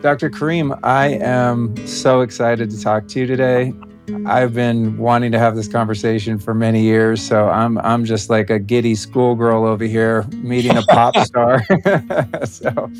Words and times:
Dr. 0.00 0.30
Karim, 0.30 0.74
I 0.82 1.08
am 1.20 1.76
so 1.86 2.22
excited 2.22 2.70
to 2.70 2.80
talk 2.80 3.08
to 3.08 3.20
you 3.20 3.26
today. 3.26 3.74
I've 4.26 4.54
been 4.54 4.96
wanting 4.96 5.32
to 5.32 5.38
have 5.38 5.54
this 5.54 5.68
conversation 5.68 6.38
for 6.38 6.54
many 6.54 6.82
years, 6.82 7.20
so 7.20 7.48
I'm 7.48 7.76
I'm 7.78 8.04
just 8.04 8.30
like 8.30 8.48
a 8.48 8.58
giddy 8.58 8.94
schoolgirl 8.94 9.66
over 9.66 9.84
here 9.84 10.24
meeting 10.36 10.76
a 10.76 10.82
pop 10.82 11.16
star. 11.26 11.62
so 12.44 12.90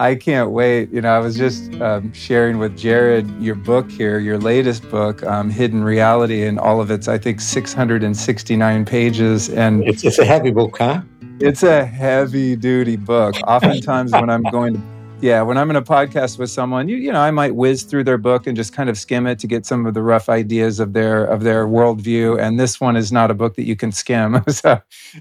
I 0.00 0.14
can't 0.14 0.50
wait. 0.50 0.90
You 0.90 1.02
know, 1.02 1.14
I 1.14 1.18
was 1.18 1.36
just 1.36 1.74
um, 1.74 2.10
sharing 2.14 2.56
with 2.56 2.74
Jared 2.74 3.30
your 3.38 3.54
book 3.54 3.90
here, 3.90 4.18
your 4.18 4.38
latest 4.38 4.90
book, 4.90 5.22
um, 5.24 5.50
Hidden 5.50 5.84
Reality, 5.84 6.46
and 6.46 6.58
all 6.58 6.80
of 6.80 6.90
its 6.90 7.06
I 7.06 7.18
think 7.18 7.38
669 7.38 8.86
pages. 8.86 9.50
And 9.50 9.84
it's, 9.86 10.02
it's 10.02 10.18
a 10.18 10.24
heavy 10.24 10.52
book, 10.52 10.78
huh? 10.78 11.02
It's 11.38 11.62
a 11.62 11.84
heavy 11.84 12.56
duty 12.56 12.96
book. 12.96 13.34
Oftentimes, 13.46 14.12
when 14.12 14.30
I'm 14.30 14.42
going 14.44 14.72
to 14.72 14.99
yeah, 15.20 15.42
when 15.42 15.58
I'm 15.58 15.68
in 15.68 15.76
a 15.76 15.82
podcast 15.82 16.38
with 16.38 16.50
someone, 16.50 16.88
you 16.88 16.96
you 16.96 17.12
know, 17.12 17.20
I 17.20 17.30
might 17.30 17.54
whiz 17.54 17.82
through 17.82 18.04
their 18.04 18.16
book 18.16 18.46
and 18.46 18.56
just 18.56 18.72
kind 18.72 18.88
of 18.88 18.98
skim 18.98 19.26
it 19.26 19.38
to 19.40 19.46
get 19.46 19.66
some 19.66 19.84
of 19.84 19.92
the 19.92 20.02
rough 20.02 20.28
ideas 20.28 20.80
of 20.80 20.94
their 20.94 21.24
of 21.24 21.42
their 21.42 21.66
worldview. 21.66 22.40
And 22.40 22.58
this 22.58 22.80
one 22.80 22.96
is 22.96 23.12
not 23.12 23.30
a 23.30 23.34
book 23.34 23.56
that 23.56 23.66
you 23.66 23.76
can 23.76 23.92
skim, 23.92 24.42
so 24.48 24.80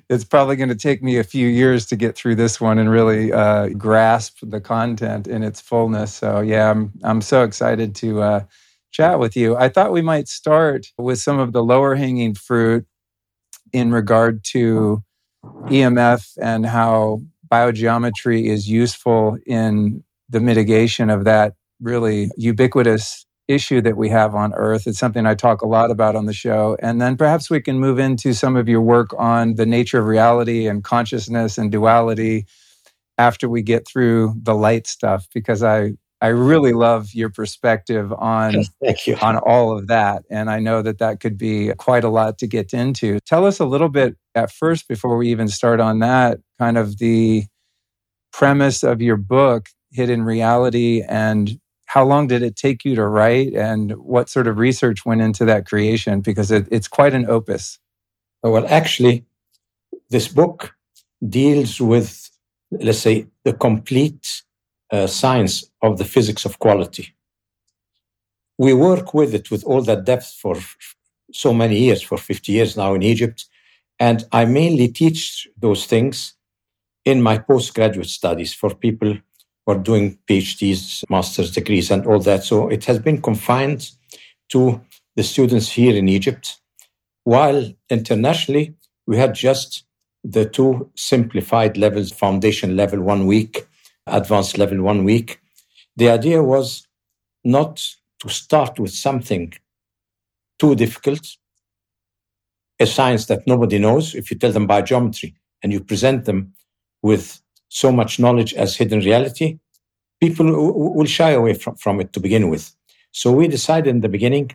it's 0.09 0.23
probably 0.23 0.55
going 0.55 0.69
to 0.69 0.75
take 0.75 1.03
me 1.03 1.17
a 1.17 1.23
few 1.23 1.47
years 1.47 1.85
to 1.87 1.97
get 1.97 2.15
through 2.15 2.35
this 2.35 2.61
one 2.61 2.79
and 2.79 2.89
really 2.89 3.33
uh, 3.33 3.69
grasp 3.69 4.37
the 4.41 4.61
content 4.61 5.27
in 5.27 5.43
its 5.43 5.59
fullness. 5.59 6.13
So 6.13 6.39
yeah, 6.39 6.71
I'm 6.71 6.93
I'm 7.03 7.21
so 7.21 7.43
excited 7.43 7.93
to 7.95 8.21
uh, 8.21 8.43
chat 8.91 9.19
with 9.19 9.35
you. 9.35 9.57
I 9.57 9.67
thought 9.67 9.91
we 9.91 10.01
might 10.01 10.29
start 10.29 10.87
with 10.97 11.19
some 11.19 11.39
of 11.39 11.51
the 11.51 11.63
lower 11.63 11.95
hanging 11.95 12.35
fruit 12.35 12.85
in 13.73 13.91
regard 13.91 14.43
to 14.45 15.03
EMF 15.43 16.37
and 16.41 16.65
how 16.65 17.21
biogeometry 17.51 18.45
is 18.45 18.69
useful 18.69 19.37
in 19.45 20.03
the 20.29 20.39
mitigation 20.39 21.09
of 21.09 21.23
that 21.25 21.53
really 21.81 22.29
ubiquitous 22.37 23.25
issue 23.47 23.81
that 23.81 23.97
we 23.97 24.09
have 24.09 24.35
on 24.35 24.53
Earth. 24.53 24.85
It's 24.85 24.99
something 24.99 25.25
I 25.25 25.33
talk 25.33 25.61
a 25.63 25.67
lot 25.67 25.89
about 25.89 26.15
on 26.15 26.27
the 26.27 26.33
show. 26.33 26.77
And 26.81 27.01
then 27.01 27.17
perhaps 27.17 27.49
we 27.49 27.59
can 27.59 27.79
move 27.79 27.97
into 27.97 28.33
some 28.33 28.55
of 28.55 28.69
your 28.69 28.81
work 28.81 29.09
on 29.17 29.55
the 29.55 29.65
nature 29.65 29.99
of 29.99 30.05
reality 30.05 30.67
and 30.67 30.83
consciousness 30.83 31.57
and 31.57 31.71
duality 31.71 32.45
after 33.17 33.49
we 33.49 33.63
get 33.63 33.87
through 33.87 34.35
the 34.39 34.53
light 34.53 34.85
stuff, 34.85 35.27
because 35.33 35.63
I, 35.63 35.93
I 36.21 36.27
really 36.27 36.73
love 36.73 37.13
your 37.13 37.29
perspective 37.29 38.11
on 38.11 38.65
you. 39.05 39.15
on 39.21 39.37
all 39.37 39.77
of 39.77 39.87
that, 39.87 40.23
and 40.29 40.49
I 40.49 40.59
know 40.59 40.81
that 40.81 40.99
that 40.99 41.21
could 41.21 41.37
be 41.37 41.71
quite 41.77 42.03
a 42.03 42.09
lot 42.09 42.37
to 42.39 42.47
get 42.47 42.73
into. 42.73 43.19
Tell 43.21 43.45
us 43.45 43.59
a 43.59 43.65
little 43.65 43.89
bit 43.89 44.17
at 44.35 44.51
first 44.51 44.87
before 44.87 45.17
we 45.17 45.29
even 45.29 45.47
start 45.47 45.79
on 45.79 45.99
that, 45.99 46.39
kind 46.57 46.77
of 46.77 46.97
the 46.97 47.45
premise 48.33 48.83
of 48.83 49.01
your 49.01 49.15
book, 49.15 49.69
Hidden 49.91 50.23
Reality, 50.23 51.03
and 51.07 51.59
how 51.85 52.03
long 52.03 52.27
did 52.27 52.43
it 52.43 52.55
take 52.55 52.83
you 52.83 52.95
to 52.95 53.07
write, 53.07 53.53
and 53.53 53.93
what 53.93 54.29
sort 54.29 54.47
of 54.47 54.57
research 54.57 55.05
went 55.05 55.21
into 55.21 55.45
that 55.45 55.65
creation? 55.65 56.19
Because 56.19 56.51
it, 56.51 56.67
it's 56.69 56.87
quite 56.87 57.13
an 57.13 57.29
opus. 57.29 57.79
Well, 58.43 58.67
actually, 58.67 59.25
this 60.09 60.27
book 60.27 60.75
deals 61.27 61.79
with, 61.79 62.29
let's 62.71 62.99
say, 62.99 63.27
the 63.43 63.53
complete 63.53 64.43
uh, 64.91 65.07
science 65.07 65.65
of 65.81 65.97
the 65.97 66.05
physics 66.05 66.45
of 66.45 66.59
quality. 66.59 67.15
We 68.57 68.73
work 68.73 69.13
with 69.13 69.33
it 69.33 69.51
with 69.51 69.63
all 69.63 69.81
that 69.83 70.05
depth 70.05 70.33
for 70.41 70.57
so 71.31 71.53
many 71.53 71.77
years, 71.77 72.01
for 72.01 72.17
50 72.17 72.51
years 72.51 72.75
now 72.75 72.93
in 72.93 73.03
Egypt. 73.03 73.45
And 73.99 74.25
I 74.31 74.45
mainly 74.45 74.87
teach 74.87 75.47
those 75.57 75.85
things 75.85 76.33
in 77.05 77.21
my 77.21 77.37
postgraduate 77.37 78.09
studies 78.09 78.53
for 78.53 78.73
people 78.73 79.13
who 79.13 79.71
are 79.71 79.77
doing 79.77 80.17
PhDs, 80.27 81.03
master's 81.09 81.51
degrees, 81.51 81.91
and 81.91 82.05
all 82.05 82.19
that. 82.19 82.43
So 82.43 82.69
it 82.69 82.85
has 82.85 82.99
been 82.99 83.21
confined 83.21 83.91
to 84.49 84.81
the 85.15 85.23
students 85.23 85.71
here 85.71 85.95
in 85.95 86.07
Egypt, 86.07 86.59
while 87.23 87.71
internationally 87.89 88.75
we 89.05 89.17
had 89.17 89.35
just 89.35 89.83
the 90.23 90.45
two 90.45 90.89
simplified 90.95 91.77
levels 91.77 92.11
foundation 92.11 92.75
level 92.75 93.01
one 93.01 93.25
week, 93.25 93.67
advanced 94.11 94.57
level 94.57 94.81
one 94.81 95.03
week. 95.03 95.39
The 95.95 96.09
idea 96.09 96.41
was 96.43 96.87
not 97.43 97.85
to 98.19 98.29
start 98.29 98.79
with 98.79 98.91
something 98.91 99.53
too 100.59 100.75
difficult, 100.75 101.25
a 102.79 102.85
science 102.85 103.25
that 103.27 103.47
nobody 103.47 103.79
knows. 103.79 104.15
If 104.15 104.29
you 104.29 104.37
tell 104.37 104.51
them 104.51 104.67
biogeometry 104.67 105.33
and 105.63 105.71
you 105.71 105.79
present 105.79 106.25
them 106.25 106.53
with 107.01 107.41
so 107.69 107.91
much 107.91 108.19
knowledge 108.19 108.53
as 108.53 108.75
hidden 108.75 108.99
reality, 108.99 109.59
people 110.19 110.47
will 110.95 111.05
shy 111.05 111.31
away 111.31 111.53
from, 111.53 111.75
from 111.75 112.01
it 112.01 112.13
to 112.13 112.19
begin 112.19 112.49
with. 112.49 112.75
So 113.11 113.31
we 113.31 113.47
decided 113.47 113.87
in 113.87 114.01
the 114.01 114.09
beginning 114.09 114.51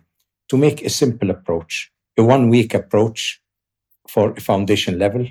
to 0.49 0.57
make 0.57 0.83
a 0.83 0.91
simple 0.91 1.31
approach, 1.31 1.91
a 2.19 2.23
one 2.23 2.49
week 2.51 2.75
approach 2.75 3.41
for 4.09 4.33
a 4.33 4.41
foundation 4.41 4.99
level, 4.99 5.27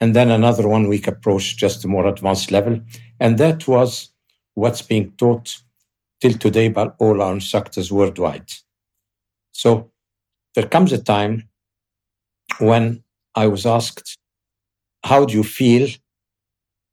and 0.00 0.14
then 0.14 0.30
another 0.30 0.68
one 0.68 0.88
week 0.88 1.06
approach, 1.06 1.56
just 1.56 1.84
a 1.84 1.88
more 1.88 2.06
advanced 2.06 2.50
level. 2.50 2.80
And 3.20 3.38
that 3.38 3.66
was 3.66 4.10
what's 4.54 4.82
being 4.82 5.12
taught 5.12 5.56
till 6.20 6.34
today 6.34 6.68
by 6.68 6.86
all 6.98 7.22
our 7.22 7.32
instructors 7.32 7.92
worldwide. 7.92 8.50
So 9.52 9.90
there 10.54 10.66
comes 10.66 10.92
a 10.92 11.02
time 11.02 11.48
when 12.58 13.02
I 13.34 13.46
was 13.46 13.66
asked, 13.66 14.16
How 15.04 15.24
do 15.24 15.34
you 15.34 15.44
feel 15.44 15.88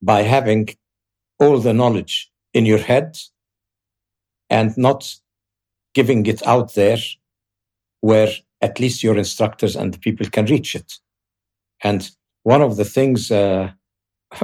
by 0.02 0.22
having 0.22 0.70
all 1.40 1.60
the 1.60 1.74
knowledge 1.74 2.32
in 2.54 2.66
your 2.66 2.78
head 2.78 3.18
and 4.50 4.76
not 4.78 5.16
giving 5.94 6.26
it 6.26 6.46
out 6.46 6.74
there 6.76 6.98
where 8.02 8.30
at 8.62 8.80
least 8.80 9.04
your 9.04 9.18
instructors 9.18 9.76
and 9.76 9.94
the 9.94 10.00
people 10.00 10.28
can 10.30 10.46
reach 10.46 10.76
it. 10.76 10.94
And 11.84 12.10
one 12.46 12.62
of 12.62 12.78
the 12.78 12.86
things 12.86 13.32
uh, 13.32 13.72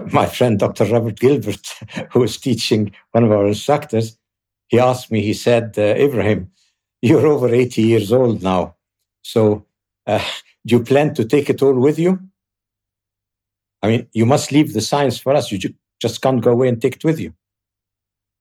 my 0.11 0.25
friend 0.25 0.57
Dr. 0.59 0.85
Robert 0.85 1.19
Gilbert, 1.19 1.67
who 2.11 2.21
was 2.21 2.37
teaching 2.37 2.91
one 3.11 3.23
of 3.23 3.31
our 3.31 3.47
instructors, 3.47 4.17
he 4.67 4.79
asked 4.79 5.11
me, 5.11 5.21
he 5.21 5.33
said, 5.33 5.75
uh, 5.77 5.81
Ibrahim, 5.81 6.51
you're 7.01 7.27
over 7.27 7.53
80 7.53 7.81
years 7.81 8.11
old 8.11 8.41
now. 8.41 8.75
So 9.21 9.65
uh, 10.07 10.23
do 10.65 10.77
you 10.77 10.83
plan 10.83 11.13
to 11.13 11.25
take 11.25 11.49
it 11.49 11.61
all 11.61 11.79
with 11.79 11.99
you? 11.99 12.19
I 13.83 13.87
mean, 13.87 14.07
you 14.13 14.25
must 14.25 14.51
leave 14.51 14.73
the 14.73 14.81
science 14.81 15.19
for 15.19 15.33
us. 15.35 15.51
You 15.51 15.59
just 15.99 16.21
can't 16.21 16.41
go 16.41 16.51
away 16.51 16.69
and 16.69 16.81
take 16.81 16.95
it 16.95 17.03
with 17.03 17.19
you. 17.19 17.33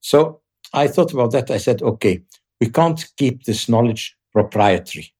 So 0.00 0.40
I 0.72 0.86
thought 0.86 1.12
about 1.12 1.32
that. 1.32 1.50
I 1.50 1.58
said, 1.58 1.82
okay, 1.82 2.22
we 2.60 2.70
can't 2.70 3.04
keep 3.18 3.44
this 3.44 3.68
knowledge 3.68 4.16
proprietary. 4.32 5.12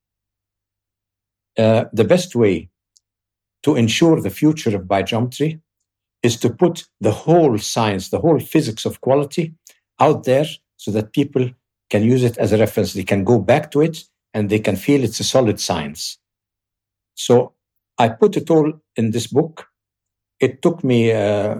Uh, 1.59 1.84
the 1.93 2.05
best 2.05 2.34
way 2.34 2.71
to 3.62 3.76
ensure 3.76 4.21
the 4.21 4.31
future 4.31 4.75
of 4.75 4.84
biogeometry 4.84 5.60
is 6.22 6.37
to 6.38 6.50
put 6.50 6.84
the 7.00 7.12
whole 7.12 7.59
science, 7.59 8.10
the 8.10 8.21
whole 8.21 8.38
physics 8.38 8.84
of 8.84 9.00
quality 9.00 9.54
out 9.98 10.25
there 10.25 10.47
so 10.76 10.91
that 10.91 11.12
people 11.12 11.50
can 11.88 12.03
use 12.03 12.22
it 12.22 12.38
as 12.38 12.53
a 12.53 12.59
reference. 12.59 12.93
They 12.93 13.04
can 13.04 13.25
go 13.25 13.38
back 13.38 13.70
to 13.72 13.81
it 13.81 14.04
and 14.34 14.49
they 14.49 14.59
can 14.59 14.76
feel 14.76 15.03
it's 15.03 15.20
a 15.20 15.25
solid 15.25 15.60
science. 15.60 16.19
So 17.15 17.54
I 17.99 18.09
put 18.09 18.37
it 18.37 18.50
all 18.50 18.72
in 18.97 19.10
this 19.10 19.26
book 19.26 19.70
it 20.41 20.62
took 20.62 20.82
me 20.82 21.12
uh, 21.12 21.56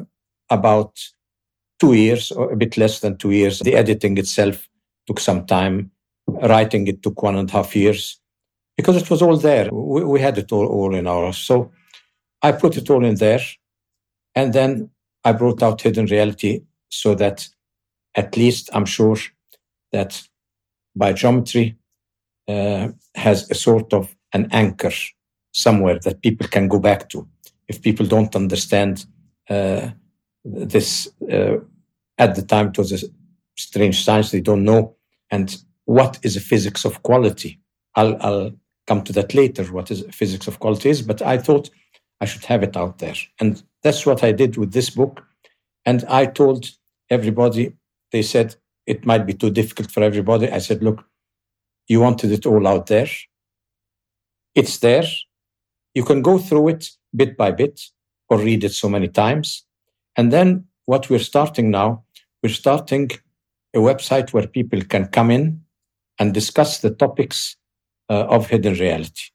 about 0.49 0.99
two 1.78 1.93
years, 1.93 2.33
or 2.33 2.53
a 2.53 2.56
bit 2.56 2.77
less 2.77 3.00
than 3.00 3.16
two 3.16 3.31
years. 3.31 3.60
The 3.60 3.77
editing 3.77 4.19
itself 4.19 4.69
took 5.06 5.21
some 5.21 5.47
time. 5.47 5.91
Writing 6.27 6.87
it 6.87 7.03
took 7.03 7.22
one 7.22 7.37
and 7.37 7.49
a 7.49 7.53
half 7.53 7.75
years 7.75 8.21
because 8.77 8.97
it 8.97 9.10
was 9.10 9.21
all 9.21 9.37
there. 9.37 9.69
We, 9.72 10.05
we 10.05 10.21
had 10.21 10.39
it 10.39 10.53
all, 10.53 10.66
all 10.66 10.94
in 10.94 11.09
ours. 11.09 11.37
So 11.39 11.72
I 12.42 12.53
put 12.53 12.77
it 12.77 12.91
all 12.91 13.04
in 13.04 13.16
there. 13.16 13.41
And 14.34 14.53
then 14.53 14.91
I 15.25 15.33
brought 15.33 15.63
out 15.63 15.83
Hidden 15.83 16.07
Reality 16.07 16.63
so 16.89 17.15
that 17.15 17.48
at 18.15 18.37
least 18.37 18.71
I'm 18.72 18.87
sure 18.87 19.16
that 19.92 20.22
biogeometry 20.98 21.77
uh, 22.48 22.89
has 23.15 23.51
a 23.51 23.54
sort 23.54 23.92
of 23.92 24.15
an 24.33 24.48
anchor 24.53 24.92
somewhere 25.53 25.98
that 26.01 26.22
people 26.22 26.47
can 26.48 26.69
go 26.69 26.78
back 26.78 27.09
to 27.10 27.28
if 27.69 27.83
people 27.83 28.07
don't 28.07 28.34
understand 28.37 29.07
uh, 29.48 29.91
this 30.45 31.09
uh, 31.31 31.57
at 32.19 32.34
the 32.34 32.42
time 32.42 32.69
it 32.69 32.78
was 32.78 32.92
a 32.92 33.07
strange 33.57 34.03
science 34.04 34.31
they 34.31 34.41
don't 34.41 34.65
know 34.65 34.95
and 35.31 35.63
what 35.84 36.19
is 36.22 36.37
a 36.37 36.41
physics 36.41 36.84
of 36.84 37.03
quality 37.03 37.60
I'll, 37.95 38.16
I'll 38.22 38.53
come 38.87 39.03
to 39.04 39.13
that 39.15 39.34
later 39.34 39.65
what 39.65 39.91
is 39.91 40.04
physics 40.13 40.47
of 40.47 40.60
quality 40.60 40.91
is 40.91 41.03
but 41.03 41.21
i 41.22 41.37
thought 41.37 41.71
i 42.21 42.25
should 42.25 42.45
have 42.45 42.63
it 42.63 42.77
out 42.77 42.99
there. 42.99 43.15
And 43.39 43.63
that's 43.83 44.05
what 44.07 44.22
i 44.22 44.33
did 44.33 44.57
with 44.57 44.72
this 44.72 44.91
book. 44.91 45.22
And 45.84 46.05
i 46.09 46.27
told 46.27 46.71
everybody 47.09 47.72
they 48.13 48.22
said 48.22 48.57
it 48.87 49.07
might 49.07 49.27
be 49.27 49.34
too 49.34 49.51
difficult 49.51 49.91
for 49.91 50.03
everybody. 50.03 50.51
I 50.51 50.59
said 50.59 50.83
look 50.83 51.05
you 51.91 52.01
wanted 52.01 52.31
it 52.31 52.47
all 52.47 52.69
out 52.69 52.87
there. 52.87 53.09
It's 54.55 54.78
there. 54.78 55.07
You 55.95 56.05
can 56.05 56.22
go 56.22 56.39
through 56.39 56.69
it 56.69 56.91
bit 57.15 57.37
by 57.37 57.51
bit 57.51 57.81
or 58.28 58.39
read 58.39 58.63
it 58.63 58.73
so 58.73 58.89
many 58.89 59.09
times. 59.09 59.65
And 60.16 60.33
then 60.33 60.66
what 60.87 61.11
we're 61.11 61.19
starting 61.19 61.71
now, 61.71 62.05
we're 62.43 62.55
starting 62.55 63.11
a 63.75 63.78
website 63.78 64.33
where 64.33 64.47
people 64.47 64.81
can 64.83 65.07
come 65.09 65.33
in 65.33 65.63
and 66.21 66.33
discuss 66.33 66.78
the 66.78 66.91
topics 66.91 67.57
uh, 68.09 68.27
of 68.28 68.47
hidden 68.47 68.75
reality. 68.75 69.31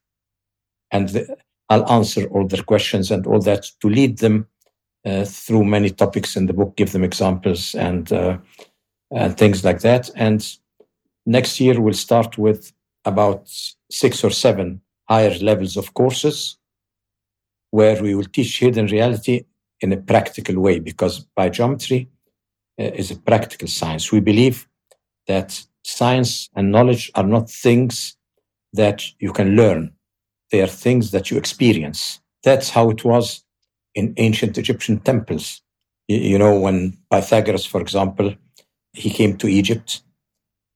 And 0.91 1.09
the, 1.09 1.37
I'll 1.69 1.89
answer 1.91 2.27
all 2.27 2.47
their 2.47 2.63
questions 2.63 3.11
and 3.11 3.25
all 3.25 3.39
that 3.41 3.65
to 3.81 3.89
lead 3.89 4.19
them 4.19 4.47
uh, 5.05 5.25
through 5.25 5.65
many 5.65 5.89
topics 5.89 6.35
in 6.35 6.45
the 6.45 6.53
book, 6.53 6.75
give 6.75 6.91
them 6.91 7.03
examples 7.03 7.75
and, 7.75 8.11
uh, 8.11 8.37
and 9.11 9.37
things 9.37 9.63
like 9.63 9.81
that. 9.81 10.09
And 10.15 10.47
next 11.25 11.59
year 11.59 11.79
we'll 11.79 11.93
start 11.93 12.37
with 12.37 12.71
about 13.05 13.49
six 13.89 14.23
or 14.23 14.31
seven 14.31 14.81
higher 15.07 15.37
levels 15.39 15.77
of 15.77 15.93
courses 15.93 16.57
where 17.71 18.01
we 18.01 18.15
will 18.15 18.25
teach 18.25 18.59
hidden 18.59 18.87
reality 18.87 19.45
in 19.81 19.91
a 19.91 19.97
practical 19.97 20.59
way 20.59 20.79
because 20.79 21.25
biogeometry 21.37 22.07
uh, 22.79 22.83
is 22.83 23.11
a 23.11 23.19
practical 23.19 23.67
science. 23.67 24.11
We 24.11 24.21
believe 24.21 24.67
that 25.27 25.61
science 25.83 26.49
and 26.55 26.71
knowledge 26.71 27.11
are 27.15 27.23
not 27.23 27.49
things 27.49 28.15
that 28.73 29.03
you 29.19 29.31
can 29.31 29.55
learn. 29.55 29.94
They 30.51 30.61
are 30.61 30.67
things 30.67 31.11
that 31.11 31.31
you 31.31 31.37
experience. 31.37 32.19
That's 32.43 32.69
how 32.69 32.89
it 32.89 33.03
was 33.03 33.43
in 33.95 34.13
ancient 34.17 34.57
Egyptian 34.57 34.99
temples. 34.99 35.61
You, 36.07 36.37
know, 36.37 36.59
when 36.59 36.97
Pythagoras, 37.11 37.65
for 37.65 37.81
example, 37.81 38.35
he 38.93 39.09
came 39.09 39.37
to 39.37 39.47
Egypt, 39.47 40.01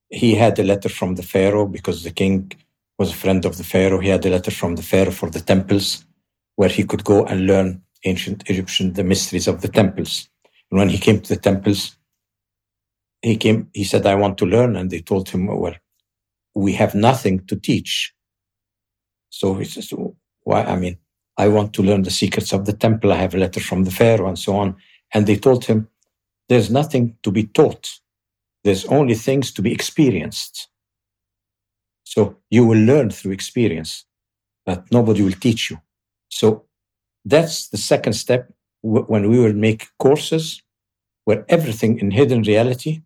he 0.08 0.34
had 0.34 0.58
a 0.58 0.64
letter 0.64 0.88
from 0.88 1.14
the 1.14 1.22
Pharaoh 1.22 1.66
because 1.66 2.02
the 2.02 2.10
king 2.10 2.52
was 2.98 3.12
a 3.12 3.16
friend 3.16 3.44
of 3.44 3.56
the 3.56 3.64
Pharaoh. 3.64 4.00
He 4.00 4.08
had 4.08 4.26
a 4.26 4.30
letter 4.30 4.50
from 4.50 4.74
the 4.74 4.82
Pharaoh 4.82 5.12
for 5.12 5.30
the 5.30 5.40
temples 5.40 6.04
where 6.56 6.68
he 6.68 6.84
could 6.84 7.04
go 7.04 7.24
and 7.24 7.46
learn 7.46 7.82
ancient 8.04 8.48
Egyptian, 8.50 8.92
the 8.92 9.04
mysteries 9.04 9.46
of 9.46 9.60
the 9.60 9.68
temples. 9.68 10.28
And 10.70 10.78
when 10.78 10.88
he 10.88 10.98
came 10.98 11.20
to 11.20 11.34
the 11.34 11.40
temples, 11.40 11.96
he 13.22 13.36
came, 13.36 13.68
he 13.72 13.84
said, 13.84 14.06
I 14.06 14.14
want 14.16 14.38
to 14.38 14.46
learn. 14.46 14.76
And 14.76 14.90
they 14.90 15.00
told 15.00 15.28
him, 15.28 15.46
well, 15.46 15.74
we 16.54 16.72
have 16.74 16.94
nothing 16.94 17.46
to 17.46 17.56
teach. 17.56 18.12
So 19.30 19.54
he 19.54 19.64
says, 19.64 19.92
why? 20.42 20.62
I 20.62 20.76
mean, 20.76 20.98
I 21.38 21.48
want 21.48 21.72
to 21.74 21.82
learn 21.82 22.02
the 22.02 22.10
secrets 22.10 22.52
of 22.52 22.66
the 22.66 22.72
temple. 22.72 23.12
I 23.12 23.16
have 23.16 23.34
a 23.34 23.38
letter 23.38 23.60
from 23.60 23.84
the 23.84 23.90
Pharaoh 23.90 24.28
and 24.28 24.38
so 24.38 24.56
on. 24.56 24.76
And 25.14 25.26
they 25.26 25.36
told 25.36 25.64
him, 25.64 25.88
there's 26.48 26.70
nothing 26.70 27.16
to 27.22 27.30
be 27.30 27.44
taught. 27.44 27.88
There's 28.64 28.84
only 28.86 29.14
things 29.14 29.52
to 29.52 29.62
be 29.62 29.72
experienced. 29.72 30.68
So 32.04 32.36
you 32.50 32.66
will 32.66 32.78
learn 32.78 33.10
through 33.10 33.32
experience, 33.32 34.04
but 34.66 34.90
nobody 34.92 35.22
will 35.22 35.32
teach 35.32 35.70
you. 35.70 35.80
So 36.28 36.64
that's 37.24 37.68
the 37.68 37.76
second 37.76 38.14
step 38.14 38.52
when 38.82 39.28
we 39.30 39.38
will 39.38 39.52
make 39.52 39.88
courses 39.98 40.62
where 41.24 41.44
everything 41.48 41.98
in 41.98 42.10
hidden 42.10 42.42
reality 42.42 43.02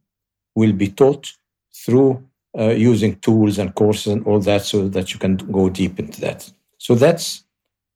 will 0.55 0.73
be 0.73 0.88
taught 0.88 1.32
through 1.75 2.25
uh, 2.59 2.71
using 2.71 3.17
tools 3.21 3.59
and 3.59 3.75
courses 3.75 4.12
and 4.12 4.27
all 4.27 4.41
that 4.41 4.62
so 4.62 4.89
that 4.89 5.12
you 5.12 5.19
can 5.19 5.37
go 5.37 5.69
deep 5.69 5.99
into 5.99 6.21
that. 6.21 6.51
So 6.79 6.95
that's 6.95 7.45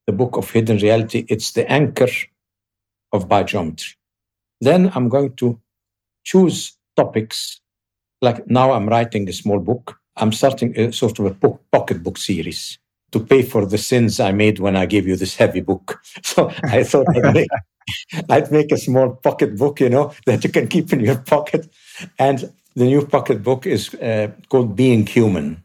the 0.07 0.13
book 0.13 0.37
of 0.37 0.51
hidden 0.51 0.79
reality. 0.79 1.27
It's 1.29 1.53
the 1.53 1.71
anchor 1.71 2.09
of 3.13 3.29
biogeometry. 3.29 3.95
Then 4.61 4.91
I'm 4.95 5.09
going 5.09 5.35
to 5.37 5.61
choose 6.25 6.77
topics. 6.97 7.61
Like 8.21 8.49
now 8.51 8.73
I'm 8.73 8.89
writing 8.89 9.29
a 9.29 9.33
small 9.33 9.61
book. 9.61 9.99
I'm 10.17 10.33
starting 10.33 10.79
a 10.79 10.93
sort 10.93 11.19
of 11.21 11.27
a 11.27 11.49
pocket 11.71 12.03
book 12.03 12.19
series 12.19 12.79
to 13.13 13.21
pay 13.21 13.43
for 13.43 13.65
the 13.65 13.79
sins 13.79 14.21
I 14.21 14.33
made 14.33 14.59
when 14.59 14.77
I 14.77 14.87
gave 14.87 15.07
you 15.07 15.17
this 15.17 15.37
heavy 15.37 15.61
book. 15.61 16.01
So 16.23 16.51
I 16.65 16.83
thought 16.83 17.07
I'd 17.15 17.35
make, 17.35 17.49
I'd 18.29 18.51
make 18.51 18.73
a 18.73 18.77
small 18.77 19.15
pocket 19.15 19.57
book, 19.57 19.81
you 19.81 19.89
know, 19.89 20.13
that 20.27 20.45
you 20.45 20.51
can 20.51 20.69
keep 20.69 20.93
in 20.93 21.01
your 21.01 21.19
pocket. 21.19 21.71
And 22.19 22.53
the 22.75 22.85
new 22.85 23.07
pocket 23.07 23.43
book 23.43 23.67
is 23.67 23.95
uh, 23.95 24.29
called 24.49 24.77
Being 24.77 25.07
Human. 25.07 25.65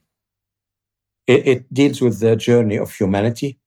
It, 1.27 1.47
it 1.47 1.73
deals 1.73 2.01
with 2.01 2.19
the 2.19 2.35
journey 2.35 2.77
of 2.77 2.94
humanity 2.94 3.59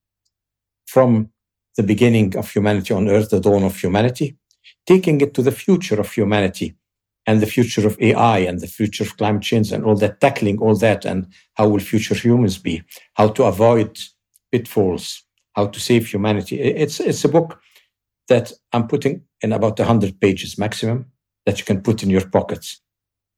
from 0.86 1.30
the 1.76 1.82
beginning 1.82 2.36
of 2.36 2.50
humanity 2.50 2.94
on 2.94 3.08
earth, 3.08 3.30
the 3.30 3.40
dawn 3.40 3.62
of 3.62 3.76
humanity, 3.76 4.36
taking 4.86 5.20
it 5.20 5.34
to 5.34 5.42
the 5.42 5.52
future 5.52 6.00
of 6.00 6.12
humanity 6.12 6.74
and 7.26 7.40
the 7.40 7.46
future 7.46 7.86
of 7.86 8.00
AI 8.00 8.38
and 8.38 8.60
the 8.60 8.66
future 8.66 9.04
of 9.04 9.16
climate 9.16 9.42
change 9.42 9.72
and 9.72 9.84
all 9.84 9.96
that, 9.96 10.20
tackling 10.20 10.58
all 10.58 10.76
that 10.76 11.04
and 11.04 11.26
how 11.54 11.68
will 11.68 11.80
future 11.80 12.14
humans 12.14 12.58
be, 12.58 12.82
how 13.14 13.28
to 13.28 13.44
avoid 13.44 13.98
pitfalls, 14.52 15.22
how 15.54 15.66
to 15.66 15.80
save 15.80 16.06
humanity. 16.06 16.60
It's, 16.60 17.00
it's 17.00 17.24
a 17.24 17.28
book 17.28 17.60
that 18.28 18.52
I'm 18.72 18.86
putting 18.86 19.22
in 19.42 19.52
about 19.52 19.78
100 19.78 20.20
pages 20.20 20.56
maximum 20.58 21.06
that 21.44 21.58
you 21.58 21.64
can 21.64 21.82
put 21.82 22.02
in 22.02 22.10
your 22.10 22.28
pockets. 22.28 22.80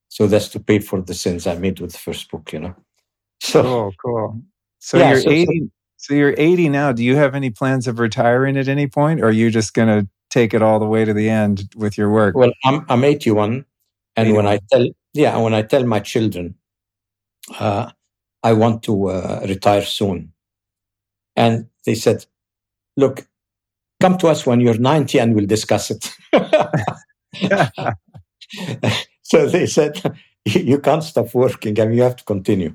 So 0.08 0.26
that's 0.26 0.48
to 0.48 0.60
pay 0.60 0.78
for 0.78 1.00
the 1.00 1.14
sins 1.14 1.46
I 1.46 1.56
made 1.56 1.80
with 1.80 1.92
the 1.92 1.98
first 1.98 2.30
book, 2.30 2.52
you 2.52 2.60
know. 2.60 2.74
So 3.40 3.62
cool, 3.62 3.92
cool. 4.04 4.42
So 4.80 4.98
yeah, 4.98 5.10
you're 5.10 5.20
so, 5.20 5.30
80. 5.30 5.46
So, 5.46 5.68
so 5.96 6.14
you're 6.14 6.34
80 6.36 6.70
now. 6.70 6.90
Do 6.90 7.04
you 7.04 7.14
have 7.14 7.36
any 7.36 7.50
plans 7.50 7.86
of 7.86 8.00
retiring 8.00 8.56
at 8.56 8.66
any 8.66 8.88
point, 8.88 9.20
or 9.20 9.26
are 9.26 9.30
you 9.30 9.48
just 9.48 9.74
going 9.74 9.88
to 9.88 10.08
take 10.28 10.54
it 10.54 10.62
all 10.62 10.80
the 10.80 10.86
way 10.86 11.04
to 11.04 11.12
the 11.12 11.30
end 11.30 11.72
with 11.76 11.96
your 11.96 12.10
work? 12.10 12.34
Well, 12.34 12.50
I'm 12.64 12.84
I'm 12.88 13.04
81, 13.04 13.64
and 14.16 14.34
when 14.34 14.48
I 14.48 14.58
tell, 14.72 14.88
yeah, 15.12 15.36
when 15.36 15.54
I 15.54 15.62
tell 15.62 15.84
my 15.84 16.00
children, 16.00 16.56
uh, 17.60 17.92
I 18.42 18.54
want 18.54 18.82
to 18.84 19.10
uh, 19.10 19.40
retire 19.48 19.82
soon, 19.82 20.32
and 21.36 21.68
they 21.86 21.94
said, 21.94 22.26
"Look, 22.96 23.24
come 24.00 24.18
to 24.18 24.28
us 24.28 24.46
when 24.46 24.60
you're 24.60 24.78
90, 24.78 25.20
and 25.20 25.36
we'll 25.36 25.46
discuss 25.46 25.92
it." 25.92 26.12
so 29.28 29.46
they 29.54 29.66
said, 29.66 30.00
"You 30.44 30.80
can't 30.80 31.04
stop 31.04 31.34
working, 31.34 31.78
I 31.80 31.86
mean, 31.86 31.98
you 31.98 32.02
have 32.02 32.16
to 32.16 32.24
continue." 32.24 32.74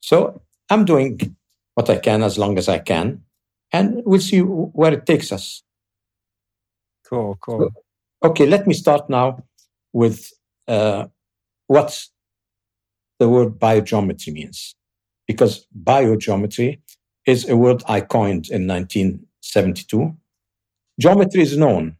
So 0.00 0.40
I'm 0.70 0.84
doing 0.84 1.36
what 1.74 1.90
I 1.90 1.96
can 1.98 2.22
as 2.22 2.38
long 2.38 2.58
as 2.58 2.68
I 2.68 2.78
can, 2.78 3.22
and 3.72 4.02
we'll 4.04 4.20
see 4.20 4.40
where 4.40 4.92
it 4.92 5.06
takes 5.06 5.32
us. 5.32 5.62
Cool, 7.04 7.36
cool. 7.40 7.70
Okay, 8.22 8.46
let 8.46 8.66
me 8.66 8.74
start 8.74 9.10
now 9.10 9.42
with 9.92 10.30
uh, 10.68 11.06
what 11.66 12.06
the 13.18 13.28
word 13.28 13.58
biogeometry 13.58 14.32
means. 14.32 14.76
Because 15.26 15.66
biogeometry 15.84 16.80
is 17.26 17.48
a 17.48 17.56
word 17.56 17.82
I 17.88 18.00
coined 18.00 18.48
in 18.48 18.66
1972. 18.66 20.16
Geometry 21.00 21.42
is 21.42 21.56
known. 21.56 21.96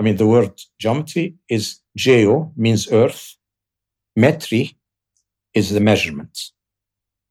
I 0.00 0.02
mean, 0.02 0.16
the 0.16 0.26
word 0.26 0.58
geometry 0.78 1.34
is 1.50 1.80
geo, 1.94 2.54
means 2.56 2.90
earth. 2.90 3.36
Metry 4.18 4.74
is 5.52 5.68
the 5.68 5.80
measurement. 5.80 6.38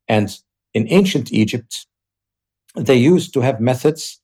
And 0.08 0.30
in 0.76 0.86
ancient 0.90 1.34
Egypt, 1.34 1.88
they 2.76 2.96
used 2.96 3.34
to 3.34 3.42
have 3.42 3.60
methods 3.60 4.22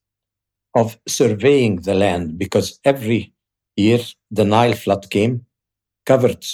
of 0.76 1.00
surveying 1.08 1.78
the 1.78 1.96
land 1.96 2.38
because 2.38 2.80
every 2.86 3.34
year 3.76 4.02
the 4.30 4.46
Nile 4.46 4.74
flood 4.74 5.10
came 5.10 5.48
covered 6.06 6.46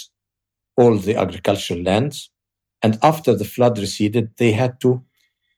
all 0.78 0.96
the 0.96 1.16
agricultural 1.16 1.82
lands. 1.82 2.30
And 2.82 2.98
after 3.02 3.34
the 3.34 3.44
flood 3.44 3.78
receded, 3.78 4.30
they 4.38 4.52
had 4.52 4.80
to 4.80 5.04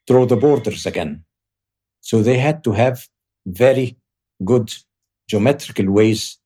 draw 0.08 0.26
the 0.26 0.36
borders 0.36 0.84
again. 0.84 1.24
So 2.00 2.24
they 2.24 2.38
had 2.38 2.64
to 2.64 2.72
have 2.72 3.06
very 3.46 3.96
good 4.44 4.74
geometrical 5.28 5.90
ways 5.90 6.38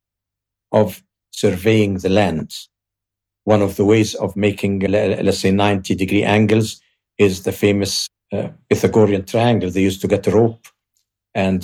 of 0.73 1.03
surveying 1.31 1.99
the 1.99 2.09
land. 2.09 2.55
One 3.45 3.63
of 3.63 3.77
the 3.77 3.85
ways 3.85 4.15
of 4.15 4.37
making, 4.37 4.81
let's 4.81 5.39
say, 5.39 5.51
90 5.51 5.95
degree 5.95 6.23
angles 6.23 6.81
is 7.19 7.43
the 7.43 7.53
famous 7.53 8.09
uh, 8.33 8.49
Pythagorean 8.69 9.25
triangle. 9.25 9.71
They 9.71 9.83
used 9.83 10.01
to 10.03 10.09
get 10.09 10.27
a 10.27 10.31
rope 10.31 10.67
and 11.35 11.63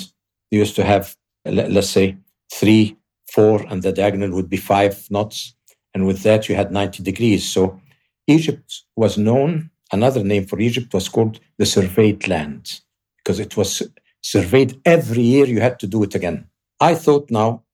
they 0.51 0.59
used 0.59 0.77
to 0.77 0.85
have, 0.85 1.17
let's 1.45 1.91
say, 1.91 2.17
three, 2.53 2.97
four, 3.31 3.65
and 3.69 3.83
the 3.83 3.93
diagonal 3.93 4.31
would 4.33 4.49
be 4.49 4.57
five 4.57 5.07
knots. 5.11 5.55
And 5.95 6.07
with 6.07 6.23
that, 6.23 6.49
you 6.49 6.55
had 6.55 6.73
90 6.73 7.03
degrees. 7.03 7.45
So 7.51 7.81
Egypt 8.27 8.83
was 8.97 9.19
known, 9.19 9.71
another 9.93 10.25
name 10.25 10.47
for 10.47 10.59
Egypt 10.61 10.95
was 10.95 11.09
called 11.09 11.41
the 11.59 11.67
surveyed 11.67 12.27
land 12.29 12.81
because 13.19 13.39
it 13.39 13.57
was 13.57 13.83
surveyed 14.23 14.81
every 14.85 15.23
year. 15.23 15.47
You 15.47 15.61
had 15.61 15.79
to 15.81 15.87
do 15.87 16.03
it 16.03 16.15
again. 16.15 16.47
I 16.81 16.95
thought 16.95 17.31
now 17.31 17.65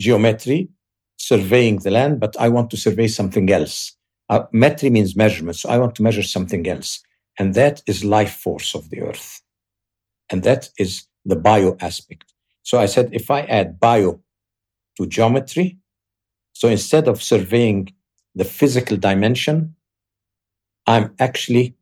geometry, 0.00 0.68
surveying 1.16 1.78
the 1.78 1.90
land, 1.90 2.20
but 2.20 2.34
I 2.38 2.48
want 2.48 2.70
to 2.70 2.76
survey 2.76 3.08
something 3.08 3.50
else. 3.50 3.96
Uh, 4.28 4.44
metry 4.52 4.90
means 4.90 5.16
measurement. 5.16 5.56
So 5.56 5.68
I 5.68 5.78
want 5.78 5.94
to 5.96 6.02
measure 6.02 6.22
something 6.22 6.66
else. 6.68 7.00
And 7.38 7.54
that 7.54 7.82
is 7.86 8.04
life 8.04 8.34
force 8.34 8.74
of 8.74 8.90
the 8.90 9.02
earth. 9.02 9.42
And 10.30 10.42
that 10.42 10.70
is 10.78 11.06
the 11.24 11.36
bio 11.36 11.76
aspect. 11.80 12.32
So 12.62 12.78
I 12.78 12.86
said, 12.86 13.10
if 13.12 13.30
I 13.30 13.42
add 13.42 13.78
bio 13.78 14.20
to 14.96 15.06
geometry, 15.06 15.78
so 16.52 16.68
instead 16.68 17.08
of 17.08 17.22
surveying 17.22 17.92
the 18.34 18.44
physical 18.44 18.96
dimension, 18.96 19.74
I'm 20.86 21.14
actually 21.18 21.76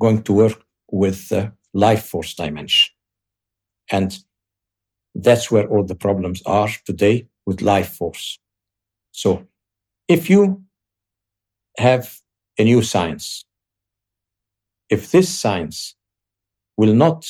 going 0.00 0.22
to 0.24 0.32
work 0.32 0.62
with 0.90 1.28
the 1.28 1.52
life 1.72 2.04
force 2.04 2.34
dimension. 2.34 2.92
And 3.90 4.16
that's 5.14 5.50
where 5.50 5.66
all 5.68 5.84
the 5.84 5.94
problems 5.94 6.42
are 6.46 6.68
today 6.84 7.28
with 7.46 7.62
life 7.62 7.92
force. 7.94 8.38
So 9.12 9.46
if 10.08 10.28
you 10.28 10.62
have 11.78 12.18
a 12.58 12.64
new 12.64 12.82
science, 12.82 13.44
if 14.90 15.10
this 15.10 15.28
science 15.28 15.94
will 16.76 16.94
not 16.94 17.26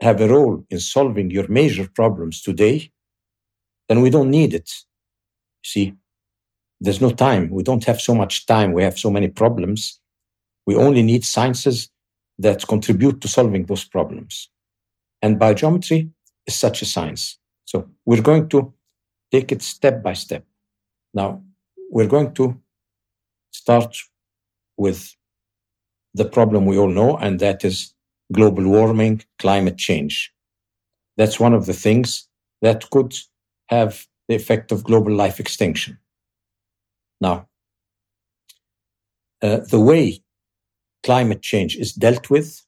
have 0.00 0.20
a 0.20 0.28
role 0.28 0.64
in 0.70 0.78
solving 0.78 1.30
your 1.30 1.48
major 1.48 1.88
problems 1.94 2.42
today, 2.42 2.90
then 3.88 4.00
we 4.00 4.10
don't 4.10 4.30
need 4.30 4.54
it. 4.54 4.70
See, 5.64 5.94
there's 6.80 7.00
no 7.00 7.10
time. 7.10 7.50
We 7.50 7.62
don't 7.62 7.84
have 7.84 8.00
so 8.00 8.14
much 8.14 8.46
time. 8.46 8.72
We 8.72 8.82
have 8.82 8.98
so 8.98 9.10
many 9.10 9.28
problems. 9.28 10.00
We 10.66 10.76
only 10.76 11.02
need 11.02 11.24
sciences 11.24 11.88
that 12.38 12.66
contribute 12.66 13.20
to 13.22 13.28
solving 13.28 13.64
those 13.64 13.84
problems. 13.84 14.50
And 15.22 15.40
biogeometry 15.40 16.10
is 16.46 16.54
such 16.54 16.82
a 16.82 16.86
science. 16.86 17.38
So 17.64 17.88
we're 18.04 18.22
going 18.22 18.48
to 18.50 18.72
take 19.32 19.52
it 19.52 19.62
step 19.62 20.02
by 20.02 20.14
step. 20.14 20.44
Now, 21.12 21.42
we're 21.90 22.06
going 22.06 22.32
to 22.34 22.60
start 23.50 23.96
with 24.76 25.14
the 26.14 26.24
problem 26.24 26.66
we 26.66 26.78
all 26.78 26.88
know, 26.88 27.16
and 27.16 27.40
that 27.40 27.64
is 27.64 27.94
global 28.32 28.64
warming, 28.64 29.22
climate 29.38 29.76
change. 29.76 30.32
That's 31.16 31.40
one 31.40 31.54
of 31.54 31.66
the 31.66 31.72
things 31.72 32.28
that 32.62 32.88
could 32.90 33.14
have 33.68 34.06
the 34.28 34.34
effect 34.34 34.72
of 34.72 34.84
global 34.84 35.12
life 35.12 35.40
extinction. 35.40 35.98
Now, 37.20 37.48
uh, 39.42 39.58
the 39.58 39.80
way 39.80 40.22
climate 41.02 41.42
change 41.42 41.76
is 41.76 41.92
dealt 41.92 42.30
with 42.30 42.62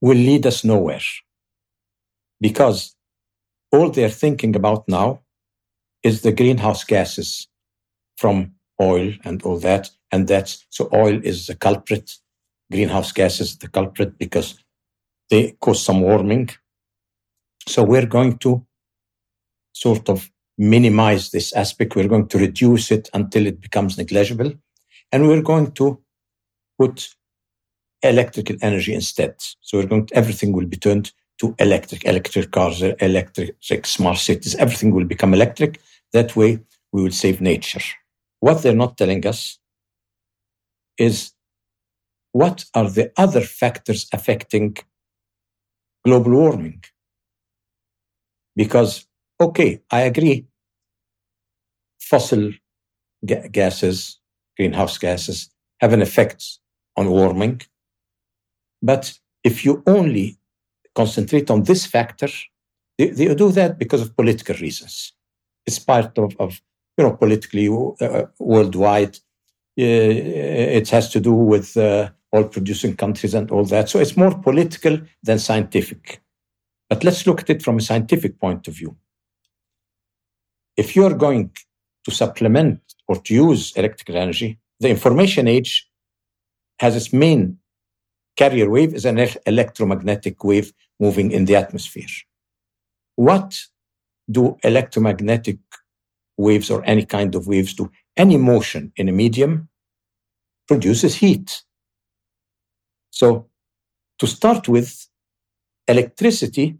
will 0.00 0.16
lead 0.16 0.46
us 0.46 0.64
nowhere 0.64 1.00
because 2.40 2.94
all 3.72 3.90
they're 3.90 4.08
thinking 4.08 4.54
about 4.56 4.88
now 4.88 5.20
is 6.02 6.22
the 6.22 6.32
greenhouse 6.32 6.84
gases 6.84 7.48
from 8.16 8.52
oil 8.80 9.12
and 9.24 9.42
all 9.42 9.58
that. 9.58 9.90
And 10.12 10.28
that's 10.28 10.66
so 10.70 10.88
oil 10.92 11.20
is 11.24 11.46
the 11.46 11.56
culprit, 11.56 12.12
greenhouse 12.70 13.12
gases 13.12 13.58
the 13.58 13.68
culprit 13.68 14.18
because 14.18 14.62
they 15.30 15.56
cause 15.60 15.82
some 15.82 16.00
warming. 16.00 16.50
So 17.68 17.82
we're 17.82 18.06
going 18.06 18.38
to 18.38 18.64
sort 19.72 20.08
of 20.08 20.30
minimize 20.56 21.30
this 21.30 21.52
aspect. 21.52 21.96
We're 21.96 22.08
going 22.08 22.28
to 22.28 22.38
reduce 22.38 22.90
it 22.90 23.10
until 23.12 23.46
it 23.46 23.60
becomes 23.60 23.98
negligible. 23.98 24.52
And 25.12 25.28
we're 25.28 25.42
going 25.42 25.72
to 25.72 26.00
put 26.78 27.08
electrical 28.02 28.56
energy 28.62 28.94
instead. 28.94 29.34
So 29.60 29.78
we're 29.78 29.86
going 29.86 30.06
to, 30.06 30.16
everything 30.16 30.52
will 30.52 30.66
be 30.66 30.76
turned 30.76 31.12
to 31.38 31.54
electric, 31.58 32.04
electric 32.04 32.50
cars, 32.50 32.82
electric 32.82 33.86
smart 33.86 34.18
cities. 34.18 34.54
Everything 34.54 34.94
will 34.94 35.04
become 35.04 35.34
electric. 35.34 35.80
That 36.12 36.34
way 36.36 36.60
we 36.92 37.02
will 37.02 37.10
save 37.12 37.40
nature. 37.40 37.82
What 38.40 38.62
they're 38.62 38.74
not 38.74 38.96
telling 38.96 39.26
us 39.26 39.58
is 40.98 41.32
what 42.32 42.64
are 42.74 42.90
the 42.90 43.12
other 43.16 43.40
factors 43.40 44.06
affecting 44.12 44.76
global 46.04 46.32
warming? 46.32 46.82
Because, 48.54 49.06
okay, 49.40 49.82
I 49.90 50.02
agree, 50.02 50.46
fossil 52.00 52.52
ga- 53.24 53.48
gases, 53.48 54.20
greenhouse 54.56 54.98
gases, 54.98 55.50
have 55.80 55.92
an 55.92 56.02
effect 56.02 56.58
on 56.96 57.10
warming. 57.10 57.60
But 58.82 59.18
if 59.44 59.64
you 59.64 59.82
only 59.86 60.38
concentrate 60.96 61.50
on 61.50 61.62
this 61.62 61.86
factor, 61.86 62.28
they, 62.98 63.08
they 63.10 63.34
do 63.34 63.52
that 63.52 63.78
because 63.78 64.02
of 64.02 64.16
political 64.16 64.56
reasons. 64.56 65.12
It's 65.66 65.78
part 65.78 66.16
of, 66.18 66.34
of 66.38 66.60
you 66.96 67.04
know, 67.04 67.14
politically 67.16 67.68
uh, 67.68 68.24
worldwide. 68.38 69.16
Uh, 69.78 70.78
it 70.80 70.88
has 70.88 71.10
to 71.10 71.20
do 71.20 71.34
with 71.34 71.76
uh, 71.76 72.08
all 72.32 72.44
producing 72.44 72.96
countries 72.96 73.34
and 73.34 73.50
all 73.50 73.64
that. 73.64 73.88
So 73.88 73.98
it's 73.98 74.16
more 74.16 74.34
political 74.38 74.98
than 75.22 75.38
scientific. 75.38 76.22
But 76.88 77.04
let's 77.04 77.26
look 77.26 77.40
at 77.40 77.50
it 77.50 77.62
from 77.62 77.76
a 77.78 77.82
scientific 77.82 78.40
point 78.40 78.66
of 78.68 78.74
view. 78.74 78.96
If 80.76 80.96
you're 80.96 81.14
going 81.14 81.50
to 82.04 82.10
supplement 82.10 82.80
or 83.08 83.16
to 83.16 83.34
use 83.34 83.72
electrical 83.76 84.16
energy, 84.16 84.58
the 84.80 84.88
information 84.88 85.48
age 85.48 85.88
has 86.78 86.96
its 86.96 87.12
main 87.12 87.58
carrier 88.36 88.68
wave 88.70 88.94
is 88.94 89.04
an 89.04 89.18
electromagnetic 89.46 90.44
wave 90.44 90.72
moving 90.98 91.30
in 91.30 91.44
the 91.44 91.56
atmosphere. 91.56 92.06
What 93.16 93.58
do 94.30 94.56
electromagnetic 94.62 95.58
waves 96.36 96.70
or 96.70 96.84
any 96.84 97.04
kind 97.04 97.34
of 97.34 97.46
waves 97.46 97.74
do? 97.74 97.90
Any 98.16 98.36
motion 98.36 98.92
in 98.96 99.08
a 99.08 99.12
medium 99.12 99.68
produces 100.68 101.14
heat. 101.16 101.62
So 103.10 103.48
to 104.18 104.26
start 104.26 104.68
with, 104.68 105.06
electricity 105.88 106.76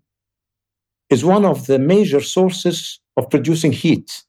is 1.09 1.25
one 1.25 1.45
of 1.45 1.67
the 1.67 1.79
major 1.79 2.21
sources 2.21 3.01
of 3.17 3.31
producing 3.31 3.73
heat. 3.73 4.25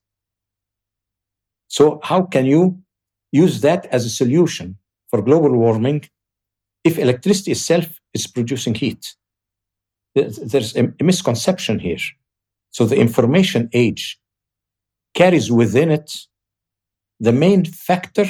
So 1.68 2.00
how 2.04 2.24
can 2.24 2.46
you 2.46 2.80
use 3.32 3.62
that 3.62 3.86
as 3.88 4.06
a 4.06 4.10
solution 4.10 4.78
for 5.10 5.22
global 5.22 5.52
warming 5.58 6.08
if 6.84 6.98
electricity 6.98 7.52
itself 7.52 8.00
is 8.14 8.28
producing 8.28 8.76
heat? 8.76 9.16
There's 10.24 10.76
a 10.76 10.92
misconception 11.02 11.80
here. 11.80 11.98
So 12.72 12.86
the 12.86 12.98
information 12.98 13.70
age 13.74 14.20
carries 15.14 15.52
within 15.52 15.92
it 15.92 16.28
the 17.20 17.32
main 17.32 17.66
factor 17.66 18.26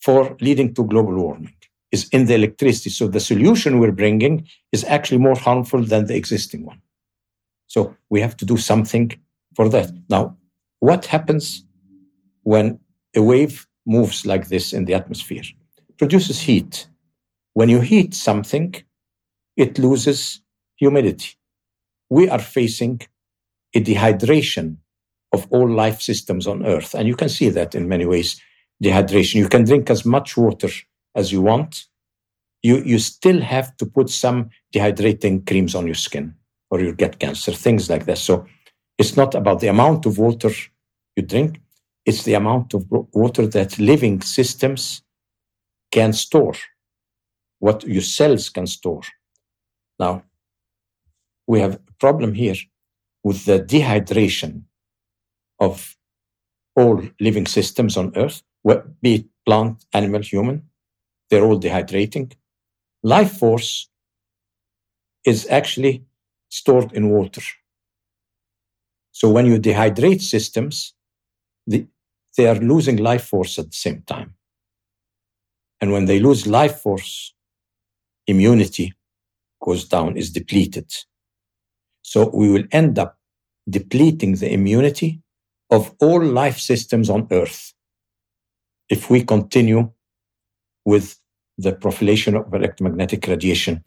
for 0.00 0.36
leading 0.40 0.74
to 0.74 0.84
global 0.84 1.14
warming 1.14 1.54
is 1.90 2.08
in 2.10 2.26
the 2.26 2.34
electricity. 2.34 2.90
So 2.90 3.08
the 3.08 3.20
solution 3.20 3.78
we're 3.78 3.92
bringing 3.92 4.46
is 4.72 4.84
actually 4.84 5.18
more 5.18 5.36
harmful 5.36 5.82
than 5.82 6.06
the 6.06 6.16
existing 6.16 6.66
one. 6.66 6.80
So 7.66 7.96
we 8.10 8.20
have 8.20 8.36
to 8.38 8.44
do 8.44 8.56
something 8.56 9.12
for 9.56 9.68
that. 9.70 9.90
Now, 10.10 10.36
what 10.80 11.06
happens 11.06 11.64
when 12.42 12.78
a 13.16 13.22
wave 13.22 13.66
moves 13.86 14.26
like 14.26 14.48
this 14.48 14.72
in 14.72 14.84
the 14.84 14.94
atmosphere? 14.94 15.44
Produces 15.96 16.40
heat. 16.40 16.88
When 17.54 17.68
you 17.68 17.80
heat 17.80 18.12
something, 18.14 18.74
it 19.56 19.78
loses 19.78 20.40
humidity. 20.76 21.30
We 22.10 22.28
are 22.28 22.38
facing 22.40 23.02
a 23.74 23.80
dehydration 23.80 24.78
of 25.32 25.46
all 25.50 25.68
life 25.68 26.00
systems 26.00 26.46
on 26.46 26.64
Earth. 26.64 26.94
And 26.94 27.08
you 27.08 27.16
can 27.16 27.28
see 27.28 27.50
that 27.50 27.74
in 27.74 27.88
many 27.88 28.06
ways 28.06 28.40
dehydration. 28.82 29.36
You 29.36 29.48
can 29.48 29.64
drink 29.64 29.90
as 29.90 30.04
much 30.04 30.36
water 30.36 30.68
as 31.14 31.32
you 31.32 31.42
want. 31.42 31.86
You, 32.62 32.82
you 32.84 32.98
still 32.98 33.40
have 33.40 33.76
to 33.78 33.86
put 33.86 34.10
some 34.10 34.50
dehydrating 34.74 35.46
creams 35.46 35.74
on 35.74 35.86
your 35.86 35.96
skin 35.96 36.34
or 36.70 36.80
you'll 36.80 36.94
get 36.94 37.18
cancer, 37.18 37.52
things 37.52 37.90
like 37.90 38.06
that. 38.06 38.18
So 38.18 38.46
it's 38.98 39.16
not 39.16 39.34
about 39.34 39.60
the 39.60 39.68
amount 39.68 40.06
of 40.06 40.18
water 40.18 40.50
you 41.16 41.22
drink, 41.22 41.60
it's 42.06 42.24
the 42.24 42.34
amount 42.34 42.74
of 42.74 42.86
water 42.90 43.46
that 43.46 43.78
living 43.78 44.20
systems 44.20 45.02
can 45.92 46.12
store, 46.12 46.54
what 47.60 47.84
your 47.84 48.02
cells 48.02 48.50
can 48.50 48.66
store. 48.66 49.02
Now, 49.98 50.24
we 51.46 51.60
have 51.60 51.74
a 51.74 51.92
problem 51.98 52.34
here 52.34 52.56
with 53.22 53.44
the 53.44 53.60
dehydration 53.60 54.62
of 55.60 55.96
all 56.76 57.02
living 57.20 57.46
systems 57.46 57.96
on 57.96 58.12
Earth, 58.16 58.42
be 59.02 59.14
it 59.14 59.26
plant, 59.46 59.84
animal, 59.92 60.22
human. 60.22 60.68
They're 61.30 61.44
all 61.44 61.60
dehydrating. 61.60 62.32
Life 63.02 63.38
force 63.38 63.88
is 65.24 65.46
actually 65.48 66.04
stored 66.48 66.92
in 66.92 67.10
water. 67.10 67.42
So 69.12 69.30
when 69.30 69.46
you 69.46 69.58
dehydrate 69.58 70.20
systems, 70.20 70.94
the, 71.66 71.86
they 72.36 72.46
are 72.46 72.56
losing 72.56 72.96
life 72.96 73.24
force 73.24 73.58
at 73.58 73.66
the 73.66 73.76
same 73.76 74.02
time. 74.02 74.34
And 75.80 75.92
when 75.92 76.06
they 76.06 76.18
lose 76.18 76.46
life 76.46 76.80
force, 76.80 77.34
immunity 78.26 78.94
goes 79.64 79.84
down, 79.88 80.16
is 80.16 80.30
depleted. 80.30 80.92
So 82.02 82.30
we 82.34 82.50
will 82.50 82.64
end 82.70 82.98
up 82.98 83.18
depleting 83.68 84.36
the 84.36 84.52
immunity 84.52 85.22
of 85.70 85.94
all 86.00 86.22
life 86.22 86.58
systems 86.58 87.08
on 87.08 87.26
Earth 87.30 87.72
if 88.90 89.08
we 89.10 89.24
continue 89.24 89.90
with 90.84 91.16
the 91.56 91.72
proliferation 91.72 92.36
of 92.36 92.52
electromagnetic 92.52 93.26
radiation. 93.26 93.82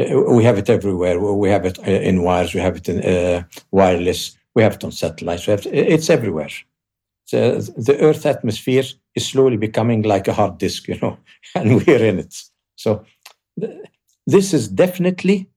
Uh, 0.00 0.34
we 0.36 0.42
have 0.42 0.58
it 0.58 0.68
everywhere. 0.68 1.20
We 1.20 1.50
have 1.50 1.64
it 1.64 1.78
uh, 1.78 1.82
in 1.90 2.22
wires. 2.22 2.54
We 2.54 2.60
have 2.60 2.76
it 2.76 2.88
in 2.88 2.98
uh, 3.04 3.44
wireless. 3.70 4.36
We 4.54 4.62
have 4.62 4.74
it 4.74 4.84
on 4.84 4.92
satellites. 4.92 5.46
It, 5.46 5.66
it's 5.66 6.10
everywhere. 6.10 6.50
So 7.26 7.60
the 7.60 7.96
Earth 8.00 8.26
atmosphere 8.26 8.82
is 9.14 9.26
slowly 9.26 9.56
becoming 9.56 10.02
like 10.02 10.26
a 10.26 10.32
hard 10.32 10.58
disk, 10.58 10.88
you 10.88 10.98
know, 11.00 11.18
and 11.54 11.76
we're 11.76 12.04
in 12.04 12.18
it. 12.18 12.34
So 12.74 13.04
this 14.30 14.54
is 14.54 14.68
definitely 14.68 15.50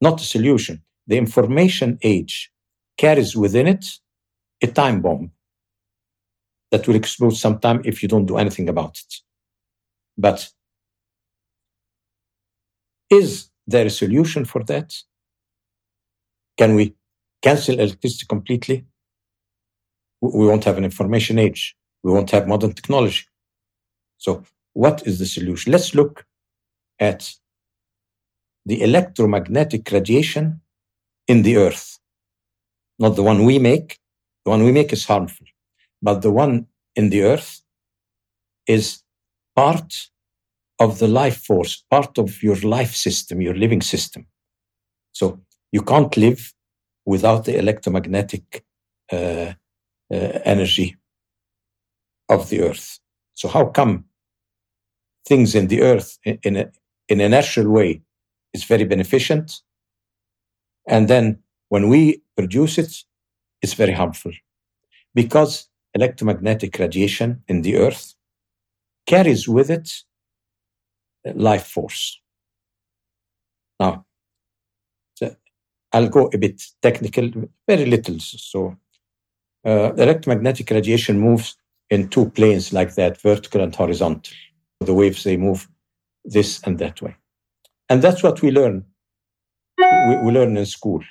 not 0.00 0.20
a 0.20 0.24
solution. 0.24 0.82
The 1.06 1.16
information 1.16 1.98
age 2.02 2.50
carries 2.96 3.36
within 3.36 3.66
it 3.68 3.84
a 4.62 4.66
time 4.66 5.00
bomb 5.00 5.30
that 6.72 6.86
will 6.86 6.96
explode 6.96 7.36
sometime 7.36 7.80
if 7.84 8.02
you 8.02 8.08
don't 8.08 8.26
do 8.26 8.38
anything 8.38 8.68
about 8.68 8.98
it. 8.98 9.14
But 10.18 10.50
is 13.08 13.50
there 13.66 13.86
a 13.86 13.90
solution 13.90 14.44
for 14.44 14.64
that? 14.64 14.94
Can 16.58 16.74
we 16.74 16.94
cancel 17.40 17.78
electricity 17.78 18.26
completely? 18.28 18.84
We 20.20 20.46
won't 20.46 20.64
have 20.64 20.76
an 20.76 20.84
information 20.84 21.38
age. 21.38 21.76
We 22.02 22.12
won't 22.12 22.30
have 22.32 22.48
modern 22.48 22.72
technology. 22.72 23.26
So, 24.18 24.44
what 24.72 25.06
is 25.06 25.18
the 25.18 25.26
solution? 25.26 25.72
Let's 25.72 25.94
look 25.94 26.26
at 26.98 27.32
the 28.66 28.82
electromagnetic 28.82 29.90
radiation 29.90 30.60
in 31.26 31.42
the 31.42 31.56
earth. 31.56 31.98
Not 32.98 33.16
the 33.16 33.22
one 33.22 33.44
we 33.44 33.58
make. 33.58 33.98
The 34.44 34.50
one 34.50 34.64
we 34.64 34.72
make 34.72 34.92
is 34.92 35.04
harmful. 35.04 35.46
But 36.02 36.22
the 36.22 36.30
one 36.30 36.66
in 36.96 37.10
the 37.10 37.22
earth 37.22 37.62
is 38.66 39.02
part 39.54 40.10
of 40.78 40.98
the 40.98 41.08
life 41.08 41.42
force, 41.44 41.84
part 41.90 42.18
of 42.18 42.42
your 42.42 42.56
life 42.56 42.94
system, 42.94 43.40
your 43.40 43.54
living 43.54 43.82
system. 43.82 44.26
So 45.12 45.40
you 45.72 45.82
can't 45.82 46.16
live 46.16 46.54
without 47.04 47.44
the 47.44 47.58
electromagnetic 47.58 48.64
uh, 49.12 49.52
uh, 50.12 50.38
energy 50.44 50.96
of 52.28 52.48
the 52.48 52.62
earth. 52.62 52.98
So 53.34 53.48
how 53.48 53.66
come 53.66 54.04
things 55.26 55.54
in 55.54 55.66
the 55.68 55.82
earth 55.82 56.18
in, 56.24 56.56
a, 56.56 56.70
in 57.08 57.20
a 57.20 57.28
natural 57.28 57.70
way 57.70 58.02
is 58.52 58.64
very 58.64 58.84
beneficent, 58.84 59.62
and 60.86 61.08
then 61.08 61.42
when 61.68 61.88
we 61.88 62.22
produce 62.36 62.78
it, 62.78 63.04
it's 63.62 63.74
very 63.74 63.92
harmful 63.92 64.32
because 65.14 65.68
electromagnetic 65.94 66.78
radiation 66.78 67.42
in 67.48 67.62
the 67.62 67.76
earth 67.76 68.14
carries 69.06 69.48
with 69.48 69.70
it 69.70 69.90
life 71.34 71.66
force. 71.66 72.20
Now, 73.78 74.04
I'll 75.92 76.08
go 76.08 76.30
a 76.32 76.38
bit 76.38 76.62
technical, 76.82 77.30
very 77.66 77.86
little. 77.86 78.18
So, 78.20 78.76
uh, 79.64 79.92
electromagnetic 79.94 80.70
radiation 80.70 81.18
moves 81.18 81.56
in 81.90 82.08
two 82.08 82.30
planes 82.30 82.72
like 82.72 82.94
that, 82.94 83.20
vertical 83.20 83.60
and 83.60 83.74
horizontal. 83.74 84.32
The 84.80 84.94
waves, 84.94 85.24
they 85.24 85.36
move 85.36 85.68
this 86.24 86.62
and 86.62 86.78
that 86.78 87.02
way. 87.02 87.16
And 87.90 88.00
that's 88.00 88.22
what 88.22 88.40
we 88.40 88.52
learn. 88.52 88.84
We, 89.78 90.16
we 90.24 90.30
learn 90.32 90.56
in 90.56 90.64
school. 90.64 91.02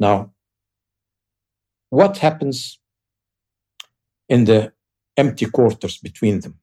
Now, 0.00 0.32
what 1.90 2.18
happens 2.18 2.80
in 4.28 4.44
the 4.44 4.72
empty 5.16 5.46
quarters 5.46 5.98
between 5.98 6.40
them? 6.40 6.58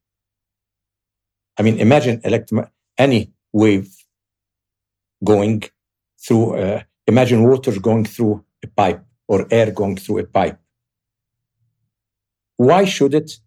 I 1.58 1.62
mean, 1.64 1.80
imagine 1.80 2.22
any 2.98 3.32
wave 3.54 3.96
going 5.24 5.64
through, 6.20 6.56
uh, 6.58 6.84
imagine 7.08 7.44
water 7.44 7.80
going 7.80 8.06
through 8.06 8.44
a 8.64 8.68
pipe 8.68 9.06
or 9.28 9.48
air 9.52 9.72
going 9.72 9.96
through 9.96 10.20
a 10.20 10.26
pipe. 10.26 10.60
Why 12.58 12.86
should 12.86 13.14
it 13.14 13.38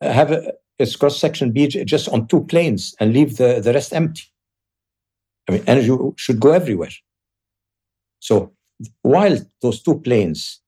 have 0.00 0.32
a, 0.32 0.54
its 0.78 0.96
cross 0.96 1.20
section 1.20 1.52
be 1.52 1.68
just 1.68 2.08
on 2.08 2.26
two 2.26 2.44
planes 2.44 2.96
and 2.98 3.12
leave 3.12 3.36
the, 3.36 3.60
the 3.60 3.72
rest 3.72 3.92
empty? 3.94 4.24
I 5.48 5.52
mean, 5.52 5.64
energy 5.66 5.90
should 6.16 6.40
go 6.40 6.52
everywhere. 6.52 6.90
So 8.18 8.52
while 9.02 9.38
those 9.62 9.82
two 9.82 10.00
planes, 10.00 10.60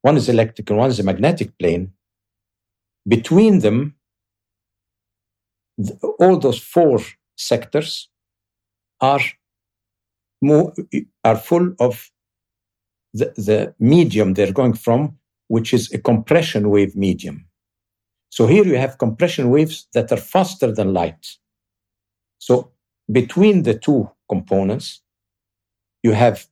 one 0.00 0.16
is 0.16 0.28
electric 0.28 0.70
and 0.70 0.78
one 0.78 0.90
is 0.90 0.98
a 0.98 1.04
magnetic 1.04 1.56
plane, 1.58 1.92
between 3.06 3.60
them, 3.60 3.96
all 6.18 6.38
those 6.38 6.60
four 6.60 7.00
sectors 7.36 8.08
are 9.00 9.20
more, 10.40 10.72
are 11.24 11.36
full 11.36 11.74
of 11.80 12.10
the, 13.14 13.32
the 13.36 13.74
medium 13.78 14.34
they're 14.34 14.52
going 14.52 14.74
from, 14.74 15.18
which 15.48 15.74
is 15.74 15.92
a 15.92 15.98
compression 15.98 16.70
wave 16.70 16.96
medium. 16.96 17.46
So 18.30 18.46
here 18.46 18.64
you 18.64 18.76
have 18.76 18.98
compression 18.98 19.50
waves 19.50 19.86
that 19.92 20.10
are 20.10 20.16
faster 20.16 20.72
than 20.72 20.94
light. 20.94 21.26
So 22.38 22.71
between 23.10 23.62
the 23.62 23.74
two 23.78 24.10
components, 24.28 25.02
you 26.02 26.12
have 26.12 26.46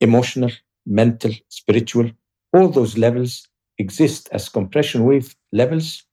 emotional, 0.00 0.50
mental, 0.86 1.32
spiritual, 1.48 2.10
all 2.52 2.68
those 2.68 2.96
levels 2.96 3.48
exist 3.78 4.28
as 4.32 4.48
compression 4.48 5.04
wave 5.04 5.36
levels 5.52 6.04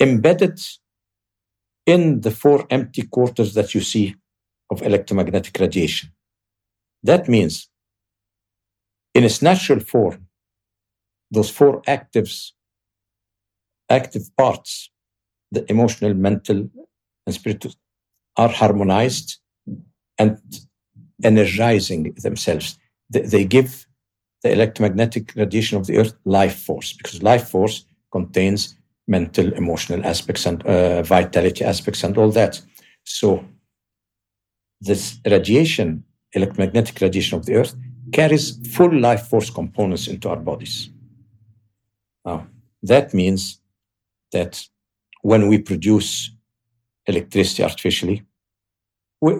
embedded 0.00 0.60
in 1.86 2.20
the 2.20 2.30
four 2.30 2.66
empty 2.70 3.02
quarters 3.02 3.54
that 3.54 3.74
you 3.74 3.80
see 3.80 4.14
of 4.70 4.82
electromagnetic 4.82 5.58
radiation. 5.58 6.10
That 7.02 7.28
means 7.28 7.68
in 9.14 9.24
its 9.24 9.42
natural 9.42 9.80
form, 9.80 10.26
those 11.30 11.50
four 11.50 11.82
actives, 11.82 12.52
active 13.90 14.24
parts, 14.36 14.90
the 15.50 15.70
emotional, 15.70 16.14
mental, 16.14 16.68
and 17.26 17.34
spiritual, 17.34 17.72
are 18.36 18.48
harmonized 18.48 19.38
and 20.18 20.38
energizing 21.22 22.14
themselves. 22.14 22.78
They, 23.10 23.44
give 23.44 23.86
the 24.42 24.52
electromagnetic 24.52 25.34
radiation 25.36 25.78
of 25.78 25.86
the 25.86 25.98
earth 25.98 26.14
life 26.24 26.58
force 26.60 26.94
because 26.94 27.22
life 27.22 27.48
force 27.48 27.84
contains 28.10 28.74
mental, 29.06 29.52
emotional 29.52 30.04
aspects 30.06 30.46
and 30.46 30.64
uh, 30.66 31.02
vitality 31.02 31.64
aspects 31.64 32.02
and 32.04 32.16
all 32.16 32.30
that. 32.30 32.60
So 33.04 33.44
this 34.80 35.18
radiation, 35.26 36.04
electromagnetic 36.32 37.00
radiation 37.00 37.38
of 37.38 37.46
the 37.46 37.56
earth, 37.56 37.74
carries 38.12 38.56
full 38.74 38.92
life 38.98 39.28
force 39.28 39.50
components 39.50 40.08
into 40.08 40.28
our 40.28 40.36
bodies. 40.36 40.90
Now, 42.24 42.46
that 42.82 43.14
means 43.14 43.60
that 44.32 44.64
when 45.22 45.48
we 45.48 45.58
produce 45.58 46.30
electricity 47.06 47.62
artificially, 47.62 48.24
we, 49.20 49.34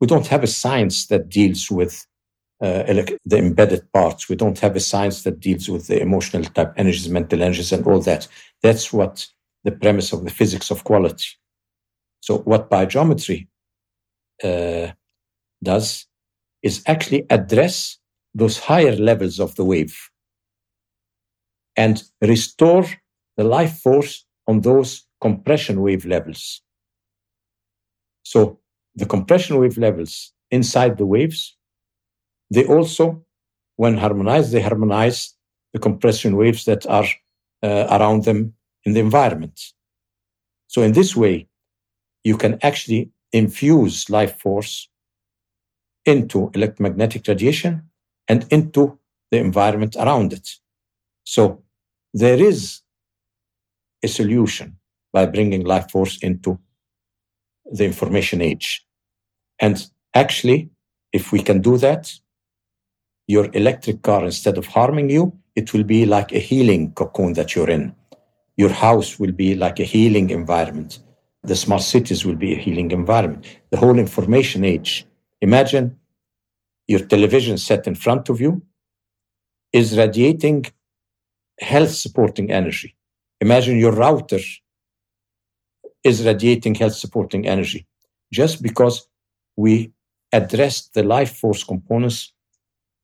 we 0.00 0.06
don't 0.06 0.26
have 0.26 0.42
a 0.42 0.48
science 0.48 1.06
that 1.06 1.28
deals 1.28 1.70
with 1.70 2.06
uh, 2.60 2.82
the 3.24 3.38
embedded 3.38 3.90
parts. 3.92 4.28
We 4.28 4.36
don't 4.36 4.58
have 4.58 4.76
a 4.76 4.80
science 4.80 5.22
that 5.22 5.40
deals 5.40 5.68
with 5.68 5.86
the 5.86 6.00
emotional 6.00 6.44
type 6.44 6.74
energies, 6.76 7.08
mental 7.08 7.42
energies, 7.42 7.72
and 7.72 7.86
all 7.86 8.00
that. 8.00 8.28
That's 8.62 8.92
what 8.92 9.26
the 9.64 9.72
premise 9.72 10.12
of 10.12 10.24
the 10.24 10.30
physics 10.30 10.70
of 10.70 10.84
quality. 10.84 11.28
So, 12.20 12.38
what 12.38 12.70
biogeometry 12.70 13.48
uh, 14.42 14.92
does 15.62 16.06
is 16.62 16.82
actually 16.86 17.26
address 17.30 17.98
those 18.34 18.58
higher 18.58 18.94
levels 18.96 19.40
of 19.40 19.54
the 19.56 19.64
wave 19.64 19.98
and 21.76 22.02
restore 22.20 22.84
the 23.36 23.44
life 23.44 23.78
force 23.78 24.26
on 24.46 24.60
those 24.60 25.06
compression 25.20 25.80
wave 25.80 26.04
levels. 26.04 26.62
So, 28.22 28.58
the 28.94 29.06
compression 29.06 29.58
wave 29.58 29.78
levels 29.78 30.32
inside 30.50 30.98
the 30.98 31.06
waves 31.06 31.56
they 32.50 32.66
also, 32.66 33.24
when 33.76 33.96
harmonized, 33.96 34.52
they 34.52 34.60
harmonize 34.60 35.34
the 35.72 35.78
compression 35.78 36.36
waves 36.36 36.64
that 36.64 36.86
are 36.86 37.06
uh, 37.62 37.86
around 37.90 38.24
them 38.24 38.54
in 38.84 38.92
the 38.92 39.00
environment. 39.00 39.60
So 40.66 40.82
in 40.82 40.92
this 40.92 41.14
way, 41.16 41.48
you 42.24 42.36
can 42.36 42.58
actually 42.62 43.10
infuse 43.32 44.10
life 44.10 44.38
force 44.40 44.88
into 46.04 46.50
electromagnetic 46.54 47.26
radiation 47.28 47.88
and 48.28 48.46
into 48.50 48.98
the 49.30 49.38
environment 49.38 49.96
around 49.96 50.32
it. 50.32 50.48
So 51.24 51.62
there 52.12 52.42
is 52.42 52.80
a 54.02 54.08
solution 54.08 54.76
by 55.12 55.26
bringing 55.26 55.64
life 55.64 55.90
force 55.90 56.18
into 56.22 56.58
the 57.70 57.84
information 57.84 58.40
age. 58.40 58.84
And 59.60 59.84
actually, 60.14 60.70
if 61.12 61.32
we 61.32 61.42
can 61.42 61.60
do 61.60 61.78
that, 61.78 62.12
your 63.26 63.48
electric 63.52 64.02
car, 64.02 64.24
instead 64.24 64.58
of 64.58 64.66
harming 64.66 65.10
you, 65.10 65.32
it 65.54 65.72
will 65.72 65.84
be 65.84 66.06
like 66.06 66.32
a 66.32 66.38
healing 66.38 66.92
cocoon 66.92 67.34
that 67.34 67.54
you're 67.54 67.70
in. 67.70 67.94
Your 68.56 68.70
house 68.70 69.18
will 69.18 69.32
be 69.32 69.54
like 69.54 69.78
a 69.80 69.84
healing 69.84 70.30
environment. 70.30 70.98
The 71.42 71.56
smart 71.56 71.82
cities 71.82 72.24
will 72.24 72.36
be 72.36 72.52
a 72.54 72.58
healing 72.58 72.90
environment. 72.90 73.46
The 73.70 73.76
whole 73.76 73.98
information 73.98 74.64
age. 74.64 75.06
Imagine 75.40 75.96
your 76.86 77.00
television 77.00 77.56
set 77.56 77.86
in 77.86 77.94
front 77.94 78.28
of 78.28 78.40
you 78.40 78.62
is 79.72 79.96
radiating 79.96 80.66
health 81.60 81.92
supporting 81.92 82.50
energy. 82.50 82.96
Imagine 83.40 83.78
your 83.78 83.92
router 83.92 84.40
is 86.04 86.24
radiating 86.24 86.74
health 86.74 86.94
supporting 86.94 87.46
energy 87.46 87.86
just 88.32 88.62
because 88.62 89.08
we 89.56 89.92
addressed 90.32 90.94
the 90.94 91.02
life 91.02 91.36
force 91.36 91.64
components 91.64 92.32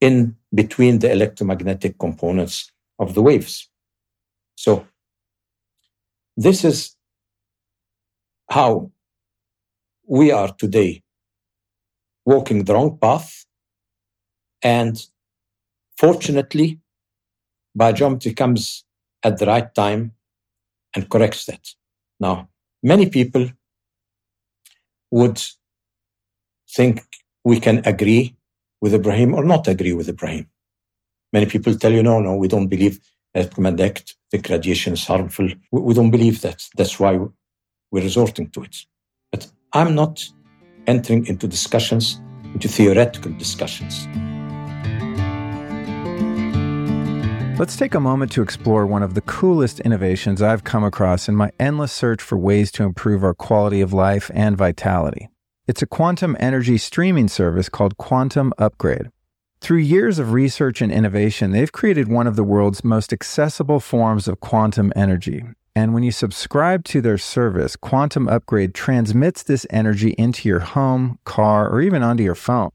in 0.01 0.37
between 0.55 0.99
the 0.99 1.11
electromagnetic 1.11 1.99
components 1.99 2.71
of 2.99 3.15
the 3.15 3.23
waves. 3.23 3.69
So 4.55 4.87
this 6.37 6.65
is 6.65 6.97
how 8.51 8.91
we 10.07 10.31
are 10.31 10.53
today 10.55 11.03
walking 12.25 12.65
the 12.65 12.75
wrong 12.75 12.99
path. 12.99 13.45
And 14.63 15.05
fortunately, 15.99 16.81
biogeometry 17.77 18.37
comes 18.37 18.85
at 19.23 19.39
the 19.39 19.47
right 19.47 19.75
time 19.75 20.13
and 20.95 21.09
corrects 21.09 21.47
that. 21.47 21.67
Now, 22.21 22.49
many 22.87 23.11
people 23.11 23.45
would 25.11 25.43
think 26.77 27.03
we 27.45 27.59
can 27.59 27.83
agree 27.85 28.37
with 28.81 28.95
Ibrahim 28.95 29.35
or 29.35 29.45
not 29.45 29.67
agree 29.67 29.93
with 29.93 30.09
Ibrahim. 30.09 30.47
Many 31.33 31.47
people 31.47 31.75
tell 31.75 31.93
you, 31.93 32.03
no, 32.03 32.21
no, 32.21 32.37
we 32.37 32.49
don't 32.49 32.69
believe 32.69 33.01
electromagnetic 33.35 34.05
radiation 34.49 34.93
is 34.93 35.05
harmful. 35.05 35.49
We 35.73 35.95
don't 35.95 36.13
believe 36.13 36.41
that. 36.43 36.65
That's 36.77 37.01
why 37.01 37.19
we're 37.91 38.07
resorting 38.09 38.51
to 38.51 38.63
it. 38.63 38.77
But 39.33 39.51
I'm 39.73 39.95
not 39.97 40.25
entering 40.87 41.27
into 41.27 41.49
discussions, 41.49 42.21
into 42.55 42.69
theoretical 42.69 43.33
discussions. 43.33 44.07
Let's 47.59 47.77
take 47.77 47.95
a 47.95 48.01
moment 48.01 48.33
to 48.33 48.43
explore 48.43 48.87
one 48.87 49.03
of 49.03 49.15
the 49.15 49.23
coolest 49.23 49.81
innovations 49.81 50.43
I've 50.43 50.63
come 50.63 50.85
across 50.85 51.27
in 51.27 51.35
my 51.35 51.53
endless 51.59 51.91
search 51.91 52.21
for 52.21 52.37
ways 52.37 52.71
to 52.73 52.83
improve 52.83 53.25
our 53.25 53.33
quality 53.33 53.81
of 53.81 53.95
life 53.95 54.31
and 54.35 54.59
vitality. 54.59 55.31
It's 55.67 55.81
a 55.81 55.87
quantum 55.87 56.37
energy 56.39 56.77
streaming 56.77 57.29
service 57.29 57.71
called 57.71 57.97
Quantum 57.97 58.53
Upgrade. 58.59 59.09
Through 59.63 59.79
years 59.79 60.19
of 60.19 60.33
research 60.33 60.83
and 60.83 60.93
innovation, 60.93 61.53
they've 61.53 61.73
created 61.73 62.09
one 62.09 62.27
of 62.27 62.37
the 62.37 62.45
world's 62.45 62.85
most 62.85 63.11
accessible 63.11 63.81
forms 63.81 64.29
of 64.29 64.41
quantum 64.41 64.93
energy. 64.95 65.43
And 65.75 65.95
when 65.95 66.03
you 66.03 66.13
subscribe 66.13 66.85
to 66.85 67.01
their 67.01 67.19
service, 67.19 67.75
Quantum 67.75 68.29
Upgrade 68.29 68.75
transmits 68.75 69.43
this 69.43 69.67
energy 69.71 70.15
into 70.19 70.47
your 70.47 70.61
home, 70.61 71.19
car, 71.25 71.71
or 71.71 71.81
even 71.81 72.03
onto 72.03 72.23
your 72.23 72.35
phone. 72.35 72.69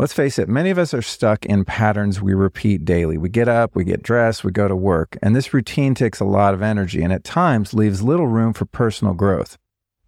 Let's 0.00 0.12
face 0.12 0.38
it, 0.38 0.48
many 0.48 0.70
of 0.70 0.78
us 0.78 0.94
are 0.94 1.02
stuck 1.02 1.44
in 1.44 1.64
patterns 1.64 2.22
we 2.22 2.32
repeat 2.32 2.84
daily. 2.84 3.18
We 3.18 3.28
get 3.28 3.48
up, 3.48 3.74
we 3.74 3.82
get 3.82 4.00
dressed, 4.00 4.44
we 4.44 4.52
go 4.52 4.68
to 4.68 4.76
work, 4.76 5.18
and 5.20 5.34
this 5.34 5.52
routine 5.52 5.96
takes 5.96 6.20
a 6.20 6.24
lot 6.24 6.54
of 6.54 6.62
energy 6.62 7.02
and 7.02 7.12
at 7.12 7.24
times 7.24 7.74
leaves 7.74 8.00
little 8.00 8.28
room 8.28 8.52
for 8.52 8.64
personal 8.64 9.12
growth. 9.12 9.58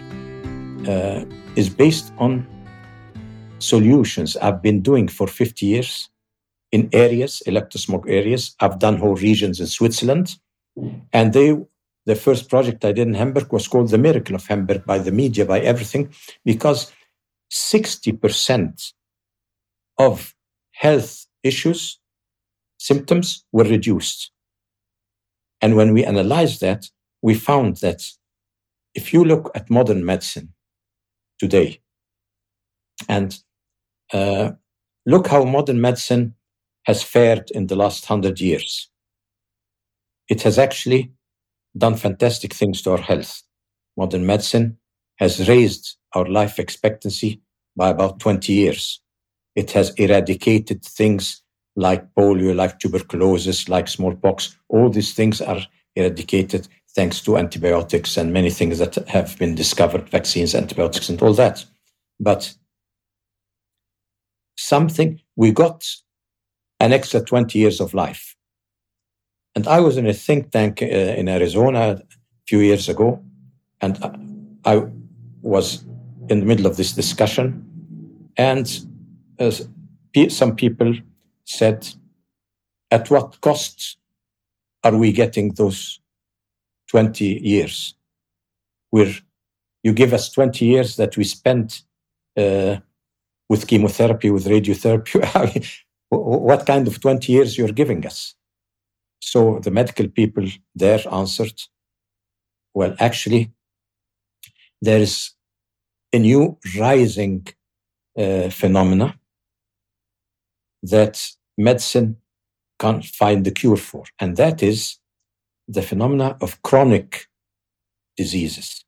uh, 0.88 1.26
is 1.54 1.68
based 1.68 2.14
on 2.16 2.46
solutions 3.58 4.38
I've 4.38 4.62
been 4.62 4.80
doing 4.80 5.06
for 5.06 5.26
50 5.26 5.66
years 5.66 6.08
in 6.72 6.88
areas, 6.92 7.42
electrosmog 7.46 8.08
areas. 8.08 8.54
I've 8.60 8.78
done 8.78 8.98
whole 8.98 9.16
regions 9.16 9.60
in 9.60 9.66
Switzerland. 9.66 10.36
And 11.12 11.32
they, 11.32 11.56
the 12.06 12.14
first 12.14 12.48
project 12.48 12.84
I 12.84 12.92
did 12.92 13.08
in 13.08 13.14
Hemberg 13.14 13.52
was 13.52 13.66
called 13.66 13.90
The 13.90 13.98
Miracle 13.98 14.34
of 14.34 14.46
Hemberg 14.46 14.84
by 14.84 14.98
the 14.98 15.12
media, 15.12 15.44
by 15.44 15.60
everything, 15.60 16.12
because 16.44 16.92
60% 17.52 18.92
of 19.98 20.34
health 20.72 21.26
issues, 21.42 21.98
symptoms 22.78 23.44
were 23.52 23.64
reduced. 23.64 24.30
And 25.60 25.74
when 25.74 25.92
we 25.92 26.04
analyzed 26.04 26.60
that, 26.60 26.86
we 27.20 27.34
found 27.34 27.78
that 27.78 28.04
if 28.94 29.12
you 29.12 29.24
look 29.24 29.50
at 29.54 29.70
modern 29.70 30.04
medicine 30.04 30.54
today 31.38 31.80
and 33.08 33.38
uh, 34.12 34.52
look 35.04 35.26
how 35.26 35.44
modern 35.44 35.80
medicine 35.80 36.34
has 36.88 37.02
fared 37.02 37.50
in 37.50 37.66
the 37.66 37.76
last 37.76 38.06
hundred 38.06 38.40
years. 38.40 38.88
It 40.26 40.40
has 40.42 40.58
actually 40.58 41.12
done 41.76 41.96
fantastic 41.96 42.54
things 42.54 42.80
to 42.82 42.92
our 42.92 43.02
health. 43.10 43.42
Modern 43.98 44.24
medicine 44.24 44.78
has 45.16 45.46
raised 45.50 45.96
our 46.14 46.24
life 46.24 46.58
expectancy 46.58 47.42
by 47.76 47.90
about 47.90 48.20
20 48.20 48.54
years. 48.54 49.02
It 49.54 49.70
has 49.72 49.90
eradicated 49.96 50.82
things 50.82 51.42
like 51.76 52.14
polio, 52.14 52.56
like 52.56 52.78
tuberculosis, 52.78 53.68
like 53.68 53.86
smallpox. 53.86 54.56
All 54.70 54.88
these 54.88 55.12
things 55.12 55.42
are 55.42 55.60
eradicated 55.94 56.68
thanks 56.94 57.20
to 57.20 57.36
antibiotics 57.36 58.16
and 58.16 58.32
many 58.32 58.48
things 58.48 58.78
that 58.78 58.94
have 59.08 59.38
been 59.38 59.54
discovered, 59.54 60.08
vaccines, 60.08 60.54
antibiotics, 60.54 61.10
and 61.10 61.20
all 61.20 61.34
that. 61.34 61.66
But 62.18 62.54
something 64.56 65.20
we 65.36 65.52
got 65.52 65.84
an 66.80 66.92
extra 66.92 67.20
20 67.20 67.58
years 67.58 67.80
of 67.80 67.94
life. 67.94 68.36
And 69.54 69.66
I 69.66 69.80
was 69.80 69.96
in 69.96 70.06
a 70.06 70.12
think 70.12 70.50
tank 70.50 70.82
uh, 70.82 70.86
in 70.86 71.28
Arizona 71.28 72.00
a 72.00 72.02
few 72.46 72.60
years 72.60 72.88
ago, 72.88 73.22
and 73.80 73.98
I 74.64 74.84
was 75.42 75.84
in 76.28 76.40
the 76.40 76.46
middle 76.46 76.66
of 76.66 76.76
this 76.76 76.92
discussion, 76.92 77.64
and 78.36 78.80
uh, 79.38 79.50
some 80.28 80.54
people 80.54 80.94
said, 81.44 81.88
At 82.90 83.10
what 83.10 83.40
cost 83.40 83.96
are 84.84 84.96
we 84.96 85.12
getting 85.12 85.54
those 85.54 86.00
20 86.90 87.24
years? 87.24 87.94
Where 88.90 89.12
you 89.82 89.92
give 89.92 90.12
us 90.12 90.30
20 90.30 90.64
years 90.64 90.96
that 90.96 91.16
we 91.16 91.24
spent 91.24 91.82
uh, 92.36 92.76
with 93.48 93.66
chemotherapy, 93.66 94.30
with 94.30 94.46
radiotherapy. 94.46 95.80
what 96.10 96.66
kind 96.66 96.86
of 96.86 97.00
20 97.00 97.32
years 97.32 97.58
you're 97.58 97.72
giving 97.72 98.06
us? 98.06 98.34
So 99.20 99.58
the 99.60 99.70
medical 99.70 100.08
people 100.08 100.46
there 100.74 101.00
answered, 101.12 101.60
well, 102.74 102.94
actually, 102.98 103.52
there 104.80 105.00
is 105.00 105.32
a 106.12 106.18
new 106.18 106.58
rising 106.78 107.46
uh, 108.16 108.48
phenomena 108.50 109.18
that 110.82 111.20
medicine 111.56 112.16
can't 112.78 113.04
find 113.04 113.44
the 113.44 113.50
cure 113.50 113.76
for, 113.76 114.04
and 114.20 114.36
that 114.36 114.62
is 114.62 114.98
the 115.66 115.82
phenomena 115.82 116.36
of 116.40 116.62
chronic 116.62 117.26
diseases. 118.16 118.84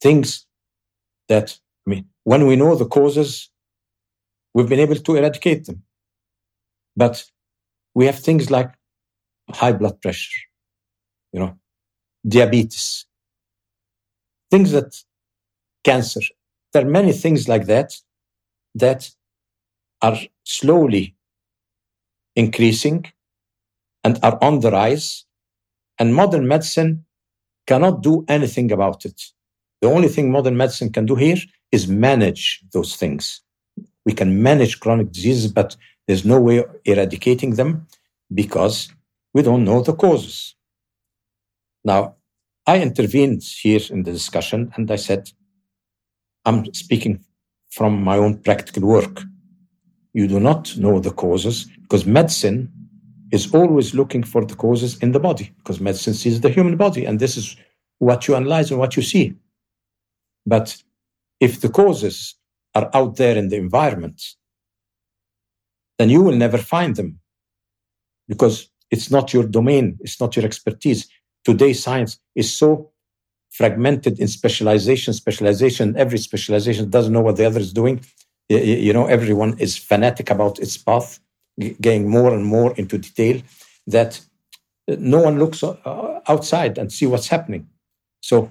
Things 0.00 0.46
that, 1.28 1.58
I 1.86 1.90
mean, 1.90 2.08
when 2.24 2.46
we 2.46 2.56
know 2.56 2.74
the 2.74 2.86
causes, 2.86 3.50
we've 4.54 4.68
been 4.68 4.80
able 4.80 4.96
to 4.96 5.16
eradicate 5.16 5.64
them. 5.64 5.82
But 6.96 7.24
we 7.94 8.06
have 8.06 8.18
things 8.18 8.50
like 8.50 8.70
high 9.50 9.72
blood 9.72 10.00
pressure, 10.00 10.40
you 11.32 11.40
know, 11.40 11.58
diabetes, 12.26 13.06
things 14.50 14.72
that 14.72 14.96
cancer. 15.84 16.20
There 16.72 16.82
are 16.82 16.90
many 16.90 17.12
things 17.12 17.48
like 17.48 17.66
that 17.66 17.96
that 18.74 19.10
are 20.02 20.18
slowly 20.44 21.14
increasing 22.34 23.06
and 24.04 24.18
are 24.22 24.38
on 24.42 24.60
the 24.60 24.70
rise. 24.70 25.24
And 25.98 26.14
modern 26.14 26.46
medicine 26.46 27.04
cannot 27.66 28.02
do 28.02 28.24
anything 28.28 28.70
about 28.72 29.04
it. 29.04 29.20
The 29.80 29.88
only 29.88 30.08
thing 30.08 30.30
modern 30.30 30.56
medicine 30.56 30.92
can 30.92 31.06
do 31.06 31.14
here 31.14 31.38
is 31.72 31.88
manage 31.88 32.62
those 32.72 32.96
things. 32.96 33.40
We 34.04 34.12
can 34.12 34.42
manage 34.42 34.80
chronic 34.80 35.12
diseases, 35.12 35.50
but 35.50 35.76
there's 36.06 36.24
no 36.24 36.40
way 36.40 36.58
of 36.58 36.74
eradicating 36.84 37.54
them 37.54 37.86
because 38.32 38.88
we 39.34 39.42
don't 39.42 39.64
know 39.64 39.82
the 39.82 39.92
causes. 39.94 40.54
Now, 41.84 42.16
I 42.66 42.80
intervened 42.80 43.42
here 43.42 43.80
in 43.90 44.02
the 44.02 44.12
discussion 44.12 44.72
and 44.74 44.90
I 44.90 44.96
said, 44.96 45.30
I'm 46.44 46.72
speaking 46.74 47.24
from 47.70 48.02
my 48.02 48.16
own 48.16 48.38
practical 48.38 48.88
work. 48.88 49.22
You 50.12 50.26
do 50.26 50.40
not 50.40 50.76
know 50.76 50.98
the 50.98 51.10
causes 51.10 51.66
because 51.82 52.06
medicine 52.06 52.72
is 53.32 53.52
always 53.54 53.94
looking 53.94 54.22
for 54.22 54.44
the 54.44 54.54
causes 54.54 54.96
in 54.98 55.12
the 55.12 55.20
body 55.20 55.52
because 55.58 55.80
medicine 55.80 56.14
sees 56.14 56.40
the 56.40 56.48
human 56.48 56.76
body 56.76 57.04
and 57.04 57.18
this 57.18 57.36
is 57.36 57.56
what 57.98 58.26
you 58.26 58.34
analyze 58.34 58.70
and 58.70 58.80
what 58.80 58.96
you 58.96 59.02
see. 59.02 59.34
But 60.46 60.76
if 61.40 61.60
the 61.60 61.68
causes 61.68 62.36
are 62.74 62.90
out 62.94 63.16
there 63.16 63.36
in 63.36 63.48
the 63.48 63.56
environment, 63.56 64.22
then 65.98 66.10
you 66.10 66.22
will 66.22 66.36
never 66.36 66.58
find 66.58 66.96
them 66.96 67.18
because 68.28 68.68
it's 68.90 69.10
not 69.10 69.32
your 69.32 69.46
domain, 69.46 69.98
it's 70.00 70.20
not 70.20 70.36
your 70.36 70.44
expertise. 70.44 71.08
Today, 71.44 71.72
science 71.72 72.18
is 72.34 72.52
so 72.52 72.90
fragmented 73.50 74.18
in 74.20 74.28
specialization, 74.28 75.14
specialization, 75.14 75.96
every 75.96 76.18
specialization 76.18 76.90
doesn't 76.90 77.12
know 77.12 77.20
what 77.20 77.36
the 77.36 77.46
other 77.46 77.60
is 77.60 77.72
doing. 77.72 78.00
You 78.48 78.92
know, 78.92 79.06
everyone 79.06 79.58
is 79.58 79.76
fanatic 79.76 80.30
about 80.30 80.58
its 80.58 80.76
path, 80.76 81.18
getting 81.58 82.08
more 82.08 82.32
and 82.34 82.44
more 82.44 82.74
into 82.74 82.98
detail 82.98 83.40
that 83.86 84.20
no 84.86 85.20
one 85.20 85.38
looks 85.38 85.62
uh, 85.64 86.20
outside 86.28 86.78
and 86.78 86.92
see 86.92 87.06
what's 87.06 87.28
happening. 87.28 87.66
So 88.20 88.50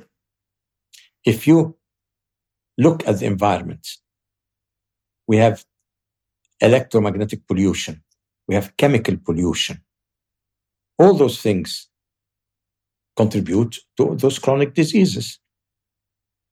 if 1.23 1.47
you 1.47 1.77
look 2.77 3.07
at 3.07 3.19
the 3.19 3.25
environment, 3.25 3.87
we 5.27 5.37
have 5.37 5.63
electromagnetic 6.61 7.47
pollution, 7.47 8.01
we 8.47 8.55
have 8.55 8.75
chemical 8.77 9.17
pollution. 9.17 9.81
All 10.97 11.13
those 11.13 11.41
things 11.41 11.89
contribute 13.15 13.77
to 13.97 14.15
those 14.15 14.39
chronic 14.39 14.73
diseases. 14.73 15.39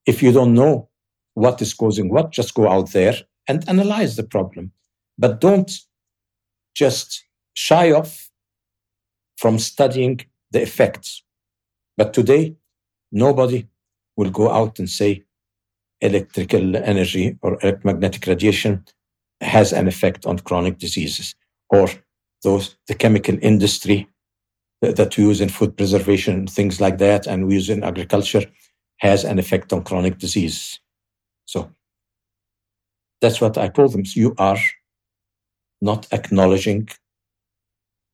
If 0.06 0.22
you 0.24 0.32
don't 0.32 0.54
know 0.54 0.90
what 1.34 1.62
is 1.62 1.74
causing 1.74 2.10
what, 2.10 2.32
just 2.32 2.54
go 2.54 2.68
out 2.70 2.92
there 2.92 3.16
and 3.48 3.68
analyze 3.68 4.16
the 4.16 4.24
problem. 4.24 4.72
But 5.18 5.42
don't 5.42 5.72
just 6.76 7.24
shy 7.54 7.92
off 7.92 8.30
from 9.38 9.60
studying 9.60 10.22
the 10.52 10.62
effects. 10.62 11.24
But 11.98 12.14
today, 12.14 12.56
nobody 13.12 13.68
will 14.16 14.30
go 14.30 14.52
out 14.52 14.80
and 14.80 14.90
say 14.90 15.24
electrical 16.02 16.76
energy 16.76 17.38
or 17.42 17.58
electromagnetic 17.62 18.26
radiation 18.28 18.84
has 19.44 19.74
an 19.74 19.88
effect 19.88 20.26
on 20.26 20.40
chronic 20.40 20.78
diseases 20.78 21.36
or 21.70 21.88
those 22.44 22.76
the 22.88 22.96
chemical 22.96 23.38
industry 23.42 24.08
that 24.82 25.18
we 25.18 25.24
use 25.24 25.40
in 25.40 25.50
food 25.50 25.78
preservation 25.78 26.48
things 26.48 26.82
like 26.82 26.98
that 26.98 27.26
and 27.26 27.48
we 27.48 27.56
use 27.56 27.70
in 27.70 27.84
agriculture 27.84 28.46
has 28.98 29.24
an 29.24 29.40
effect 29.40 29.72
on 29.74 29.84
chronic 29.84 30.18
disease 30.18 30.80
so 31.46 31.70
that's 33.22 33.40
what 33.40 33.58
i 33.58 33.70
call 33.70 33.88
them. 33.88 34.04
You 34.06 34.36
are 34.38 34.60
not 35.82 36.08
acknowledging 36.12 36.90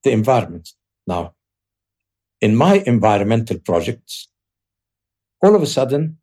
the 0.03 0.11
environment. 0.11 0.73
Now 1.07 1.33
in 2.41 2.55
my 2.55 2.83
environmental 2.85 3.59
projects 3.59 4.27
all 5.43 5.55
of 5.55 5.61
a 5.61 5.67
sudden 5.67 6.17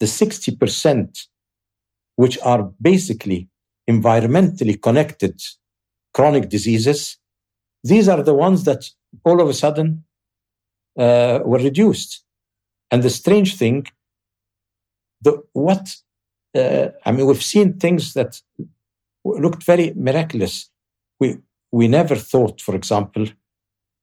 the 0.00 0.06
60% 0.06 1.26
which 2.16 2.38
are 2.42 2.62
basically 2.80 3.48
environmentally 3.88 4.80
connected 4.80 5.40
chronic 6.12 6.48
diseases, 6.48 7.18
these 7.84 8.08
are 8.08 8.22
the 8.22 8.34
ones 8.34 8.64
that 8.64 8.90
all 9.24 9.40
of 9.40 9.48
a 9.48 9.54
sudden 9.54 10.04
uh, 10.98 11.40
were 11.44 11.58
reduced. 11.58 12.24
And 12.90 13.02
the 13.02 13.10
strange 13.10 13.56
thing, 13.56 13.86
the 15.20 15.42
what 15.52 15.96
uh, 16.54 16.88
I 17.04 17.12
mean, 17.12 17.26
we've 17.26 17.42
seen 17.42 17.78
things 17.78 18.14
that 18.14 18.40
looked 19.24 19.62
very 19.64 19.92
miraculous. 19.94 20.70
We 21.20 21.38
we 21.70 21.88
never 21.88 22.16
thought, 22.16 22.60
for 22.60 22.74
example, 22.74 23.26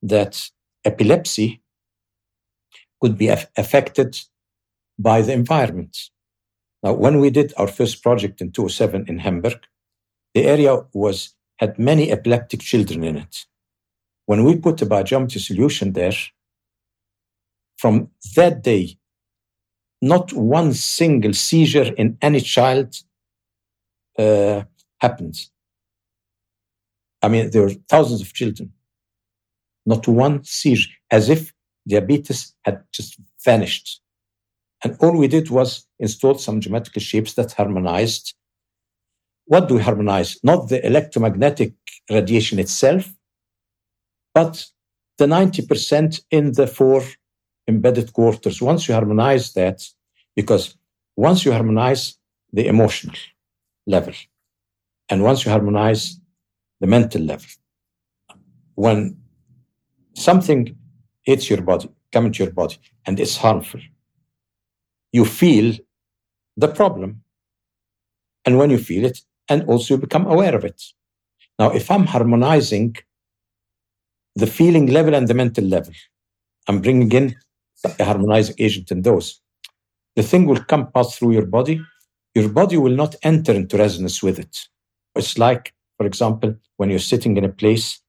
that 0.03 0.49
epilepsy 0.83 1.61
could 3.01 3.17
be 3.17 3.27
af- 3.29 3.49
affected 3.57 4.19
by 4.99 5.21
the 5.21 5.33
environment. 5.33 5.97
Now, 6.83 6.93
when 6.93 7.19
we 7.19 7.31
did 7.31 7.53
our 7.57 7.67
first 7.67 8.03
project 8.03 8.41
in 8.41 8.51
2007 8.51 9.05
in 9.07 9.19
Hemberg, 9.19 9.59
the 10.35 10.45
area 10.45 10.85
was 10.93 11.33
had 11.57 11.79
many 11.79 12.11
epileptic 12.11 12.59
children 12.59 13.03
in 13.03 13.17
it. 13.17 13.45
When 14.25 14.43
we 14.43 14.57
put 14.57 14.77
the 14.77 14.85
biogeometry 14.85 15.39
solution 15.39 15.93
there, 15.93 16.13
from 17.77 18.09
that 18.35 18.61
day, 18.61 18.97
not 20.01 20.33
one 20.33 20.73
single 20.73 21.33
seizure 21.33 21.93
in 21.97 22.17
any 22.21 22.41
child 22.41 22.95
uh, 24.19 24.63
happened. 24.99 25.37
I 27.21 27.29
mean, 27.29 27.49
there 27.51 27.63
were 27.63 27.73
thousands 27.89 28.21
of 28.21 28.33
children, 28.33 28.73
not 29.85 30.07
one 30.07 30.43
seizure, 30.43 30.91
as 31.09 31.29
if 31.29 31.53
diabetes 31.87 32.53
had 32.63 32.83
just 32.91 33.17
vanished. 33.43 34.01
And 34.83 34.97
all 34.99 35.17
we 35.17 35.27
did 35.27 35.49
was 35.49 35.87
install 35.99 36.37
some 36.37 36.59
geometrical 36.59 37.01
shapes 37.01 37.33
that 37.33 37.53
harmonized. 37.53 38.35
What 39.45 39.67
do 39.67 39.75
we 39.75 39.81
harmonize? 39.81 40.37
Not 40.43 40.69
the 40.69 40.85
electromagnetic 40.85 41.73
radiation 42.09 42.59
itself, 42.59 43.13
but 44.33 44.65
the 45.17 45.25
90% 45.25 46.21
in 46.31 46.53
the 46.53 46.67
four 46.67 47.03
embedded 47.67 48.11
quarters. 48.13 48.61
Once 48.61 48.87
you 48.87 48.93
harmonize 48.93 49.53
that, 49.53 49.87
because 50.35 50.75
once 51.15 51.45
you 51.45 51.51
harmonize 51.51 52.17
the 52.51 52.67
emotional 52.67 53.15
level, 53.87 54.13
and 55.09 55.23
once 55.23 55.45
you 55.45 55.51
harmonize 55.51 56.19
the 56.79 56.87
mental 56.87 57.21
level, 57.21 57.47
when 58.73 59.17
something 60.15 60.75
hits 61.21 61.49
your 61.49 61.61
body, 61.61 61.89
comes 62.11 62.27
into 62.27 62.43
your 62.43 62.53
body, 62.53 62.77
and 63.05 63.19
it's 63.19 63.37
harmful, 63.37 63.79
you 65.11 65.23
feel 65.23 65.75
the 66.57 66.67
problem. 66.67 67.21
And 68.45 68.57
when 68.57 68.69
you 68.69 68.77
feel 68.77 69.05
it, 69.05 69.21
and 69.49 69.63
also 69.63 69.93
you 69.93 69.99
become 69.99 70.25
aware 70.27 70.55
of 70.55 70.65
it. 70.65 70.81
Now, 71.59 71.71
if 71.71 71.89
I'm 71.89 72.05
harmonizing 72.05 72.95
the 74.35 74.47
feeling 74.47 74.87
level 74.87 75.15
and 75.15 75.27
the 75.27 75.33
mental 75.33 75.63
level, 75.63 75.93
I'm 76.67 76.81
bringing 76.81 77.11
in 77.11 77.35
a 77.99 78.03
harmonizing 78.03 78.55
agent 78.59 78.91
in 78.91 79.01
those. 79.03 79.41
The 80.15 80.23
thing 80.23 80.45
will 80.45 80.63
come 80.63 80.91
pass 80.91 81.17
through 81.17 81.33
your 81.33 81.45
body. 81.45 81.81
Your 82.33 82.49
body 82.49 82.77
will 82.77 82.95
not 82.95 83.15
enter 83.23 83.53
into 83.53 83.77
resonance 83.77 84.21
with 84.21 84.39
it. 84.39 84.57
It's 85.15 85.37
like, 85.37 85.73
for 85.97 86.05
example, 86.05 86.55
when 86.77 86.89
you're 86.89 86.99
sitting 86.99 87.37
in 87.37 87.45
a 87.45 87.49
place 87.49 88.01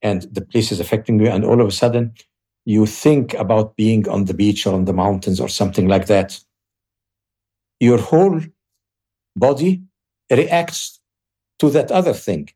and 0.00 0.22
the 0.32 0.40
place 0.40 0.72
is 0.72 0.80
affecting 0.80 1.18
you, 1.20 1.28
and 1.28 1.44
all 1.44 1.60
of 1.60 1.68
a 1.68 1.72
sudden 1.72 2.14
you 2.64 2.86
think 2.86 3.34
about 3.34 3.76
being 3.76 4.08
on 4.08 4.24
the 4.24 4.34
beach 4.34 4.66
or 4.66 4.74
on 4.74 4.86
the 4.86 4.92
mountains 4.92 5.40
or 5.40 5.48
something 5.48 5.86
like 5.88 6.06
that 6.06 6.40
your 7.80 7.98
whole 7.98 8.40
body 9.36 9.82
reacts 10.30 11.00
to 11.58 11.70
that 11.70 11.90
other 11.90 12.12
thing. 12.12 12.48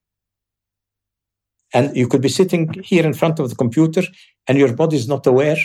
And 1.75 1.97
you 1.97 2.09
could 2.09 2.23
be 2.23 2.29
sitting 2.29 2.73
here 2.83 3.05
in 3.05 3.13
front 3.13 3.39
of 3.39 3.51
the 3.51 3.57
computer 3.57 4.03
and 4.47 4.59
your 4.59 4.73
body 4.73 4.97
is 4.97 5.09
not 5.09 5.27
aware 5.27 5.59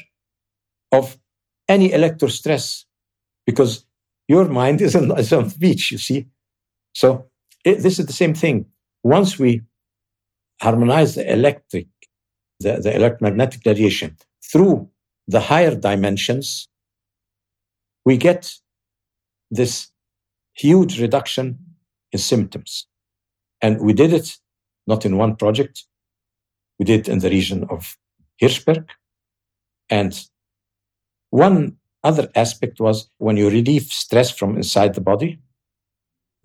of 0.92 1.18
any 1.70 1.92
electro 1.94 2.28
stress 2.28 2.86
because 3.46 3.86
your 4.28 4.46
mind 4.46 4.82
is 4.88 4.96
on, 4.96 5.18
is 5.18 5.32
on 5.34 5.48
the 5.48 5.58
beach, 5.58 5.92
you 5.92 5.98
see. 5.98 6.28
So 6.94 7.26
it, 7.64 7.80
this 7.80 8.00
is 8.00 8.06
the 8.06 8.14
same 8.14 8.34
thing. 8.34 8.66
Once 9.04 9.40
we 9.40 9.62
harmonize 10.62 11.16
the 11.16 11.32
electric, 11.32 11.88
the, 12.60 12.80
the 12.82 12.96
electromagnetic 12.96 13.62
radiation 13.66 14.18
through 14.44 14.90
the 15.28 15.40
higher 15.40 15.76
dimensions, 15.76 16.68
we 18.06 18.18
get 18.18 18.54
this 19.50 19.90
huge 20.54 21.00
reduction 21.02 21.58
in 22.14 22.20
symptoms. 22.20 22.88
And 23.62 23.82
we 23.82 23.94
did 23.94 24.14
it 24.14 24.38
not 24.88 25.06
in 25.06 25.18
one 25.18 25.36
project, 25.36 25.86
we 26.78 26.86
did 26.86 27.02
it 27.02 27.10
in 27.10 27.20
the 27.20 27.30
region 27.30 27.66
of 27.70 27.98
Hirschberg. 28.42 28.88
And 29.90 30.14
one 31.30 31.78
other 32.04 32.30
aspect 32.36 32.80
was 32.80 33.10
when 33.18 33.38
you 33.38 33.50
relieve 33.50 33.84
stress 33.84 34.30
from 34.30 34.56
inside 34.58 34.94
the 34.94 35.02
body, 35.02 35.40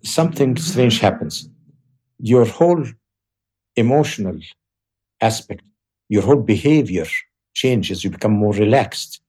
something 0.02 0.56
strange 0.56 1.00
happens. 1.00 1.48
Your 2.18 2.44
whole 2.44 2.84
emotional 3.76 4.38
aspect, 5.20 5.62
your 6.08 6.22
whole 6.22 6.42
behavior 6.42 7.06
changes, 7.54 8.04
you 8.04 8.10
become 8.10 8.32
more 8.32 8.52
relaxed. 8.52 9.20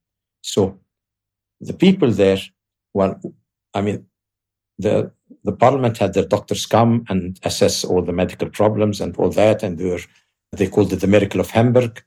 So 0.41 0.79
the 1.59 1.73
people 1.73 2.11
there, 2.11 2.37
well, 2.93 3.19
I 3.73 3.81
mean, 3.81 4.05
the 4.77 5.11
the 5.43 5.51
parliament 5.51 5.97
had 5.97 6.13
their 6.13 6.25
doctors 6.25 6.65
come 6.65 7.05
and 7.09 7.39
assess 7.43 7.83
all 7.85 8.01
the 8.01 8.13
medical 8.13 8.49
problems 8.49 9.01
and 9.01 9.15
all 9.17 9.29
that, 9.29 9.63
and 9.63 9.77
they 9.77 9.89
were 9.89 10.01
they 10.51 10.67
called 10.67 10.91
it 10.93 10.97
the 10.97 11.07
miracle 11.07 11.39
of 11.39 11.51
Hemberg. 11.51 12.03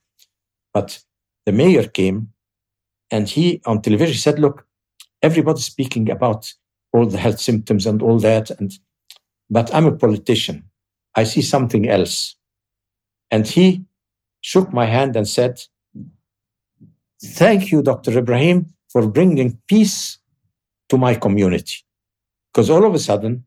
But 0.75 1.03
the 1.47 1.53
mayor 1.53 1.87
came 1.87 2.33
and 3.11 3.29
he 3.29 3.61
on 3.67 3.83
television 3.83 4.17
said, 4.17 4.39
look, 4.39 4.67
everybody's 5.23 5.67
speaking 5.67 6.11
about 6.11 6.53
all 6.93 7.07
the 7.07 7.19
health 7.19 7.41
symptoms 7.41 7.87
and 7.87 8.03
all 8.03 8.19
that. 8.21 8.51
And, 8.51 8.73
but 9.51 9.73
I'm 9.75 9.87
a 9.87 9.93
politician. 9.93 10.65
I 11.15 11.25
see 11.25 11.43
something 11.43 11.89
else. 11.89 12.37
And 13.31 13.47
he 13.47 13.85
shook 14.41 14.73
my 14.73 14.87
hand 14.87 15.15
and 15.15 15.29
said, 15.29 15.63
thank 17.23 17.71
you, 17.71 17.83
Dr. 17.83 18.19
Ibrahim, 18.19 18.75
for 18.91 19.07
bringing 19.07 19.59
peace 19.69 20.19
to 20.89 20.99
my 20.99 21.15
community. 21.15 21.77
Because 22.53 22.71
all 22.71 22.85
of 22.85 22.95
a 22.95 22.99
sudden, 22.99 23.45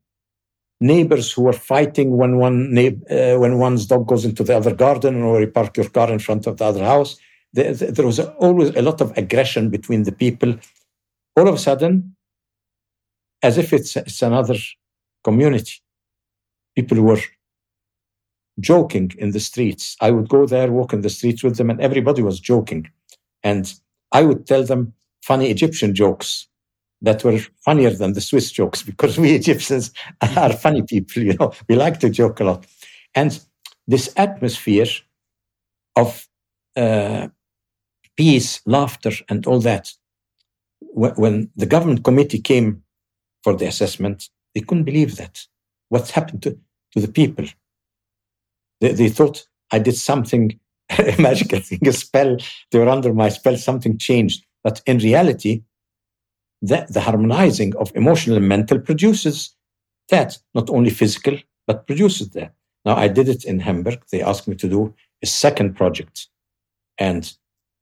neighbors 0.82 1.32
who 1.32 1.44
were 1.44 1.54
fighting 1.54 2.18
when 2.18 2.38
one 2.38 2.78
uh, 2.78 3.36
when 3.38 3.60
one's 3.60 3.86
dog 3.86 4.08
goes 4.08 4.26
into 4.26 4.44
the 4.44 4.56
other 4.56 4.74
garden 4.74 5.22
or 5.22 5.40
you 5.40 5.48
park 5.48 5.78
your 5.78 5.90
car 5.90 6.12
in 6.12 6.20
front 6.20 6.48
of 6.48 6.58
the 6.58 6.66
other 6.66 6.84
house, 6.84 7.18
there, 7.54 7.74
there 7.74 8.06
was 8.06 8.20
always 8.20 8.70
a 8.76 8.82
lot 8.82 9.02
of 9.02 9.16
aggression 9.18 9.70
between 9.70 10.04
the 10.04 10.12
people. 10.12 10.56
All 11.38 11.48
of 11.48 11.56
a 11.56 11.60
sudden, 11.60 12.16
as 13.44 13.58
if 13.58 13.74
it's, 13.74 13.96
it's 13.96 14.22
another 14.22 14.56
community, 15.24 15.82
people 16.76 17.02
were 17.02 17.20
joking 18.60 19.12
in 19.18 19.32
the 19.32 19.40
streets. 19.40 19.96
I 20.02 20.12
would 20.12 20.30
go 20.30 20.46
there, 20.46 20.72
walk 20.72 20.94
in 20.94 21.02
the 21.02 21.10
streets 21.10 21.44
with 21.44 21.58
them, 21.58 21.70
and 21.70 21.80
everybody 21.82 22.22
was 22.22 22.40
joking. 22.40 22.90
And 23.44 23.74
I 24.12 24.24
would 24.24 24.48
tell 24.48 24.64
them 24.64 24.94
funny 25.22 25.50
Egyptian 25.50 25.94
jokes 25.94 26.48
that 27.06 27.24
were 27.24 27.40
funnier 27.64 27.92
than 27.92 28.14
the 28.14 28.22
Swiss 28.22 28.52
jokes 28.52 28.84
because 28.84 29.18
we 29.18 29.32
Egyptians 29.32 29.92
are 30.22 30.54
funny 30.54 30.82
people, 30.82 31.24
you 31.24 31.34
know, 31.36 31.54
we 31.70 31.76
like 31.76 32.00
to 32.00 32.10
joke 32.10 32.40
a 32.40 32.44
lot. 32.44 32.66
And 33.14 33.40
this 33.88 34.12
atmosphere 34.18 34.88
of 35.96 36.28
uh, 36.76 37.30
peace, 38.18 38.62
laughter, 38.66 39.12
and 39.30 39.46
all 39.48 39.60
that, 39.60 39.94
when 40.82 41.50
the 41.56 41.66
government 41.66 42.04
committee 42.04 42.40
came 42.40 42.84
for 43.44 43.56
the 43.56 43.68
assessment, 43.68 44.30
they 44.54 44.62
couldn't 44.62 44.84
believe 44.86 45.18
that. 45.18 45.46
What's 45.90 46.12
happened 46.12 46.42
to, 46.44 46.58
to 46.94 47.00
the 47.00 47.08
people? 47.08 47.46
They, 48.82 48.94
they 48.94 49.10
thought 49.10 49.46
I 49.72 49.80
did 49.80 49.96
something 49.96 50.60
a 50.90 51.16
magical 51.20 51.60
thing, 51.60 51.88
a 51.88 51.94
spell. 51.94 52.38
They 52.72 52.80
were 52.80 52.90
under 52.90 53.14
my 53.14 53.30
spell, 53.30 53.58
something 53.58 53.98
changed. 53.98 54.46
But 54.64 54.82
in 54.86 54.98
reality, 54.98 55.64
that 56.68 56.94
the 56.94 57.02
harmonizing 57.02 57.76
of 57.78 57.92
emotional 57.96 58.38
and 58.38 58.48
mental 58.48 58.80
produces 58.80 59.56
that, 60.10 60.38
not 60.54 60.70
only 60.70 60.90
physical, 60.90 61.38
but 61.68 61.88
produces 61.88 62.30
that. 62.30 62.54
Now, 62.86 62.96
I 62.96 63.08
did 63.08 63.28
it 63.28 63.44
in 63.44 63.60
Hemberg. 63.60 64.04
They 64.12 64.22
asked 64.22 64.48
me 64.48 64.56
to 64.56 64.70
do 64.70 64.94
a 65.24 65.26
second 65.26 65.76
project. 65.76 66.28
And 66.98 67.32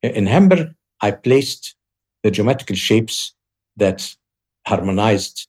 in 0.01 0.25
Hemberg, 0.25 0.73
I 1.01 1.11
placed 1.11 1.75
the 2.23 2.31
geometrical 2.31 2.75
shapes 2.75 3.33
that 3.75 4.15
harmonized 4.65 5.47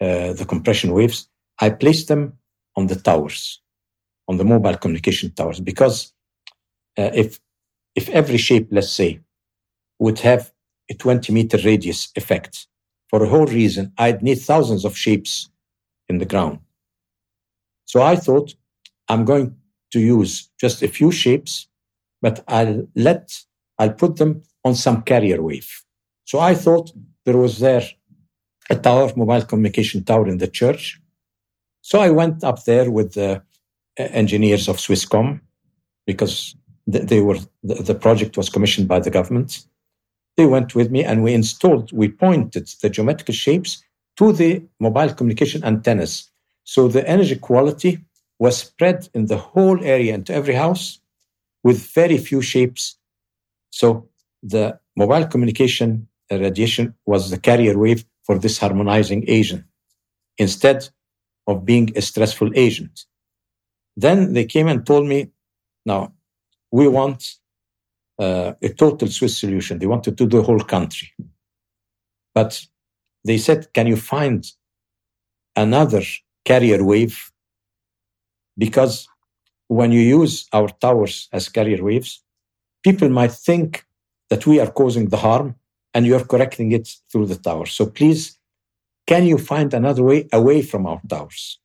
uh, 0.00 0.32
the 0.32 0.44
compression 0.44 0.92
waves. 0.92 1.28
I 1.60 1.70
placed 1.70 2.08
them 2.08 2.38
on 2.76 2.88
the 2.88 2.96
towers, 2.96 3.60
on 4.28 4.36
the 4.36 4.44
mobile 4.44 4.76
communication 4.76 5.30
towers, 5.30 5.60
because 5.60 6.12
uh, 6.98 7.10
if 7.14 7.40
if 7.94 8.08
every 8.10 8.36
shape, 8.36 8.68
let's 8.70 8.92
say, 8.92 9.20
would 9.98 10.18
have 10.18 10.52
a 10.90 10.94
20 10.94 11.32
meter 11.32 11.56
radius 11.64 12.10
effect, 12.14 12.66
for 13.08 13.22
a 13.22 13.28
whole 13.28 13.46
reason, 13.46 13.92
I'd 13.98 14.22
need 14.22 14.36
thousands 14.36 14.84
of 14.84 14.96
shapes 14.96 15.50
in 16.08 16.18
the 16.18 16.24
ground. 16.24 16.58
So 17.84 18.02
I 18.02 18.16
thought 18.16 18.54
I'm 19.08 19.24
going 19.24 19.56
to 19.92 20.00
use 20.00 20.48
just 20.60 20.82
a 20.82 20.88
few 20.88 21.12
shapes, 21.12 21.68
but 22.20 22.42
I'll 22.48 22.88
let, 22.94 23.38
I'll 23.78 23.92
put 23.92 24.16
them 24.16 24.42
on 24.64 24.74
some 24.74 25.02
carrier 25.02 25.40
wave. 25.40 25.70
So 26.24 26.40
I 26.40 26.54
thought 26.54 26.90
there 27.24 27.36
was 27.36 27.60
there 27.60 27.82
a 28.68 28.76
tower, 28.76 29.12
mobile 29.16 29.42
communication 29.42 30.02
tower 30.02 30.26
in 30.26 30.38
the 30.38 30.48
church. 30.48 31.00
So 31.82 32.00
I 32.00 32.10
went 32.10 32.42
up 32.42 32.64
there 32.64 32.90
with 32.90 33.12
the 33.14 33.42
uh, 33.98 34.02
engineers 34.22 34.68
of 34.68 34.78
Swisscom 34.78 35.40
because 36.06 36.56
they 36.88 37.20
were, 37.20 37.38
the 37.62 37.94
project 37.94 38.36
was 38.36 38.48
commissioned 38.48 38.88
by 38.88 39.00
the 39.00 39.10
government. 39.10 39.66
They 40.36 40.46
went 40.46 40.74
with 40.74 40.90
me 40.90 41.02
and 41.04 41.22
we 41.22 41.32
installed, 41.32 41.92
we 41.92 42.08
pointed 42.08 42.68
the 42.82 42.90
geometrical 42.90 43.34
shapes 43.34 43.82
to 44.16 44.32
the 44.32 44.62
mobile 44.80 45.12
communication 45.14 45.64
antennas. 45.64 46.30
So 46.64 46.88
the 46.88 47.06
energy 47.08 47.36
quality 47.36 48.04
was 48.38 48.58
spread 48.58 49.08
in 49.14 49.26
the 49.26 49.38
whole 49.38 49.82
area 49.82 50.14
into 50.14 50.34
every 50.34 50.54
house 50.54 51.00
with 51.62 51.78
very 51.94 52.18
few 52.18 52.42
shapes. 52.42 52.96
So 53.70 54.08
the 54.42 54.78
mobile 54.94 55.26
communication 55.26 56.08
uh, 56.30 56.38
radiation 56.38 56.94
was 57.06 57.30
the 57.30 57.38
carrier 57.38 57.78
wave 57.78 58.04
for 58.24 58.38
this 58.38 58.58
harmonizing 58.58 59.24
agent 59.28 59.64
instead 60.38 60.88
of 61.46 61.64
being 61.64 61.96
a 61.96 62.02
stressful 62.02 62.50
agent. 62.54 63.04
Then 63.96 64.32
they 64.34 64.44
came 64.44 64.68
and 64.68 64.84
told 64.84 65.06
me, 65.06 65.30
now 65.86 66.12
we 66.70 66.88
want 66.88 67.36
uh, 68.18 68.52
a 68.62 68.68
total 68.70 69.08
Swiss 69.08 69.38
solution. 69.38 69.78
They 69.78 69.86
wanted 69.86 70.16
to 70.18 70.26
do 70.26 70.38
the 70.38 70.44
whole 70.44 70.60
country. 70.60 71.12
But 72.34 72.60
they 73.24 73.38
said, 73.38 73.72
can 73.72 73.86
you 73.86 73.96
find 73.96 74.46
another 75.54 76.02
carrier 76.44 76.84
wave? 76.84 77.32
Because 78.56 79.08
when 79.68 79.92
you 79.92 80.00
use 80.00 80.46
our 80.52 80.68
towers 80.68 81.28
as 81.32 81.48
carrier 81.48 81.82
waves, 81.82 82.22
people 82.82 83.08
might 83.08 83.32
think 83.32 83.84
that 84.30 84.46
we 84.46 84.60
are 84.60 84.70
causing 84.70 85.08
the 85.08 85.16
harm 85.16 85.56
and 85.92 86.06
you're 86.06 86.24
correcting 86.24 86.72
it 86.72 86.88
through 87.10 87.26
the 87.26 87.36
towers. 87.36 87.72
So 87.72 87.86
please, 87.86 88.38
can 89.06 89.24
you 89.26 89.38
find 89.38 89.72
another 89.72 90.02
way 90.02 90.28
away 90.32 90.62
from 90.62 90.86
our 90.86 91.00
towers? 91.08 91.58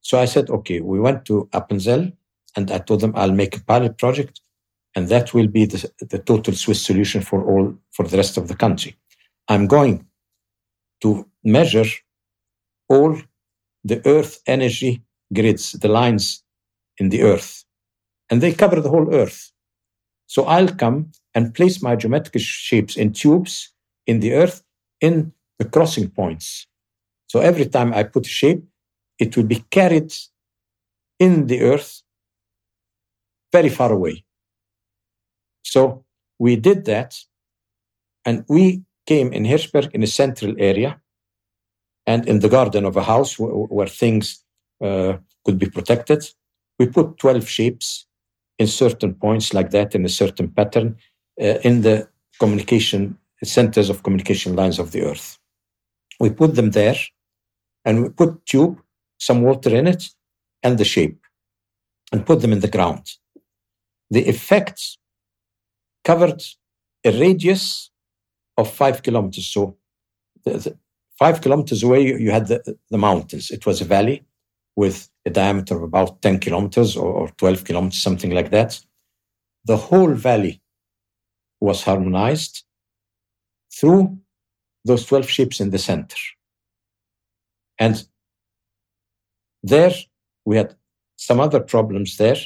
So 0.00 0.18
I 0.18 0.24
said, 0.24 0.48
okay, 0.50 0.80
we 0.80 0.98
went 0.98 1.24
to 1.26 1.48
Appenzell 1.52 2.12
and 2.56 2.70
I 2.70 2.78
told 2.78 3.00
them 3.00 3.12
I'll 3.14 3.32
make 3.32 3.56
a 3.56 3.64
pilot 3.64 3.98
project 3.98 4.40
and 4.96 5.08
that 5.08 5.32
will 5.34 5.46
be 5.46 5.64
the, 5.66 5.90
the 6.00 6.18
total 6.18 6.54
Swiss 6.54 6.84
solution 6.84 7.22
for 7.22 7.44
all 7.44 7.74
for 7.92 8.06
the 8.06 8.16
rest 8.16 8.36
of 8.36 8.48
the 8.48 8.56
country. 8.56 8.96
I'm 9.48 9.66
going 9.66 10.06
to 11.02 11.26
measure 11.44 11.86
all 12.88 13.16
the 13.84 14.06
earth 14.06 14.40
energy 14.46 15.02
grids, 15.32 15.72
the 15.72 15.88
lines 15.88 16.42
in 16.98 17.08
the 17.08 17.22
earth, 17.22 17.64
and 18.28 18.40
they 18.40 18.52
cover 18.52 18.80
the 18.80 18.90
whole 18.90 19.14
earth. 19.14 19.52
So 20.26 20.44
I'll 20.44 20.74
come 20.74 21.12
and 21.34 21.54
place 21.54 21.82
my 21.82 21.96
geometric 21.96 22.40
shapes 22.40 22.96
in 22.96 23.12
tubes 23.12 23.72
in 24.06 24.20
the 24.20 24.34
earth 24.34 24.62
in 25.00 25.32
the 25.58 25.64
crossing 25.64 26.10
points. 26.10 26.66
So 27.26 27.40
every 27.40 27.66
time 27.66 27.94
I 27.94 28.02
put 28.02 28.26
a 28.26 28.28
shape, 28.28 28.64
it 29.18 29.36
will 29.36 29.44
be 29.44 29.64
carried 29.70 30.12
in 31.18 31.46
the 31.46 31.60
earth 31.62 32.02
very 33.52 33.68
far 33.68 33.92
away. 33.92 34.24
So 35.62 36.04
we 36.38 36.56
did 36.56 36.84
that 36.86 37.18
and 38.24 38.44
we 38.48 38.82
came 39.06 39.32
in 39.32 39.44
Hirschberg 39.44 39.90
in 39.92 40.02
a 40.02 40.06
central 40.06 40.54
area 40.58 41.00
and 42.06 42.26
in 42.28 42.40
the 42.40 42.48
garden 42.48 42.84
of 42.84 42.96
a 42.96 43.02
house 43.02 43.38
where, 43.38 43.52
where 43.52 43.86
things 43.86 44.44
uh, 44.82 45.16
could 45.44 45.58
be 45.58 45.68
protected. 45.68 46.24
We 46.78 46.86
put 46.86 47.18
12 47.18 47.48
shapes 47.48 48.06
in 48.58 48.66
certain 48.66 49.14
points 49.14 49.54
like 49.54 49.70
that 49.70 49.94
in 49.94 50.04
a 50.04 50.08
certain 50.08 50.48
pattern 50.48 50.96
uh, 51.40 51.58
in 51.62 51.82
the 51.82 52.08
communication 52.38 53.18
centers 53.42 53.88
of 53.90 54.02
communication 54.02 54.54
lines 54.54 54.78
of 54.78 54.92
the 54.92 55.02
earth. 55.02 55.38
We 56.18 56.30
put 56.30 56.54
them 56.54 56.70
there 56.72 56.96
and 57.84 58.02
we 58.02 58.08
put 58.10 58.44
tube, 58.46 58.80
some 59.18 59.42
water 59.42 59.74
in 59.74 59.86
it 59.86 60.04
and 60.62 60.78
the 60.78 60.84
shape 60.84 61.18
and 62.12 62.26
put 62.26 62.40
them 62.40 62.52
in 62.52 62.60
the 62.60 62.68
ground. 62.68 63.10
The 64.10 64.26
effects 64.28 64.98
covered 66.04 66.42
a 67.04 67.10
radius 67.18 67.90
of 68.56 68.72
five 68.72 69.02
kilometers. 69.02 69.46
So 69.46 69.76
the, 70.44 70.52
the 70.58 70.78
five 71.18 71.40
kilometers 71.40 71.82
away, 71.82 72.06
you, 72.06 72.16
you 72.18 72.30
had 72.30 72.48
the, 72.48 72.76
the, 72.90 72.98
mountains. 72.98 73.50
It 73.50 73.66
was 73.66 73.80
a 73.80 73.84
valley 73.84 74.24
with 74.76 75.08
a 75.26 75.30
diameter 75.30 75.76
of 75.76 75.82
about 75.82 76.22
10 76.22 76.38
kilometers 76.38 76.96
or, 76.96 77.12
or 77.12 77.28
12 77.36 77.64
kilometers, 77.64 78.00
something 78.00 78.30
like 78.30 78.50
that. 78.50 78.80
The 79.64 79.76
whole 79.76 80.14
valley 80.14 80.62
was 81.60 81.82
harmonized 81.82 82.64
through 83.72 84.18
those 84.84 85.04
12 85.04 85.28
ships 85.28 85.60
in 85.60 85.70
the 85.70 85.78
center. 85.78 86.16
And 87.78 88.02
there 89.62 89.92
we 90.44 90.56
had 90.56 90.74
some 91.16 91.40
other 91.40 91.60
problems 91.60 92.16
there. 92.16 92.36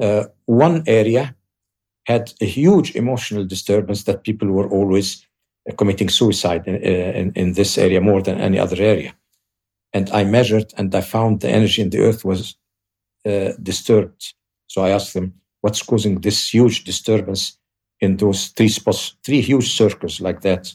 Uh, 0.00 0.24
one 0.44 0.84
area 0.86 1.34
had 2.08 2.32
a 2.40 2.46
huge 2.46 2.96
emotional 2.96 3.44
disturbance 3.44 4.04
that 4.04 4.24
people 4.24 4.48
were 4.48 4.68
always 4.68 5.26
uh, 5.68 5.74
committing 5.74 6.08
suicide 6.08 6.66
in, 6.66 6.76
uh, 6.76 7.12
in, 7.20 7.32
in, 7.34 7.52
this 7.52 7.76
area 7.76 8.00
more 8.00 8.22
than 8.22 8.40
any 8.40 8.58
other 8.58 8.80
area. 8.82 9.14
And 9.92 10.10
I 10.10 10.24
measured 10.24 10.72
and 10.78 10.94
I 10.94 11.02
found 11.02 11.40
the 11.40 11.50
energy 11.50 11.82
in 11.82 11.90
the 11.90 12.00
earth 12.00 12.24
was 12.24 12.56
uh, 13.26 13.52
disturbed. 13.62 14.34
So 14.68 14.82
I 14.82 14.90
asked 14.90 15.12
them, 15.12 15.34
what's 15.60 15.82
causing 15.82 16.20
this 16.20 16.48
huge 16.54 16.84
disturbance 16.84 17.58
in 18.00 18.16
those 18.16 18.48
three 18.48 18.68
spots, 18.68 19.16
three 19.22 19.42
huge 19.42 19.70
circles 19.70 20.20
like 20.20 20.40
that. 20.40 20.72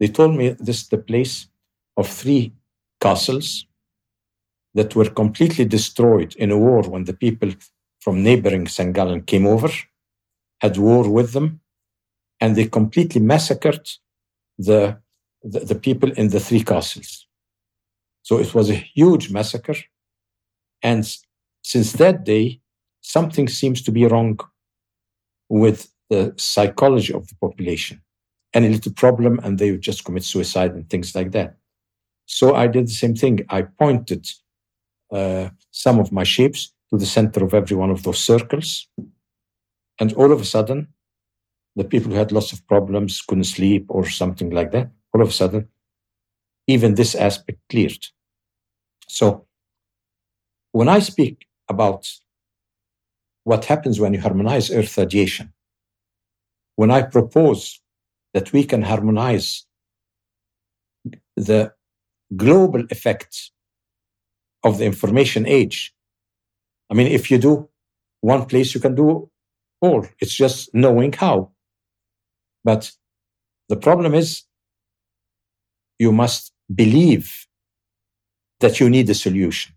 They 0.00 0.08
told 0.08 0.36
me 0.36 0.50
this 0.58 0.82
is 0.82 0.88
the 0.88 0.98
place 0.98 1.48
of 1.96 2.08
three 2.08 2.52
castles 3.00 3.64
that 4.74 4.94
were 4.94 5.08
completely 5.10 5.64
destroyed 5.64 6.36
in 6.36 6.50
a 6.50 6.58
war 6.58 6.82
when 6.82 7.04
the 7.04 7.14
people 7.14 7.50
from 8.00 8.22
neighboring 8.22 8.68
St. 8.68 9.26
Came 9.26 9.46
over, 9.46 9.70
had 10.60 10.76
war 10.76 11.08
with 11.08 11.32
them, 11.32 11.60
and 12.40 12.54
they 12.54 12.66
completely 12.66 13.20
massacred 13.20 13.88
the, 14.58 14.98
the, 15.42 15.60
the 15.60 15.74
people 15.74 16.10
in 16.12 16.28
the 16.28 16.40
three 16.40 16.62
castles. 16.62 17.26
So 18.22 18.38
it 18.38 18.54
was 18.54 18.70
a 18.70 18.74
huge 18.74 19.30
massacre. 19.30 19.76
And 20.82 21.04
since 21.62 21.92
that 21.94 22.24
day, 22.24 22.60
something 23.00 23.48
seems 23.48 23.82
to 23.82 23.92
be 23.92 24.06
wrong 24.06 24.38
with 25.48 25.90
the 26.10 26.34
psychology 26.36 27.12
of 27.12 27.26
the 27.28 27.34
population. 27.36 28.02
Any 28.54 28.68
little 28.68 28.92
problem, 28.92 29.40
and 29.42 29.58
they 29.58 29.70
would 29.70 29.80
just 29.82 30.04
commit 30.04 30.24
suicide 30.24 30.72
and 30.72 30.88
things 30.88 31.14
like 31.14 31.32
that. 31.32 31.56
So 32.26 32.54
I 32.54 32.66
did 32.66 32.86
the 32.86 32.92
same 32.92 33.14
thing. 33.14 33.40
I 33.48 33.62
pointed 33.62 34.28
uh, 35.10 35.48
some 35.70 35.98
of 35.98 36.12
my 36.12 36.24
shapes 36.24 36.72
to 36.90 36.98
the 36.98 37.06
center 37.06 37.44
of 37.44 37.54
every 37.54 37.76
one 37.76 37.90
of 37.90 38.02
those 38.02 38.18
circles. 38.18 38.88
And 40.00 40.12
all 40.14 40.32
of 40.32 40.40
a 40.40 40.44
sudden, 40.44 40.88
the 41.76 41.84
people 41.84 42.10
who 42.12 42.18
had 42.18 42.32
lots 42.32 42.52
of 42.52 42.66
problems, 42.66 43.22
couldn't 43.22 43.44
sleep 43.44 43.86
or 43.88 44.08
something 44.08 44.50
like 44.50 44.70
that, 44.72 44.90
all 45.12 45.22
of 45.22 45.28
a 45.28 45.32
sudden, 45.32 45.68
even 46.66 46.94
this 46.94 47.14
aspect 47.14 47.60
cleared. 47.70 48.04
So 49.08 49.46
when 50.72 50.88
I 50.88 50.98
speak 50.98 51.46
about 51.68 52.08
what 53.44 53.64
happens 53.64 53.98
when 53.98 54.14
you 54.14 54.20
harmonize 54.20 54.70
Earth 54.70 54.96
radiation, 54.98 55.52
when 56.76 56.90
I 56.90 57.02
propose 57.02 57.80
that 58.34 58.52
we 58.52 58.64
can 58.64 58.82
harmonize 58.82 59.66
the 61.36 61.72
global 62.36 62.84
effects 62.90 63.52
of 64.62 64.78
the 64.78 64.84
information 64.84 65.46
age, 65.46 65.94
I 66.90 66.94
mean, 66.94 67.06
if 67.06 67.30
you 67.30 67.38
do 67.38 67.68
one 68.20 68.46
place, 68.46 68.74
you 68.74 68.80
can 68.80 68.94
do 68.94 69.30
all. 69.80 70.06
It's 70.20 70.34
just 70.34 70.74
knowing 70.74 71.12
how. 71.12 71.52
But 72.64 72.90
the 73.68 73.76
problem 73.76 74.14
is 74.14 74.42
you 75.98 76.12
must 76.12 76.52
believe 76.74 77.46
that 78.60 78.80
you 78.80 78.90
need 78.90 79.08
a 79.10 79.14
solution. 79.14 79.74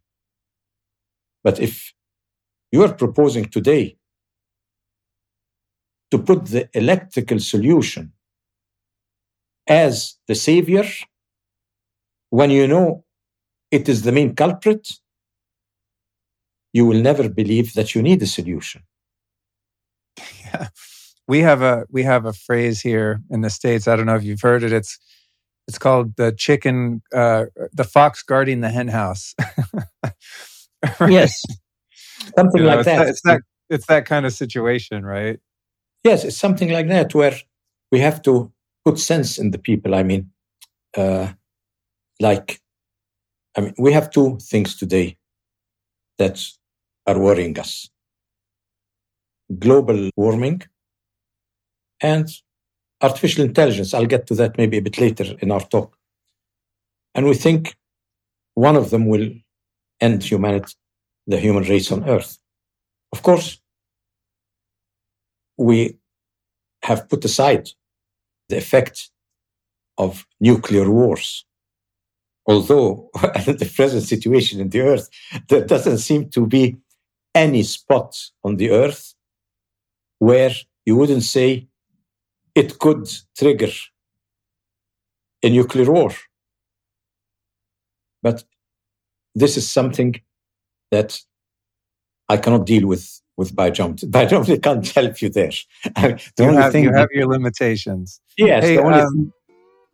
But 1.44 1.60
if 1.60 1.94
you 2.72 2.84
are 2.84 2.94
proposing 2.94 3.46
today 3.46 3.98
to 6.12 6.20
put 6.20 6.46
the 6.46 6.70
electrical 6.74 7.40
solution 7.40 8.14
as 9.68 10.18
the 10.28 10.36
savior, 10.36 10.86
when 12.30 12.52
you 12.52 12.68
know 12.68 13.04
it 13.72 13.90
is 13.90 14.02
the 14.04 14.12
main 14.12 14.36
culprit, 14.36 14.88
you 16.74 16.86
will 16.86 17.02
never 17.02 17.30
believe 17.30 17.74
that 17.74 17.96
you 17.96 18.02
need 18.02 18.22
a 18.22 18.28
solution. 18.28 18.84
Yeah. 20.18 20.68
We 21.28 21.40
have 21.42 21.62
a 21.62 21.86
we 21.90 22.04
have 22.04 22.26
a 22.26 22.34
phrase 22.34 22.82
here 22.82 23.22
in 23.30 23.40
the 23.40 23.50
states. 23.50 23.88
I 23.88 23.96
don't 23.96 24.06
know 24.06 24.16
if 24.16 24.24
you've 24.24 24.42
heard 24.42 24.64
it. 24.64 24.74
It's 24.74 25.00
it's 25.66 25.78
called 25.78 26.16
the 26.18 26.34
chicken, 26.34 27.02
uh, 27.14 27.46
the 27.72 27.86
fox 27.86 28.22
guarding 28.22 28.60
the 28.60 28.70
hen 28.70 28.90
house. 28.90 29.34
right? 31.00 31.12
Yes, 31.12 31.42
something 32.36 32.62
you 32.62 32.68
know, 32.68 32.76
like 32.76 32.80
it's 32.80 32.86
that. 32.88 32.98
that. 32.98 33.08
It's 33.08 33.22
that 33.22 33.42
it's 33.70 33.86
that 33.86 34.06
kind 34.06 34.26
of 34.26 34.34
situation, 34.34 35.06
right? 35.06 35.40
Yes, 36.04 36.26
it's 36.26 36.38
something 36.38 36.70
like 36.70 36.90
that 36.90 37.16
where 37.16 37.36
we 37.92 38.00
have 38.00 38.22
to 38.24 38.52
put 38.84 39.00
sense 39.00 39.38
in 39.38 39.52
the 39.52 39.60
people. 39.60 39.96
I 39.96 40.04
mean, 40.04 40.32
uh, 40.98 41.32
like, 42.20 42.62
I 43.56 43.62
mean, 43.62 43.74
we 43.78 43.94
have 43.94 44.10
two 44.10 44.38
things 44.42 44.76
today 44.76 45.18
that 46.18 46.44
are 47.08 47.20
worrying 47.20 47.58
us: 47.58 47.90
global 49.60 50.10
warming 50.16 50.62
and 52.02 52.28
artificial 53.02 53.44
intelligence. 53.44 53.94
I'll 53.94 54.06
get 54.06 54.28
to 54.28 54.36
that 54.36 54.58
maybe 54.58 54.78
a 54.78 54.82
bit 54.82 54.98
later 54.98 55.36
in 55.40 55.52
our 55.52 55.62
talk. 55.62 55.98
And 57.16 57.26
we 57.26 57.36
think 57.36 57.76
one 58.54 58.76
of 58.76 58.90
them 58.90 59.08
will 59.08 59.30
end 60.00 60.24
humanity, 60.24 60.74
the 61.28 61.38
human 61.38 61.64
race 61.64 61.92
on 61.92 62.08
Earth. 62.08 62.38
Of 63.12 63.22
course, 63.22 63.60
we 65.58 65.98
have 66.84 67.10
put 67.10 67.26
aside 67.26 67.70
the 68.50 68.58
effect 68.58 69.12
of 69.98 70.26
nuclear 70.40 70.90
wars. 70.90 71.46
Although, 72.48 73.10
in 73.48 73.58
the 73.58 73.72
present 73.76 74.04
situation 74.04 74.60
in 74.60 74.70
the 74.70 74.82
Earth, 74.82 75.10
there 75.48 75.66
doesn't 75.66 76.00
seem 76.00 76.30
to 76.30 76.48
be 76.48 76.78
any 77.36 77.64
spot 77.64 78.18
on 78.44 78.58
the 78.58 78.72
Earth 78.72 79.14
where 80.22 80.54
you 80.86 80.96
wouldn't 80.96 81.24
say 81.24 81.68
it 82.54 82.78
could 82.78 83.10
trigger 83.36 83.72
a 85.42 85.50
nuclear 85.50 85.92
war. 85.92 86.12
But 88.22 88.44
this 89.34 89.58
is 89.58 89.68
something 89.68 90.22
that 90.92 91.20
I 92.30 92.38
cannot 92.38 92.68
deal 92.68 92.86
with 92.86 93.20
with 93.36 93.56
biogeometry. 93.56 94.12
Biogeometry 94.16 94.62
can't 94.62 94.88
help 94.88 95.22
you 95.24 95.30
there. 95.30 95.56
the 95.96 96.20
you 96.38 96.46
only 96.46 96.62
have, 96.62 96.72
thing 96.72 96.84
you 96.84 96.94
have 96.94 97.10
your 97.12 97.28
limitations. 97.28 98.22
Yes. 98.38 98.64
Hey, 98.64 98.76
the 98.76 98.84
only, 98.84 99.00
um, 99.00 99.34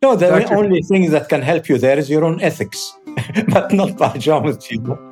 no, 0.02 0.14
the 0.14 0.28
Dr. 0.28 0.54
only 0.56 0.82
thing 0.82 1.10
that 1.10 1.30
can 1.30 1.40
help 1.40 1.70
you 1.70 1.78
there 1.78 1.98
is 1.98 2.10
your 2.10 2.24
own 2.24 2.38
ethics, 2.42 2.92
but 3.48 3.72
not 3.72 3.96
biogeometry. 3.96 5.07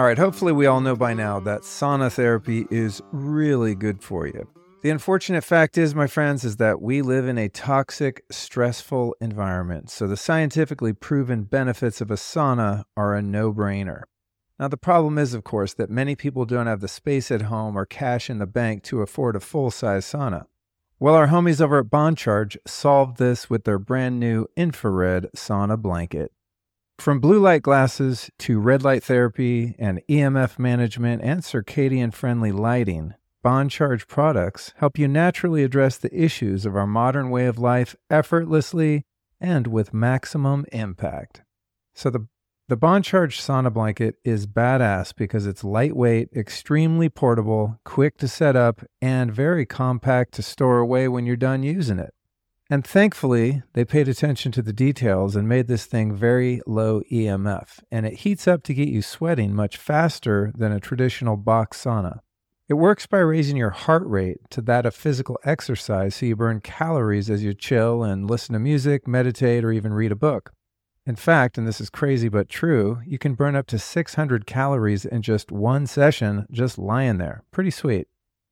All 0.00 0.06
right, 0.06 0.16
hopefully, 0.16 0.52
we 0.52 0.64
all 0.64 0.80
know 0.80 0.96
by 0.96 1.12
now 1.12 1.40
that 1.40 1.60
sauna 1.60 2.10
therapy 2.10 2.66
is 2.70 3.02
really 3.12 3.74
good 3.74 4.02
for 4.02 4.26
you. 4.26 4.48
The 4.80 4.88
unfortunate 4.88 5.44
fact 5.44 5.76
is, 5.76 5.94
my 5.94 6.06
friends, 6.06 6.42
is 6.42 6.56
that 6.56 6.80
we 6.80 7.02
live 7.02 7.28
in 7.28 7.36
a 7.36 7.50
toxic, 7.50 8.24
stressful 8.30 9.14
environment. 9.20 9.90
So 9.90 10.06
the 10.06 10.16
scientifically 10.16 10.94
proven 10.94 11.42
benefits 11.42 12.00
of 12.00 12.10
a 12.10 12.14
sauna 12.14 12.84
are 12.96 13.14
a 13.14 13.20
no 13.20 13.52
brainer. 13.52 14.04
Now, 14.58 14.68
the 14.68 14.78
problem 14.78 15.18
is, 15.18 15.34
of 15.34 15.44
course, 15.44 15.74
that 15.74 15.90
many 15.90 16.16
people 16.16 16.46
don't 16.46 16.66
have 16.66 16.80
the 16.80 16.88
space 16.88 17.30
at 17.30 17.42
home 17.42 17.76
or 17.76 17.84
cash 17.84 18.30
in 18.30 18.38
the 18.38 18.46
bank 18.46 18.82
to 18.84 19.02
afford 19.02 19.36
a 19.36 19.40
full 19.40 19.70
size 19.70 20.06
sauna. 20.06 20.46
Well, 20.98 21.14
our 21.14 21.28
homies 21.28 21.60
over 21.60 21.78
at 21.78 21.90
BonCharge 21.90 22.56
solved 22.66 23.18
this 23.18 23.50
with 23.50 23.64
their 23.64 23.78
brand 23.78 24.18
new 24.18 24.46
infrared 24.56 25.28
sauna 25.36 25.78
blanket. 25.78 26.32
From 27.00 27.18
blue 27.18 27.38
light 27.38 27.62
glasses 27.62 28.30
to 28.40 28.60
red 28.60 28.84
light 28.84 29.02
therapy 29.02 29.74
and 29.78 30.02
EMF 30.06 30.58
management 30.58 31.22
and 31.22 31.40
circadian 31.40 32.12
friendly 32.12 32.52
lighting, 32.52 33.14
BonCharge 33.42 34.06
products 34.06 34.74
help 34.76 34.98
you 34.98 35.08
naturally 35.08 35.64
address 35.64 35.96
the 35.96 36.14
issues 36.14 36.66
of 36.66 36.76
our 36.76 36.86
modern 36.86 37.30
way 37.30 37.46
of 37.46 37.58
life 37.58 37.96
effortlessly 38.10 39.06
and 39.40 39.66
with 39.66 39.94
maximum 39.94 40.66
impact. 40.72 41.40
So 41.94 42.10
the 42.10 42.26
the 42.68 42.76
BonCharge 42.76 43.40
sauna 43.40 43.72
blanket 43.72 44.16
is 44.22 44.46
badass 44.46 45.14
because 45.16 45.46
it's 45.46 45.64
lightweight, 45.64 46.28
extremely 46.36 47.08
portable, 47.08 47.80
quick 47.82 48.18
to 48.18 48.28
set 48.28 48.56
up, 48.56 48.84
and 49.00 49.32
very 49.32 49.64
compact 49.64 50.34
to 50.34 50.42
store 50.42 50.78
away 50.78 51.08
when 51.08 51.24
you're 51.24 51.34
done 51.34 51.62
using 51.62 51.98
it. 51.98 52.12
And 52.72 52.86
thankfully, 52.86 53.64
they 53.72 53.84
paid 53.84 54.06
attention 54.06 54.52
to 54.52 54.62
the 54.62 54.72
details 54.72 55.34
and 55.34 55.48
made 55.48 55.66
this 55.66 55.86
thing 55.86 56.14
very 56.14 56.60
low 56.68 57.02
EMF, 57.10 57.80
and 57.90 58.06
it 58.06 58.20
heats 58.20 58.46
up 58.46 58.62
to 58.62 58.74
get 58.74 58.88
you 58.88 59.02
sweating 59.02 59.52
much 59.52 59.76
faster 59.76 60.52
than 60.56 60.70
a 60.70 60.78
traditional 60.78 61.36
box 61.36 61.82
sauna. 61.82 62.20
It 62.68 62.74
works 62.74 63.08
by 63.08 63.18
raising 63.18 63.56
your 63.56 63.70
heart 63.70 64.06
rate 64.06 64.38
to 64.50 64.60
that 64.62 64.86
of 64.86 64.94
physical 64.94 65.36
exercise 65.44 66.14
so 66.14 66.26
you 66.26 66.36
burn 66.36 66.60
calories 66.60 67.28
as 67.28 67.42
you 67.42 67.54
chill 67.54 68.04
and 68.04 68.30
listen 68.30 68.52
to 68.52 68.60
music, 68.60 69.08
meditate, 69.08 69.64
or 69.64 69.72
even 69.72 69.92
read 69.92 70.12
a 70.12 70.16
book. 70.16 70.52
In 71.04 71.16
fact, 71.16 71.58
and 71.58 71.66
this 71.66 71.80
is 71.80 71.90
crazy 71.90 72.28
but 72.28 72.48
true, 72.48 73.00
you 73.04 73.18
can 73.18 73.34
burn 73.34 73.56
up 73.56 73.66
to 73.66 73.80
600 73.80 74.46
calories 74.46 75.04
in 75.04 75.22
just 75.22 75.50
one 75.50 75.88
session 75.88 76.46
just 76.52 76.78
lying 76.78 77.18
there. 77.18 77.42
Pretty 77.50 77.72
sweet. 77.72 78.06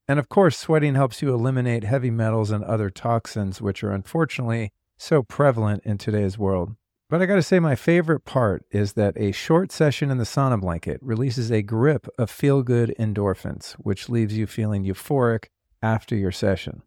And 0.08 0.18
of 0.18 0.30
course, 0.30 0.56
sweating 0.56 0.94
helps 0.94 1.20
you 1.20 1.32
eliminate 1.34 1.84
heavy 1.84 2.10
metals 2.10 2.50
and 2.50 2.64
other 2.64 2.88
toxins, 2.88 3.60
which 3.60 3.84
are 3.84 3.92
unfortunately 3.92 4.72
so 4.96 5.22
prevalent 5.22 5.84
in 5.84 5.98
today's 5.98 6.38
world. 6.38 6.74
But 7.10 7.22
I 7.22 7.26
gotta 7.26 7.42
say, 7.42 7.58
my 7.58 7.74
favorite 7.74 8.24
part 8.24 8.64
is 8.70 8.94
that 8.94 9.16
a 9.16 9.32
short 9.32 9.70
session 9.70 10.10
in 10.10 10.18
the 10.18 10.24
sauna 10.24 10.60
blanket 10.60 10.98
releases 11.02 11.50
a 11.50 11.62
grip 11.62 12.06
of 12.18 12.30
feel 12.30 12.62
good 12.62 12.94
endorphins, 12.98 13.72
which 13.74 14.08
leaves 14.08 14.36
you 14.36 14.46
feeling 14.46 14.84
euphoric 14.84 15.46
after 15.82 16.16
your 16.16 16.32
session. 16.32 16.82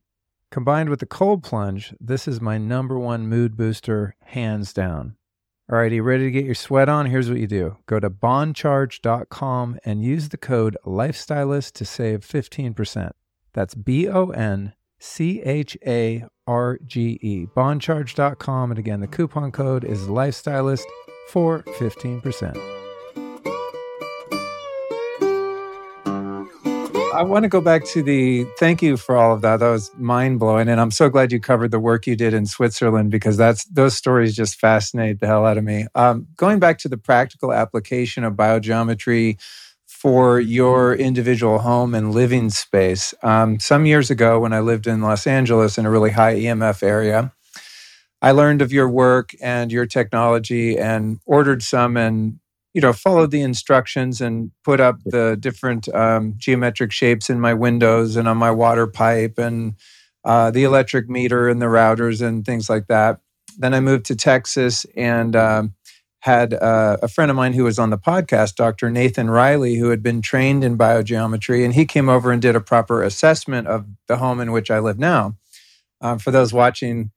Combined 0.51 0.89
with 0.89 0.99
the 0.99 1.05
cold 1.05 1.43
plunge, 1.43 1.93
this 1.99 2.27
is 2.27 2.41
my 2.41 2.57
number 2.57 2.99
one 2.99 3.27
mood 3.27 3.55
booster, 3.55 4.15
hands 4.25 4.73
down. 4.73 5.15
All 5.71 5.77
right, 5.77 5.89
you 5.89 6.03
ready 6.03 6.25
to 6.25 6.31
get 6.31 6.43
your 6.43 6.53
sweat 6.53 6.89
on? 6.89 7.05
Here's 7.05 7.29
what 7.29 7.39
you 7.39 7.47
do 7.47 7.77
go 7.85 7.97
to 7.97 8.09
boncharge.com 8.09 9.79
and 9.85 10.03
use 10.03 10.27
the 10.27 10.37
code 10.37 10.75
lifestylist 10.85 11.71
to 11.73 11.85
save 11.85 12.27
15%. 12.27 13.11
That's 13.53 13.73
B 13.73 14.09
O 14.09 14.31
N 14.31 14.73
C 14.99 15.41
H 15.41 15.77
A 15.87 16.25
R 16.45 16.77
G 16.85 17.17
E. 17.21 17.47
Boncharge.com. 17.55 18.71
And 18.71 18.79
again, 18.79 18.99
the 18.99 19.07
coupon 19.07 19.53
code 19.53 19.85
is 19.85 20.01
lifestylist 20.01 20.83
for 21.29 21.63
15%. 21.79 22.80
I 27.13 27.23
want 27.23 27.43
to 27.43 27.49
go 27.49 27.59
back 27.59 27.83
to 27.87 28.01
the 28.01 28.45
thank 28.57 28.81
you 28.81 28.95
for 28.95 29.17
all 29.17 29.33
of 29.33 29.41
that. 29.41 29.57
That 29.57 29.69
was 29.69 29.91
mind 29.97 30.39
blowing. 30.39 30.69
And 30.69 30.79
I'm 30.79 30.91
so 30.91 31.09
glad 31.09 31.31
you 31.31 31.41
covered 31.41 31.71
the 31.71 31.79
work 31.79 32.07
you 32.07 32.15
did 32.15 32.33
in 32.33 32.45
Switzerland 32.45 33.11
because 33.11 33.35
that's 33.35 33.65
those 33.65 33.95
stories 33.95 34.33
just 34.33 34.59
fascinate 34.59 35.19
the 35.19 35.27
hell 35.27 35.45
out 35.45 35.57
of 35.57 35.63
me. 35.65 35.87
Um, 35.93 36.27
going 36.37 36.59
back 36.59 36.77
to 36.79 36.89
the 36.89 36.97
practical 36.97 37.51
application 37.51 38.23
of 38.23 38.33
biogeometry 38.33 39.39
for 39.87 40.39
your 40.39 40.95
individual 40.95 41.59
home 41.59 41.93
and 41.93 42.13
living 42.13 42.49
space. 42.49 43.13
Um, 43.23 43.59
some 43.59 43.85
years 43.85 44.09
ago, 44.09 44.39
when 44.39 44.53
I 44.53 44.61
lived 44.61 44.87
in 44.87 45.01
Los 45.01 45.27
Angeles 45.27 45.77
in 45.77 45.85
a 45.85 45.91
really 45.91 46.11
high 46.11 46.35
EMF 46.35 46.81
area, 46.81 47.33
I 48.21 48.31
learned 48.31 48.61
of 48.61 48.71
your 48.71 48.87
work 48.87 49.31
and 49.41 49.71
your 49.71 49.85
technology 49.85 50.77
and 50.77 51.19
ordered 51.25 51.61
some 51.61 51.97
and 51.97 52.39
you 52.73 52.81
know 52.81 52.93
followed 52.93 53.31
the 53.31 53.41
instructions 53.41 54.21
and 54.21 54.51
put 54.63 54.79
up 54.79 54.97
the 55.05 55.37
different 55.39 55.93
um, 55.93 56.33
geometric 56.37 56.91
shapes 56.91 57.29
in 57.29 57.39
my 57.39 57.53
windows 57.53 58.15
and 58.15 58.27
on 58.27 58.37
my 58.37 58.51
water 58.51 58.87
pipe 58.87 59.37
and 59.37 59.75
uh, 60.23 60.51
the 60.51 60.63
electric 60.63 61.09
meter 61.09 61.49
and 61.49 61.61
the 61.61 61.65
routers 61.65 62.25
and 62.25 62.45
things 62.45 62.69
like 62.69 62.87
that. 62.87 63.19
Then 63.57 63.73
i 63.73 63.79
moved 63.79 64.05
to 64.05 64.15
texas 64.15 64.85
and 64.95 65.35
um, 65.35 65.73
had 66.19 66.53
uh, 66.53 66.97
a 67.01 67.07
friend 67.07 67.29
of 67.29 67.37
mine 67.37 67.53
who 67.53 67.65
was 67.65 67.77
on 67.77 67.89
the 67.89 67.97
podcast 67.97 68.55
dr 68.55 68.89
nathan 68.89 69.29
riley 69.29 69.75
who 69.75 69.89
had 69.89 70.01
been 70.01 70.21
trained 70.21 70.63
in 70.63 70.77
biogeometry 70.77 71.65
and 71.65 71.73
he 71.73 71.85
came 71.85 72.07
over 72.07 72.31
and 72.31 72.41
did 72.41 72.55
a 72.55 72.61
proper 72.61 73.03
assessment 73.03 73.67
of 73.67 73.85
the 74.07 74.17
home 74.17 74.39
in 74.39 74.51
which 74.51 74.71
i 74.71 74.79
live 74.79 74.99
now. 74.99 75.35
Um, 75.99 76.17
for 76.17 76.31
those 76.31 76.51
watching 76.51 77.11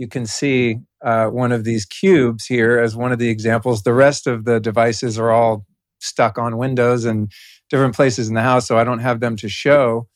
you 0.00 0.08
can 0.08 0.24
see 0.24 0.78
uh, 1.04 1.26
one 1.26 1.52
of 1.52 1.64
these 1.64 1.84
cubes 1.84 2.46
here 2.46 2.78
as 2.78 2.96
one 2.96 3.12
of 3.12 3.18
the 3.18 3.28
examples. 3.28 3.82
The 3.82 3.92
rest 3.92 4.26
of 4.26 4.46
the 4.46 4.58
devices 4.58 5.18
are 5.18 5.30
all 5.30 5.66
stuck 5.98 6.38
on 6.38 6.56
windows 6.56 7.04
and 7.04 7.30
different 7.68 7.94
places 7.94 8.26
in 8.26 8.34
the 8.34 8.40
house, 8.40 8.66
so 8.66 8.78
I 8.78 8.84
don't 8.84 9.00
have 9.00 9.20
them 9.20 9.36
to 9.36 9.48
show. 9.50 10.08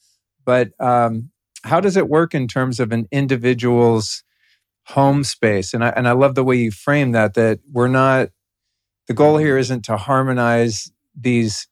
But 0.42 0.70
um, 0.80 1.30
how 1.64 1.80
does 1.80 1.98
it 1.98 2.08
work 2.08 2.34
in 2.34 2.48
terms 2.48 2.80
of 2.80 2.92
an 2.92 3.06
individual's 3.12 4.24
home 4.86 5.22
space? 5.22 5.74
And 5.74 5.84
I, 5.84 5.90
and 5.90 6.08
I 6.08 6.12
love 6.12 6.34
the 6.34 6.44
way 6.44 6.56
you 6.56 6.70
frame 6.70 7.12
that, 7.12 7.34
that 7.34 7.60
we're 7.70 7.88
not, 7.88 8.30
the 9.06 9.14
goal 9.14 9.36
here 9.36 9.58
isn't 9.58 9.84
to 9.84 9.98
harmonize 9.98 10.90
these 11.14 11.68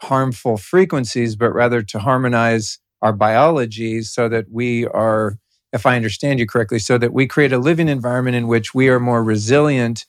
harmful 0.00 0.56
frequencies, 0.56 1.36
but 1.36 1.52
rather 1.52 1.82
to 1.82 1.98
harmonize 1.98 2.78
our 3.02 3.12
biology 3.12 4.00
so 4.00 4.26
that 4.26 4.46
we 4.50 4.86
are 4.86 5.36
if 5.76 5.86
I 5.86 5.94
understand 5.96 6.40
you 6.40 6.46
correctly, 6.46 6.80
so 6.80 6.98
that 6.98 7.12
we 7.12 7.26
create 7.26 7.52
a 7.52 7.58
living 7.58 7.88
environment 7.88 8.36
in 8.36 8.48
which 8.48 8.74
we 8.74 8.88
are 8.88 8.98
more 8.98 9.22
resilient. 9.22 10.06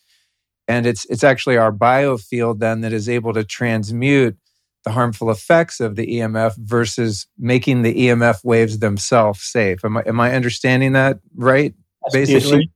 And 0.68 0.86
it's, 0.86 1.06
it's 1.06 1.24
actually 1.24 1.58
our 1.58 1.72
biofield 1.72 2.60
then 2.60 2.82
that 2.82 2.92
is 2.92 3.08
able 3.08 3.34
to 3.34 3.44
transmute 3.44 4.36
the 4.84 4.92
harmful 4.92 5.30
effects 5.30 5.80
of 5.80 5.96
the 5.96 6.08
EMF 6.08 6.58
versus 6.58 7.28
making 7.38 7.84
the 7.84 7.94
EMF 7.94 8.44
waves 8.44 8.80
themselves 8.80 9.44
safe. 9.44 9.84
Am 9.86 9.98
I, 9.98 10.04
am 10.06 10.20
I 10.20 10.34
understanding 10.34 10.94
that 10.94 11.20
right? 11.36 11.74
Basically, 12.12 12.72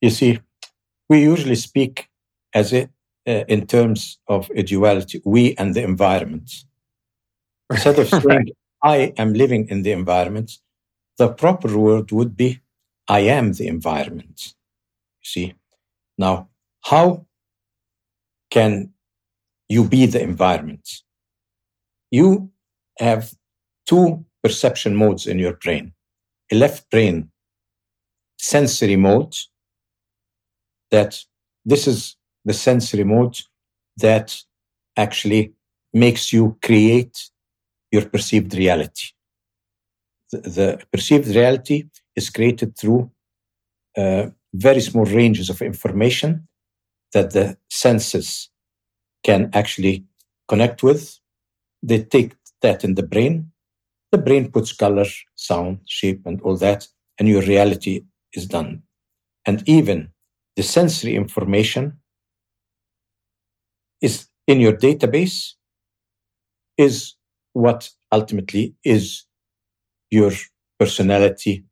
you 0.00 0.10
see, 0.10 0.32
you 0.32 0.36
see 0.36 0.40
we 1.08 1.22
usually 1.22 1.56
speak 1.56 2.08
as 2.54 2.72
it 2.72 2.90
uh, 3.26 3.44
in 3.48 3.66
terms 3.66 4.18
of 4.28 4.50
a 4.54 4.62
duality, 4.62 5.20
we 5.24 5.54
and 5.56 5.74
the 5.74 5.82
environment. 5.82 6.50
Instead 7.70 7.98
of 7.98 8.08
saying 8.08 8.24
right. 8.24 8.56
I 8.82 9.12
am 9.16 9.34
living 9.34 9.68
in 9.68 9.82
the 9.82 9.92
environment, 9.92 10.52
the 11.18 11.28
proper 11.28 11.76
word 11.76 12.12
would 12.12 12.36
be 12.36 12.60
I 13.08 13.20
am 13.20 13.52
the 13.52 13.68
environment. 13.68 14.54
See? 15.22 15.54
Now, 16.18 16.48
how 16.82 17.26
can 18.50 18.92
you 19.68 19.84
be 19.84 20.06
the 20.06 20.22
environment? 20.22 20.88
You 22.10 22.50
have 22.98 23.32
two 23.86 24.24
perception 24.42 24.96
modes 24.96 25.26
in 25.26 25.38
your 25.38 25.54
brain 25.54 25.92
a 26.52 26.54
left 26.54 26.88
brain 26.90 27.30
sensory 28.38 28.96
mode 28.96 29.36
that 30.90 31.18
this 31.64 31.88
is 31.88 32.16
the 32.44 32.54
sensory 32.54 33.04
mode 33.04 33.36
that 33.96 34.40
actually 34.96 35.52
makes 35.92 36.32
you 36.32 36.56
create 36.62 37.30
your 37.90 38.04
perceived 38.04 38.54
reality 38.54 39.08
the, 40.42 40.80
perceived 40.92 41.28
reality 41.28 41.84
is 42.14 42.30
created 42.30 42.76
through 42.76 43.10
uh, 43.96 44.26
very 44.54 44.80
small 44.80 45.04
ranges 45.04 45.50
of 45.50 45.62
information 45.62 46.48
that 47.12 47.32
the 47.32 47.56
senses 47.70 48.50
can 49.24 49.50
actually 49.52 50.04
connect 50.48 50.82
with. 50.82 51.18
They 51.82 52.02
take 52.02 52.34
that 52.62 52.84
in 52.84 52.94
the 52.94 53.02
brain. 53.02 53.52
The 54.12 54.18
brain 54.18 54.50
puts 54.50 54.72
color, 54.72 55.06
sound, 55.34 55.80
shape, 55.86 56.22
and 56.24 56.40
all 56.42 56.56
that, 56.58 56.88
and 57.18 57.28
your 57.28 57.42
reality 57.42 58.04
is 58.32 58.46
done. 58.46 58.82
And 59.44 59.62
even 59.68 60.10
the 60.56 60.62
sensory 60.62 61.16
information 61.16 61.98
is 64.00 64.26
in 64.46 64.60
your 64.60 64.72
database 64.72 65.54
is 66.78 67.14
what 67.52 67.90
ultimately 68.12 68.74
is 68.84 69.25
your 70.10 70.32
personality, 70.78 71.64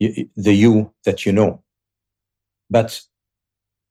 the 0.00 0.54
you 0.54 0.92
that 1.04 1.24
you 1.24 1.32
know. 1.32 1.62
But 2.68 3.00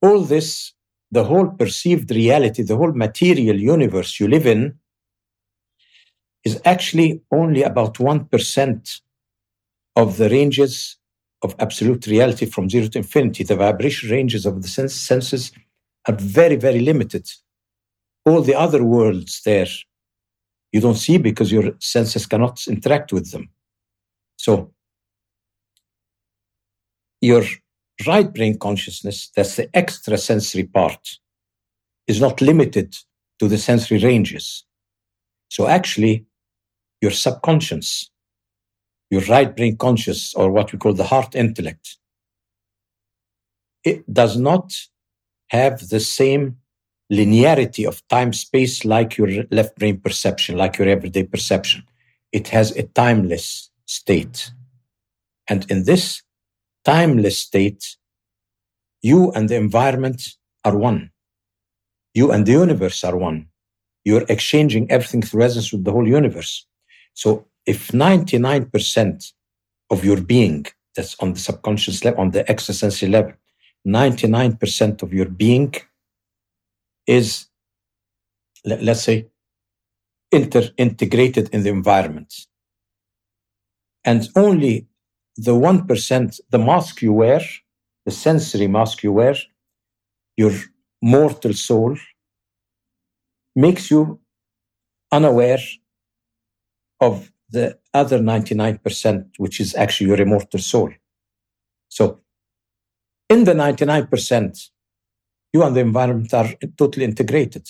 all 0.02 0.22
this, 0.22 0.74
the 1.12 1.24
whole 1.24 1.48
perceived 1.48 2.12
reality, 2.12 2.64
the 2.64 2.78
whole 2.78 2.92
material 2.92 3.58
universe 3.58 4.20
you 4.20 4.28
live 4.28 4.46
in, 4.46 4.78
is 6.44 6.62
actually 6.66 7.22
only 7.32 7.64
about 7.64 7.96
1% 7.96 9.02
of 9.96 10.18
the 10.18 10.30
ranges 10.30 10.98
of 11.42 11.56
absolute 11.60 12.06
reality 12.08 12.46
from 12.46 12.70
zero 12.70 12.88
to 12.88 13.00
infinity. 13.00 13.44
The 13.44 13.56
vibration 13.56 14.10
ranges 14.10 14.46
of 14.46 14.62
the 14.62 14.68
senses 14.68 15.52
are 16.08 16.16
very, 16.16 16.56
very 16.56 16.82
limited. 16.82 17.28
All 18.26 18.42
the 18.42 18.56
other 18.56 18.84
worlds 18.84 19.42
there 19.44 19.68
you 20.72 20.82
don't 20.82 20.96
see 20.96 21.18
because 21.18 21.54
your 21.54 21.72
senses 21.80 22.26
cannot 22.26 22.68
interact 22.68 23.14
with 23.14 23.32
them. 23.32 23.50
So, 24.46 24.72
your 27.20 27.44
right 28.06 28.32
brain 28.32 28.60
consciousness, 28.60 29.32
that's 29.36 29.56
the 29.56 29.76
extrasensory 29.76 30.66
part, 30.66 31.18
is 32.06 32.22
not 32.22 32.42
limited 32.42 32.96
to 33.40 33.48
the 33.48 33.58
sensory 33.58 33.98
ranges. 33.98 34.64
So, 35.50 35.66
actually, 35.66 36.28
your 37.02 37.10
subconscious, 37.10 38.12
your 39.10 39.22
right 39.22 39.56
brain 39.58 39.78
conscious, 39.78 40.36
or 40.36 40.52
what 40.52 40.72
we 40.72 40.78
call 40.78 40.94
the 40.94 41.06
heart 41.06 41.34
intellect, 41.34 41.98
it 43.84 44.14
does 44.14 44.38
not 44.38 44.76
have 45.48 45.90
the 45.90 46.00
same 46.00 46.58
linearity 47.12 47.88
of 47.88 48.08
time 48.10 48.32
space 48.32 48.86
like 48.86 49.18
your 49.18 49.46
left 49.50 49.76
brain 49.80 50.00
perception, 50.00 50.56
like 50.56 50.78
your 50.78 50.88
everyday 50.88 51.24
perception. 51.24 51.82
It 52.32 52.50
has 52.50 52.70
a 52.78 52.84
timeless 52.84 53.72
state. 53.86 54.52
And 55.48 55.70
in 55.70 55.86
this 55.86 56.22
timeless 56.84 57.38
state, 57.38 57.98
you 59.02 59.32
and 59.32 59.50
the 59.50 59.56
environment 59.56 60.22
are 60.64 60.78
one. 60.78 61.12
You 62.14 62.32
and 62.32 62.46
the 62.46 62.54
universe 62.54 63.04
are 63.04 63.16
one. 63.16 63.48
You're 64.04 64.26
exchanging 64.30 64.90
everything 64.90 65.22
through 65.22 65.42
resonance 65.42 65.72
with 65.72 65.84
the 65.84 65.92
whole 65.92 66.08
universe. 66.08 66.66
So 67.14 67.48
if 67.66 67.90
99% 67.90 69.34
of 69.90 70.06
your 70.06 70.22
being 70.22 70.66
that's 70.96 71.16
on 71.20 71.34
the 71.34 71.40
subconscious 71.40 72.04
level, 72.04 72.22
on 72.22 72.32
the 72.32 72.50
extrasensory 72.50 73.10
level, 73.12 73.34
99% 73.86 75.04
of 75.04 75.14
your 75.14 75.26
being 75.26 75.74
is, 77.06 77.48
let's 78.66 79.02
say, 79.02 79.28
inter- 80.32 80.72
integrated 80.78 81.50
in 81.54 81.64
the 81.64 81.70
environment 81.70 82.34
and 84.06 84.30
only 84.36 84.88
the 85.36 85.52
1%, 85.52 86.40
the 86.50 86.60
mask 86.60 87.02
you 87.02 87.12
wear, 87.12 87.42
the 88.06 88.12
sensory 88.12 88.68
mask 88.68 89.04
you 89.04 89.12
wear, 89.12 89.36
your 90.38 90.54
mortal 91.02 91.54
soul, 91.54 91.98
makes 93.56 93.90
you 93.90 94.20
unaware 95.12 95.60
of 97.02 97.32
the 97.50 97.78
other 97.94 98.20
99%, 98.20 99.26
which 99.38 99.60
is 99.60 99.76
actually 99.76 100.08
your 100.08 100.22
immortal 100.22 100.60
soul. 100.60 100.92
So, 101.90 102.22
in 103.30 103.44
the 103.44 103.54
99%, 103.54 104.70
you 105.54 105.64
and 105.64 105.76
the 105.76 105.80
environment 105.80 106.34
are 106.34 106.50
totally 106.78 107.06
integrated. 107.06 107.68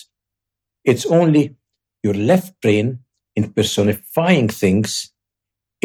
It's 0.83 1.05
only 1.05 1.55
your 2.03 2.13
left 2.13 2.59
brain 2.61 2.99
in 3.35 3.53
personifying 3.53 4.49
things, 4.49 5.11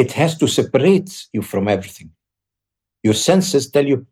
it 0.03 0.13
has 0.13 0.33
to 0.39 0.47
separate 0.49 1.11
you 1.35 1.43
from 1.43 1.69
everything. 1.69 2.11
Your 3.03 3.15
senses 3.29 3.71
tell 3.71 3.87
you, 3.87 4.07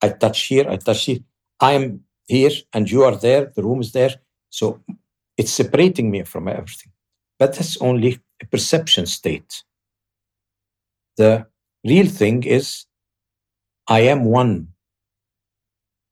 I 0.00 0.08
touch 0.10 0.40
here, 0.50 0.66
I 0.68 0.76
touch 0.76 1.04
here, 1.06 1.20
I 1.60 1.72
am 1.72 1.86
here, 2.28 2.54
and 2.72 2.88
you 2.88 3.02
are 3.02 3.16
there, 3.16 3.52
the 3.56 3.62
room 3.62 3.80
is 3.80 3.90
there. 3.92 4.14
So 4.50 4.80
it's 5.36 5.50
separating 5.50 6.10
me 6.12 6.22
from 6.22 6.46
everything. 6.46 6.92
But 7.40 7.54
that's 7.54 7.76
only 7.88 8.20
a 8.40 8.46
perception 8.46 9.06
state. 9.06 9.64
The 11.16 11.46
real 11.84 12.06
thing 12.06 12.44
is, 12.44 12.86
I 13.88 14.00
am 14.12 14.24
one 14.24 14.68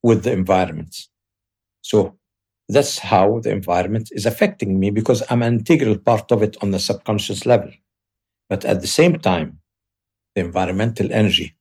with 0.03 0.25
the 0.25 0.33
environment. 0.33 0.95
So 1.83 2.19
that's 2.69 2.99
how 2.99 3.41
the 3.45 3.51
environment 3.51 4.11
is 4.13 4.27
affecting 4.27 4.81
me 4.81 4.91
because 4.91 5.23
I'm 5.31 5.43
an 5.43 5.55
integral 5.61 5.99
part 5.99 6.33
of 6.33 6.43
it 6.43 6.57
on 6.63 6.73
the 6.73 6.81
subconscious 6.81 7.47
level. 7.47 7.71
But 8.51 8.65
at 8.65 8.81
the 8.81 8.89
same 8.89 9.19
time, 9.21 9.61
the 10.35 10.43
environmental 10.43 11.13
energy 11.13 11.55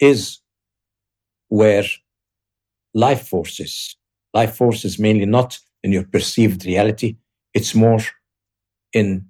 is 0.00 0.40
where 1.48 1.84
life 2.92 3.28
forces, 3.28 3.96
life 4.34 4.56
forces 4.56 4.98
mainly 4.98 5.26
not 5.26 5.58
in 5.84 5.92
your 5.92 6.04
perceived 6.04 6.66
reality, 6.66 7.16
it's 7.54 7.74
more 7.74 8.00
in 8.92 9.26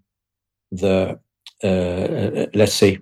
the, 0.72 1.20
uh, 1.62 1.66
uh 1.66 2.46
let's 2.54 2.74
say, 2.74 2.98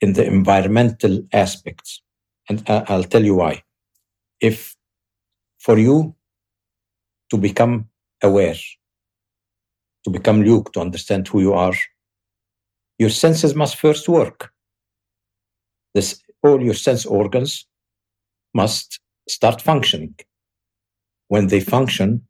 in 0.00 0.14
the 0.14 0.24
environmental 0.24 1.22
aspects. 1.32 2.02
And 2.48 2.62
I'll 2.68 3.04
tell 3.04 3.24
you 3.24 3.36
why. 3.36 3.62
If 4.40 4.74
for 5.58 5.78
you 5.78 6.16
to 7.30 7.36
become 7.36 7.88
aware, 8.22 8.56
to 10.04 10.10
become 10.10 10.42
Luke, 10.42 10.72
to 10.72 10.80
understand 10.80 11.28
who 11.28 11.40
you 11.40 11.52
are, 11.52 11.74
your 12.98 13.10
senses 13.10 13.54
must 13.54 13.76
first 13.76 14.08
work. 14.08 14.52
This, 15.94 16.22
all 16.42 16.62
your 16.62 16.74
sense 16.74 17.04
organs 17.06 17.66
must 18.54 19.00
start 19.28 19.60
functioning. 19.60 20.14
When 21.28 21.48
they 21.48 21.60
function, 21.60 22.26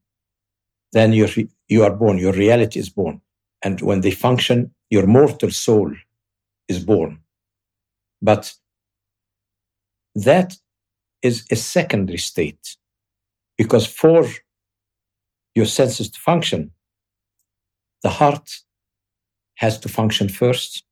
then 0.93 1.13
you're, 1.13 1.29
you 1.69 1.83
are 1.85 1.95
born, 1.95 2.19
your 2.19 2.33
reality 2.33 2.79
is 2.79 2.89
born. 2.89 3.21
And 3.63 3.81
when 3.81 4.01
they 4.01 4.11
function, 4.11 4.75
your 4.91 5.07
mortal 5.07 5.51
soul 5.51 5.93
is 6.69 6.85
born. 6.85 7.21
But 8.21 8.53
that 10.15 10.57
is 11.23 11.45
a 11.51 11.57
secondary 11.57 12.19
state 12.19 12.77
because 13.57 13.87
for 13.87 14.27
your 15.55 15.67
senses 15.67 16.11
to 16.11 16.21
function. 16.21 16.71
The 18.03 18.11
heart 18.11 18.51
has 19.63 19.79
to 19.79 19.89
function 19.89 20.29
first. 20.29 20.85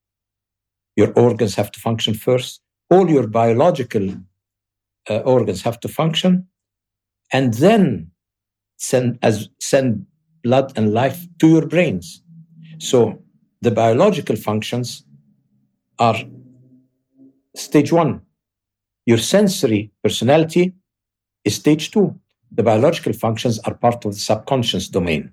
Your 0.97 1.13
organs 1.27 1.55
have 1.57 1.71
to 1.73 1.81
function 1.81 2.15
first. 2.15 2.61
All 2.91 3.07
your 3.17 3.27
biological 3.27 4.07
uh, 5.11 5.19
organs 5.19 5.63
have 5.63 5.79
to 5.81 5.89
function. 5.89 6.33
And 7.33 7.55
then 7.55 8.11
send, 8.77 9.19
as, 9.23 9.49
send 9.59 10.07
blood 10.43 10.73
and 10.77 10.95
life 10.95 11.21
to 11.41 11.47
your 11.49 11.67
brains. 11.67 12.23
So 12.79 13.23
the 13.61 13.71
biological 13.71 14.37
functions 14.37 15.05
are 15.99 16.17
stage 17.55 17.93
one. 17.93 18.23
Your 19.07 19.19
sensory 19.19 19.93
personality 20.03 20.75
is 21.45 21.57
stage 21.57 21.91
two 21.91 22.19
the 22.53 22.63
biological 22.63 23.13
functions 23.13 23.59
are 23.61 23.75
part 23.75 24.05
of 24.05 24.15
the 24.15 24.19
subconscious 24.19 24.89
domain. 24.89 25.33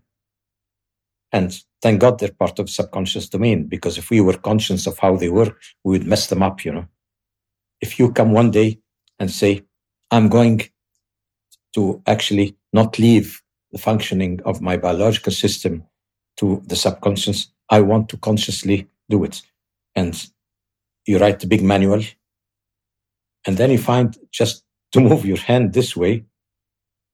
And 1.31 1.57
thank 1.81 1.99
God 2.01 2.19
they're 2.19 2.31
part 2.31 2.59
of 2.59 2.69
subconscious 2.69 3.29
domain, 3.29 3.67
because 3.67 3.97
if 3.97 4.09
we 4.09 4.21
were 4.21 4.37
conscious 4.37 4.87
of 4.87 4.97
how 4.97 5.15
they 5.15 5.29
work, 5.29 5.59
we 5.83 5.97
would 5.97 6.07
mess 6.07 6.27
them 6.27 6.41
up, 6.41 6.63
you 6.63 6.71
know. 6.71 6.87
If 7.81 7.99
you 7.99 8.11
come 8.11 8.31
one 8.31 8.51
day 8.51 8.79
and 9.19 9.29
say, 9.29 9.63
I'm 10.09 10.29
going 10.29 10.61
to 11.75 12.01
actually 12.07 12.55
not 12.73 12.97
leave 12.97 13.41
the 13.71 13.77
functioning 13.77 14.39
of 14.45 14.61
my 14.61 14.77
biological 14.77 15.33
system 15.33 15.83
to 16.37 16.63
the 16.65 16.75
subconscious, 16.75 17.47
I 17.69 17.81
want 17.81 18.09
to 18.09 18.17
consciously 18.17 18.87
do 19.09 19.23
it. 19.23 19.41
And 19.95 20.15
you 21.05 21.19
write 21.19 21.39
the 21.39 21.47
big 21.47 21.63
manual, 21.63 22.01
and 23.45 23.57
then 23.57 23.71
you 23.71 23.77
find 23.77 24.17
just 24.31 24.63
to 24.93 24.99
move 25.09 25.25
your 25.25 25.37
hand 25.37 25.73
this 25.73 25.95
way, 25.95 26.25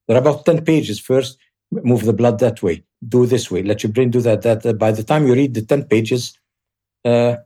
there 0.08 0.18
are 0.18 0.22
about 0.22 0.46
10 0.46 0.66
pages 0.66 1.00
first. 1.00 1.38
Move 1.84 2.06
the 2.06 2.14
blood 2.14 2.40
that 2.40 2.62
way. 2.62 2.84
Do 3.08 3.26
this 3.26 3.50
way. 3.50 3.64
Let 3.64 3.84
your 3.84 3.92
brain 3.92 4.12
do 4.12 4.22
that. 4.22 4.42
That, 4.42 4.64
that. 4.64 4.78
by 4.78 4.92
the 4.92 5.04
time 5.04 5.28
you 5.28 5.34
read 5.34 5.54
the 5.54 5.62
10 5.62 5.86
pages, 5.86 6.38
uh, 7.06 7.38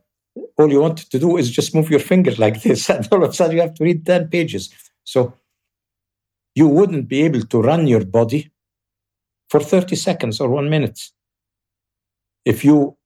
all 0.56 0.70
you 0.70 0.80
want 0.80 0.98
to 0.98 1.18
do 1.18 1.36
is 1.36 1.50
just 1.50 1.74
move 1.74 1.90
your 1.90 2.00
finger 2.00 2.32
like 2.38 2.62
this. 2.62 2.88
And 2.90 3.08
all 3.10 3.24
of 3.24 3.30
a 3.30 3.32
sudden 3.32 3.56
you 3.56 3.62
have 3.62 3.74
to 3.74 3.84
read 3.84 4.06
10 4.06 4.28
pages. 4.28 4.70
So 5.04 5.34
you 6.54 6.68
wouldn't 6.68 7.08
be 7.08 7.22
able 7.22 7.42
to 7.42 7.62
run 7.62 7.86
your 7.86 8.04
body 8.04 8.50
for 9.48 9.60
30 9.60 9.96
seconds 9.96 10.40
or 10.40 10.48
one 10.48 10.68
minute 10.68 11.00
if 12.44 12.64
you 12.64 12.96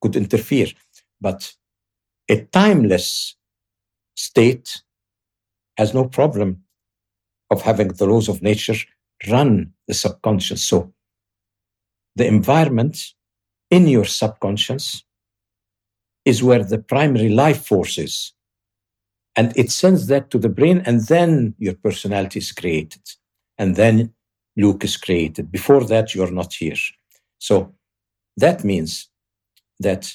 could 0.00 0.16
interfere. 0.16 0.68
But 1.20 1.52
a 2.28 2.42
timeless 2.44 3.36
state 4.16 4.82
has 5.76 5.94
no 5.94 6.04
problem 6.06 6.64
of 7.50 7.62
having 7.62 7.88
the 7.88 8.06
laws 8.06 8.28
of 8.28 8.42
nature 8.42 8.76
run 9.30 9.72
the 9.88 9.94
subconscious. 9.94 10.64
So 10.64 10.92
the 12.16 12.26
environment 12.26 12.98
in 13.70 13.88
your 13.88 14.04
subconscious 14.04 15.04
is 16.24 16.42
where 16.42 16.62
the 16.62 16.78
primary 16.78 17.28
life 17.28 17.66
force 17.66 17.98
is. 17.98 18.32
And 19.34 19.56
it 19.56 19.70
sends 19.70 20.08
that 20.08 20.30
to 20.30 20.38
the 20.38 20.50
brain, 20.50 20.82
and 20.84 21.06
then 21.06 21.54
your 21.58 21.74
personality 21.74 22.38
is 22.38 22.52
created. 22.52 23.00
And 23.56 23.76
then 23.76 24.12
Luke 24.56 24.84
is 24.84 24.96
created. 24.96 25.50
Before 25.50 25.84
that, 25.84 26.14
you're 26.14 26.30
not 26.30 26.52
here. 26.52 26.76
So 27.38 27.74
that 28.36 28.62
means 28.62 29.08
that 29.80 30.14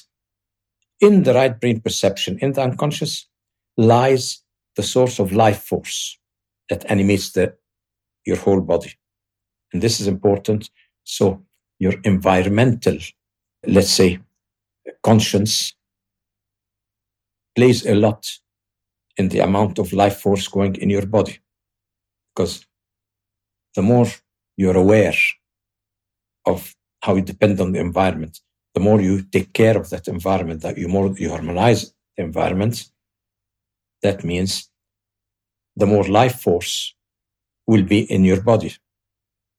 in 1.00 1.24
the 1.24 1.34
right 1.34 1.60
brain 1.60 1.80
perception, 1.80 2.38
in 2.38 2.52
the 2.52 2.62
unconscious, 2.62 3.26
lies 3.76 4.42
the 4.76 4.82
source 4.82 5.18
of 5.18 5.32
life 5.32 5.62
force 5.62 6.16
that 6.68 6.88
animates 6.90 7.32
the 7.32 7.54
your 8.28 8.36
whole 8.36 8.60
body. 8.60 8.92
And 9.72 9.82
this 9.82 10.00
is 10.00 10.06
important. 10.06 10.70
So 11.04 11.42
your 11.78 11.94
environmental, 12.04 12.98
let's 13.66 13.90
say, 14.00 14.20
conscience 15.02 15.74
plays 17.56 17.86
a 17.86 17.94
lot 17.94 18.22
in 19.16 19.28
the 19.30 19.40
amount 19.40 19.78
of 19.78 19.92
life 19.92 20.18
force 20.20 20.46
going 20.46 20.76
in 20.76 20.90
your 20.90 21.06
body. 21.06 21.38
Because 22.28 22.66
the 23.74 23.82
more 23.82 24.08
you're 24.56 24.76
aware 24.76 25.18
of 26.44 26.74
how 27.02 27.16
you 27.16 27.22
depend 27.22 27.60
on 27.60 27.72
the 27.72 27.80
environment, 27.80 28.40
the 28.74 28.80
more 28.80 29.00
you 29.00 29.22
take 29.22 29.52
care 29.52 29.76
of 29.78 29.90
that 29.90 30.06
environment, 30.08 30.62
that 30.62 30.78
you 30.78 30.88
more 30.88 31.08
you 31.22 31.30
harmonize 31.30 31.94
the 32.16 32.22
environment, 32.24 32.90
that 34.02 34.22
means 34.22 34.70
the 35.76 35.86
more 35.86 36.04
life 36.04 36.40
force 36.40 36.94
will 37.68 37.84
be 37.84 38.00
in 38.10 38.24
your 38.24 38.40
body 38.42 38.74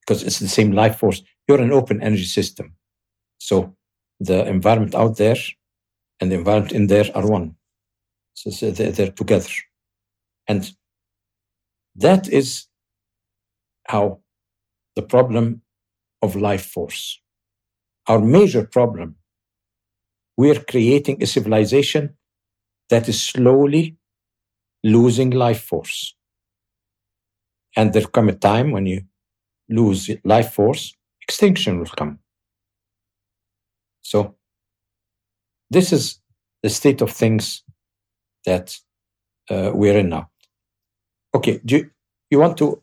because 0.01 0.23
it's 0.23 0.39
the 0.39 0.49
same 0.49 0.71
life 0.73 0.97
force. 0.97 1.21
You're 1.47 1.61
an 1.61 1.71
open 1.71 2.01
energy 2.01 2.25
system. 2.25 2.75
So 3.37 3.75
the 4.19 4.45
environment 4.47 4.95
out 4.95 5.17
there 5.17 5.37
and 6.19 6.31
the 6.31 6.35
environment 6.35 6.73
in 6.73 6.87
there 6.87 7.05
are 7.15 7.25
one. 7.25 7.55
So 8.33 8.49
they're, 8.71 9.11
together. 9.11 9.49
And 10.47 10.71
that 11.95 12.27
is 12.27 12.65
how 13.87 14.21
the 14.95 15.03
problem 15.03 15.61
of 16.21 16.35
life 16.35 16.65
force. 16.65 17.21
Our 18.07 18.19
major 18.19 18.65
problem, 18.65 19.17
we're 20.35 20.61
creating 20.61 21.21
a 21.21 21.27
civilization 21.27 22.17
that 22.89 23.07
is 23.07 23.21
slowly 23.21 23.97
losing 24.83 25.29
life 25.29 25.61
force. 25.61 26.15
And 27.75 27.93
there 27.93 28.05
come 28.05 28.29
a 28.29 28.33
time 28.33 28.71
when 28.71 28.85
you 28.85 29.01
lose 29.69 30.09
life 30.23 30.53
force, 30.53 30.95
extinction 31.21 31.79
will 31.79 31.85
come. 31.85 32.19
So 34.01 34.35
this 35.69 35.93
is 35.93 36.19
the 36.63 36.69
state 36.69 37.01
of 37.01 37.11
things 37.11 37.63
that 38.45 38.75
uh, 39.49 39.71
we're 39.73 39.97
in 39.97 40.09
now. 40.09 40.29
Okay, 41.35 41.61
do 41.63 41.77
you, 41.77 41.89
you 42.31 42.39
want 42.39 42.57
to 42.57 42.81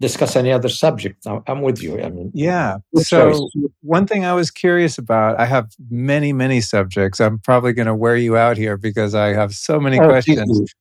discuss 0.00 0.36
any 0.36 0.52
other 0.52 0.68
subject? 0.68 1.26
I'm 1.46 1.60
with 1.60 1.82
you. 1.82 2.00
I 2.00 2.08
mean, 2.08 2.30
yeah. 2.34 2.78
So 2.96 3.32
choice. 3.32 3.70
one 3.82 4.06
thing 4.06 4.24
I 4.24 4.32
was 4.32 4.50
curious 4.50 4.96
about, 4.96 5.38
I 5.38 5.44
have 5.44 5.70
many, 5.90 6.32
many 6.32 6.60
subjects. 6.60 7.20
I'm 7.20 7.38
probably 7.40 7.72
going 7.72 7.86
to 7.86 7.94
wear 7.94 8.16
you 8.16 8.36
out 8.36 8.56
here 8.56 8.76
because 8.76 9.14
I 9.14 9.28
have 9.34 9.52
so 9.52 9.78
many 9.78 9.98
oh, 10.00 10.08
questions. 10.08 10.72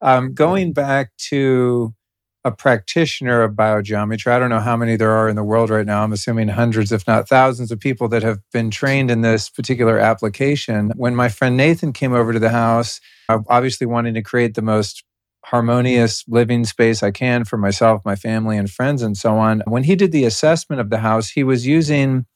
Um, 0.00 0.32
going 0.32 0.72
back 0.72 1.10
to 1.30 1.92
a 2.48 2.52
practitioner 2.52 3.42
of 3.42 3.52
biogeometry. 3.52 4.32
I 4.32 4.38
don't 4.38 4.48
know 4.48 4.58
how 4.58 4.76
many 4.76 4.96
there 4.96 5.12
are 5.12 5.28
in 5.28 5.36
the 5.36 5.44
world 5.44 5.70
right 5.70 5.86
now. 5.86 6.02
I'm 6.02 6.12
assuming 6.12 6.48
hundreds, 6.48 6.90
if 6.90 7.06
not 7.06 7.28
thousands, 7.28 7.70
of 7.70 7.78
people 7.78 8.08
that 8.08 8.22
have 8.22 8.38
been 8.52 8.70
trained 8.70 9.10
in 9.10 9.20
this 9.20 9.50
particular 9.50 9.98
application. 9.98 10.92
When 10.96 11.14
my 11.14 11.28
friend 11.28 11.56
Nathan 11.56 11.92
came 11.92 12.14
over 12.14 12.32
to 12.32 12.38
the 12.38 12.48
house, 12.48 13.00
obviously 13.28 13.86
wanting 13.86 14.14
to 14.14 14.22
create 14.22 14.54
the 14.54 14.62
most 14.62 15.04
harmonious 15.44 16.24
living 16.26 16.64
space 16.64 17.02
I 17.02 17.10
can 17.10 17.44
for 17.44 17.58
myself, 17.58 18.02
my 18.04 18.16
family, 18.16 18.56
and 18.56 18.68
friends, 18.68 19.02
and 19.02 19.16
so 19.16 19.36
on. 19.38 19.62
When 19.66 19.84
he 19.84 19.94
did 19.94 20.10
the 20.10 20.24
assessment 20.24 20.80
of 20.80 20.90
the 20.90 20.98
house, 20.98 21.28
he 21.28 21.44
was 21.44 21.66
using, 21.66 22.26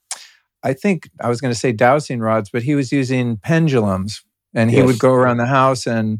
I 0.63 0.73
think 0.73 1.09
I 1.19 1.27
was 1.27 1.41
going 1.41 1.53
to 1.53 1.59
say 1.59 1.71
dowsing 1.71 2.19
rods, 2.19 2.49
but 2.51 2.63
he 2.63 2.75
was 2.75 2.91
using 2.91 3.37
pendulums. 3.37 4.23
And 4.55 4.69
he 4.69 4.77
yes. 4.77 4.85
would 4.85 4.99
go 4.99 5.13
around 5.13 5.37
the 5.37 5.47
house 5.47 5.87
and 5.87 6.19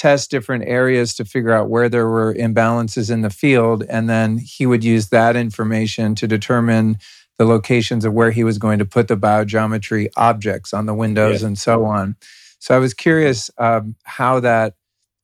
test 0.00 0.30
different 0.30 0.64
areas 0.66 1.14
to 1.14 1.26
figure 1.26 1.52
out 1.52 1.68
where 1.68 1.86
there 1.90 2.08
were 2.08 2.32
imbalances 2.32 3.10
in 3.10 3.20
the 3.20 3.28
field. 3.28 3.84
And 3.90 4.08
then 4.08 4.38
he 4.38 4.64
would 4.64 4.82
use 4.82 5.10
that 5.10 5.36
information 5.36 6.14
to 6.14 6.26
determine 6.26 6.96
the 7.36 7.44
locations 7.44 8.06
of 8.06 8.14
where 8.14 8.30
he 8.30 8.42
was 8.42 8.56
going 8.56 8.78
to 8.78 8.86
put 8.86 9.08
the 9.08 9.16
biogeometry 9.16 10.08
objects 10.16 10.72
on 10.72 10.86
the 10.86 10.94
windows 10.94 11.42
and 11.42 11.58
so 11.58 11.84
on. 11.84 12.16
So 12.60 12.74
I 12.74 12.78
was 12.78 12.94
curious 12.94 13.50
um, 13.58 13.94
how 14.04 14.40
that 14.40 14.74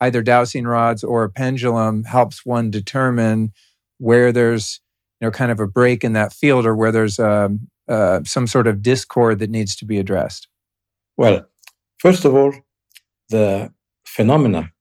either 0.03 0.23
dowsing 0.23 0.67
rods 0.67 1.03
or 1.03 1.25
a 1.25 1.31
pendulum 1.31 2.05
helps 2.05 2.45
one 2.45 2.71
determine 2.71 3.55
where 3.97 4.31
there's 4.31 4.83
you 5.23 5.27
know 5.27 5.31
kind 5.31 5.51
of 5.51 5.59
a 5.59 5.67
break 5.67 6.05
in 6.05 6.13
that 6.13 6.35
field 6.35 6.67
or 6.67 6.77
where 6.77 6.93
there's 6.93 7.19
um, 7.19 7.69
uh, 7.89 8.21
some 8.25 8.47
sort 8.47 8.67
of 8.67 8.83
discord 8.83 9.39
that 9.39 9.49
needs 9.49 9.75
to 9.77 9.87
be 9.87 9.97
addressed. 9.97 10.49
Well, 11.17 11.47
first 11.99 12.27
of 12.27 12.35
all, 12.35 12.53
the 13.31 13.73
phenomena 14.17 14.73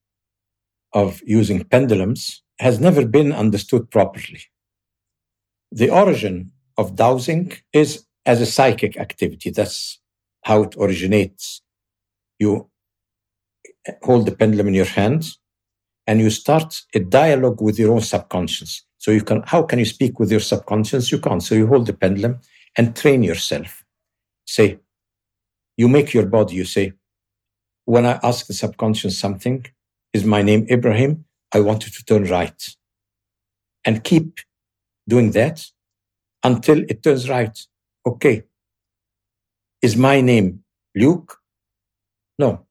of 0.93 1.21
using 1.25 1.59
pendulums 1.73 2.21
has 2.59 2.79
never 2.79 3.05
been 3.05 3.31
understood 3.33 3.83
properly. 3.91 4.41
The 5.71 5.89
origin 5.89 6.51
of 6.77 6.95
dowsing 6.95 7.51
is 7.73 8.05
as 8.25 8.39
a 8.41 8.45
psychic 8.55 8.97
activity. 8.97 9.49
That's 9.49 9.99
how 10.47 10.63
it 10.63 10.75
originates. 10.79 11.61
You 12.39 12.69
hold 14.03 14.25
the 14.25 14.36
pendulum 14.36 14.67
in 14.69 14.73
your 14.73 14.93
hands 14.99 15.38
and 16.07 16.19
you 16.23 16.29
start 16.29 16.69
a 16.93 16.99
dialogue 16.99 17.61
with 17.61 17.77
your 17.77 17.91
own 17.93 18.01
subconscious. 18.01 18.71
So 18.97 19.11
you 19.11 19.21
can, 19.21 19.43
how 19.45 19.61
can 19.63 19.79
you 19.79 19.86
speak 19.86 20.19
with 20.19 20.31
your 20.31 20.39
subconscious? 20.51 21.11
You 21.11 21.19
can't. 21.19 21.43
So 21.43 21.55
you 21.55 21.67
hold 21.67 21.88
the 21.88 21.93
pendulum 21.93 22.39
and 22.77 22.95
train 22.95 23.21
yourself. 23.21 23.83
Say, 24.45 24.79
you 25.77 25.88
make 25.89 26.13
your 26.13 26.25
body, 26.25 26.55
you 26.55 26.65
say, 26.65 26.93
when 27.86 28.05
I 28.05 28.19
ask 28.23 28.47
the 28.47 28.53
subconscious 28.53 29.17
something, 29.17 29.65
is 30.13 30.25
my 30.25 30.41
name 30.41 30.65
Ibrahim? 30.69 31.25
I 31.53 31.61
want 31.61 31.86
you 31.86 31.91
to 31.91 32.05
turn 32.05 32.25
right. 32.25 32.61
And 33.86 34.03
keep 34.03 34.39
doing 35.07 35.31
that 35.31 35.65
until 36.43 36.79
it 36.79 37.03
turns 37.03 37.29
right. 37.29 37.57
Okay. 38.05 38.43
Is 39.81 39.95
my 39.95 40.21
name 40.21 40.63
Luke? 40.95 41.38
No. 42.39 42.65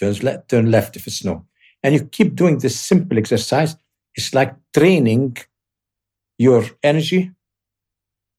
Turns 0.00 0.22
left, 0.22 0.48
turn 0.48 0.70
left 0.70 0.96
if 0.96 1.06
it's 1.06 1.24
no. 1.24 1.46
And 1.82 1.94
you 1.94 2.04
keep 2.04 2.34
doing 2.34 2.58
this 2.58 2.78
simple 2.78 3.18
exercise. 3.18 3.76
It's 4.14 4.34
like 4.34 4.54
training 4.74 5.36
your 6.38 6.64
energy 6.82 7.30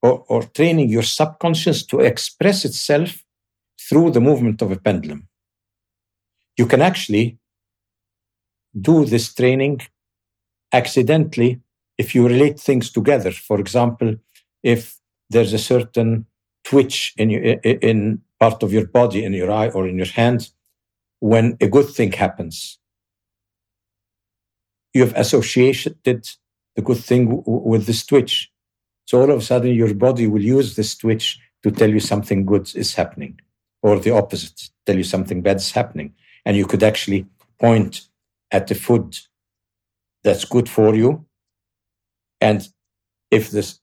or, 0.02 0.24
or 0.28 0.42
training 0.42 0.90
your 0.90 1.02
subconscious 1.02 1.86
to 1.86 2.00
express 2.00 2.64
itself 2.66 3.24
through 3.88 4.10
the 4.10 4.20
movement 4.20 4.60
of 4.60 4.70
a 4.70 4.76
pendulum 4.76 5.28
you 6.56 6.66
can 6.66 6.80
actually 6.80 7.38
do 8.80 9.04
this 9.04 9.32
training 9.32 9.80
accidentally 10.72 11.60
if 11.98 12.14
you 12.14 12.26
relate 12.26 12.58
things 12.58 12.90
together. 12.90 13.30
For 13.30 13.60
example, 13.60 14.16
if 14.62 14.98
there's 15.30 15.52
a 15.52 15.58
certain 15.58 16.26
twitch 16.64 17.14
in 17.16 17.30
your, 17.30 17.42
in 17.42 18.22
part 18.40 18.62
of 18.62 18.72
your 18.72 18.86
body, 18.86 19.24
in 19.24 19.32
your 19.32 19.50
eye 19.50 19.68
or 19.68 19.86
in 19.86 19.96
your 19.96 20.06
hand, 20.06 20.50
when 21.20 21.56
a 21.60 21.68
good 21.68 21.88
thing 21.88 22.12
happens, 22.12 22.78
you 24.92 25.02
have 25.02 25.14
associated 25.16 26.28
the 26.76 26.82
good 26.82 26.98
thing 26.98 27.42
with 27.46 27.86
this 27.86 28.04
twitch. 28.04 28.50
So 29.06 29.20
all 29.20 29.30
of 29.30 29.38
a 29.38 29.42
sudden, 29.42 29.74
your 29.74 29.94
body 29.94 30.26
will 30.26 30.42
use 30.42 30.76
this 30.76 30.96
twitch 30.96 31.38
to 31.62 31.70
tell 31.70 31.90
you 31.90 32.00
something 32.00 32.44
good 32.44 32.70
is 32.74 32.94
happening, 32.94 33.40
or 33.82 33.98
the 33.98 34.10
opposite, 34.10 34.70
tell 34.86 34.96
you 34.96 35.04
something 35.04 35.42
bad 35.42 35.56
is 35.56 35.72
happening 35.72 36.14
and 36.44 36.56
you 36.56 36.66
could 36.66 36.82
actually 36.82 37.26
point 37.58 38.02
at 38.50 38.66
the 38.66 38.74
food 38.74 39.18
that's 40.22 40.44
good 40.44 40.68
for 40.68 40.94
you. 40.94 41.24
And 42.40 42.66
if 43.30 43.50
this 43.50 43.80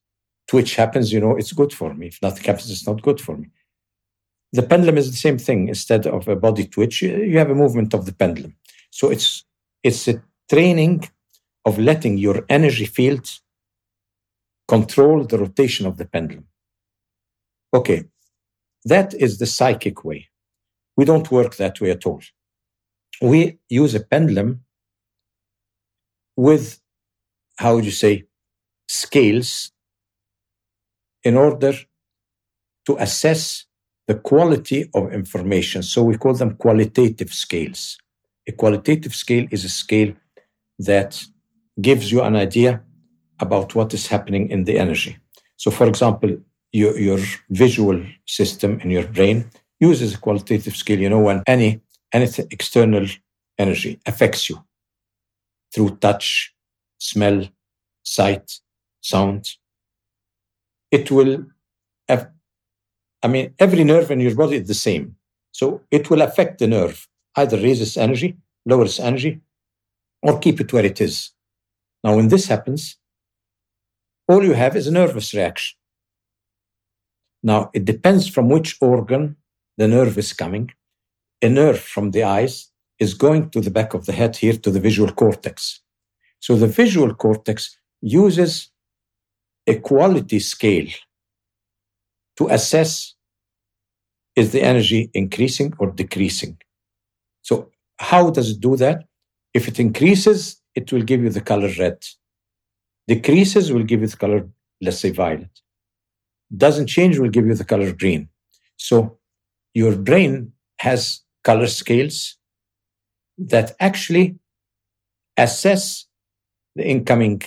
twitch 0.47 0.75
happens, 0.75 1.11
you 1.13 1.19
know, 1.19 1.35
it's 1.35 1.53
good 1.53 1.73
for 1.73 1.93
me. 1.93 2.07
If 2.07 2.21
nothing 2.21 2.43
happens, 2.43 2.69
it's 2.71 2.87
not 2.87 3.01
good 3.01 3.21
for 3.21 3.37
me. 3.37 3.47
The 4.53 4.63
pendulum 4.63 4.97
is 4.97 5.09
the 5.09 5.17
same 5.17 5.37
thing. 5.37 5.67
Instead 5.67 6.05
of 6.07 6.27
a 6.27 6.35
body 6.35 6.65
twitch, 6.65 7.01
you 7.01 7.37
have 7.37 7.49
a 7.49 7.55
movement 7.55 7.93
of 7.93 8.05
the 8.05 8.13
pendulum. 8.13 8.55
So 8.89 9.09
it's, 9.09 9.45
it's 9.83 10.07
a 10.07 10.21
training 10.49 11.09
of 11.65 11.79
letting 11.79 12.17
your 12.17 12.45
energy 12.49 12.85
field 12.85 13.29
control 14.67 15.23
the 15.23 15.37
rotation 15.37 15.85
of 15.85 15.97
the 15.97 16.05
pendulum. 16.05 16.47
Okay, 17.73 18.05
that 18.85 19.13
is 19.13 19.37
the 19.37 19.45
psychic 19.45 20.03
way. 20.03 20.27
We 20.97 21.05
don't 21.05 21.31
work 21.31 21.55
that 21.55 21.79
way 21.79 21.91
at 21.91 22.05
all 22.05 22.21
we 23.21 23.59
use 23.69 23.93
a 23.95 23.99
pendulum 23.99 24.61
with, 26.35 26.81
how 27.57 27.75
would 27.75 27.85
you 27.85 27.91
say, 27.91 28.25
scales 28.87 29.71
in 31.23 31.37
order 31.37 31.73
to 32.85 32.97
assess 32.97 33.65
the 34.07 34.15
quality 34.15 34.89
of 34.93 35.13
information. 35.13 35.83
So 35.83 36.03
we 36.03 36.17
call 36.17 36.33
them 36.33 36.55
qualitative 36.55 37.31
scales. 37.31 37.97
A 38.47 38.51
qualitative 38.51 39.13
scale 39.13 39.47
is 39.51 39.63
a 39.63 39.69
scale 39.69 40.13
that 40.79 41.23
gives 41.79 42.11
you 42.11 42.21
an 42.21 42.35
idea 42.35 42.81
about 43.39 43.75
what 43.75 43.93
is 43.93 44.07
happening 44.07 44.49
in 44.49 44.63
the 44.63 44.77
energy. 44.79 45.17
So, 45.57 45.69
for 45.69 45.87
example, 45.87 46.37
your, 46.71 46.97
your 46.97 47.19
visual 47.49 48.03
system 48.25 48.79
in 48.81 48.89
your 48.89 49.07
brain 49.07 49.49
uses 49.79 50.15
a 50.15 50.17
qualitative 50.17 50.75
scale. 50.75 50.99
You 50.99 51.09
know, 51.09 51.19
when 51.19 51.43
any 51.45 51.81
anything 52.13 52.47
external 52.51 53.07
energy 53.57 53.99
affects 54.05 54.49
you 54.49 54.63
through 55.73 55.97
touch, 55.97 56.53
smell, 56.99 57.47
sight, 58.03 58.59
sound. 59.01 59.49
It 60.91 61.09
will, 61.09 61.45
have, 62.07 62.29
I 63.23 63.27
mean, 63.27 63.53
every 63.59 63.83
nerve 63.83 64.11
in 64.11 64.19
your 64.19 64.35
body 64.35 64.57
is 64.57 64.67
the 64.67 64.73
same. 64.73 65.15
So 65.51 65.81
it 65.91 66.09
will 66.09 66.21
affect 66.21 66.59
the 66.59 66.67
nerve, 66.67 67.07
either 67.35 67.57
raises 67.57 67.97
energy, 67.97 68.37
lowers 68.65 68.99
energy, 68.99 69.41
or 70.21 70.39
keep 70.39 70.59
it 70.59 70.71
where 70.73 70.85
it 70.85 70.99
is. 71.01 71.31
Now, 72.03 72.15
when 72.15 72.27
this 72.27 72.47
happens, 72.47 72.97
all 74.27 74.43
you 74.43 74.53
have 74.53 74.75
is 74.75 74.87
a 74.87 74.91
nervous 74.91 75.33
reaction. 75.33 75.77
Now, 77.43 77.69
it 77.73 77.85
depends 77.85 78.27
from 78.27 78.49
which 78.49 78.77
organ 78.81 79.37
the 79.77 79.87
nerve 79.87 80.17
is 80.17 80.33
coming 80.33 80.71
a 81.41 81.49
nerve 81.49 81.79
from 81.79 82.11
the 82.11 82.23
eyes 82.23 82.69
is 82.99 83.13
going 83.13 83.49
to 83.49 83.61
the 83.61 83.71
back 83.71 83.93
of 83.93 84.05
the 84.05 84.13
head 84.13 84.35
here 84.35 84.53
to 84.53 84.69
the 84.69 84.79
visual 84.79 85.11
cortex. 85.11 85.81
So 86.39 86.55
the 86.55 86.67
visual 86.67 87.13
cortex 87.13 87.77
uses 88.01 88.69
a 89.67 89.75
quality 89.79 90.39
scale 90.39 90.87
to 92.37 92.47
assess 92.47 93.15
is 94.35 94.51
the 94.51 94.61
energy 94.61 95.09
increasing 95.13 95.73
or 95.79 95.91
decreasing. 95.91 96.57
So 97.41 97.69
how 97.97 98.29
does 98.29 98.51
it 98.51 98.59
do 98.59 98.75
that? 98.77 99.05
If 99.53 99.67
it 99.67 99.79
increases, 99.79 100.61
it 100.75 100.91
will 100.91 101.01
give 101.01 101.21
you 101.21 101.29
the 101.29 101.41
color 101.41 101.69
red. 101.77 101.97
Decreases 103.07 103.73
will 103.73 103.83
give 103.83 104.01
you 104.01 104.07
the 104.07 104.17
color, 104.17 104.47
let's 104.79 104.99
say 104.99 105.11
violet. 105.11 105.49
Doesn't 106.55 106.87
change 106.87 107.17
will 107.19 107.29
give 107.29 107.45
you 107.45 107.55
the 107.55 107.65
color 107.65 107.91
green. 107.91 108.29
So 108.77 109.17
your 109.73 109.95
brain 109.95 110.53
has 110.79 111.21
color 111.43 111.67
scales 111.67 112.37
that 113.37 113.75
actually 113.79 114.35
assess 115.37 116.05
the 116.75 116.87
incoming 116.87 117.41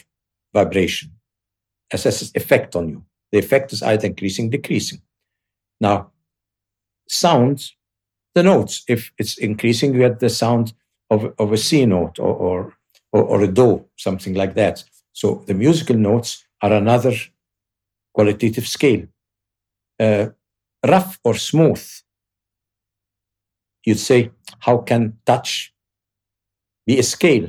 vibration, 0.52 1.12
assesses 1.92 2.34
effect 2.34 2.76
on 2.76 2.88
you. 2.88 3.04
The 3.32 3.38
effect 3.38 3.72
is 3.72 3.82
either 3.82 4.06
increasing, 4.06 4.50
decreasing. 4.50 5.00
Now, 5.80 6.12
sound, 7.08 7.70
the 8.34 8.42
notes, 8.42 8.84
if 8.88 9.12
it's 9.18 9.38
increasing, 9.38 9.94
you 9.94 10.00
get 10.00 10.20
the 10.20 10.30
sound 10.30 10.72
of, 11.10 11.32
of 11.38 11.52
a 11.52 11.56
C 11.56 11.86
note 11.86 12.18
or, 12.18 12.34
or, 12.34 12.74
or, 13.12 13.22
or 13.22 13.42
a 13.42 13.48
Do, 13.48 13.84
something 13.96 14.34
like 14.34 14.54
that. 14.54 14.84
So 15.12 15.44
the 15.46 15.54
musical 15.54 15.96
notes 15.96 16.44
are 16.62 16.72
another 16.72 17.14
qualitative 18.12 18.66
scale. 18.66 19.06
Uh, 19.98 20.28
rough 20.86 21.18
or 21.22 21.34
smooth 21.34 21.84
you'd 23.84 23.98
say, 23.98 24.30
how 24.60 24.78
can 24.78 25.18
touch 25.24 25.74
be 26.86 26.98
a 26.98 27.02
scale? 27.02 27.48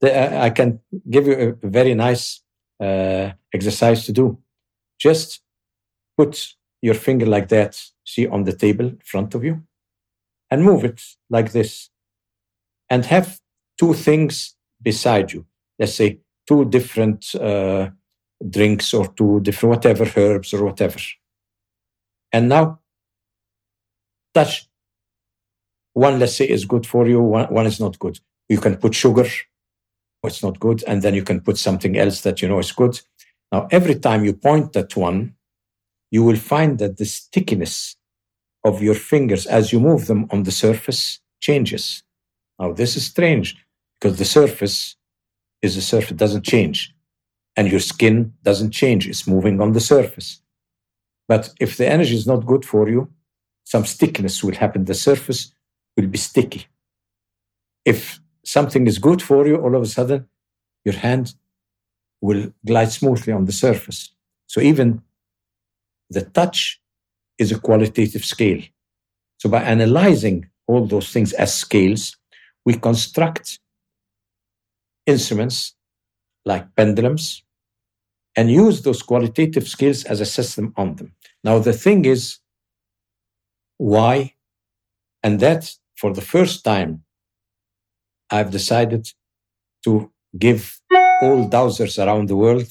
The, 0.00 0.10
uh, 0.14 0.44
I 0.44 0.50
can 0.50 0.80
give 1.10 1.26
you 1.26 1.56
a 1.62 1.66
very 1.66 1.94
nice 1.94 2.42
uh, 2.80 3.30
exercise 3.52 4.06
to 4.06 4.12
do. 4.12 4.38
Just 4.98 5.40
put 6.16 6.54
your 6.82 6.94
finger 6.94 7.26
like 7.26 7.48
that, 7.48 7.80
see 8.04 8.26
on 8.26 8.44
the 8.44 8.52
table 8.52 8.86
in 8.86 9.00
front 9.04 9.34
of 9.34 9.44
you, 9.44 9.62
and 10.50 10.64
move 10.64 10.84
it 10.84 11.02
like 11.28 11.52
this. 11.52 11.90
And 12.90 13.04
have 13.06 13.40
two 13.78 13.92
things 13.92 14.54
beside 14.80 15.32
you. 15.32 15.46
Let's 15.78 15.94
say 15.94 16.20
two 16.46 16.64
different 16.64 17.34
uh, 17.34 17.90
drinks 18.48 18.94
or 18.94 19.08
two 19.14 19.40
different 19.40 19.76
whatever 19.76 20.10
herbs 20.16 20.54
or 20.54 20.64
whatever. 20.64 20.98
And 22.32 22.48
now 22.48 22.80
touch. 24.34 24.68
One, 25.92 26.18
let's 26.18 26.36
say, 26.36 26.48
is 26.48 26.64
good 26.64 26.86
for 26.86 27.08
you. 27.08 27.20
One, 27.20 27.52
one 27.52 27.66
is 27.66 27.80
not 27.80 27.98
good. 27.98 28.20
You 28.48 28.58
can 28.58 28.76
put 28.76 28.94
sugar. 28.94 29.26
It's 30.24 30.42
not 30.42 30.60
good. 30.60 30.84
And 30.86 31.02
then 31.02 31.14
you 31.14 31.22
can 31.22 31.40
put 31.40 31.58
something 31.58 31.96
else 31.96 32.22
that 32.22 32.42
you 32.42 32.48
know 32.48 32.58
is 32.58 32.72
good. 32.72 33.00
Now, 33.52 33.68
every 33.70 33.94
time 33.94 34.24
you 34.24 34.34
point 34.34 34.76
at 34.76 34.96
one, 34.96 35.34
you 36.10 36.22
will 36.22 36.36
find 36.36 36.78
that 36.78 36.96
the 36.96 37.04
stickiness 37.04 37.96
of 38.64 38.82
your 38.82 38.94
fingers 38.94 39.46
as 39.46 39.72
you 39.72 39.80
move 39.80 40.06
them 40.06 40.26
on 40.30 40.42
the 40.42 40.50
surface 40.50 41.20
changes. 41.40 42.02
Now, 42.58 42.72
this 42.72 42.96
is 42.96 43.06
strange 43.06 43.56
because 44.00 44.18
the 44.18 44.24
surface 44.24 44.96
is 45.62 45.76
a 45.76 45.82
surface, 45.82 46.16
doesn't 46.16 46.44
change. 46.44 46.94
And 47.56 47.70
your 47.70 47.80
skin 47.80 48.34
doesn't 48.42 48.70
change, 48.70 49.08
it's 49.08 49.26
moving 49.26 49.60
on 49.60 49.72
the 49.72 49.80
surface. 49.80 50.40
But 51.26 51.50
if 51.60 51.76
the 51.76 51.88
energy 51.88 52.14
is 52.14 52.26
not 52.26 52.46
good 52.46 52.64
for 52.64 52.88
you, 52.88 53.10
some 53.72 53.84
stickiness 53.84 54.42
will 54.42 54.54
happen. 54.54 54.86
The 54.86 54.94
surface 54.94 55.52
will 55.94 56.06
be 56.06 56.16
sticky. 56.16 56.66
If 57.84 58.18
something 58.42 58.86
is 58.86 58.98
good 58.98 59.20
for 59.20 59.46
you, 59.46 59.56
all 59.56 59.74
of 59.76 59.82
a 59.82 59.86
sudden, 59.86 60.26
your 60.86 60.94
hand 60.94 61.34
will 62.22 62.50
glide 62.64 62.90
smoothly 62.90 63.34
on 63.34 63.44
the 63.44 63.52
surface. 63.52 64.00
So 64.46 64.62
even 64.62 65.02
the 66.08 66.22
touch 66.22 66.80
is 67.36 67.52
a 67.52 67.58
qualitative 67.58 68.24
scale. 68.24 68.62
So 69.36 69.50
by 69.50 69.62
analyzing 69.62 70.48
all 70.66 70.86
those 70.86 71.12
things 71.12 71.34
as 71.34 71.52
scales, 71.52 72.16
we 72.64 72.72
construct 72.72 73.58
instruments 75.04 75.74
like 76.46 76.74
pendulums 76.74 77.42
and 78.34 78.50
use 78.50 78.80
those 78.80 79.02
qualitative 79.02 79.68
scales 79.68 80.04
as 80.04 80.22
a 80.22 80.32
system 80.38 80.72
on 80.78 80.96
them. 80.96 81.12
Now, 81.44 81.58
the 81.58 81.74
thing 81.74 82.06
is, 82.06 82.38
why? 83.78 84.34
And 85.22 85.40
that 85.40 85.74
for 85.96 86.12
the 86.12 86.20
first 86.20 86.64
time, 86.64 87.04
I've 88.30 88.50
decided 88.50 89.08
to 89.84 90.12
give 90.38 90.80
all 91.22 91.48
dowsers 91.48 92.04
around 92.04 92.28
the 92.28 92.36
world 92.36 92.70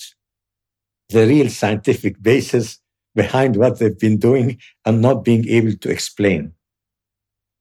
the 1.09 1.25
real 1.25 1.49
scientific 1.49 2.21
basis 2.31 2.79
behind 3.15 3.55
what 3.55 3.79
they've 3.79 3.97
been 3.97 4.17
doing 4.17 4.59
and 4.85 5.01
not 5.01 5.23
being 5.23 5.47
able 5.47 5.75
to 5.77 5.89
explain. 5.89 6.53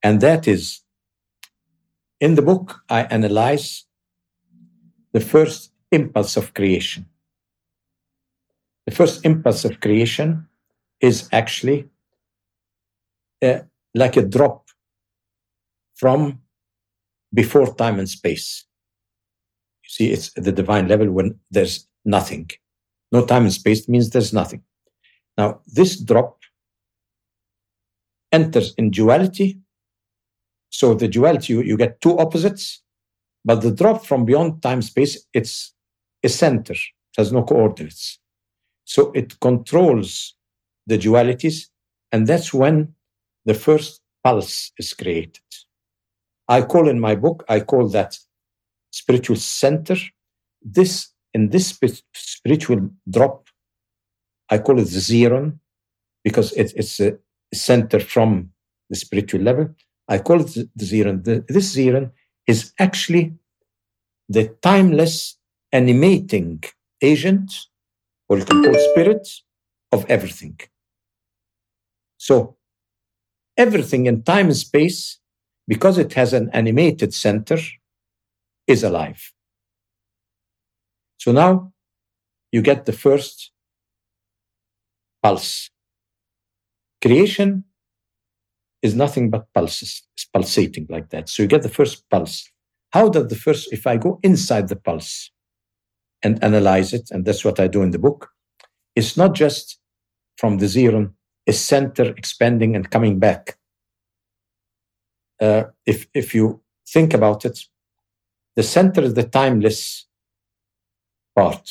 And 0.03 0.21
that 0.21 0.47
is, 0.47 0.83
in 2.21 2.35
the 2.35 2.43
book, 2.43 2.83
I 2.91 3.05
analyze 3.05 3.85
the 5.13 5.21
first 5.21 5.73
impulse 5.91 6.37
of 6.37 6.53
creation. 6.53 7.07
The 8.87 8.95
first 8.95 9.25
impulse 9.25 9.65
of 9.65 9.81
creation 9.81 10.47
is 11.01 11.29
actually 11.33 11.89
like 13.95 14.17
a 14.17 14.23
drop 14.23 14.69
from 15.95 16.41
before 17.33 17.75
time 17.75 17.99
and 17.99 18.09
space. 18.09 18.65
You 19.85 19.91
see, 19.91 20.13
it's 20.13 20.33
the 20.35 20.53
divine 20.53 20.89
level 20.89 21.11
when 21.11 21.39
there's 21.51 21.87
nothing. 22.05 22.51
No 23.13 23.25
time 23.25 23.45
and 23.45 23.53
space 23.53 23.89
means 23.89 24.11
there's 24.11 24.33
nothing. 24.33 24.63
Now, 25.39 25.61
this 25.67 26.01
drop 26.01 26.39
enters 28.33 28.75
in 28.77 28.91
duality. 28.91 29.61
So 30.71 30.95
the 30.95 31.09
duality, 31.09 31.53
you, 31.53 31.63
you 31.63 31.77
get 31.77 32.01
two 32.01 32.19
opposites, 32.19 32.83
but 33.45 33.61
the 33.61 33.71
drop 33.71 34.05
from 34.05 34.25
beyond 34.25 34.63
time 34.63 34.83
space, 34.83 35.25
it's 35.33 35.73
a 36.25 36.29
center, 36.29 36.75
it 36.75 37.17
has 37.17 37.33
no 37.33 37.45
coordinates. 37.45 38.19
So 38.85 39.13
it 39.13 39.39
controls 39.41 40.35
the 40.87 40.99
dualities, 40.99 41.69
and 42.13 42.27
that's 42.27 42.53
when 42.53 42.96
the 43.47 43.55
first 43.55 44.01
pulse 44.23 44.73
is 44.79 44.93
created. 44.93 45.41
I 46.49 46.63
call 46.63 46.89
in 46.89 47.01
my 47.01 47.15
book, 47.15 47.45
I 47.49 47.61
call 47.61 47.89
that 47.89 48.19
spiritual 48.91 49.37
center. 49.37 49.97
This 50.63 51.09
in 51.33 51.51
this 51.51 51.79
spiritual 52.15 52.91
drop, 53.09 53.49
I 54.51 54.59
call 54.59 54.79
it 54.81 54.89
the 54.89 55.53
because 56.25 56.53
it, 56.53 56.73
it's 56.77 56.99
a 57.01 57.19
center 57.55 58.01
from 58.01 58.51
the 58.91 58.97
spiritual 58.97 59.43
level. 59.43 59.69
I 60.09 60.19
call 60.19 60.41
it 60.41 60.55
the, 60.55 60.85
zeron. 60.85 61.25
This 61.25 61.77
zeron 61.77 62.11
is 62.47 62.73
actually 62.79 63.35
the 64.29 64.49
timeless 64.63 65.37
animating 65.73 66.63
agent, 67.03 67.53
or 68.29 68.39
you 68.39 68.45
can 68.45 68.63
call 68.65 68.75
spirit, 68.93 69.29
of 69.93 70.05
everything. 70.09 70.59
So 72.19 72.56
everything 73.57 74.07
in 74.07 74.23
time 74.23 74.47
and 74.47 74.57
space, 74.57 75.19
because 75.67 75.99
it 75.99 76.13
has 76.15 76.33
an 76.33 76.51
animated 76.53 77.13
center, 77.15 77.59
is 78.67 78.83
alive. 78.83 79.33
So 81.19 81.33
now 81.33 81.73
you 82.53 82.63
get 82.63 82.85
the 82.85 82.93
first 82.93 83.53
pulse. 85.23 85.71
Creation 87.03 87.65
is 88.83 88.95
nothing 88.95 89.31
but 89.31 89.53
pulses, 89.53 90.03
it's 90.15 90.27
pulsating 90.27 90.87
like 90.89 91.11
that. 91.11 91.29
So 91.29 91.43
you 91.43 91.49
get 91.49 91.63
the 91.63 91.69
first 91.69 92.09
pulse. 92.11 92.49
How 92.91 93.09
does 93.09 93.29
the 93.29 93.35
first, 93.35 93.73
if 93.73 93.87
I 93.87 93.97
go 93.97 94.21
inside 94.23 94.69
the 94.69 94.77
pulse 94.77 95.31
and 96.23 96.43
analyze 96.43 96.93
it, 96.93 97.11
and 97.11 97.25
that's 97.25 97.45
what 97.45 97.59
I 97.59 97.67
do 97.67 97.83
in 97.83 97.91
the 97.91 97.99
book, 97.99 98.31
it's 98.95 99.17
not 99.17 99.35
just 99.35 99.79
from 100.39 100.59
the 100.59 100.69
zero 100.69 101.13
is 101.47 101.65
center 101.65 102.11
expanding 102.17 102.75
and 102.75 102.91
coming 102.91 103.19
back. 103.19 103.57
Uh, 105.41 105.65
if 105.87 106.07
if 106.13 106.35
you 106.35 106.61
think 106.89 107.15
about 107.15 107.45
it, 107.45 107.61
the 108.57 108.63
center 108.63 109.03
is 109.03 109.15
the 109.15 109.23
timeless 109.23 110.07
part, 111.35 111.71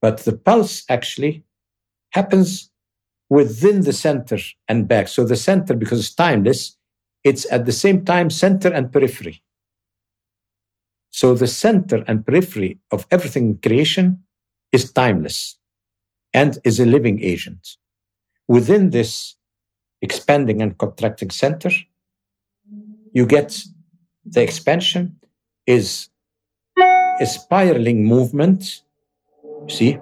but 0.00 0.18
the 0.18 0.36
pulse 0.36 0.84
actually 0.88 1.44
happens 2.10 2.70
within 3.30 3.80
the 3.80 3.92
center 3.92 4.38
and 4.68 4.86
back. 4.86 5.08
So 5.08 5.24
the 5.24 5.36
center, 5.36 5.74
because 5.74 5.98
it's 6.00 6.14
timeless, 6.14 6.76
it's 7.24 7.50
at 7.50 7.64
the 7.64 7.72
same 7.72 8.04
time 8.04 8.30
center 8.30 8.72
and 8.72 8.92
periphery. 8.92 9.42
So 11.10 11.34
the 11.34 11.46
center 11.46 12.04
and 12.06 12.26
periphery 12.26 12.78
of 12.90 13.06
everything 13.10 13.44
in 13.46 13.58
creation 13.58 14.24
is 14.72 14.92
timeless 14.92 15.58
and 16.34 16.58
is 16.64 16.78
a 16.78 16.84
living 16.84 17.22
agent 17.22 17.76
within 18.48 18.90
this 18.90 19.36
expanding 20.02 20.62
and 20.62 20.76
contracting 20.78 21.30
center, 21.30 21.70
you 23.12 23.26
get 23.26 23.58
the 24.24 24.42
expansion 24.42 25.16
is 25.66 26.08
a 27.20 27.26
spiraling 27.26 28.04
movement. 28.04 28.82
See, 29.68 29.98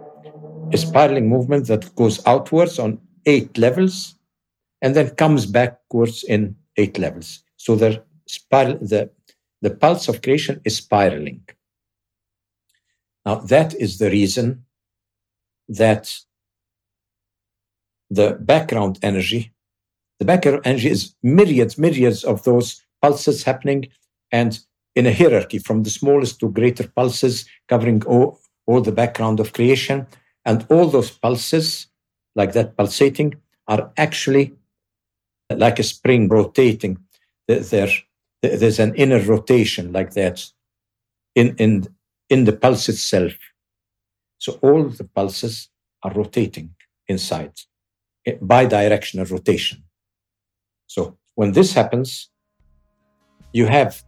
a 0.72 0.76
spiraling 0.76 1.28
movement 1.28 1.66
that 1.66 1.95
goes 1.95 2.24
outwards 2.26 2.78
on 2.78 2.99
eight 3.26 3.57
levels 3.59 4.16
and 4.80 4.97
then 4.97 5.11
comes 5.11 5.47
backwards 5.47 6.24
in 6.24 6.57
eight 6.76 6.99
levels. 6.99 7.45
So 7.57 7.76
the 7.76 8.03
spiral, 8.26 8.78
the, 8.78 9.11
the 9.61 9.70
pulse 9.70 10.09
of 10.09 10.22
creation 10.22 10.61
is 10.64 10.76
spiraling. 10.76 11.43
Now, 13.24 13.36
that 13.36 13.74
is 13.74 13.99
the 13.99 14.11
reason 14.11 14.64
that 15.68 16.12
the 18.13 18.37
background 18.41 18.99
energy. 19.03 19.53
The 20.19 20.27
background 20.27 20.61
energy 20.65 20.91
is 20.91 21.15
myriads, 21.23 21.79
myriads 21.79 22.25
of 22.25 22.45
those 22.45 22.85
pulses 23.01 23.43
happening 23.43 23.89
and 24.31 24.59
in 24.95 25.07
a 25.07 25.13
hierarchy 25.13 25.59
from 25.59 25.83
the 25.83 25.91
smallest 25.91 26.39
to 26.41 26.51
greater 26.51 26.87
pulses 26.87 27.47
covering 27.69 28.05
all, 28.05 28.39
all 28.67 28.83
the 28.83 28.93
background 28.93 29.41
of 29.41 29.55
creation. 29.55 30.07
And 30.45 30.67
all 30.69 30.89
those 30.89 31.11
pulses, 31.11 31.87
like 32.35 32.53
that 32.53 32.77
pulsating, 32.77 33.35
are 33.67 33.91
actually 33.97 34.55
like 35.49 35.79
a 35.79 35.83
spring 35.85 36.29
rotating. 36.29 36.99
There, 37.49 37.89
there's 38.43 38.79
an 38.79 38.95
inner 38.95 39.21
rotation 39.21 39.93
like 39.93 40.13
that 40.15 40.45
in, 41.35 41.57
in, 41.57 41.87
in 42.29 42.45
the 42.45 42.53
pulse 42.53 42.91
itself. 42.91 43.33
So 44.37 44.59
all 44.61 44.85
the 44.85 45.05
pulses 45.05 45.71
are 46.03 46.13
rotating 46.13 46.75
inside 47.09 47.53
bidirectional 48.27 49.31
rotation. 49.31 49.83
So 50.87 51.16
when 51.35 51.53
this 51.53 51.73
happens, 51.73 52.31
you 53.53 53.66
have 53.66 54.03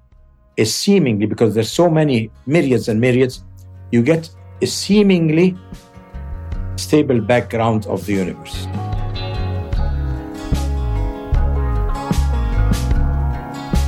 a 0.56 0.64
seemingly, 0.64 1.26
because 1.26 1.54
there's 1.54 1.70
so 1.70 1.90
many 1.90 2.30
myriads 2.46 2.88
and 2.88 3.00
myriads, 3.00 3.44
you 3.90 4.02
get 4.02 4.30
a 4.62 4.66
seemingly 4.66 5.56
stable 6.76 7.20
background 7.20 7.86
of 7.86 8.06
the 8.06 8.12
universe. 8.14 8.66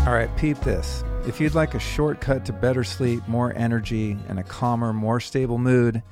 All 0.06 0.14
right, 0.14 0.30
peep 0.36 0.58
this. 0.60 1.04
If 1.26 1.40
you'd 1.40 1.54
like 1.54 1.74
a 1.74 1.80
shortcut 1.80 2.44
to 2.44 2.52
better 2.52 2.84
sleep, 2.84 3.26
more 3.26 3.52
energy, 3.56 4.16
and 4.28 4.38
a 4.38 4.44
calmer, 4.44 4.92
more 4.92 5.18
stable 5.18 5.58
mood, 5.58 6.02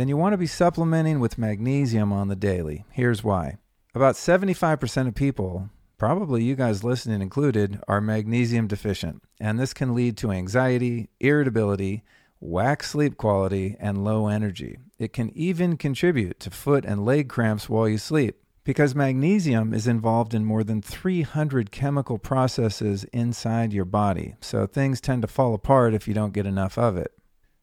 then 0.00 0.08
you 0.08 0.16
want 0.16 0.32
to 0.32 0.38
be 0.38 0.46
supplementing 0.46 1.20
with 1.20 1.36
magnesium 1.36 2.10
on 2.10 2.28
the 2.28 2.34
daily. 2.34 2.86
Here's 2.90 3.22
why. 3.22 3.58
About 3.94 4.14
75% 4.14 5.08
of 5.08 5.14
people, 5.14 5.68
probably 5.98 6.42
you 6.42 6.56
guys 6.56 6.82
listening 6.82 7.20
included, 7.20 7.78
are 7.86 8.00
magnesium 8.00 8.66
deficient, 8.66 9.22
and 9.38 9.60
this 9.60 9.74
can 9.74 9.94
lead 9.94 10.16
to 10.16 10.32
anxiety, 10.32 11.10
irritability, 11.20 12.02
whack 12.40 12.82
sleep 12.82 13.18
quality, 13.18 13.76
and 13.78 14.02
low 14.02 14.28
energy. 14.28 14.78
It 14.98 15.12
can 15.12 15.28
even 15.36 15.76
contribute 15.76 16.40
to 16.40 16.50
foot 16.50 16.86
and 16.86 17.04
leg 17.04 17.28
cramps 17.28 17.68
while 17.68 17.86
you 17.86 17.98
sleep 17.98 18.36
because 18.64 18.94
magnesium 18.94 19.74
is 19.74 19.86
involved 19.86 20.32
in 20.32 20.46
more 20.46 20.64
than 20.64 20.80
300 20.80 21.70
chemical 21.70 22.16
processes 22.16 23.04
inside 23.12 23.74
your 23.74 23.84
body. 23.84 24.36
So 24.40 24.66
things 24.66 25.00
tend 25.00 25.20
to 25.22 25.28
fall 25.28 25.52
apart 25.52 25.92
if 25.92 26.08
you 26.08 26.14
don't 26.14 26.32
get 26.32 26.46
enough 26.46 26.78
of 26.78 26.96
it. 26.96 27.12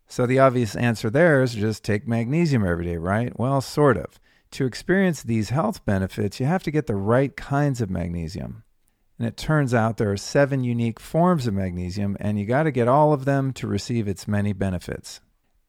So 0.07 0.25
the 0.25 0.39
obvious 0.39 0.75
answer 0.75 1.09
there 1.09 1.43
is 1.43 1.53
just 1.53 1.83
take 1.83 2.07
magnesium 2.07 2.65
every 2.65 2.85
day, 2.85 2.97
right? 2.97 3.37
Well, 3.37 3.61
sort 3.61 3.97
of. 3.97 4.19
To 4.51 4.65
experience 4.65 5.21
these 5.21 5.49
health 5.49 5.85
benefits, 5.85 6.39
you 6.39 6.45
have 6.45 6.63
to 6.63 6.71
get 6.71 6.87
the 6.87 6.95
right 6.95 7.35
kinds 7.35 7.81
of 7.81 7.89
magnesium. 7.89 8.63
And 9.19 9.27
it 9.27 9.35
turns 9.35 9.73
out 9.73 9.97
there 9.97 10.11
are 10.11 10.17
seven 10.17 10.63
unique 10.63 10.99
forms 10.99 11.47
of 11.47 11.53
magnesium, 11.53 12.15
and 12.19 12.39
you 12.39 12.45
got 12.45 12.63
to 12.63 12.71
get 12.71 12.87
all 12.87 13.11
of 13.13 13.25
them 13.25 13.51
to 13.53 13.67
receive 13.67 14.07
its 14.07 14.27
many 14.27 14.53
benefits. 14.53 15.19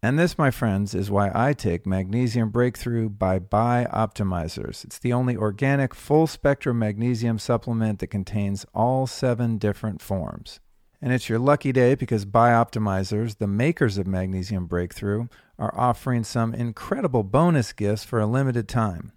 And 0.01 0.17
this, 0.17 0.39
my 0.39 0.53
friends, 0.53 0.95
is 0.95 1.11
why 1.11 1.33
I 1.35 1.55
take 1.55 1.85
Magnesium 1.85 2.51
Breakthrough 2.51 3.09
by 3.09 3.41
Bioptimizers. 3.41 4.85
It's 4.85 4.99
the 4.99 5.13
only 5.13 5.37
organic 5.37 5.93
full 5.93 6.29
spectrum 6.29 6.79
magnesium 6.79 7.41
supplement 7.41 7.99
that 7.99 8.07
contains 8.07 8.65
all 8.73 9.09
seven 9.09 9.59
different 9.59 10.01
forms. 10.01 10.61
And 11.01 11.13
it's 11.13 11.29
your 11.29 11.39
lucky 11.39 11.73
day 11.73 11.95
because 11.95 12.25
Bioptimizers, 12.25 13.39
the 13.39 13.47
makers 13.47 13.99
of 13.99 14.07
Magnesium 14.07 14.67
Breakthrough, 14.67 15.29
are 15.59 15.73
offering 15.79 16.25
some 16.25 16.55
incredible 16.55 17.23
bonus 17.23 17.73
gifts 17.73 18.05
for 18.05 18.19
a 18.19 18.27
limited 18.27 18.69
time. 18.69 19.13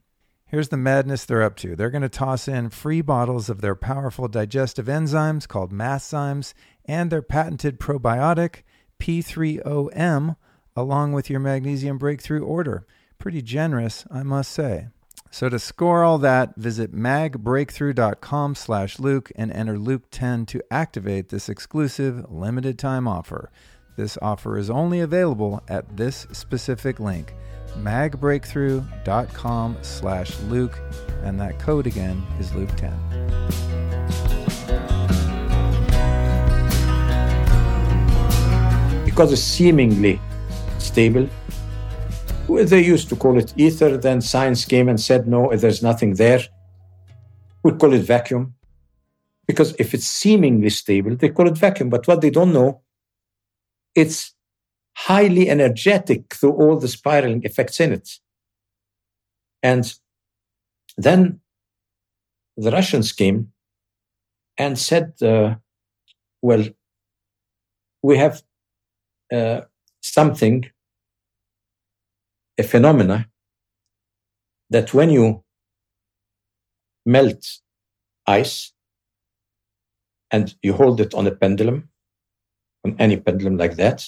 Here's 0.45 0.69
the 0.69 0.77
madness 0.77 1.25
they're 1.25 1.41
up 1.41 1.55
to. 1.57 1.75
They're 1.75 1.89
going 1.89 2.01
to 2.01 2.09
toss 2.09 2.47
in 2.47 2.69
free 2.69 3.01
bottles 3.01 3.49
of 3.49 3.61
their 3.61 3.73
powerful 3.73 4.27
digestive 4.27 4.87
enzymes 4.87 5.47
called 5.47 5.71
Masszymes 5.71 6.53
and 6.85 7.09
their 7.09 7.21
patented 7.21 7.79
probiotic 7.79 8.63
P3OM 8.99 10.35
along 10.75 11.13
with 11.13 11.29
your 11.29 11.39
magnesium 11.39 11.97
breakthrough 11.97 12.43
order. 12.43 12.85
Pretty 13.17 13.41
generous, 13.41 14.05
I 14.11 14.23
must 14.23 14.51
say. 14.51 14.89
So 15.33 15.47
to 15.47 15.59
score 15.59 16.03
all 16.03 16.17
that, 16.17 16.57
visit 16.57 16.93
magbreakthrough.com 16.93 18.55
slash 18.55 18.99
Luke 18.99 19.31
and 19.37 19.49
enter 19.53 19.77
Luke10 19.77 20.45
to 20.47 20.61
activate 20.69 21.29
this 21.29 21.47
exclusive 21.47 22.29
limited 22.29 22.77
time 22.77 23.07
offer. 23.07 23.49
This 23.95 24.17
offer 24.21 24.57
is 24.57 24.69
only 24.69 24.99
available 24.99 25.63
at 25.69 25.95
this 25.95 26.27
specific 26.33 26.99
link, 26.99 27.33
magbreakthrough.com 27.77 29.77
slash 29.81 30.37
Luke, 30.41 30.77
and 31.23 31.39
that 31.39 31.59
code 31.59 31.87
again 31.87 32.21
is 32.37 32.51
Luke10. 32.51 32.91
Because 39.05 39.31
it's 39.31 39.41
seemingly 39.41 40.19
stable. 40.77 41.29
They 42.47 42.83
used 42.83 43.09
to 43.09 43.15
call 43.15 43.37
it 43.37 43.53
ether, 43.57 43.97
then 43.97 44.21
science 44.21 44.65
came 44.65 44.89
and 44.89 44.99
said, 44.99 45.27
no, 45.27 45.55
there's 45.55 45.81
nothing 45.81 46.15
there. 46.15 46.41
We 47.63 47.71
call 47.73 47.93
it 47.93 48.03
vacuum. 48.03 48.55
Because 49.47 49.73
if 49.79 49.93
it's 49.93 50.05
seemingly 50.05 50.69
stable, 50.69 51.15
they 51.15 51.29
call 51.29 51.47
it 51.47 51.57
vacuum. 51.57 51.89
But 51.89 52.07
what 52.07 52.21
they 52.21 52.29
don't 52.29 52.53
know, 52.53 52.81
it's 53.95 54.33
highly 54.95 55.49
energetic 55.49 56.33
through 56.33 56.53
all 56.53 56.77
the 56.77 56.87
spiraling 56.87 57.43
effects 57.43 57.79
in 57.79 57.93
it. 57.93 58.09
And 59.63 59.93
then 60.97 61.39
the 62.57 62.71
Russians 62.71 63.11
came 63.11 63.51
and 64.57 64.77
said, 64.77 65.13
uh, 65.21 65.55
well, 66.41 66.65
we 68.03 68.17
have 68.17 68.43
uh, 69.33 69.61
something, 70.01 70.69
phenomena, 72.63 73.27
that 74.69 74.93
when 74.93 75.09
you 75.09 75.43
melt 77.05 77.45
ice 78.25 78.73
and 80.31 80.55
you 80.61 80.73
hold 80.73 81.01
it 81.01 81.13
on 81.13 81.27
a 81.27 81.31
pendulum, 81.31 81.89
on 82.85 82.95
any 82.99 83.17
pendulum 83.17 83.57
like 83.57 83.75
that, 83.75 84.07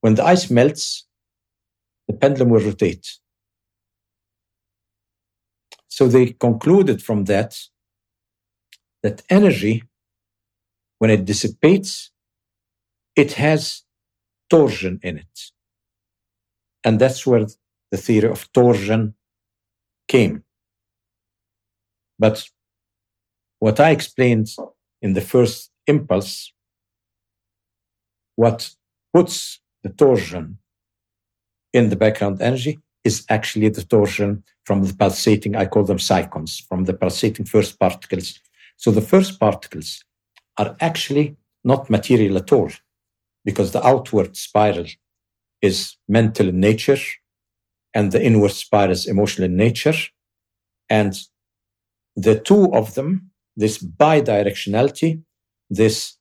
when 0.00 0.14
the 0.14 0.24
ice 0.24 0.50
melts, 0.50 1.06
the 2.06 2.14
pendulum 2.14 2.50
will 2.50 2.60
rotate. 2.60 3.06
So 5.88 6.06
they 6.06 6.32
concluded 6.32 7.02
from 7.02 7.24
that 7.24 7.58
that 9.02 9.22
energy, 9.30 9.84
when 10.98 11.10
it 11.10 11.24
dissipates, 11.24 12.10
it 13.16 13.32
has 13.32 13.82
torsion 14.50 14.98
in 15.02 15.18
it. 15.18 15.52
And 16.88 16.98
that's 16.98 17.26
where 17.26 17.46
the 17.90 17.98
theory 17.98 18.30
of 18.30 18.50
torsion 18.54 19.12
came. 20.14 20.42
But 22.18 22.48
what 23.58 23.78
I 23.78 23.90
explained 23.90 24.48
in 25.02 25.12
the 25.12 25.20
first 25.20 25.70
impulse, 25.86 26.50
what 28.36 28.70
puts 29.12 29.60
the 29.82 29.90
torsion 29.90 30.60
in 31.74 31.90
the 31.90 31.96
background 31.96 32.40
energy 32.40 32.78
is 33.04 33.26
actually 33.28 33.68
the 33.68 33.84
torsion 33.84 34.42
from 34.64 34.82
the 34.82 34.94
pulsating, 34.94 35.56
I 35.56 35.66
call 35.66 35.84
them 35.84 35.98
psychons, 35.98 36.66
from 36.68 36.84
the 36.86 36.94
pulsating 36.94 37.44
first 37.44 37.78
particles. 37.78 38.40
So 38.78 38.90
the 38.90 39.02
first 39.12 39.38
particles 39.38 40.02
are 40.56 40.74
actually 40.80 41.36
not 41.64 41.90
material 41.90 42.38
at 42.38 42.50
all 42.50 42.70
because 43.44 43.72
the 43.72 43.86
outward 43.86 44.38
spiral 44.38 44.86
is 45.62 45.96
mental 46.08 46.48
in 46.48 46.60
nature 46.60 46.98
and 47.94 48.12
the 48.12 48.22
inward 48.22 48.52
spiral 48.52 48.92
is 48.92 49.06
emotional 49.06 49.46
in 49.46 49.56
nature. 49.56 49.94
And 50.88 51.18
the 52.16 52.38
two 52.38 52.72
of 52.74 52.94
them, 52.94 53.30
this 53.56 53.78
bidirectionality, 53.82 55.22
this 55.70 56.16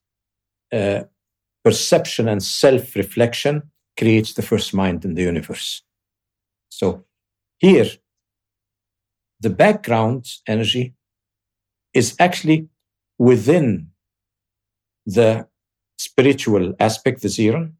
uh, 0.73 1.03
perception 1.63 2.27
and 2.27 2.41
self 2.41 2.95
reflection, 2.95 3.71
creates 3.97 4.33
the 4.33 4.41
first 4.41 4.73
mind 4.73 5.05
in 5.05 5.15
the 5.15 5.23
universe. 5.23 5.81
So 6.69 7.05
here, 7.57 7.89
the 9.39 9.49
background 9.49 10.25
energy 10.47 10.93
is 11.93 12.15
actually 12.19 12.69
within 13.17 13.89
the 15.05 15.47
spiritual 15.97 16.73
aspect, 16.79 17.21
the 17.21 17.29
zero. 17.29 17.71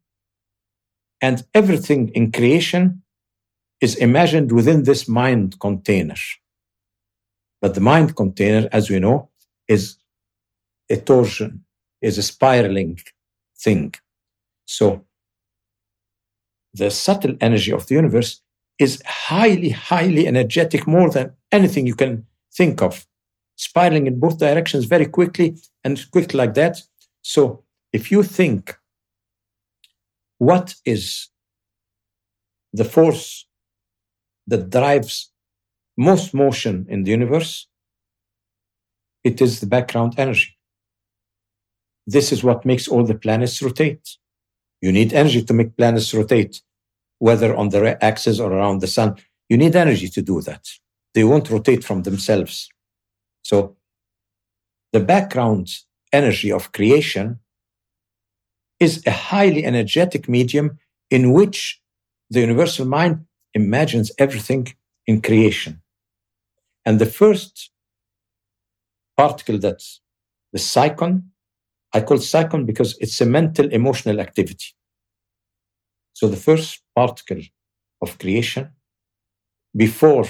And 1.20 1.44
everything 1.54 2.10
in 2.10 2.32
creation 2.32 3.02
is 3.80 3.96
imagined 3.96 4.52
within 4.52 4.84
this 4.84 5.08
mind 5.08 5.58
container. 5.60 6.14
But 7.60 7.74
the 7.74 7.80
mind 7.80 8.14
container, 8.16 8.68
as 8.72 8.88
we 8.88 9.00
know, 9.00 9.30
is 9.66 9.96
a 10.88 10.96
torsion, 10.96 11.64
is 12.00 12.18
a 12.18 12.22
spiraling 12.22 13.00
thing. 13.58 13.94
So 14.66 15.04
the 16.72 16.90
subtle 16.90 17.36
energy 17.40 17.72
of 17.72 17.86
the 17.86 17.94
universe 17.96 18.40
is 18.78 19.02
highly, 19.04 19.70
highly 19.70 20.28
energetic, 20.28 20.86
more 20.86 21.10
than 21.10 21.32
anything 21.50 21.86
you 21.86 21.96
can 21.96 22.26
think 22.52 22.80
of, 22.80 23.06
spiraling 23.56 24.06
in 24.06 24.20
both 24.20 24.38
directions 24.38 24.84
very 24.84 25.06
quickly 25.06 25.56
and 25.82 26.08
quick 26.12 26.32
like 26.34 26.54
that. 26.54 26.80
So 27.22 27.64
if 27.92 28.12
you 28.12 28.22
think 28.22 28.77
what 30.38 30.74
is 30.84 31.28
the 32.72 32.84
force 32.84 33.46
that 34.46 34.70
drives 34.70 35.30
most 35.96 36.32
motion 36.32 36.86
in 36.88 37.02
the 37.02 37.10
universe, 37.10 37.66
it 39.24 39.40
is 39.42 39.60
the 39.60 39.66
background 39.66 40.14
energy. 40.16 40.56
This 42.06 42.32
is 42.32 42.42
what 42.42 42.64
makes 42.64 42.88
all 42.88 43.04
the 43.04 43.16
planets 43.16 43.60
rotate. 43.60 44.16
You 44.80 44.92
need 44.92 45.12
energy 45.12 45.42
to 45.42 45.52
make 45.52 45.76
planets 45.76 46.14
rotate, 46.14 46.62
whether 47.18 47.54
on 47.54 47.68
the 47.70 48.02
axis 48.02 48.38
or 48.38 48.52
around 48.52 48.80
the 48.80 48.86
sun. 48.86 49.16
You 49.48 49.56
need 49.58 49.74
energy 49.74 50.08
to 50.08 50.22
do 50.22 50.40
that. 50.42 50.64
They 51.14 51.24
won't 51.24 51.50
rotate 51.50 51.84
from 51.84 52.02
themselves. 52.02 52.68
So 53.42 53.76
the 54.92 55.00
background 55.00 55.68
energy 56.12 56.52
of 56.52 56.72
creation 56.72 57.40
is 58.80 59.02
a 59.06 59.10
highly 59.10 59.64
energetic 59.64 60.28
medium 60.28 60.78
in 61.10 61.32
which 61.32 61.80
the 62.30 62.40
universal 62.40 62.86
mind 62.86 63.24
imagines 63.54 64.12
everything 64.18 64.74
in 65.06 65.20
creation. 65.20 65.80
And 66.84 66.98
the 66.98 67.06
first 67.06 67.70
particle 69.16 69.58
that's 69.58 70.00
the 70.52 70.58
psychon, 70.58 71.22
I 71.92 72.00
call 72.02 72.18
psychon 72.18 72.66
because 72.66 72.96
it's 73.00 73.20
a 73.20 73.26
mental 73.26 73.68
emotional 73.70 74.20
activity. 74.20 74.74
So 76.12 76.28
the 76.28 76.36
first 76.36 76.82
particle 76.94 77.42
of 78.02 78.18
creation 78.18 78.70
before 79.76 80.26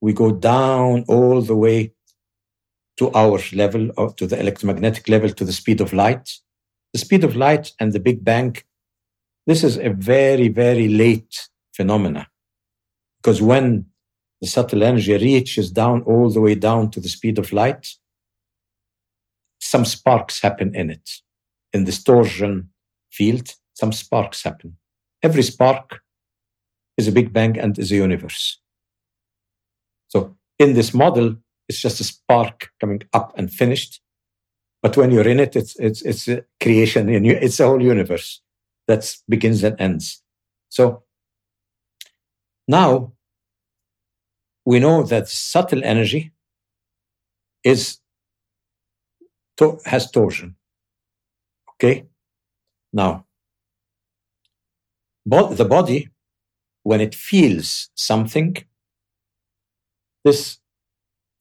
we 0.00 0.12
go 0.12 0.32
down 0.32 1.04
all 1.08 1.40
the 1.40 1.56
way 1.56 1.92
to 2.98 3.10
our 3.12 3.38
level 3.52 3.90
or 3.96 4.12
to 4.14 4.26
the 4.26 4.38
electromagnetic 4.38 5.08
level 5.08 5.30
to 5.30 5.44
the 5.44 5.52
speed 5.52 5.80
of 5.80 5.92
light. 5.92 6.28
The 6.92 6.98
speed 6.98 7.24
of 7.24 7.36
light 7.36 7.72
and 7.80 7.92
the 7.92 8.00
Big 8.00 8.22
Bang, 8.22 8.56
this 9.46 9.64
is 9.64 9.78
a 9.78 9.90
very, 9.90 10.48
very 10.48 10.88
late 10.88 11.48
phenomena. 11.72 12.28
Because 13.20 13.40
when 13.40 13.86
the 14.40 14.46
subtle 14.46 14.82
energy 14.82 15.16
reaches 15.16 15.70
down 15.70 16.02
all 16.02 16.28
the 16.30 16.40
way 16.40 16.54
down 16.54 16.90
to 16.90 17.00
the 17.00 17.08
speed 17.08 17.38
of 17.38 17.52
light, 17.52 17.88
some 19.60 19.84
sparks 19.84 20.42
happen 20.42 20.74
in 20.74 20.90
it. 20.90 21.08
In 21.72 21.84
the 21.84 21.92
torsion 21.92 22.70
field, 23.10 23.54
some 23.72 23.92
sparks 23.92 24.42
happen. 24.42 24.76
Every 25.22 25.42
spark 25.42 26.00
is 26.98 27.08
a 27.08 27.12
Big 27.12 27.32
Bang 27.32 27.58
and 27.58 27.78
is 27.78 27.90
a 27.90 27.96
universe. 27.96 28.60
So 30.08 30.36
in 30.58 30.74
this 30.74 30.92
model, 30.92 31.36
it's 31.68 31.80
just 31.80 32.00
a 32.00 32.04
spark 32.04 32.70
coming 32.80 33.02
up 33.14 33.32
and 33.38 33.50
finished. 33.50 34.01
But 34.82 34.96
when 34.96 35.12
you're 35.12 35.28
in 35.28 35.40
it, 35.40 35.54
it's 35.54 35.76
it's 35.76 36.02
it's 36.02 36.28
a 36.28 36.44
creation 36.60 37.08
in 37.08 37.24
you. 37.24 37.34
It's 37.34 37.60
a 37.60 37.66
whole 37.66 37.80
universe 37.80 38.40
that 38.88 39.16
begins 39.28 39.62
and 39.62 39.80
ends. 39.80 40.22
So 40.68 41.04
now 42.66 43.12
we 44.64 44.80
know 44.80 45.04
that 45.04 45.28
subtle 45.28 45.84
energy 45.84 46.32
is 47.62 47.98
to, 49.58 49.78
has 49.84 50.10
torsion. 50.10 50.56
Okay. 51.74 52.06
Now, 52.92 53.26
the 55.24 55.64
body, 55.64 56.10
when 56.82 57.00
it 57.00 57.14
feels 57.14 57.90
something, 57.94 58.56
this 60.24 60.58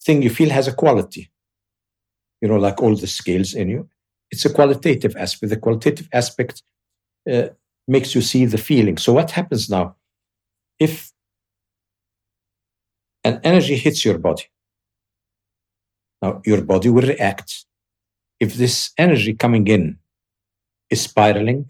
thing 0.03 0.21
you 0.21 0.29
feel 0.29 0.49
has 0.49 0.67
a 0.67 0.73
quality. 0.73 1.30
You 2.41 2.47
know, 2.47 2.57
like 2.57 2.81
all 2.81 2.95
the 2.95 3.07
scales 3.07 3.53
in 3.53 3.69
you. 3.69 3.89
It's 4.31 4.45
a 4.45 4.53
qualitative 4.53 5.15
aspect. 5.15 5.49
The 5.49 5.57
qualitative 5.57 6.09
aspect 6.13 6.63
uh, 7.31 7.49
makes 7.87 8.15
you 8.15 8.21
see 8.21 8.45
the 8.45 8.57
feeling. 8.57 8.97
So, 8.97 9.13
what 9.13 9.31
happens 9.31 9.69
now? 9.69 9.95
If 10.79 11.11
an 13.23 13.39
energy 13.43 13.75
hits 13.75 14.03
your 14.03 14.17
body, 14.17 14.45
now 16.21 16.41
your 16.45 16.61
body 16.61 16.89
will 16.89 17.07
react. 17.07 17.65
If 18.39 18.55
this 18.55 18.91
energy 18.97 19.33
coming 19.33 19.67
in 19.67 19.99
is 20.89 21.01
spiraling, 21.01 21.69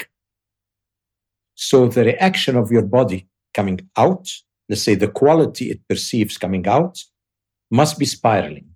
so 1.56 1.88
the 1.88 2.06
reaction 2.06 2.56
of 2.56 2.72
your 2.72 2.82
body 2.82 3.28
coming 3.54 3.80
out, 3.98 4.30
let's 4.70 4.84
say 4.84 4.96
the 4.96 5.08
quality 5.08 5.70
it 5.70 5.88
perceives 5.88 6.38
coming 6.38 6.68
out, 6.68 7.04
must 7.70 8.00
be 8.00 8.06
spiraling. 8.06 8.74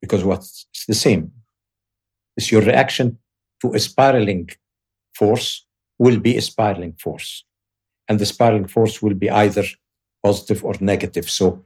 Because 0.00 0.24
what's 0.24 0.66
the 0.86 0.94
same? 0.94 1.32
Is 2.36 2.52
your 2.52 2.62
reaction 2.62 3.18
to 3.60 3.74
a 3.74 3.78
spiraling 3.78 4.50
force 5.14 5.66
will 5.98 6.20
be 6.20 6.36
a 6.36 6.40
spiraling 6.40 6.92
force. 6.92 7.44
And 8.08 8.18
the 8.18 8.26
spiraling 8.26 8.68
force 8.68 9.02
will 9.02 9.14
be 9.14 9.28
either 9.28 9.64
positive 10.24 10.64
or 10.64 10.74
negative. 10.80 11.28
So 11.28 11.64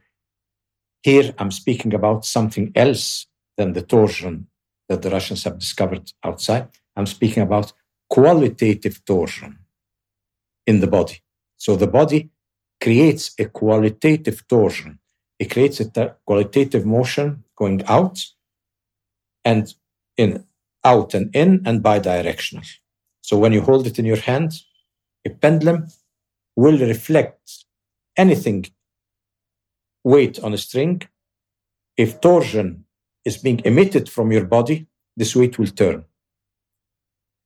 here 1.03 1.33
I'm 1.37 1.51
speaking 1.51 1.93
about 1.93 2.25
something 2.25 2.71
else 2.75 3.27
than 3.57 3.73
the 3.73 3.83
torsion 3.83 4.47
that 4.89 5.01
the 5.03 5.11
Russians 5.11 5.43
have 5.43 5.59
discovered 5.59 6.11
outside. 6.23 6.67
I'm 6.95 7.05
speaking 7.05 7.43
about 7.43 7.73
qualitative 8.09 9.05
torsion 9.05 9.59
in 10.65 10.79
the 10.79 10.87
body. 10.87 11.21
So 11.57 11.75
the 11.75 11.87
body 11.87 12.31
creates 12.81 13.33
a 13.39 13.45
qualitative 13.45 14.47
torsion 14.47 14.99
it 15.39 15.49
creates 15.51 15.79
a 15.81 16.15
qualitative 16.25 16.85
motion 16.85 17.42
going 17.55 17.83
out 17.85 18.25
and 19.45 19.73
in, 20.17 20.45
out 20.83 21.13
and 21.13 21.35
in, 21.35 21.61
and 21.65 21.83
bidirectional. 21.83 22.67
So 23.21 23.37
when 23.37 23.53
you 23.53 23.61
hold 23.61 23.87
it 23.87 23.99
in 23.99 24.05
your 24.05 24.19
hand, 24.19 24.53
a 25.25 25.29
pendulum 25.29 25.87
will 26.55 26.77
reflect 26.77 27.65
anything 28.17 28.65
weight 30.03 30.39
on 30.39 30.53
a 30.53 30.57
string. 30.57 31.01
If 31.97 32.19
torsion 32.21 32.85
is 33.25 33.37
being 33.37 33.61
emitted 33.63 34.09
from 34.09 34.31
your 34.31 34.45
body, 34.45 34.87
this 35.15 35.35
weight 35.35 35.57
will 35.57 35.67
turn 35.67 36.05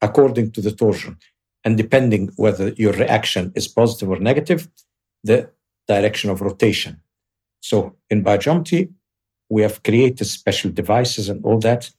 according 0.01 0.51
to 0.51 0.61
the 0.61 0.71
torsion. 0.71 1.17
And 1.63 1.75
depending 1.75 2.29
whether 2.35 2.69
your 2.69 2.93
reaction 2.93 3.51
is 3.55 3.67
positive 3.67 4.09
or 4.09 4.19
negative, 4.19 4.69
the 5.23 5.49
direction 5.87 6.29
of 6.29 6.41
rotation. 6.41 7.01
So 7.59 7.95
in 8.09 8.23
biogeometry, 8.23 8.93
we 9.49 9.61
have 9.61 9.83
created 9.83 10.25
special 10.25 10.71
devices 10.71 11.29
and 11.29 11.43
all 11.45 11.59
that. 11.59 11.89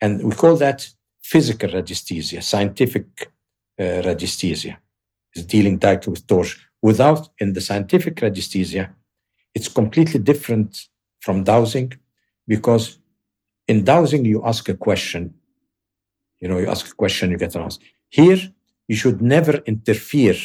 And 0.00 0.22
we 0.22 0.34
call 0.34 0.56
that 0.56 0.88
physical 1.22 1.68
radiesthesia, 1.70 2.42
scientific 2.42 3.06
uh, 3.78 4.02
radiesthesia, 4.08 4.76
is 5.34 5.44
dealing 5.44 5.78
directly 5.78 6.10
with 6.12 6.26
torsion. 6.26 6.60
Without, 6.82 7.28
in 7.38 7.54
the 7.54 7.60
scientific 7.60 8.16
radiesthesia, 8.16 8.90
it's 9.54 9.68
completely 9.68 10.20
different 10.20 10.88
from 11.20 11.44
dowsing 11.44 11.92
because 12.46 12.98
in 13.66 13.84
dowsing, 13.84 14.24
you 14.24 14.44
ask 14.44 14.68
a 14.68 14.74
question. 14.74 15.32
You 16.40 16.48
know, 16.48 16.58
you 16.58 16.68
ask 16.68 16.86
a 16.86 16.94
question, 16.94 17.30
you 17.30 17.38
get 17.38 17.54
an 17.54 17.62
answer. 17.62 17.80
Here, 18.10 18.38
you 18.88 18.96
should 18.96 19.22
never 19.22 19.54
interfere 19.66 20.36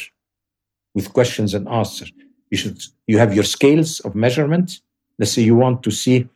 with 0.94 1.12
questions 1.12 1.52
and 1.52 1.68
answers 1.68 2.10
you 2.50 2.56
should 2.58 2.82
you 3.06 3.18
have 3.18 3.34
your 3.34 3.44
scales 3.44 4.00
of 4.00 4.14
measurement 4.14 4.80
let's 5.18 5.32
say 5.32 5.42
you 5.42 5.54
want 5.54 5.82
to 5.82 5.90
see 5.90 6.28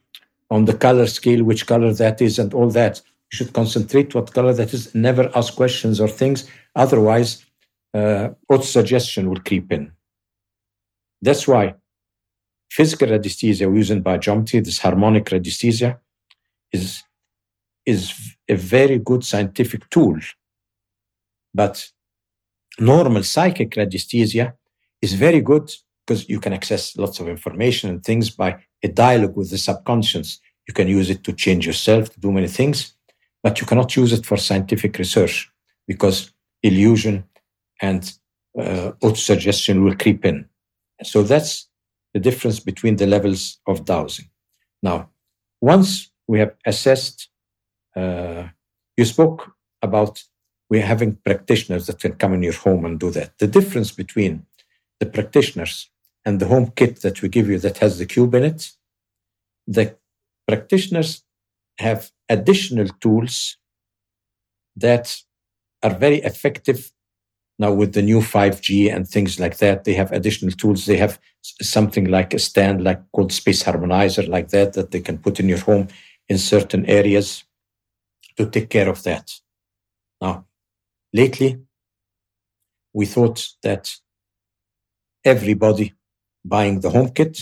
on 0.54 0.66
the 0.66 0.78
color 0.86 1.06
scale 1.18 1.42
which 1.42 1.66
color 1.66 1.92
that 1.92 2.22
is 2.22 2.38
and 2.38 2.54
all 2.54 2.70
that. 2.70 3.02
You 3.30 3.36
should 3.36 3.52
concentrate 3.52 4.14
what 4.14 4.32
color 4.32 4.54
that 4.54 4.72
is 4.72 4.94
never 4.94 5.24
ask 5.34 5.50
questions 5.62 6.00
or 6.00 6.08
things. 6.08 6.48
Otherwise 6.76 7.44
uh, 7.92 8.28
auto 8.48 8.62
suggestion 8.62 9.28
will 9.28 9.40
creep 9.48 9.72
in. 9.72 9.90
That's 11.20 11.48
why 11.48 11.74
physical 12.70 13.08
radiesthesia 13.08 13.68
we 13.70 13.78
use 13.78 13.90
in 13.90 14.04
biogeometry 14.04 14.64
this 14.64 14.78
harmonic 14.78 15.26
radiesthesia 15.36 15.98
is 16.72 17.02
is 17.84 18.02
a 18.48 18.54
very 18.54 18.98
good 18.98 19.22
scientific 19.24 19.82
tool. 19.90 20.16
But 21.52 21.74
normal 22.78 23.24
psychic 23.24 23.70
radiesthesia 23.80 24.46
is 25.02 25.12
very 25.14 25.40
good 25.40 25.66
because 26.00 26.28
you 26.28 26.38
can 26.38 26.52
access 26.52 26.96
lots 26.96 27.18
of 27.20 27.28
information 27.28 27.90
and 27.90 28.04
things 28.04 28.30
by 28.30 28.50
a 28.82 28.88
dialogue 28.88 29.36
with 29.36 29.50
the 29.50 29.58
subconscious. 29.58 30.40
You 30.66 30.74
can 30.74 30.88
use 30.88 31.10
it 31.10 31.24
to 31.24 31.32
change 31.32 31.66
yourself, 31.66 32.10
to 32.10 32.20
do 32.20 32.32
many 32.32 32.48
things, 32.48 32.94
but 33.42 33.60
you 33.60 33.66
cannot 33.66 33.94
use 33.96 34.12
it 34.12 34.24
for 34.24 34.36
scientific 34.36 34.98
research 34.98 35.50
because 35.86 36.32
illusion 36.62 37.24
and 37.82 38.12
uh, 38.58 38.92
auto-suggestion 39.02 39.84
will 39.84 39.96
creep 39.96 40.24
in. 40.24 40.48
So 41.02 41.22
that's 41.22 41.68
the 42.14 42.20
difference 42.20 42.60
between 42.60 42.96
the 42.96 43.06
levels 43.06 43.58
of 43.66 43.84
dowsing. 43.84 44.30
Now, 44.82 45.10
once 45.60 46.10
we 46.26 46.38
have 46.38 46.54
assessed, 46.64 47.28
uh, 47.96 48.44
you 48.96 49.04
spoke 49.04 49.52
about 49.82 50.22
we're 50.70 50.86
having 50.86 51.16
practitioners 51.16 51.86
that 51.86 52.00
can 52.00 52.14
come 52.14 52.32
in 52.32 52.42
your 52.42 52.54
home 52.54 52.84
and 52.84 52.98
do 52.98 53.10
that. 53.10 53.38
The 53.38 53.46
difference 53.46 53.90
between 53.92 54.46
the 55.00 55.06
practitioners 55.06 55.90
and 56.24 56.40
the 56.40 56.46
home 56.46 56.72
kit 56.74 57.02
that 57.02 57.20
we 57.20 57.28
give 57.28 57.48
you 57.48 57.58
that 57.58 57.78
has 57.78 57.98
the 57.98 58.06
cube 58.06 58.34
in 58.34 58.44
it, 58.44 58.72
the 59.66 59.96
practitioners 60.46 61.22
have 61.78 62.10
additional 62.28 62.88
tools 63.00 63.56
that 64.76 65.16
are 65.82 65.94
very 65.94 66.18
effective 66.18 66.92
now 67.58 67.72
with 67.72 67.92
the 67.92 68.02
new 68.02 68.20
5G 68.20 68.92
and 68.94 69.06
things 69.06 69.38
like 69.38 69.58
that. 69.58 69.84
They 69.84 69.94
have 69.94 70.10
additional 70.12 70.52
tools. 70.52 70.86
They 70.86 70.96
have 70.96 71.20
something 71.42 72.06
like 72.06 72.34
a 72.34 72.38
stand 72.38 72.82
like 72.82 73.00
called 73.12 73.32
space 73.32 73.62
harmonizer 73.62 74.26
like 74.28 74.48
that 74.48 74.72
that 74.72 74.90
they 74.90 75.00
can 75.00 75.18
put 75.18 75.38
in 75.38 75.48
your 75.48 75.60
home 75.60 75.88
in 76.28 76.38
certain 76.38 76.86
areas 76.86 77.44
to 78.36 78.48
take 78.48 78.70
care 78.70 78.88
of 78.88 79.02
that. 79.04 79.30
Now, 80.20 80.46
lately, 81.12 81.60
we 82.92 83.06
thought 83.06 83.48
that 83.62 83.94
everybody 85.24 85.92
buying 86.44 86.80
the 86.80 86.90
home 86.90 87.10
kit 87.10 87.38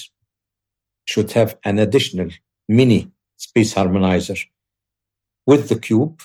should 1.04 1.32
have 1.32 1.58
an 1.64 1.78
additional 1.78 2.30
mini 2.78 3.10
space 3.36 3.74
harmonizer 3.74 4.38
with 5.46 5.68
the 5.68 5.78
cube 5.78 6.16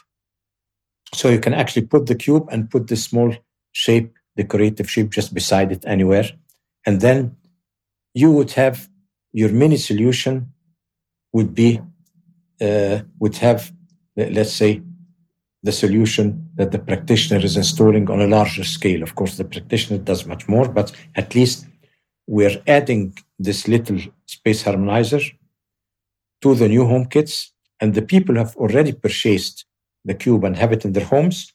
So 1.13 1.29
you 1.29 1.39
can 1.39 1.53
actually 1.53 1.85
put 1.87 2.05
the 2.07 2.15
cube 2.15 2.47
and 2.51 2.69
put 2.69 2.87
the 2.87 2.95
small 2.95 3.33
shape, 3.71 4.13
decorative 4.35 4.89
shape 4.89 5.09
just 5.09 5.33
beside 5.33 5.71
it 5.71 5.83
anywhere. 5.85 6.29
And 6.85 7.01
then 7.01 7.37
you 8.13 8.31
would 8.31 8.51
have 8.51 8.89
your 9.31 9.51
mini 9.51 9.77
solution 9.77 10.53
would 11.33 11.53
be, 11.53 11.81
uh, 12.61 12.99
would 13.19 13.37
have, 13.37 13.71
let's 14.15 14.53
say, 14.53 14.81
the 15.63 15.71
solution 15.71 16.49
that 16.55 16.71
the 16.71 16.79
practitioner 16.79 17.43
is 17.43 17.57
installing 17.57 18.09
on 18.09 18.21
a 18.21 18.27
larger 18.27 18.63
scale. 18.63 19.03
Of 19.03 19.15
course, 19.15 19.37
the 19.37 19.45
practitioner 19.45 19.99
does 19.99 20.25
much 20.25 20.47
more, 20.47 20.67
but 20.67 20.91
at 21.15 21.35
least 21.35 21.67
we're 22.27 22.61
adding 22.67 23.17
this 23.39 23.67
little 23.67 23.99
space 24.25 24.63
harmonizer 24.63 25.23
to 26.41 26.55
the 26.55 26.67
new 26.67 26.85
home 26.85 27.05
kits, 27.05 27.51
and 27.79 27.93
the 27.93 28.01
people 28.01 28.35
have 28.35 28.55
already 28.55 28.93
purchased 28.93 29.65
the 30.05 30.13
cube 30.13 30.43
and 30.43 30.55
have 30.55 30.71
it 30.71 30.85
in 30.85 30.93
their 30.93 31.05
homes. 31.05 31.53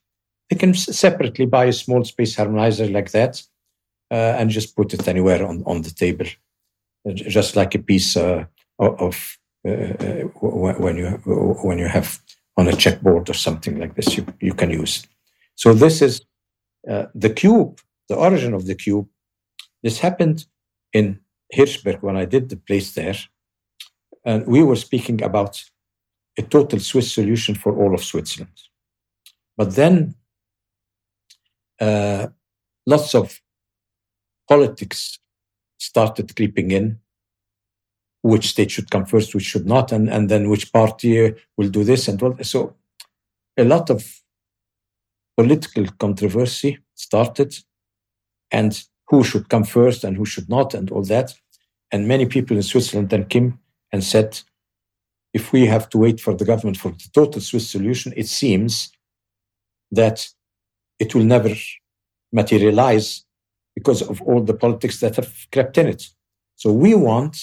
They 0.50 0.56
can 0.56 0.74
separately 0.74 1.46
buy 1.46 1.66
a 1.66 1.72
small 1.72 2.04
space 2.04 2.36
harmonizer 2.36 2.92
like 2.92 3.10
that 3.12 3.42
uh, 4.10 4.36
and 4.38 4.50
just 4.50 4.76
put 4.76 4.92
it 4.92 5.08
anywhere 5.08 5.46
on, 5.46 5.62
on 5.66 5.82
the 5.82 5.90
table, 5.90 6.26
just 7.14 7.56
like 7.56 7.74
a 7.74 7.78
piece 7.78 8.16
uh, 8.16 8.44
of 8.78 9.38
uh, 9.66 9.70
uh 9.70 10.24
when 10.42 10.96
you 10.96 11.08
when 11.62 11.78
you 11.78 11.86
have 11.86 12.20
on 12.56 12.68
a 12.68 12.72
checkboard 12.72 13.28
or 13.30 13.34
something 13.34 13.78
like 13.78 13.94
this, 13.94 14.16
you, 14.16 14.26
you 14.40 14.54
can 14.54 14.70
use. 14.70 15.06
So 15.54 15.72
this 15.72 16.02
is 16.02 16.22
uh, 16.88 17.06
the 17.14 17.30
cube, 17.30 17.80
the 18.08 18.16
origin 18.16 18.54
of 18.54 18.66
the 18.66 18.74
cube. 18.74 19.08
This 19.82 19.98
happened 20.00 20.46
in 20.92 21.20
Hemberg 21.52 22.02
when 22.02 22.16
I 22.16 22.24
did 22.24 22.48
the 22.48 22.56
place 22.56 22.92
there. 22.92 23.16
And 24.24 24.46
we 24.46 24.62
were 24.62 24.76
speaking 24.76 25.22
about 25.22 25.62
a 26.38 26.42
total 26.42 26.78
Swiss 26.78 27.12
solution 27.12 27.54
for 27.54 27.76
all 27.76 27.94
of 27.94 28.04
Switzerland. 28.04 28.52
But 29.56 29.74
then 29.74 30.14
uh, 31.80 32.28
lots 32.86 33.14
of 33.14 33.40
politics 34.48 35.18
started 35.78 36.34
creeping 36.36 36.70
in 36.70 36.98
which 38.22 38.48
state 38.48 38.70
should 38.70 38.90
come 38.90 39.04
first, 39.04 39.34
which 39.34 39.44
should 39.44 39.66
not, 39.66 39.90
and, 39.90 40.08
and 40.08 40.28
then 40.28 40.48
which 40.48 40.72
party 40.72 41.34
will 41.56 41.68
do 41.68 41.82
this 41.82 42.06
and 42.08 42.22
all. 42.22 42.36
So 42.42 42.76
a 43.56 43.64
lot 43.64 43.90
of 43.90 44.22
political 45.36 45.86
controversy 45.98 46.78
started 46.94 47.56
and 48.50 48.80
who 49.08 49.24
should 49.24 49.48
come 49.48 49.64
first 49.64 50.04
and 50.04 50.16
who 50.16 50.24
should 50.24 50.48
not 50.48 50.72
and 50.74 50.90
all 50.90 51.02
that. 51.04 51.34
And 51.90 52.06
many 52.06 52.26
people 52.26 52.56
in 52.56 52.62
Switzerland 52.62 53.10
then 53.10 53.24
came 53.26 53.58
and 53.92 54.02
said, 54.02 54.40
if 55.34 55.52
we 55.52 55.66
have 55.66 55.88
to 55.90 55.98
wait 55.98 56.20
for 56.20 56.34
the 56.34 56.44
government 56.44 56.76
for 56.76 56.90
the 56.90 57.08
total 57.12 57.40
Swiss 57.40 57.68
solution, 57.70 58.12
it 58.16 58.28
seems 58.28 58.90
that 59.90 60.28
it 60.98 61.14
will 61.14 61.24
never 61.24 61.54
materialize 62.32 63.24
because 63.74 64.02
of 64.02 64.20
all 64.22 64.42
the 64.42 64.54
politics 64.54 65.00
that 65.00 65.16
have 65.16 65.32
crept 65.52 65.78
in 65.78 65.86
it. 65.86 66.08
So 66.56 66.72
we 66.72 66.94
want 66.94 67.36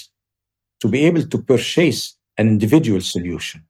to 0.82 0.88
be 0.88 1.06
able 1.06 1.24
to 1.24 1.38
purchase 1.42 2.16
an 2.38 2.48
individual 2.48 3.02
solution. 3.02 3.64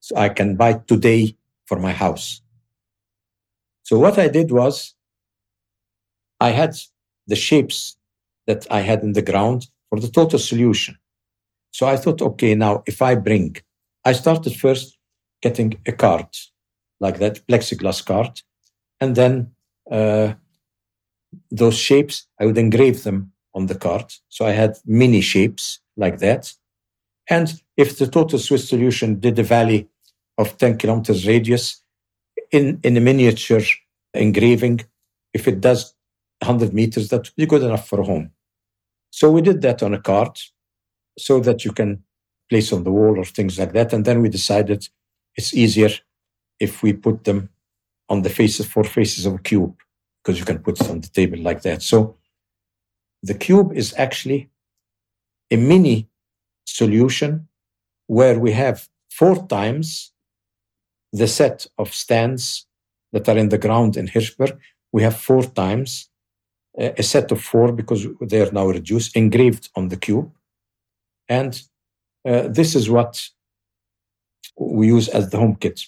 So 0.00 0.16
I 0.16 0.28
can 0.28 0.56
buy 0.56 0.74
today 0.74 1.36
for 1.66 1.78
my 1.78 1.92
house. 1.92 2.40
So 3.82 3.98
what 3.98 4.18
I 4.18 4.28
did 4.28 4.50
was 4.52 4.94
I 6.40 6.50
had 6.50 6.76
the 7.26 7.36
shapes 7.36 7.96
that 8.46 8.66
I 8.70 8.80
had 8.80 9.02
in 9.02 9.12
the 9.12 9.22
ground 9.22 9.66
for 9.88 10.00
the 10.00 10.08
total 10.08 10.38
solution. 10.38 10.96
So 11.70 11.86
I 11.86 11.96
thought, 11.96 12.22
okay, 12.22 12.54
now 12.54 12.82
if 12.86 13.02
I 13.02 13.14
bring, 13.14 13.56
I 14.04 14.12
started 14.12 14.54
first 14.54 14.98
getting 15.42 15.78
a 15.86 15.92
card 15.92 16.28
like 17.00 17.18
that, 17.18 17.46
plexiglass 17.46 18.04
card, 18.04 18.40
and 19.00 19.14
then 19.14 19.52
uh, 19.90 20.32
those 21.50 21.76
shapes, 21.76 22.26
I 22.40 22.46
would 22.46 22.58
engrave 22.58 23.02
them 23.02 23.32
on 23.54 23.66
the 23.66 23.74
card. 23.74 24.12
So 24.28 24.46
I 24.46 24.52
had 24.52 24.78
mini 24.84 25.20
shapes 25.20 25.80
like 25.96 26.18
that. 26.18 26.52
And 27.28 27.52
if 27.76 27.98
the 27.98 28.06
total 28.06 28.38
Swiss 28.38 28.68
solution 28.68 29.20
did 29.20 29.38
a 29.38 29.42
valley 29.42 29.88
of 30.38 30.56
10 30.58 30.78
kilometers 30.78 31.26
radius 31.26 31.82
in, 32.52 32.80
in 32.82 32.96
a 32.96 33.00
miniature 33.00 33.62
engraving, 34.14 34.80
if 35.34 35.48
it 35.48 35.60
does 35.60 35.94
100 36.40 36.72
meters, 36.72 37.08
that 37.08 37.18
would 37.18 37.36
be 37.36 37.46
good 37.46 37.62
enough 37.62 37.88
for 37.88 38.00
a 38.00 38.04
home. 38.04 38.30
So 39.10 39.30
we 39.30 39.40
did 39.40 39.62
that 39.62 39.82
on 39.82 39.94
a 39.94 40.00
card 40.00 40.38
so 41.18 41.40
that 41.40 41.64
you 41.64 41.72
can 41.72 42.02
place 42.48 42.72
on 42.72 42.84
the 42.84 42.92
wall 42.92 43.18
or 43.18 43.24
things 43.24 43.58
like 43.58 43.72
that. 43.72 43.92
And 43.92 44.04
then 44.04 44.22
we 44.22 44.28
decided 44.28 44.88
it's 45.34 45.54
easier 45.54 45.90
if 46.60 46.82
we 46.82 46.92
put 46.92 47.24
them 47.24 47.50
on 48.08 48.22
the 48.22 48.30
faces, 48.30 48.66
four 48.66 48.84
faces 48.84 49.26
of 49.26 49.34
a 49.34 49.38
cube, 49.38 49.76
because 50.22 50.38
you 50.38 50.44
can 50.44 50.58
put 50.58 50.80
it 50.80 50.88
on 50.88 51.00
the 51.00 51.08
table 51.08 51.38
like 51.38 51.62
that. 51.62 51.82
So 51.82 52.16
the 53.22 53.34
cube 53.34 53.72
is 53.74 53.94
actually 53.96 54.50
a 55.50 55.56
mini 55.56 56.08
solution 56.64 57.48
where 58.06 58.38
we 58.38 58.52
have 58.52 58.88
four 59.10 59.46
times 59.46 60.12
the 61.12 61.26
set 61.26 61.66
of 61.78 61.94
stands 61.94 62.66
that 63.12 63.28
are 63.28 63.38
in 63.38 63.48
the 63.48 63.58
ground 63.58 63.96
in 63.96 64.06
Hemberg. 64.06 64.58
We 64.92 65.02
have 65.02 65.16
four 65.16 65.42
times 65.42 66.08
a 66.78 67.02
set 67.02 67.32
of 67.32 67.42
four 67.42 67.72
because 67.72 68.06
they 68.20 68.40
are 68.40 68.52
now 68.52 68.66
reduced, 68.66 69.16
engraved 69.16 69.70
on 69.76 69.88
the 69.88 69.96
cube. 69.96 70.30
And 71.28 71.60
uh, 72.28 72.48
this 72.48 72.74
is 72.74 72.90
what 72.90 73.28
we 74.58 74.88
use 74.88 75.08
as 75.08 75.30
the 75.30 75.38
home 75.38 75.56
kit. 75.56 75.80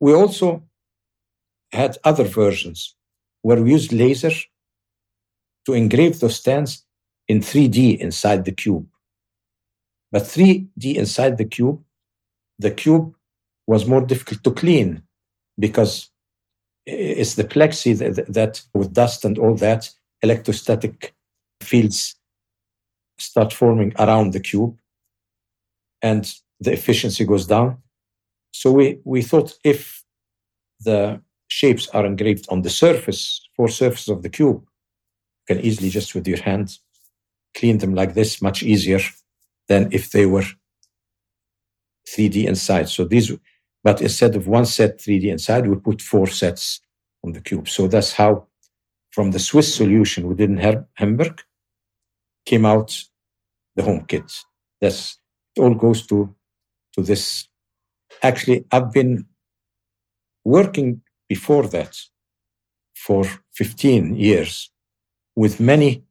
We 0.00 0.14
also 0.14 0.64
had 1.72 1.98
other 2.04 2.24
versions 2.24 2.94
where 3.42 3.62
we 3.62 3.72
used 3.72 3.92
laser 3.92 4.30
to 5.66 5.72
engrave 5.72 6.20
those 6.20 6.36
stands 6.36 6.84
in 7.28 7.40
3D 7.40 7.98
inside 7.98 8.44
the 8.44 8.52
cube. 8.52 8.86
But 10.12 10.22
3D 10.22 10.94
inside 10.94 11.36
the 11.38 11.44
cube, 11.44 11.82
the 12.58 12.70
cube 12.70 13.14
was 13.66 13.86
more 13.86 14.00
difficult 14.00 14.44
to 14.44 14.52
clean 14.52 15.02
because 15.58 16.10
it's 16.86 17.34
the 17.34 17.44
plexi 17.44 17.98
that, 17.98 18.32
that 18.32 18.62
with 18.72 18.92
dust 18.92 19.24
and 19.24 19.38
all 19.38 19.56
that, 19.56 19.90
electrostatic 20.22 21.14
fields 21.60 22.16
start 23.18 23.52
forming 23.52 23.92
around 23.98 24.32
the 24.32 24.40
cube 24.40 24.76
and 26.02 26.34
the 26.60 26.72
efficiency 26.72 27.24
goes 27.24 27.46
down. 27.46 27.78
So 28.52 28.72
we, 28.72 29.00
we 29.04 29.22
thought 29.22 29.54
if 29.64 30.04
the 30.80 31.20
shapes 31.48 31.88
are 31.88 32.06
engraved 32.06 32.46
on 32.48 32.62
the 32.62 32.70
surface, 32.70 33.40
four 33.56 33.68
surfaces 33.68 34.08
of 34.08 34.22
the 34.22 34.28
cube, 34.28 34.62
you 35.48 35.54
can 35.54 35.64
easily 35.64 35.90
just 35.90 36.14
with 36.14 36.26
your 36.26 36.42
hands 36.42 36.80
clean 37.56 37.78
them 37.78 37.94
like 37.94 38.14
this 38.14 38.42
much 38.42 38.62
easier 38.62 39.00
than 39.68 39.88
if 39.90 40.10
they 40.10 40.26
were 40.26 40.44
3D 42.08 42.46
inside. 42.46 42.88
So 42.88 43.04
these, 43.04 43.32
but 43.82 44.00
instead 44.00 44.36
of 44.36 44.46
one 44.46 44.66
set 44.66 44.98
3D 44.98 45.24
inside, 45.24 45.66
we 45.66 45.76
put 45.76 46.02
four 46.02 46.26
sets 46.26 46.80
on 47.24 47.32
the 47.32 47.40
cube. 47.40 47.68
So 47.68 47.88
that's 47.88 48.12
how, 48.12 48.46
from 49.16 49.30
the 49.30 49.38
Swiss 49.38 49.74
solution 49.74 50.28
we 50.28 50.34
did 50.34 50.50
in 50.50 50.84
Hemberg, 50.92 51.40
came 52.44 52.66
out 52.66 52.90
the 53.74 53.82
home 53.82 54.04
kit. 54.06 54.30
That's 54.82 55.18
it 55.56 55.62
all 55.62 55.74
goes 55.74 56.06
to 56.08 56.34
to 56.94 57.00
this. 57.02 57.48
Actually, 58.22 58.66
I've 58.70 58.92
been 58.92 59.24
working 60.44 61.00
before 61.30 61.66
that 61.68 61.96
for 62.94 63.24
15 63.54 64.16
years 64.16 64.70
with 65.34 65.60
many 65.60 66.04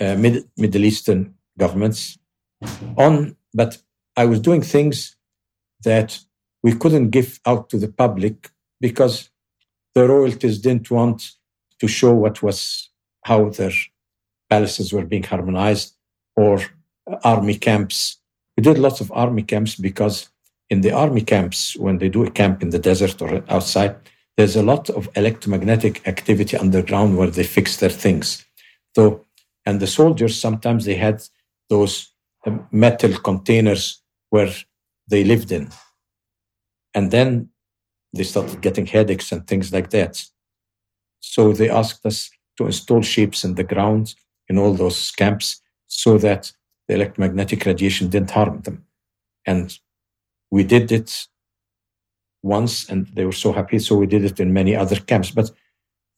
uh, 0.00 0.14
Mid- 0.14 0.48
Middle 0.56 0.84
Eastern 0.84 1.34
governments 1.58 2.18
on, 2.96 3.36
but 3.52 3.78
I 4.16 4.26
was 4.26 4.38
doing 4.38 4.62
things 4.62 5.16
that 5.82 6.20
we 6.62 6.72
couldn't 6.72 7.10
give 7.10 7.40
out 7.46 7.68
to 7.70 7.78
the 7.78 7.88
public 7.88 8.52
because 8.80 9.30
the 9.94 10.06
royalties 10.06 10.60
didn't 10.60 10.88
want 10.88 11.34
to 11.80 11.88
show 11.88 12.12
what 12.12 12.42
was 12.42 12.90
how 13.24 13.48
their 13.50 13.72
palaces 14.50 14.92
were 14.92 15.04
being 15.04 15.22
harmonized 15.22 15.94
or 16.36 16.60
army 17.22 17.56
camps. 17.56 18.18
We 18.56 18.62
did 18.62 18.78
lots 18.78 19.00
of 19.00 19.10
army 19.12 19.42
camps 19.42 19.74
because 19.74 20.28
in 20.70 20.80
the 20.80 20.92
army 20.92 21.22
camps, 21.22 21.76
when 21.76 21.98
they 21.98 22.08
do 22.08 22.24
a 22.24 22.30
camp 22.30 22.62
in 22.62 22.70
the 22.70 22.78
desert 22.78 23.20
or 23.20 23.42
outside, 23.48 23.96
there's 24.36 24.56
a 24.56 24.62
lot 24.62 24.90
of 24.90 25.08
electromagnetic 25.14 26.06
activity 26.06 26.56
underground 26.56 27.16
where 27.16 27.30
they 27.30 27.44
fix 27.44 27.76
their 27.76 27.90
things. 27.90 28.44
So, 28.94 29.24
and 29.66 29.80
the 29.80 29.86
soldiers 29.86 30.40
sometimes 30.40 30.84
they 30.84 30.94
had 30.94 31.22
those 31.68 32.12
um, 32.46 32.66
metal 32.70 33.16
containers 33.18 34.02
where 34.30 34.52
they 35.08 35.24
lived 35.24 35.52
in. 35.52 35.70
And 36.94 37.10
then 37.10 37.50
they 38.12 38.24
started 38.24 38.60
getting 38.60 38.86
headaches 38.86 39.32
and 39.32 39.46
things 39.46 39.72
like 39.72 39.90
that. 39.90 40.24
So 41.26 41.52
they 41.52 41.70
asked 41.70 42.04
us 42.06 42.30
to 42.58 42.66
install 42.66 43.02
shapes 43.02 43.44
in 43.44 43.54
the 43.54 43.64
ground 43.64 44.14
in 44.48 44.58
all 44.58 44.74
those 44.74 45.10
camps 45.10 45.60
so 45.86 46.18
that 46.18 46.52
the 46.86 46.94
electromagnetic 46.94 47.64
radiation 47.64 48.08
didn't 48.08 48.30
harm 48.30 48.60
them. 48.60 48.84
And 49.46 49.76
we 50.50 50.64
did 50.64 50.92
it 50.92 51.26
once 52.42 52.88
and 52.88 53.06
they 53.14 53.24
were 53.24 53.32
so 53.32 53.52
happy. 53.52 53.78
So 53.78 53.96
we 53.96 54.06
did 54.06 54.24
it 54.24 54.38
in 54.38 54.52
many 54.52 54.76
other 54.76 54.96
camps. 54.96 55.30
But 55.30 55.50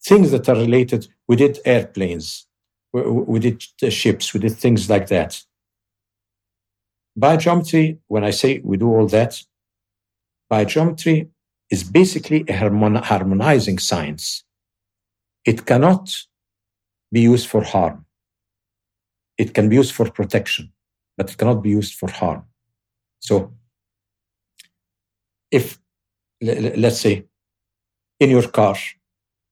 things 0.05 0.33
that 0.33 0.49
are 0.49 0.57
related, 0.57 1.09
we 1.29 1.37
did 1.37 1.61
airplanes, 1.65 2.47
we, 2.93 3.03
we 3.03 3.39
did 3.39 3.63
ships, 3.93 4.35
we 4.35 4.41
did 4.41 4.57
things 4.57 4.91
like 4.91 5.07
that. 5.09 5.43
Biogeometry, 7.19 7.99
when 8.09 8.25
I 8.25 8.31
say 8.31 8.61
we 8.63 8.77
do 8.77 8.89
all 8.89 9.07
that, 9.07 9.41
biogeometry 10.53 11.29
is 11.71 11.83
basically 11.85 12.45
a 12.49 12.57
harmonizing 12.57 13.79
science. 13.79 14.45
It 15.47 15.65
cannot 15.65 16.11
be 17.13 17.21
used 17.21 17.47
for 17.47 17.63
harm. 17.63 18.05
It 19.39 19.55
can 19.55 19.69
be 19.69 19.77
used 19.77 19.95
for 19.95 20.11
protection, 20.11 20.73
but 21.17 21.31
it 21.31 21.39
cannot 21.39 21.63
be 21.63 21.71
used 21.71 21.95
for 21.95 22.11
harm. 22.11 22.45
So, 23.21 23.55
if 25.51 25.79
let's 26.43 27.01
say 27.01 27.27
in 28.19 28.31
your 28.31 28.49
car, 28.49 28.77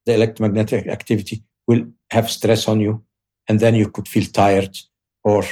the 0.05 0.15
electromagnetic 0.15 0.89
activity 0.89 1.45
will 1.67 1.87
have 2.11 2.31
stress 2.31 2.69
on 2.69 2.81
you, 2.81 3.05
and 3.49 3.61
then 3.61 3.75
you 3.75 3.89
could 3.89 4.09
feel 4.09 4.25
tired 4.25 4.77
or 5.23 5.45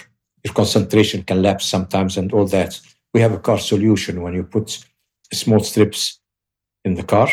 your 0.44 0.55
concentration 0.55 1.23
can 1.23 1.40
lapse 1.40 1.66
sometimes 1.66 2.16
and 2.16 2.32
all 2.32 2.47
that. 2.48 2.81
We 3.14 3.20
have 3.20 3.32
a 3.32 3.39
car 3.39 3.59
solution 3.59 4.23
when 4.23 4.35
you 4.35 4.43
put 4.43 4.85
small 5.32 5.60
strips 5.60 6.20
in 6.85 6.94
the 6.94 7.05
car, 7.05 7.28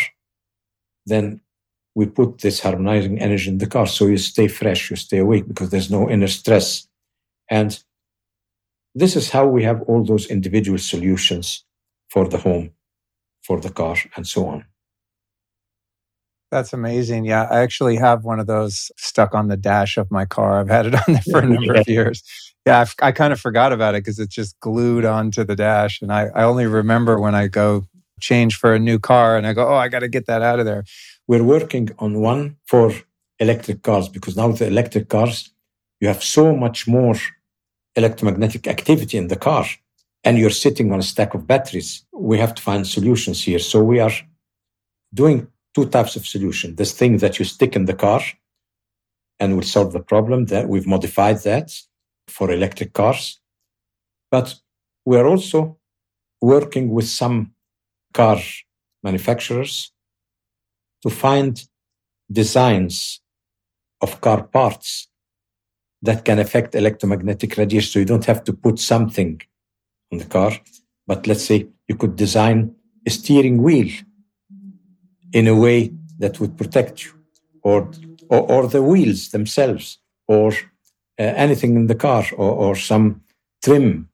then 1.06 1.41
we 1.95 2.05
put 2.05 2.39
this 2.39 2.59
harmonizing 2.59 3.19
energy 3.19 3.49
in 3.49 3.57
the 3.57 3.67
car 3.67 3.87
so 3.87 4.07
you 4.07 4.17
stay 4.17 4.47
fresh, 4.47 4.89
you 4.89 4.95
stay 4.95 5.17
awake 5.17 5.47
because 5.47 5.69
there's 5.69 5.91
no 5.91 6.09
inner 6.09 6.27
stress. 6.27 6.87
And 7.49 7.81
this 8.95 9.15
is 9.15 9.29
how 9.29 9.47
we 9.47 9.63
have 9.63 9.81
all 9.83 10.03
those 10.03 10.27
individual 10.27 10.77
solutions 10.77 11.65
for 12.09 12.27
the 12.27 12.37
home, 12.37 12.71
for 13.43 13.59
the 13.59 13.69
car, 13.69 13.95
and 14.15 14.27
so 14.27 14.47
on. 14.47 14.65
That's 16.51 16.73
amazing. 16.73 17.25
Yeah, 17.25 17.43
I 17.43 17.59
actually 17.59 17.95
have 17.97 18.23
one 18.23 18.39
of 18.39 18.47
those 18.47 18.91
stuck 18.97 19.35
on 19.35 19.49
the 19.49 19.57
dash 19.57 19.97
of 19.97 20.09
my 20.09 20.25
car. 20.25 20.59
I've 20.59 20.69
had 20.69 20.87
it 20.87 20.95
on 20.95 21.03
there 21.07 21.21
for 21.29 21.39
a 21.39 21.45
number 21.47 21.75
yeah. 21.75 21.81
of 21.81 21.87
years. 21.87 22.23
Yeah, 22.65 22.79
I've, 22.81 22.95
i 23.01 23.11
kind 23.11 23.31
of 23.31 23.39
forgot 23.39 23.71
about 23.71 23.95
it 23.95 24.03
because 24.03 24.19
it's 24.19 24.33
just 24.33 24.59
glued 24.59 25.05
onto 25.05 25.43
the 25.43 25.55
dash. 25.55 26.01
And 26.01 26.11
I, 26.11 26.27
I 26.35 26.43
only 26.43 26.65
remember 26.65 27.19
when 27.19 27.35
I 27.35 27.47
go 27.47 27.85
change 28.19 28.57
for 28.57 28.73
a 28.73 28.79
new 28.79 28.99
car 28.99 29.37
and 29.37 29.45
I 29.45 29.53
go, 29.53 29.67
oh, 29.67 29.75
I 29.75 29.87
got 29.87 29.99
to 29.99 30.07
get 30.07 30.25
that 30.25 30.41
out 30.41 30.59
of 30.59 30.65
there. 30.65 30.83
We're 31.30 31.43
working 31.43 31.91
on 31.99 32.22
one 32.22 32.57
for 32.65 32.91
electric 33.38 33.84
cars 33.84 34.10
because 34.10 34.35
now 34.35 34.51
the 34.51 34.65
electric 34.65 35.10
cars, 35.10 35.51
you 35.99 36.07
have 36.07 36.23
so 36.23 36.56
much 36.56 36.88
more 36.88 37.18
electromagnetic 37.95 38.65
activity 38.68 39.15
in 39.15 39.27
the 39.27 39.35
car 39.35 39.65
and 40.23 40.39
you're 40.39 40.64
sitting 40.65 40.91
on 40.91 40.97
a 40.97 41.03
stack 41.03 41.35
of 41.35 41.45
batteries. 41.45 42.03
We 42.11 42.39
have 42.39 42.56
to 42.56 42.61
find 42.64 42.88
solutions 42.88 43.43
here. 43.43 43.60
So 43.60 43.84
we 43.84 43.99
are 43.99 44.15
doing 45.14 45.47
two 45.76 45.85
types 45.85 46.15
of 46.15 46.26
solution. 46.26 46.76
This 46.76 46.93
thing 46.93 47.18
that 47.18 47.38
you 47.38 47.45
stick 47.45 47.76
in 47.76 47.85
the 47.85 47.93
car 47.93 48.22
and 49.39 49.56
will 49.56 49.69
solve 49.76 49.93
the 49.93 50.06
problem 50.11 50.45
that 50.45 50.68
we've 50.68 50.88
modified 50.88 51.43
that 51.43 51.80
for 52.27 52.49
electric 52.49 52.93
cars. 52.93 53.39
But 54.31 54.56
we're 55.06 55.27
also 55.27 55.77
working 56.41 56.89
with 56.89 57.07
some 57.07 57.53
car 58.15 58.39
manufacturers 59.03 59.91
to 61.03 61.09
find 61.09 61.63
designs 62.31 63.21
of 64.01 64.21
car 64.21 64.43
parts 64.43 65.07
that 66.01 66.23
can 66.23 66.39
affect 66.39 66.76
electromagnetic 66.76 67.57
radiation. 67.57 67.91
So 67.91 67.99
you 67.99 68.05
don't 68.05 68.26
have 68.26 68.43
to 68.45 68.53
put 68.53 68.80
something 68.80 69.41
on 70.11 70.19
the 70.19 70.26
car, 70.26 70.51
but 71.05 71.27
let's 71.27 71.45
say 71.45 71.67
you 71.88 71.95
could 71.95 72.15
design 72.15 72.76
a 73.05 73.09
steering 73.09 73.61
wheel 73.61 73.91
in 75.34 75.47
a 75.47 75.55
way 75.55 75.93
that 76.19 76.39
would 76.39 76.57
protect 76.57 77.05
you, 77.05 77.11
or 77.61 77.89
or, 78.30 78.41
or 78.51 78.67
the 78.67 78.84
wheels 78.84 79.30
themselves, 79.30 79.97
or 80.27 80.51
uh, 80.51 81.34
anything 81.45 81.76
in 81.76 81.88
the 81.88 81.95
car, 81.95 82.26
or, 82.38 82.51
or 82.51 82.76
some 82.76 83.21
trim, 83.63 84.09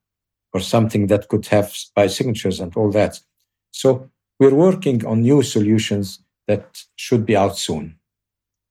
or 0.53 0.60
something 0.60 1.07
that 1.07 1.28
could 1.28 1.45
have 1.48 1.68
biosignatures 1.98 2.62
and 2.62 2.76
all 2.76 2.91
that. 2.91 3.20
So 3.72 4.10
we're 4.40 4.56
working 4.56 5.06
on 5.06 5.22
new 5.22 5.44
solutions 5.44 6.20
that 6.48 6.84
should 6.96 7.26
be 7.26 7.36
out 7.36 7.58
soon. 7.58 8.00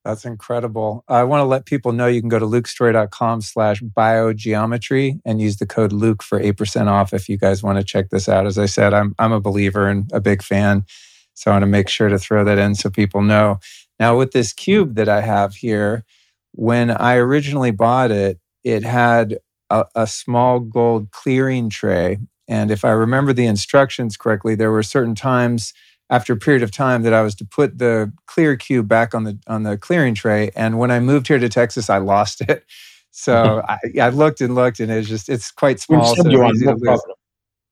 That's 0.05 0.27
incredible. 0.27 1.03
I 1.09 1.25
want 1.25 1.41
to 1.41 1.45
let 1.45 1.65
people 1.65 1.93
know 1.93 2.07
you 2.07 2.21
can 2.21 2.29
go 2.29 2.39
to 2.39 2.45
lukestorey.com 2.45 3.41
slash 3.41 3.81
biogeometry 3.81 5.21
and 5.25 5.41
use 5.41 5.57
the 5.57 5.67
code 5.67 5.93
Luke 5.93 6.23
for 6.23 6.39
8% 6.39 6.89
off 6.89 7.15
if 7.15 7.29
you 7.29 7.39
guys 7.39 7.63
want 7.63 7.79
to 7.79 7.85
check 7.85 8.11
this 8.11 8.29
out. 8.29 8.47
As 8.47 8.59
I 8.59 8.67
said, 8.67 8.93
I'm, 8.93 9.15
I'm 9.19 9.33
a 9.33 9.41
believer 9.41 9.89
and 9.89 10.11
a 10.13 10.21
big 10.21 10.43
fan. 10.43 10.85
So 11.33 11.51
I 11.51 11.55
want 11.55 11.63
to 11.63 11.67
make 11.67 11.89
sure 11.89 12.11
to 12.11 12.19
throw 12.19 12.45
that 12.45 12.59
in 12.59 12.75
so 12.75 12.91
people 12.91 13.23
know. 13.23 13.59
Now, 13.99 14.19
with 14.19 14.33
this 14.33 14.53
cube 14.53 14.95
that 14.97 15.09
I 15.09 15.23
have 15.23 15.55
here, 15.55 16.05
when 16.53 16.91
I 16.91 17.17
originally 17.17 17.71
bought 17.71 18.11
it, 18.11 18.39
it 18.63 18.85
had 18.85 19.39
a, 19.71 19.87
a 19.95 20.07
small 20.07 20.61
gold 20.61 21.13
clearing 21.13 21.71
tray 21.71 22.19
and 22.49 22.71
if 22.71 22.85
I 22.85 22.91
remember 22.91 23.33
the 23.33 23.47
instructions 23.47 24.17
correctly, 24.17 24.55
there 24.55 24.71
were 24.71 24.83
certain 24.83 25.15
times 25.15 25.73
after 26.11 26.33
a 26.33 26.37
period 26.37 26.63
of 26.63 26.71
time 26.71 27.03
that 27.03 27.15
I 27.15 27.23
was 27.23 27.35
to 27.37 27.45
put 27.45 27.79
the 27.79 28.13
clear 28.27 28.57
cube 28.57 28.89
back 28.89 29.15
on 29.15 29.25
the 29.25 29.39
on 29.47 29.63
the 29.63 29.77
clearing 29.77 30.15
tray. 30.15 30.51
And 30.55 30.79
when 30.79 30.91
I 30.91 31.01
moved 31.01 31.29
here 31.29 31.39
to 31.39 31.49
Texas, 31.49 31.89
I 31.91 31.99
lost 31.99 32.41
it. 32.43 32.65
So 33.17 33.63
I, 33.69 33.79
I, 34.01 34.09
looked 34.09 34.41
and 34.41 34.57
looked, 34.57 34.81
and 34.81 34.91
it's 34.91 35.09
just 35.09 35.29
it's 35.29 35.53
quite 35.53 35.79
small. 35.79 36.01
We'll 36.01 36.17
send 36.17 36.27
so 36.27 36.31
you 36.33 36.41
one, 36.41 36.59
no 36.59 36.75
problem. 36.75 37.17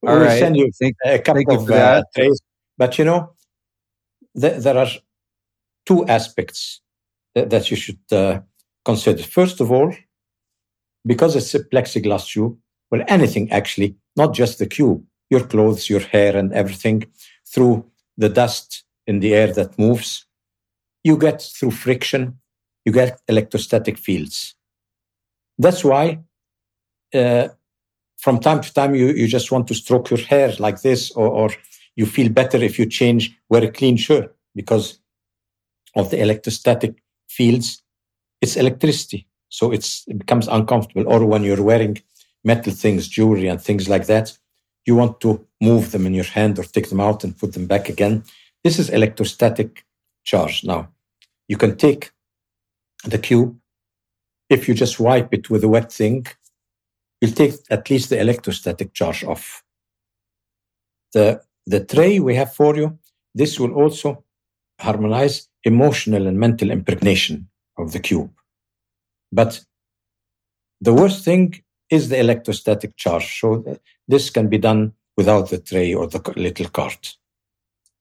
All 0.07 0.15
we'll 0.15 0.21
right. 0.21 0.39
send 0.39 0.57
you 0.57 0.71
thank, 0.81 0.95
a 1.05 1.19
couple 1.19 1.53
of 1.53 1.69
uh, 1.69 2.05
trays. 2.15 2.41
But 2.79 2.97
you 2.97 3.05
know, 3.05 3.33
th- 4.41 4.63
there 4.63 4.79
are 4.79 4.87
two 5.85 6.07
aspects 6.07 6.81
that, 7.35 7.51
that 7.51 7.73
you 7.73 7.77
should 7.77 7.99
uh, 8.13 8.39
consider. 8.85 9.21
First 9.25 9.61
of 9.61 9.73
all, 9.73 9.93
because 11.05 11.35
it's 11.35 11.53
a 11.57 11.65
plexiglass 11.65 12.29
tube, 12.29 12.57
well, 12.93 13.03
anything 13.09 13.51
actually 13.51 13.97
not 14.17 14.35
just 14.35 14.61
the 14.61 14.67
cube, 14.67 15.05
your 15.29 15.45
clothes, 15.45 15.91
your 15.91 16.01
hair, 16.01 16.37
and 16.37 16.53
everything 16.53 17.05
through 17.47 17.85
the 18.17 18.29
dust 18.29 18.85
in 19.07 19.21
the 19.21 19.35
air 19.35 19.53
that 19.53 19.79
moves. 19.79 20.27
You 21.05 21.17
get 21.17 21.43
through 21.43 21.73
friction, 21.73 22.39
you 22.85 22.93
get 22.93 23.21
electrostatic 23.29 23.99
fields. 23.99 24.55
That's 25.59 25.85
why 25.85 26.21
uh, 27.15 27.49
from 28.19 28.39
time 28.39 28.61
to 28.61 28.73
time 28.73 28.95
you, 28.95 29.09
you 29.09 29.27
just 29.27 29.51
want 29.51 29.67
to 29.69 29.75
stroke 29.75 30.11
your 30.11 30.21
hair 30.21 30.53
like 30.59 30.83
this, 30.83 31.11
or, 31.13 31.29
or 31.29 31.51
you 31.97 32.07
feel 32.07 32.31
better 32.31 32.57
if 32.59 32.79
you 32.79 32.87
change, 32.87 33.37
wear 33.49 33.65
a 33.65 33.71
clean 33.71 33.97
shirt 33.97 34.35
because 34.55 34.99
of 35.97 36.11
the 36.11 36.21
electrostatic 36.21 37.03
fields. 37.29 37.83
It's 38.41 38.57
electricity. 38.57 39.27
So 39.49 39.73
it's, 39.73 40.05
it 40.09 40.19
becomes 40.19 40.49
uncomfortable. 40.49 41.07
Or 41.07 41.25
when 41.27 41.43
you're 41.43 41.63
wearing 41.63 42.01
metal 42.45 42.73
things, 42.73 43.09
jewelry 43.09 43.49
and 43.49 43.61
things 43.61 43.89
like 43.89 44.07
that, 44.07 44.39
you 44.87 44.97
want 44.97 45.21
to 45.21 45.47
move 45.61 45.93
them 45.93 46.07
in 46.07 46.15
your 46.15 46.25
hand 46.25 46.59
or 46.59 46.65
take 46.65 46.89
them 46.89 47.01
out 47.01 47.25
and 47.25 47.39
put 47.39 47.53
them 47.53 47.67
back 47.67 47.89
again. 47.89 48.25
This 48.65 48.79
is 48.79 48.91
electrostatic 48.91 49.85
charge. 50.25 50.65
Now, 50.65 50.89
you 51.49 51.57
can 51.57 51.77
take 51.77 52.11
the 53.05 53.19
cube. 53.19 53.59
If 54.49 54.69
you 54.69 54.75
just 54.75 55.01
wipe 55.01 55.33
it 55.33 55.51
with 55.51 55.65
a 55.65 55.69
wet 55.69 55.93
thing, 55.93 56.27
you'll 57.21 57.33
take 57.33 57.55
at 57.71 57.89
least 57.91 58.11
the 58.11 58.21
electrostatic 58.21 58.93
charge 58.93 59.25
off. 59.25 59.63
The, 61.13 61.43
the 61.67 61.85
tray 61.85 62.21
we 62.21 62.35
have 62.35 62.55
for 62.55 62.77
you, 62.77 62.99
this 63.35 63.59
will 63.59 63.73
also 63.73 64.25
harmonize 64.81 65.49
emotional 65.65 66.27
and 66.27 66.39
mental 66.39 66.71
impregnation 66.71 67.49
of 67.79 67.93
the 67.93 68.01
cube. 68.01 68.31
But 69.31 69.65
the 70.81 70.93
worst 70.93 71.25
thing 71.25 71.63
is 71.93 72.09
the 72.09 72.19
electrostatic 72.19 72.97
charge. 72.97 73.39
So 73.39 73.79
this 74.09 74.31
can 74.31 74.49
be 74.49 74.59
done 74.59 74.95
without 75.17 75.51
the 75.51 75.59
tray 75.59 75.93
or 75.93 76.07
the 76.07 76.21
little 76.37 76.69
cart. 76.71 77.17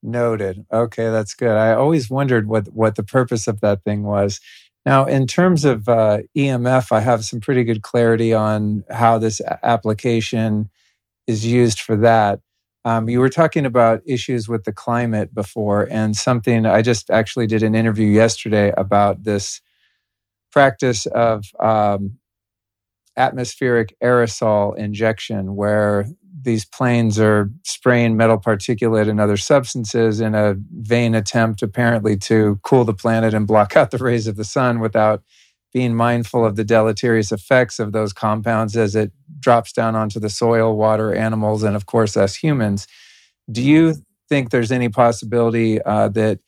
Noted. 0.01 0.65
Okay, 0.71 1.09
that's 1.11 1.35
good. 1.35 1.57
I 1.57 1.73
always 1.73 2.09
wondered 2.09 2.47
what 2.47 2.69
what 2.73 2.95
the 2.95 3.03
purpose 3.03 3.47
of 3.47 3.59
that 3.59 3.83
thing 3.83 4.03
was. 4.03 4.39
Now, 4.83 5.05
in 5.05 5.27
terms 5.27 5.63
of 5.63 5.87
uh, 5.87 6.19
EMF, 6.35 6.91
I 6.91 7.01
have 7.01 7.23
some 7.23 7.39
pretty 7.39 7.63
good 7.63 7.83
clarity 7.83 8.33
on 8.33 8.83
how 8.89 9.19
this 9.19 9.39
application 9.61 10.71
is 11.27 11.45
used 11.45 11.79
for 11.79 11.95
that. 11.97 12.39
Um, 12.83 13.07
you 13.09 13.19
were 13.19 13.29
talking 13.29 13.65
about 13.67 14.01
issues 14.07 14.47
with 14.47 14.63
the 14.63 14.73
climate 14.73 15.35
before, 15.35 15.87
and 15.91 16.15
something 16.15 16.65
I 16.65 16.81
just 16.81 17.11
actually 17.11 17.45
did 17.45 17.61
an 17.61 17.75
interview 17.75 18.07
yesterday 18.07 18.73
about 18.75 19.23
this 19.23 19.61
practice 20.51 21.05
of 21.05 21.45
um, 21.59 22.17
atmospheric 23.17 23.95
aerosol 24.01 24.77
injection 24.77 25.55
where 25.55 26.05
these 26.43 26.65
planes 26.65 27.19
are 27.19 27.51
spraying 27.63 28.17
metal 28.17 28.39
particulate 28.39 29.09
and 29.09 29.19
other 29.19 29.37
substances 29.37 30.19
in 30.19 30.33
a 30.33 30.55
vain 30.79 31.13
attempt 31.13 31.61
apparently 31.61 32.17
to 32.17 32.59
cool 32.63 32.83
the 32.83 32.93
planet 32.93 33.33
and 33.33 33.47
block 33.47 33.75
out 33.75 33.91
the 33.91 33.97
rays 33.97 34.27
of 34.27 34.37
the 34.37 34.43
sun 34.43 34.79
without 34.79 35.23
being 35.73 35.95
mindful 35.95 36.45
of 36.45 36.55
the 36.55 36.63
deleterious 36.63 37.31
effects 37.31 37.79
of 37.79 37.91
those 37.91 38.11
compounds 38.11 38.75
as 38.75 38.95
it 38.95 39.11
drops 39.39 39.71
down 39.71 39.95
onto 39.95 40.19
the 40.19 40.29
soil, 40.29 40.75
water, 40.75 41.13
animals, 41.13 41.63
and 41.63 41.75
of 41.75 41.85
course 41.85 42.17
us 42.17 42.35
humans. 42.35 42.87
Do 43.51 43.61
you 43.61 43.95
think 44.27 44.49
there's 44.49 44.71
any 44.71 44.89
possibility 44.89 45.81
uh, 45.81 46.09
that 46.09 46.39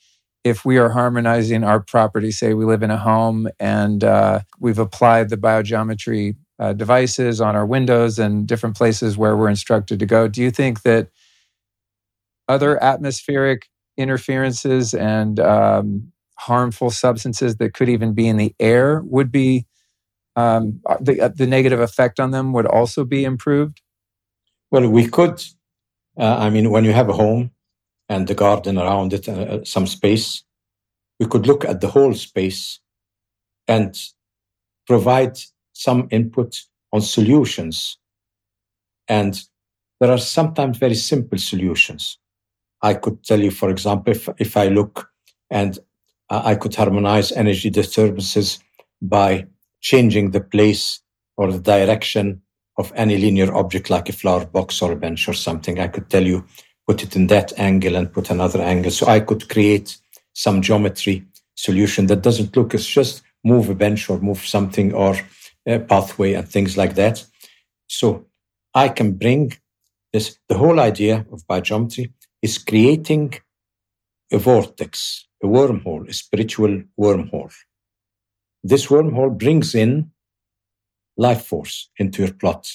if 0.44 0.66
we 0.66 0.78
are 0.78 0.90
harmonizing 0.90 1.64
our 1.64 1.80
property, 1.80 2.32
say 2.32 2.54
we 2.54 2.66
live 2.66 2.84
in 2.84 2.92
a 2.92 2.98
home 2.98 3.48
and 3.60 4.04
uh, 4.04 4.42
we've 4.60 4.80
applied 4.80 5.30
the 5.30 5.38
biogeometry 5.38 6.36
uh, 6.60 6.74
devices 6.74 7.42
on 7.42 7.56
our 7.56 7.66
windows 7.66 8.20
and 8.20 8.48
different 8.48 8.76
places 8.76 9.18
where 9.18 9.36
we're 9.36 9.50
instructed 9.50 10.00
to 10.00 10.06
go, 10.06 10.28
do 10.28 10.42
you 10.42 10.52
think 10.52 10.84
that 10.84 11.10
other 12.48 12.82
atmospheric 12.84 13.68
interferences 13.98 14.94
and 14.94 15.40
um, 15.40 16.12
harmful 16.38 16.90
substances 16.90 17.58
that 17.58 17.74
could 17.74 17.90
even 17.90 18.14
be 18.14 18.28
in 18.28 18.38
the 18.38 18.54
air 18.60 19.02
would 19.06 19.32
be 19.32 19.66
um, 20.36 20.82
the, 21.00 21.22
uh, 21.22 21.30
the 21.30 21.48
negative 21.48 21.80
effect 21.80 22.20
on 22.20 22.32
them 22.32 22.54
would 22.54 22.66
also 22.66 23.06
be 23.06 23.24
improved? 23.24 23.82
Well, 24.72 24.90
we 24.90 25.08
could. 25.08 25.44
Uh, 26.18 26.38
I 26.38 26.50
mean, 26.50 26.72
when 26.72 26.86
you 26.86 26.94
have 26.94 27.10
a 27.10 27.14
home 27.14 27.52
and 28.10 28.28
the 28.28 28.34
garden 28.34 28.78
around 28.78 29.14
it, 29.14 29.28
uh, 29.30 29.64
some 29.64 29.88
space, 29.88 30.44
we 31.20 31.28
could 31.28 31.48
look 31.48 31.66
at 31.66 31.82
the 31.82 31.88
whole 31.88 32.14
space 32.14 32.80
and 33.68 33.96
provide 34.88 35.38
some 35.74 36.08
input 36.12 36.62
on 36.92 37.02
solutions. 37.02 37.98
And 39.08 39.40
there 40.00 40.12
are 40.12 40.18
sometimes 40.18 40.78
very 40.78 40.96
simple 40.96 41.38
solutions. 41.38 42.18
I 42.82 42.94
could 42.94 43.24
tell 43.24 43.40
you, 43.40 43.52
for 43.52 43.70
example, 43.70 44.14
if, 44.14 44.30
if 44.38 44.58
I 44.58 44.68
look 44.68 45.10
and 45.50 45.80
uh, 46.30 46.42
I 46.44 46.56
could 46.56 46.76
harmonize 46.76 47.32
energy 47.32 47.70
disturbances 47.70 48.60
by 49.02 49.48
changing 49.82 50.32
the 50.32 50.42
place 50.42 51.02
or 51.38 51.52
the 51.52 51.60
direction 51.60 52.42
of 52.78 52.92
any 52.96 53.18
linear 53.18 53.54
object 53.56 53.90
like 53.90 54.10
a 54.10 54.14
flower 54.14 54.46
box 54.46 54.82
or 54.82 54.92
a 54.92 54.96
bench 54.96 55.28
or 55.28 55.34
something. 55.34 55.80
I 55.80 55.88
could 55.88 56.10
tell 56.10 56.26
you, 56.26 56.46
put 56.88 57.04
it 57.04 57.16
in 57.16 57.28
that 57.28 57.58
angle 57.58 57.96
and 57.96 58.12
put 58.12 58.30
another 58.30 58.62
angle. 58.62 58.92
So 58.92 59.08
I 59.08 59.20
could 59.20 59.48
create 59.50 59.98
some 60.34 60.62
geometry 60.62 61.26
solution 61.56 62.08
that 62.08 62.22
doesn't 62.22 62.56
look, 62.58 62.74
it's 62.74 62.88
just 62.88 63.22
move 63.44 63.70
a 63.70 63.76
bench 63.76 64.10
or 64.10 64.20
move 64.20 64.46
something 64.46 64.94
or 64.94 65.16
a 65.66 65.80
pathway 65.80 66.34
and 66.34 66.48
things 66.48 66.78
like 66.78 66.96
that. 66.96 67.26
So 67.88 68.26
I 68.74 68.90
can 68.90 69.14
bring 69.14 69.54
this, 70.12 70.38
the 70.50 70.58
whole 70.58 70.80
idea 70.80 71.26
of 71.32 71.46
biogeometry 71.48 72.12
is 72.42 72.58
creating 72.58 73.34
a 74.32 74.38
vortex, 74.38 75.28
a 75.44 75.48
wormhole, 75.48 76.08
a 76.10 76.14
spiritual 76.14 76.84
wormhole. 77.00 77.54
This 78.64 78.88
wormhole 78.88 79.38
brings 79.38 79.76
in 79.76 80.12
life 81.18 81.46
force 81.46 81.90
into 81.98 82.24
your 82.24 82.34
plot. 82.34 82.72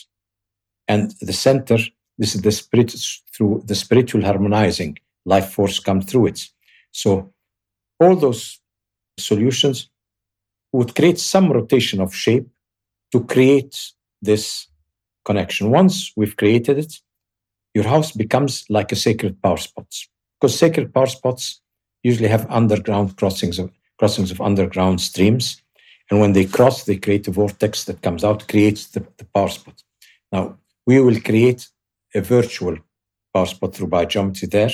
And 0.87 1.13
the 1.21 1.33
center, 1.33 1.79
this 2.17 2.35
is 2.35 2.43
the 2.43 2.53
spirit 2.53 2.95
through 3.35 3.63
the 3.67 3.75
spiritual 3.75 4.23
harmonizing, 4.25 4.99
life 5.25 5.51
force 5.53 5.79
come 5.79 6.01
through 6.01 6.27
it. 6.27 6.49
So 6.93 7.33
all 8.01 8.17
those 8.17 8.61
solutions 9.19 9.91
would 10.73 10.95
create 10.95 11.19
some 11.19 11.51
rotation 11.53 12.01
of 12.01 12.15
shape 12.15 12.49
to 13.13 13.25
create 13.25 13.93
this 14.23 14.67
connection. 15.25 15.71
Once 15.71 16.13
we've 16.17 16.37
created 16.37 16.79
it, 16.79 16.95
your 17.75 17.85
house 17.85 18.13
becomes 18.13 18.65
like 18.69 18.93
a 18.93 18.97
sacred 18.97 19.41
power 19.43 19.57
spot. 19.57 19.87
Because 20.41 20.59
sacred 20.59 20.93
power 20.93 21.07
spots 21.07 21.61
usually 22.03 22.29
have 22.29 22.47
underground 22.51 23.17
crossings 23.17 23.59
of 23.59 23.71
crossings 23.99 24.31
of 24.31 24.41
underground 24.41 25.01
streams. 25.01 25.63
And 26.11 26.21
when 26.21 26.33
they 26.33 26.47
cross, 26.47 26.85
they 26.85 26.97
create 26.97 27.29
a 27.29 27.33
vortex 27.33 27.85
that 27.85 28.03
comes 28.03 28.25
out, 28.25 28.49
creates 28.49 28.87
the, 28.89 29.05
the 29.19 29.25
power 29.27 29.49
spot. 29.49 29.83
Now, 30.33 30.57
we 30.87 31.01
will 31.01 31.21
create 31.21 31.69
a 32.15 32.21
virtual 32.21 32.77
power 33.35 33.47
spot 33.47 33.75
through 33.75 33.89
biogeometry 33.89 34.51
there. 34.51 34.71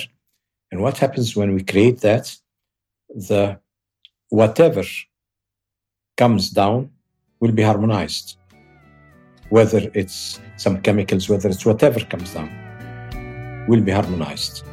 And 0.70 0.81
what 0.81 0.98
happens 0.98 1.35
when 1.35 1.55
we 1.55 1.62
create 1.62 2.01
that? 2.01 2.36
The 3.09 3.59
whatever 4.28 4.85
comes 6.16 6.51
down 6.51 6.90
will 7.45 7.53
be 7.53 7.62
harmonized. 7.62 8.39
Whether 9.51 9.91
it's 9.93 10.41
some 10.57 10.81
chemicals, 10.81 11.29
whether 11.29 11.51
it's 11.51 11.66
whatever 11.66 12.01
comes 12.01 12.33
down, 12.33 12.49
will 13.69 13.83
be 13.83 13.93
harmonized. 13.93 14.65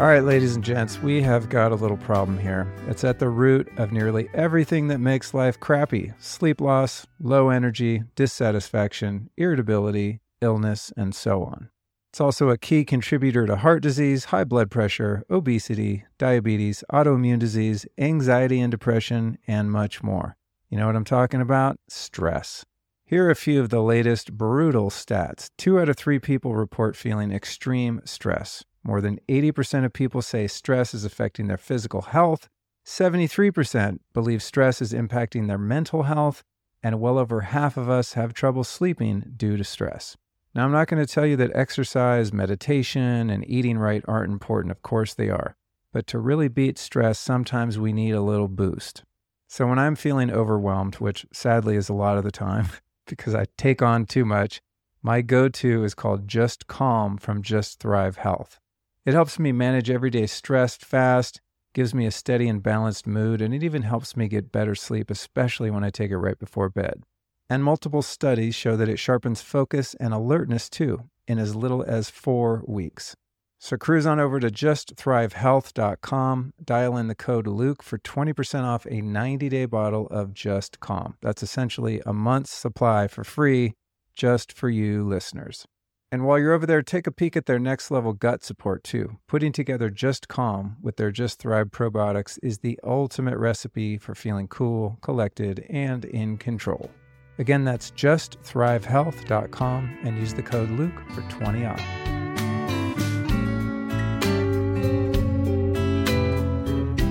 All 0.00 0.08
right, 0.08 0.24
ladies 0.24 0.56
and 0.56 0.64
gents, 0.64 1.02
we 1.02 1.20
have 1.20 1.50
got 1.50 1.70
a 1.70 1.74
little 1.74 1.98
problem 1.98 2.38
here. 2.38 2.66
It's 2.88 3.04
at 3.04 3.18
the 3.18 3.28
root 3.28 3.68
of 3.76 3.92
nearly 3.92 4.30
everything 4.32 4.88
that 4.88 5.00
makes 5.00 5.34
life 5.34 5.60
crappy 5.60 6.14
sleep 6.18 6.62
loss, 6.62 7.06
low 7.20 7.50
energy, 7.50 8.04
dissatisfaction, 8.16 9.28
irritability, 9.36 10.20
illness, 10.40 10.94
and 10.96 11.14
so 11.14 11.44
on. 11.44 11.68
It's 12.12 12.20
also 12.20 12.50
a 12.50 12.58
key 12.58 12.84
contributor 12.84 13.46
to 13.46 13.56
heart 13.56 13.82
disease, 13.82 14.26
high 14.26 14.44
blood 14.44 14.70
pressure, 14.70 15.24
obesity, 15.30 16.04
diabetes, 16.18 16.84
autoimmune 16.92 17.38
disease, 17.38 17.86
anxiety 17.96 18.60
and 18.60 18.70
depression, 18.70 19.38
and 19.46 19.72
much 19.72 20.02
more. 20.02 20.36
You 20.68 20.76
know 20.76 20.88
what 20.88 20.94
I'm 20.94 21.06
talking 21.06 21.40
about? 21.40 21.78
Stress. 21.88 22.66
Here 23.06 23.28
are 23.28 23.30
a 23.30 23.34
few 23.34 23.62
of 23.62 23.70
the 23.70 23.80
latest 23.80 24.34
brutal 24.34 24.90
stats. 24.90 25.48
Two 25.56 25.80
out 25.80 25.88
of 25.88 25.96
three 25.96 26.18
people 26.18 26.54
report 26.54 26.96
feeling 26.96 27.32
extreme 27.32 28.02
stress. 28.04 28.62
More 28.84 29.00
than 29.00 29.18
80% 29.26 29.86
of 29.86 29.94
people 29.94 30.20
say 30.20 30.46
stress 30.48 30.92
is 30.92 31.06
affecting 31.06 31.46
their 31.46 31.56
physical 31.56 32.02
health. 32.02 32.50
73% 32.84 34.00
believe 34.12 34.42
stress 34.42 34.82
is 34.82 34.92
impacting 34.92 35.48
their 35.48 35.56
mental 35.56 36.02
health. 36.02 36.42
And 36.82 37.00
well 37.00 37.16
over 37.16 37.40
half 37.40 37.78
of 37.78 37.88
us 37.88 38.12
have 38.12 38.34
trouble 38.34 38.64
sleeping 38.64 39.32
due 39.34 39.56
to 39.56 39.64
stress. 39.64 40.18
Now, 40.54 40.64
I'm 40.64 40.72
not 40.72 40.88
going 40.88 41.04
to 41.04 41.10
tell 41.10 41.24
you 41.24 41.36
that 41.36 41.54
exercise, 41.54 42.32
meditation, 42.32 43.30
and 43.30 43.48
eating 43.48 43.78
right 43.78 44.04
aren't 44.06 44.32
important. 44.32 44.70
Of 44.70 44.82
course 44.82 45.14
they 45.14 45.30
are. 45.30 45.56
But 45.92 46.06
to 46.08 46.18
really 46.18 46.48
beat 46.48 46.78
stress, 46.78 47.18
sometimes 47.18 47.78
we 47.78 47.92
need 47.92 48.12
a 48.12 48.20
little 48.20 48.48
boost. 48.48 49.02
So 49.48 49.66
when 49.66 49.78
I'm 49.78 49.96
feeling 49.96 50.30
overwhelmed, 50.30 50.96
which 50.96 51.26
sadly 51.32 51.76
is 51.76 51.88
a 51.88 51.94
lot 51.94 52.18
of 52.18 52.24
the 52.24 52.30
time 52.30 52.68
because 53.06 53.34
I 53.34 53.46
take 53.56 53.82
on 53.82 54.06
too 54.06 54.24
much, 54.24 54.60
my 55.02 55.20
go 55.20 55.48
to 55.48 55.84
is 55.84 55.94
called 55.94 56.28
Just 56.28 56.66
Calm 56.66 57.16
from 57.16 57.42
Just 57.42 57.80
Thrive 57.80 58.16
Health. 58.16 58.58
It 59.04 59.14
helps 59.14 59.38
me 59.38 59.52
manage 59.52 59.90
everyday 59.90 60.26
stress 60.26 60.76
fast, 60.76 61.40
gives 61.74 61.94
me 61.94 62.06
a 62.06 62.10
steady 62.10 62.48
and 62.48 62.62
balanced 62.62 63.06
mood, 63.06 63.42
and 63.42 63.52
it 63.52 63.62
even 63.62 63.82
helps 63.82 64.16
me 64.16 64.28
get 64.28 64.52
better 64.52 64.74
sleep, 64.74 65.10
especially 65.10 65.70
when 65.70 65.82
I 65.82 65.90
take 65.90 66.10
it 66.10 66.18
right 66.18 66.38
before 66.38 66.68
bed. 66.68 67.02
And 67.50 67.62
multiple 67.62 68.02
studies 68.02 68.54
show 68.54 68.76
that 68.76 68.88
it 68.88 68.98
sharpens 68.98 69.42
focus 69.42 69.94
and 70.00 70.14
alertness 70.14 70.70
too 70.70 71.10
in 71.26 71.38
as 71.38 71.54
little 71.54 71.82
as 71.82 72.10
four 72.10 72.62
weeks. 72.66 73.14
So 73.58 73.76
cruise 73.76 74.06
on 74.06 74.18
over 74.18 74.40
to 74.40 74.50
justthrivehealth.com, 74.50 76.54
dial 76.64 76.96
in 76.96 77.06
the 77.06 77.14
code 77.14 77.46
Luke 77.46 77.80
for 77.80 77.98
20% 77.98 78.64
off 78.64 78.86
a 78.90 79.00
90 79.00 79.48
day 79.48 79.66
bottle 79.66 80.08
of 80.08 80.34
Just 80.34 80.80
Calm. 80.80 81.14
That's 81.22 81.44
essentially 81.44 82.02
a 82.04 82.12
month's 82.12 82.50
supply 82.50 83.06
for 83.06 83.22
free 83.22 83.74
just 84.14 84.52
for 84.52 84.68
you 84.68 85.04
listeners. 85.04 85.64
And 86.10 86.26
while 86.26 86.40
you're 86.40 86.52
over 86.52 86.66
there, 86.66 86.82
take 86.82 87.06
a 87.06 87.12
peek 87.12 87.36
at 87.36 87.46
their 87.46 87.60
next 87.60 87.90
level 87.90 88.12
gut 88.12 88.42
support 88.42 88.82
too. 88.82 89.18
Putting 89.28 89.52
together 89.52 89.90
Just 89.90 90.26
Calm 90.26 90.76
with 90.82 90.96
their 90.96 91.12
Just 91.12 91.38
Thrive 91.38 91.68
probiotics 91.68 92.38
is 92.42 92.58
the 92.58 92.80
ultimate 92.82 93.38
recipe 93.38 93.96
for 93.96 94.14
feeling 94.14 94.48
cool, 94.48 94.98
collected, 95.02 95.64
and 95.70 96.04
in 96.04 96.36
control. 96.36 96.90
Again, 97.38 97.64
that's 97.64 97.90
justthrivehealth.com 97.92 99.98
and 100.04 100.18
use 100.18 100.34
the 100.34 100.42
code 100.42 100.68
Luke 100.70 101.00
for 101.14 101.22
20 101.22 101.64
off. 101.64 101.80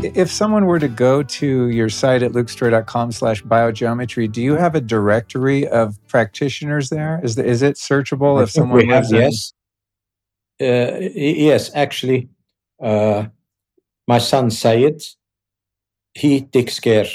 if 0.03 0.31
someone 0.31 0.65
were 0.65 0.79
to 0.79 0.87
go 0.87 1.23
to 1.23 1.69
your 1.69 1.89
site 1.89 2.23
at 2.23 2.31
lukestorey.com 2.31 3.11
slash 3.11 3.43
biogeometry, 3.43 4.31
do 4.31 4.41
you 4.41 4.55
have 4.55 4.75
a 4.75 4.81
directory 4.81 5.67
of 5.67 5.97
practitioners 6.07 6.89
there? 6.89 7.19
Is, 7.23 7.35
the, 7.35 7.45
is 7.45 7.61
it 7.61 7.75
searchable 7.75 8.41
if 8.41 8.49
someone 8.49 8.87
have, 8.89 9.11
yes. 9.11 9.53
Uh, 10.59 10.97
yes, 10.99 11.71
actually, 11.73 12.29
uh, 12.81 13.25
my 14.07 14.17
son 14.17 14.51
Sayed, 14.51 15.01
he 16.13 16.41
takes 16.41 16.79
care 16.79 17.07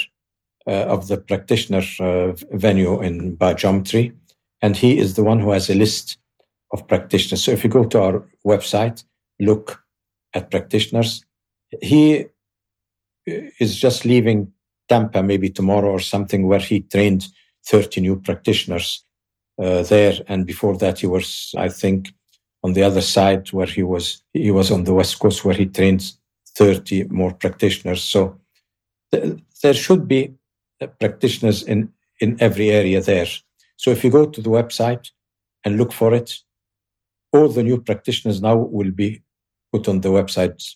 of 0.71 1.07
the 1.07 1.17
practitioner 1.17 1.83
uh, 1.99 2.33
venue 2.51 3.01
in 3.01 3.37
biogeometry, 3.37 4.13
and 4.61 4.75
he 4.75 4.97
is 4.97 5.15
the 5.15 5.23
one 5.23 5.39
who 5.39 5.51
has 5.51 5.69
a 5.69 5.75
list 5.75 6.17
of 6.73 6.87
practitioners. 6.87 7.43
So 7.43 7.51
if 7.51 7.63
you 7.63 7.69
go 7.69 7.85
to 7.85 8.01
our 8.01 8.23
website, 8.45 9.03
look 9.39 9.81
at 10.33 10.51
practitioners, 10.51 11.23
he 11.81 12.25
is 13.25 13.79
just 13.79 14.05
leaving 14.05 14.51
Tampa 14.89 15.21
maybe 15.21 15.49
tomorrow 15.49 15.89
or 15.89 15.99
something 15.99 16.47
where 16.47 16.59
he 16.59 16.81
trained 16.81 17.27
30 17.67 18.01
new 18.01 18.19
practitioners 18.19 19.03
uh, 19.61 19.83
there. 19.83 20.13
And 20.27 20.45
before 20.45 20.77
that, 20.77 20.99
he 20.99 21.07
was, 21.07 21.53
I 21.57 21.69
think, 21.69 22.09
on 22.63 22.73
the 22.73 22.83
other 22.83 23.01
side 23.01 23.51
where 23.51 23.67
he 23.67 23.83
was, 23.83 24.23
he 24.33 24.51
was 24.51 24.71
on 24.71 24.83
the 24.85 24.93
West 24.93 25.19
Coast 25.19 25.43
where 25.45 25.55
he 25.55 25.65
trained 25.65 26.11
30 26.57 27.05
more 27.05 27.33
practitioners. 27.33 28.03
So 28.03 28.39
th- 29.11 29.39
there 29.61 29.73
should 29.73 30.07
be 30.07 30.25
uh, 30.25 30.36
practitioners 30.99 31.63
in, 31.63 31.91
in 32.19 32.37
every 32.39 32.71
area 32.71 33.01
there. 33.01 33.27
So 33.77 33.91
if 33.91 34.03
you 34.03 34.09
go 34.09 34.25
to 34.25 34.41
the 34.41 34.49
website 34.49 35.11
and 35.63 35.77
look 35.77 35.91
for 35.91 36.13
it, 36.13 36.39
all 37.31 37.49
the 37.49 37.63
new 37.63 37.81
practitioners 37.81 38.41
now 38.41 38.55
will 38.55 38.91
be 38.91 39.21
put 39.71 39.87
on 39.87 40.01
the 40.01 40.09
website 40.09 40.75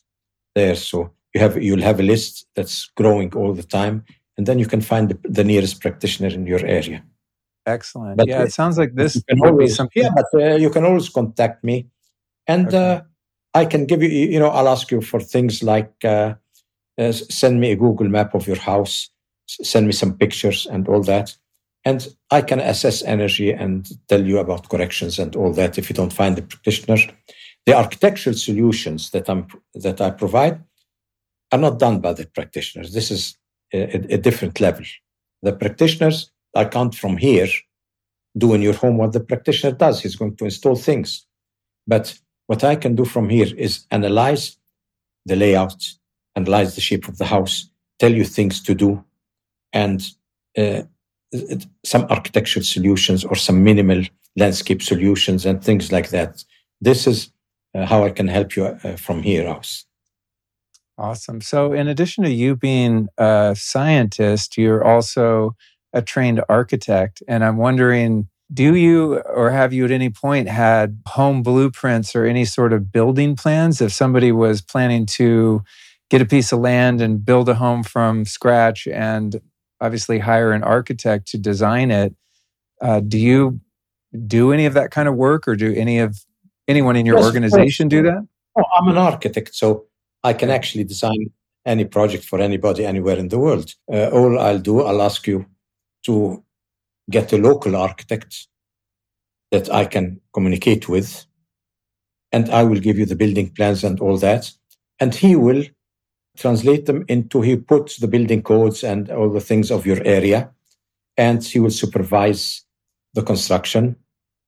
there. 0.56 0.76
So 0.76 1.12
you 1.34 1.42
have 1.42 1.62
you'll 1.62 1.82
have 1.82 2.00
a 2.00 2.04
list 2.04 2.48
that's 2.56 2.90
growing 2.96 3.34
all 3.34 3.54
the 3.54 3.64
time, 3.64 4.04
and 4.38 4.46
then 4.46 4.60
you 4.60 4.66
can 4.66 4.82
find 4.82 5.10
the, 5.10 5.18
the 5.24 5.44
nearest 5.44 5.82
practitioner 5.82 6.30
in 6.30 6.46
your 6.46 6.66
area. 6.66 7.04
Excellent. 7.66 8.18
But 8.18 8.28
yeah, 8.28 8.44
it 8.44 8.54
sounds 8.54 8.78
like 8.78 8.96
this 8.96 9.22
would 9.30 9.48
always, 9.48 9.72
be 9.72 9.76
something. 9.76 10.04
Yeah, 10.04 10.10
but 10.14 10.26
uh, 10.34 10.56
you 10.56 10.70
can 10.70 10.84
always 10.84 11.10
contact 11.10 11.64
me, 11.64 11.88
and 12.48 12.68
okay. 12.68 12.78
uh, 12.78 13.02
I 13.54 13.66
can 13.66 13.86
give 13.86 14.04
you. 14.04 14.10
You 14.10 14.40
know, 14.40 14.50
I'll 14.50 14.70
ask 14.70 14.92
you 14.92 15.02
for 15.02 15.20
things 15.20 15.64
like 15.64 15.94
uh, 16.04 16.36
uh 16.98 17.12
send 17.12 17.60
me 17.60 17.72
a 17.72 17.76
Google 17.76 18.10
map 18.10 18.36
of 18.36 18.48
your 18.48 18.60
house, 18.60 19.10
send 19.64 19.88
me 19.88 19.94
some 19.94 20.18
pictures 20.18 20.66
and 20.66 20.88
all 20.88 21.04
that, 21.04 21.36
and 21.84 22.08
I 22.30 22.42
can 22.42 22.60
assess 22.60 23.04
energy 23.04 23.52
and 23.52 23.90
tell 24.08 24.26
you 24.26 24.40
about 24.40 24.70
corrections 24.70 25.20
and 25.20 25.36
all 25.36 25.54
that. 25.54 25.78
If 25.78 25.90
you 25.90 25.96
don't 25.96 26.14
find 26.14 26.36
the 26.36 26.44
practitioner, 26.44 26.98
the 27.66 27.74
architectural 27.74 28.36
solutions 28.36 29.10
that 29.12 29.30
I'm 29.30 29.48
that 29.74 30.02
I 30.02 30.12
provide 30.12 30.62
are 31.52 31.60
not 31.60 31.80
done 31.80 32.00
by 32.00 32.14
the 32.14 32.26
practitioners. 32.28 32.94
This 32.94 33.12
is 33.12 33.38
a, 33.74 34.14
a 34.14 34.18
different 34.18 34.60
level. 34.60 34.86
The 35.42 35.54
practitioners 35.54 36.32
I 36.56 36.66
can't 36.66 36.94
from 36.94 37.18
here 37.18 37.48
doing 38.38 38.62
your 38.62 38.74
home 38.74 38.98
what 38.98 39.14
the 39.14 39.20
practitioner 39.20 39.74
does. 39.74 40.02
He's 40.02 40.16
going 40.16 40.36
to 40.38 40.46
install 40.46 40.76
things. 40.76 41.26
But 41.88 42.18
what 42.48 42.64
I 42.64 42.76
can 42.76 42.96
do 42.96 43.06
from 43.06 43.30
here 43.30 43.48
is 43.58 43.86
analyze 43.92 44.58
the 45.26 45.36
layout, 45.36 45.84
analyze 46.36 46.76
the 46.76 46.82
shape 46.82 47.08
of 47.08 47.18
the 47.18 47.26
house, 47.26 47.70
tell 48.00 48.12
you 48.12 48.24
things 48.24 48.62
to 48.64 48.74
do, 48.74 49.04
and 49.74 50.08
uh, 50.58 50.84
some 51.86 52.04
architectural 52.10 52.64
solutions 52.64 53.24
or 53.24 53.36
some 53.36 53.64
minimal 53.64 54.04
landscape 54.36 54.82
solutions 54.82 55.46
and 55.46 55.64
things 55.64 55.92
like 55.92 56.10
that. 56.10 56.44
This 56.80 57.08
is 57.08 57.32
uh, 57.74 57.86
how 57.86 58.04
I 58.04 58.10
can 58.10 58.28
help 58.28 58.56
you 58.56 58.66
uh, 58.66 58.96
from 58.98 59.24
here 59.24 59.48
out. 59.48 59.84
Awesome. 60.98 61.42
So, 61.42 61.74
in 61.74 61.88
addition 61.88 62.24
to 62.26 62.30
you 62.30 62.56
being 62.56 63.08
a 63.18 63.56
scientist, 63.58 64.58
you're 64.58 64.84
also 64.84 65.56
a 65.94 66.02
trained 66.02 66.44
architect. 66.48 67.24
And 67.28 67.44
I'm 67.44 67.58
wondering, 67.58 68.30
do 68.54 68.76
you 68.76 69.20
or 69.20 69.52
have 69.52 69.74
you 69.74 69.86
at 69.86 69.92
any 69.92 70.10
point 70.10 70.48
had 70.48 71.02
home 71.08 71.42
blueprints 71.42 72.16
or 72.16 72.26
any 72.26 72.46
sort 72.46 72.74
of 72.74 72.92
building 72.92 73.36
plans? 73.36 73.82
If 73.82 73.94
somebody 73.94 74.32
was 74.32 74.62
planning 74.62 75.06
to 75.08 75.64
get 76.10 76.22
a 76.22 76.26
piece 76.26 76.52
of 76.52 76.60
land 76.60 77.02
and 77.02 77.26
build 77.26 77.48
a 77.48 77.56
home 77.56 77.84
from 77.84 78.26
scratch 78.26 78.88
and 78.88 79.40
obviously 79.82 80.20
hire 80.20 80.52
an 80.52 80.64
architect 80.64 81.28
to 81.30 81.38
design 81.38 81.92
it, 81.92 82.16
uh, 82.82 83.00
do 83.00 83.18
you 83.18 83.60
do 84.28 84.54
any 84.54 84.66
of 84.66 84.74
that 84.74 84.92
kind 84.92 85.08
of 85.08 85.16
work 85.16 85.48
or 85.48 85.56
do 85.56 85.74
any 85.74 86.00
of 86.00 86.18
anyone 86.68 86.96
in 86.96 87.06
your 87.06 87.18
yes, 87.18 87.26
organization 87.26 87.88
do 87.88 88.04
that? 88.04 88.28
Oh, 88.58 88.64
I'm 88.76 88.88
an 88.88 88.98
architect, 88.98 89.56
so 89.56 89.86
I 90.24 90.34
can 90.34 90.50
actually 90.50 90.84
design 90.84 91.32
any 91.66 91.86
project 91.86 92.26
for 92.26 92.40
anybody 92.40 92.86
anywhere 92.86 93.18
in 93.18 93.30
the 93.30 93.40
world. 93.40 93.74
Uh, 93.92 94.10
all 94.10 94.40
I'll 94.40 94.60
do, 94.60 94.82
I'll 94.82 95.02
ask 95.02 95.28
you 95.28 95.46
to 96.06 96.44
get 97.10 97.34
a 97.34 97.38
local 97.38 97.76
architect 97.76 98.48
that 99.52 99.72
I 99.72 99.86
can 99.86 100.20
communicate 100.34 100.90
with, 100.90 101.26
and 102.32 102.50
I 102.50 102.64
will 102.64 102.80
give 102.80 102.98
you 102.98 103.06
the 103.06 103.16
building 103.16 103.50
plans 103.50 103.84
and 103.84 104.00
all 104.00 104.18
that. 104.18 104.52
And 105.00 105.14
he 105.14 105.36
will 105.36 105.64
translate 106.42 106.86
them 106.86 107.06
into, 107.08 107.42
he 107.42 107.56
puts 107.56 107.98
the 107.98 108.08
building 108.08 108.42
codes 108.42 108.84
and 108.84 109.10
all 109.10 109.30
the 109.30 109.40
things 109.40 109.72
of 109.72 109.86
your 109.86 110.02
area, 110.04 110.52
and 111.18 111.44
he 111.44 111.60
will 111.60 111.72
supervise 111.72 112.66
the 113.14 113.22
construction. 113.22 113.96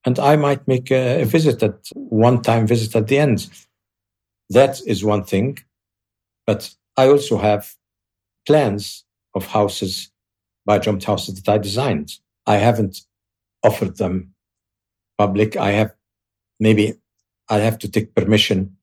And 0.06 0.20
I 0.20 0.36
might 0.36 0.68
make 0.68 0.92
a, 0.92 1.22
a 1.22 1.26
visit 1.26 1.64
at 1.64 1.78
one 1.94 2.42
time 2.42 2.68
visit 2.68 2.96
at 2.96 3.08
the 3.08 3.20
end 3.20 3.50
that 4.50 4.82
is 4.86 5.04
one 5.04 5.24
thing. 5.24 5.58
But 6.46 6.74
I 6.98 7.08
also 7.08 7.38
have 7.38 7.74
plans 8.46 9.06
of 9.34 9.46
houses, 9.48 10.12
bi-joint 10.66 11.04
houses 11.04 11.42
that 11.42 11.52
I 11.52 11.58
designed. 11.58 12.18
I 12.46 12.58
haven't 12.58 13.02
offered 13.64 13.98
them 13.98 14.34
public. 15.18 15.56
I 15.56 15.72
have 15.72 15.94
maybe 16.60 16.94
I 17.50 17.60
have 17.60 17.78
to 17.80 17.90
take 17.90 18.16
permission 18.16 18.78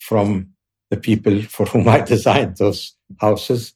from 0.00 0.54
the 0.90 0.96
people 0.96 1.42
for 1.48 1.66
whom 1.66 1.88
I 1.88 2.00
designed 2.00 2.56
those 2.56 2.94
houses. 3.18 3.74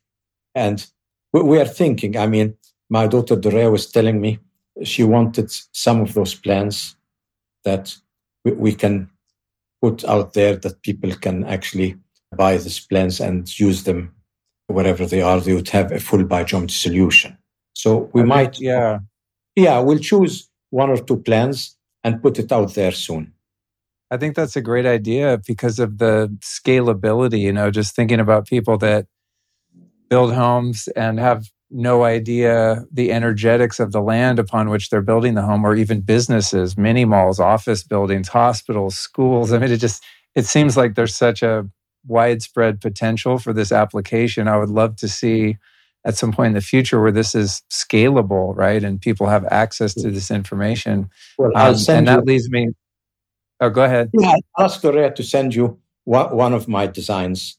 And 0.55 0.87
we 1.33 1.59
are 1.59 1.67
thinking, 1.67 2.17
I 2.17 2.27
mean, 2.27 2.57
my 2.91 3.07
daughter 3.07 3.37
Dorea 3.37 3.71
was 3.71 3.91
telling 3.91 4.21
me 4.21 4.39
she 4.85 5.03
wanted 5.03 5.51
some 5.73 6.01
of 6.01 6.15
those 6.15 6.35
plans 6.35 6.97
that 7.65 7.97
we, 8.45 8.75
can 8.75 9.09
put 9.81 10.05
out 10.05 10.33
there 10.33 10.57
that 10.57 10.83
people 10.83 11.15
can 11.15 11.45
actually 11.45 11.97
buy 12.37 12.57
these 12.57 12.81
plans 12.81 13.21
and 13.21 13.59
use 13.59 13.85
them 13.85 14.15
wherever 14.67 15.07
they 15.07 15.23
are. 15.23 15.41
They 15.41 15.55
would 15.55 15.69
have 15.69 15.93
a 15.93 16.01
full 16.01 16.25
bi-joint 16.25 16.71
solution. 16.71 17.39
So 17.75 18.11
we 18.13 18.23
I 18.23 18.25
might, 18.25 18.61
yeah, 18.61 18.99
yeah, 19.55 19.79
we'll 19.79 19.99
choose 19.99 20.49
one 20.71 20.91
or 20.91 20.99
two 20.99 21.19
plans 21.19 21.77
and 22.05 22.23
put 22.23 22.39
it 22.39 22.51
out 22.53 22.75
there 22.75 22.93
soon. 22.93 23.33
I 24.13 24.19
think 24.19 24.37
that's 24.37 24.57
a 24.57 24.61
great 24.61 24.85
idea 24.85 25.41
because 25.47 25.79
of 25.79 25.97
the 25.97 26.29
scalability. 26.41 27.41
You 27.41 27.53
know, 27.53 27.71
just 27.71 27.97
thinking 27.97 28.21
about 28.21 28.47
people 28.47 28.77
that 28.79 29.07
build 30.11 30.35
homes 30.35 30.87
and 30.89 31.19
have 31.19 31.47
no 31.71 32.05
idea 32.05 32.85
the 32.93 33.11
energetics 33.11 33.81
of 33.81 33.93
the 33.93 34.03
land 34.03 34.39
upon 34.39 34.69
which 34.69 34.91
they're 34.91 35.01
building 35.01 35.33
the 35.33 35.41
home 35.41 35.65
or 35.65 35.75
even 35.75 36.03
businesses 36.03 36.77
mini 36.77 37.07
malls 37.07 37.41
office 37.41 37.83
buildings 37.83 38.29
hospitals 38.29 38.99
schools. 38.99 39.51
I 39.55 39.59
mean 39.59 39.73
it 39.73 39.79
just 39.79 40.05
it 40.35 40.45
seems 40.45 40.77
like 40.77 40.95
there's 40.95 41.15
such 41.15 41.43
a 41.43 41.67
widespread 42.07 42.83
potential 42.83 43.39
for 43.39 43.55
this 43.55 43.73
application. 43.73 44.47
I 44.47 44.59
would 44.59 44.69
love 44.69 44.97
to 44.97 45.09
see 45.09 45.57
at 46.05 46.19
some 46.19 46.33
point 46.33 46.49
in 46.49 46.55
the 46.55 46.61
future 46.61 47.01
where 47.01 47.13
this 47.13 47.35
is 47.35 47.63
scalable 47.71 48.55
right? 48.55 48.85
And 48.85 49.01
people 49.01 49.29
have 49.29 49.47
access 49.47 49.95
to 49.95 50.11
this 50.11 50.31
information. 50.31 51.09
Well, 51.39 51.53
um, 51.57 51.77
and 51.89 52.07
that 52.07 52.19
you, 52.19 52.25
leads 52.27 52.51
me 52.51 52.73
oh 53.63 53.71
go 53.71 53.85
ahead 53.85 54.11
yeah 54.13 54.37
i 54.59 54.65
asked 54.65 54.83
Dorea 54.83 55.15
to 55.15 55.23
send 55.23 55.55
you 55.55 55.79
one 56.05 56.53
of 56.53 56.69
my 56.69 56.87
designs 56.87 57.57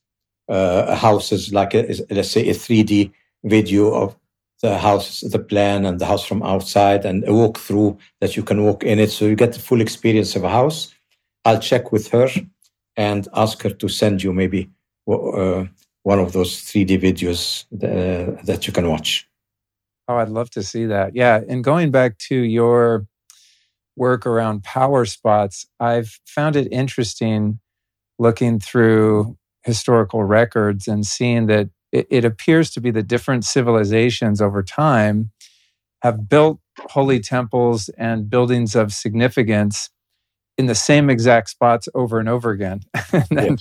uh, 0.50 0.96
houses 0.96 1.54
like 1.54 1.74
a, 1.74 1.82
let's 2.12 2.30
say 2.30 2.48
a 2.50 2.54
3d 2.54 3.12
video 3.44 3.94
of 3.94 4.16
the 4.64 4.78
house, 4.78 5.20
the 5.20 5.40
plan, 5.40 5.86
and 5.86 6.00
the 6.00 6.06
house 6.06 6.26
from 6.26 6.42
outside, 6.42 7.06
and 7.06 7.24
a 7.26 7.28
walkthrough 7.28 8.00
that 8.22 8.36
you 8.38 8.44
can 8.44 8.64
walk 8.64 8.84
in 8.84 8.98
it, 8.98 9.12
so 9.12 9.26
you 9.26 9.36
get 9.36 9.52
the 9.52 9.60
full 9.60 9.82
experience 9.82 10.36
of 10.38 10.44
a 10.46 10.50
house. 10.50 10.96
I'll 11.44 11.60
check 11.60 11.92
with 11.92 12.08
her 12.12 12.30
and 12.96 13.28
ask 13.34 13.62
her 13.64 13.72
to 13.72 13.90
send 13.90 14.24
you 14.24 14.32
maybe 14.32 14.70
uh, 15.06 15.66
one 16.04 16.20
of 16.20 16.32
those 16.32 16.62
3D 16.62 17.02
videos 17.02 17.66
uh, 17.84 18.42
that 18.46 18.66
you 18.66 18.72
can 18.72 18.88
watch. 18.88 19.28
Oh, 20.08 20.16
I'd 20.16 20.30
love 20.30 20.50
to 20.52 20.64
see 20.64 20.86
that. 20.86 21.14
Yeah, 21.14 21.42
and 21.50 21.62
going 21.62 21.92
back 21.92 22.18
to 22.30 22.36
your 22.36 23.06
work 23.96 24.26
around 24.26 24.64
power 24.64 25.06
spots, 25.06 25.66
I've 25.80 26.20
found 26.26 26.56
it 26.56 26.68
interesting 26.72 27.60
looking 28.20 28.60
through 28.60 29.38
historical 29.64 30.24
records 30.24 30.88
and 30.88 31.06
seeing 31.06 31.48
that 31.48 31.70
it, 31.92 32.08
it 32.10 32.26
appears 32.26 32.72
to 32.72 32.82
be 32.82 32.92
the 32.92 33.04
different 33.04 33.46
civilizations 33.46 34.42
over 34.42 34.64
time 34.64 35.32
have 36.02 36.28
built 36.28 36.60
holy 36.90 37.20
temples 37.20 37.90
and 37.98 38.30
buildings 38.30 38.76
of 38.76 38.92
significance 38.92 39.90
in 40.58 40.66
the 40.66 40.76
same 40.76 41.10
exact 41.10 41.50
spots 41.50 41.88
over 41.96 42.20
and 42.20 42.28
over 42.28 42.52
again. 42.52 42.82
and 43.14 43.26
then 43.32 43.52
yeah. 43.52 43.56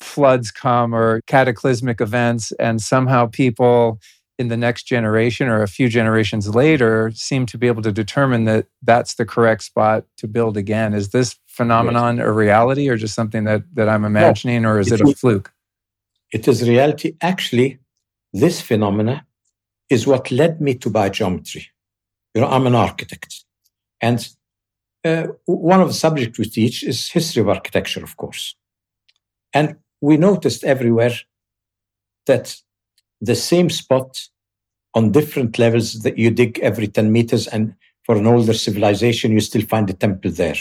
floods 0.00 0.50
come 0.50 0.94
or 0.94 1.20
cataclysmic 1.26 2.00
events, 2.00 2.52
and 2.52 2.80
somehow 2.80 3.26
people 3.26 3.98
in 4.42 4.48
the 4.48 4.56
next 4.56 4.82
generation 4.94 5.46
or 5.48 5.62
a 5.62 5.68
few 5.68 5.88
generations 5.88 6.44
later 6.62 7.12
seem 7.14 7.46
to 7.46 7.56
be 7.56 7.68
able 7.68 7.82
to 7.82 7.92
determine 7.92 8.42
that 8.44 8.66
that's 8.82 9.14
the 9.14 9.24
correct 9.24 9.62
spot 9.62 10.04
to 10.16 10.26
build 10.26 10.56
again. 10.56 10.92
Is 10.94 11.10
this 11.10 11.38
phenomenon 11.46 12.16
yes. 12.16 12.26
a 12.26 12.32
reality 12.32 12.88
or 12.90 12.96
just 12.96 13.14
something 13.14 13.44
that, 13.44 13.62
that 13.76 13.88
I'm 13.88 14.04
imagining, 14.04 14.62
no, 14.62 14.70
or 14.70 14.80
is 14.80 14.90
it 14.90 15.00
a 15.00 15.14
fluke? 15.14 15.52
It 16.32 16.48
is 16.48 16.68
reality. 16.68 17.14
Actually, 17.20 17.78
this 18.32 18.60
phenomena 18.60 19.24
is 19.88 20.06
what 20.06 20.30
led 20.30 20.60
me 20.60 20.74
to 20.82 20.90
biogeometry. 20.90 21.64
You 22.34 22.40
know, 22.40 22.48
I'm 22.48 22.66
an 22.66 22.74
architect. 22.74 23.44
And 24.00 24.18
uh, 25.04 25.28
one 25.44 25.80
of 25.80 25.88
the 25.88 25.94
subjects 25.94 26.38
we 26.38 26.46
teach 26.46 26.82
is 26.82 27.10
history 27.10 27.42
of 27.42 27.48
architecture, 27.48 28.02
of 28.02 28.16
course. 28.16 28.56
And 29.52 29.76
we 30.00 30.16
noticed 30.16 30.64
everywhere 30.64 31.14
that 32.26 32.56
the 33.20 33.36
same 33.36 33.70
spot 33.70 34.28
on 34.94 35.12
different 35.12 35.58
levels 35.58 36.02
that 36.02 36.18
you 36.18 36.30
dig 36.30 36.58
every 36.60 36.86
10 36.86 37.10
meters 37.10 37.46
and 37.46 37.74
for 38.04 38.16
an 38.16 38.26
older 38.26 38.52
civilization, 38.52 39.32
you 39.32 39.40
still 39.40 39.62
find 39.62 39.88
a 39.88 39.94
temple 39.94 40.30
there. 40.30 40.56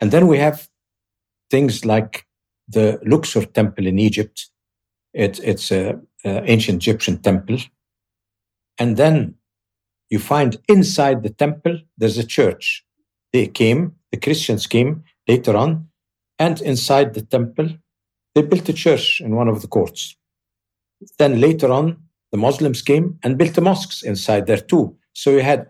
And 0.00 0.10
then 0.10 0.26
we 0.26 0.38
have 0.38 0.68
things 1.50 1.84
like 1.84 2.26
the 2.68 3.00
Luxor 3.04 3.44
temple 3.44 3.86
in 3.86 3.98
Egypt, 3.98 4.48
it, 5.12 5.40
it's 5.42 5.72
an 5.72 6.06
ancient 6.24 6.82
Egyptian 6.82 7.18
temple. 7.18 7.58
And 8.78 8.96
then 8.96 9.34
you 10.08 10.18
find 10.18 10.56
inside 10.68 11.22
the 11.22 11.30
temple, 11.30 11.80
there's 11.98 12.18
a 12.18 12.26
church. 12.26 12.84
They 13.32 13.46
came, 13.46 13.96
the 14.12 14.18
Christians 14.18 14.66
came 14.66 15.04
later 15.26 15.56
on, 15.56 15.88
and 16.38 16.60
inside 16.60 17.14
the 17.14 17.22
temple, 17.22 17.68
they 18.34 18.42
built 18.42 18.68
a 18.68 18.72
church 18.72 19.20
in 19.20 19.34
one 19.34 19.48
of 19.48 19.62
the 19.62 19.68
courts. 19.68 20.16
Then 21.18 21.40
later 21.40 21.70
on, 21.70 22.02
the 22.32 22.38
Muslims 22.38 22.82
came 22.82 23.18
and 23.22 23.36
built 23.36 23.54
the 23.54 23.60
mosques 23.60 24.02
inside 24.02 24.46
there 24.46 24.60
too. 24.60 24.96
So 25.12 25.30
you 25.30 25.40
had 25.40 25.66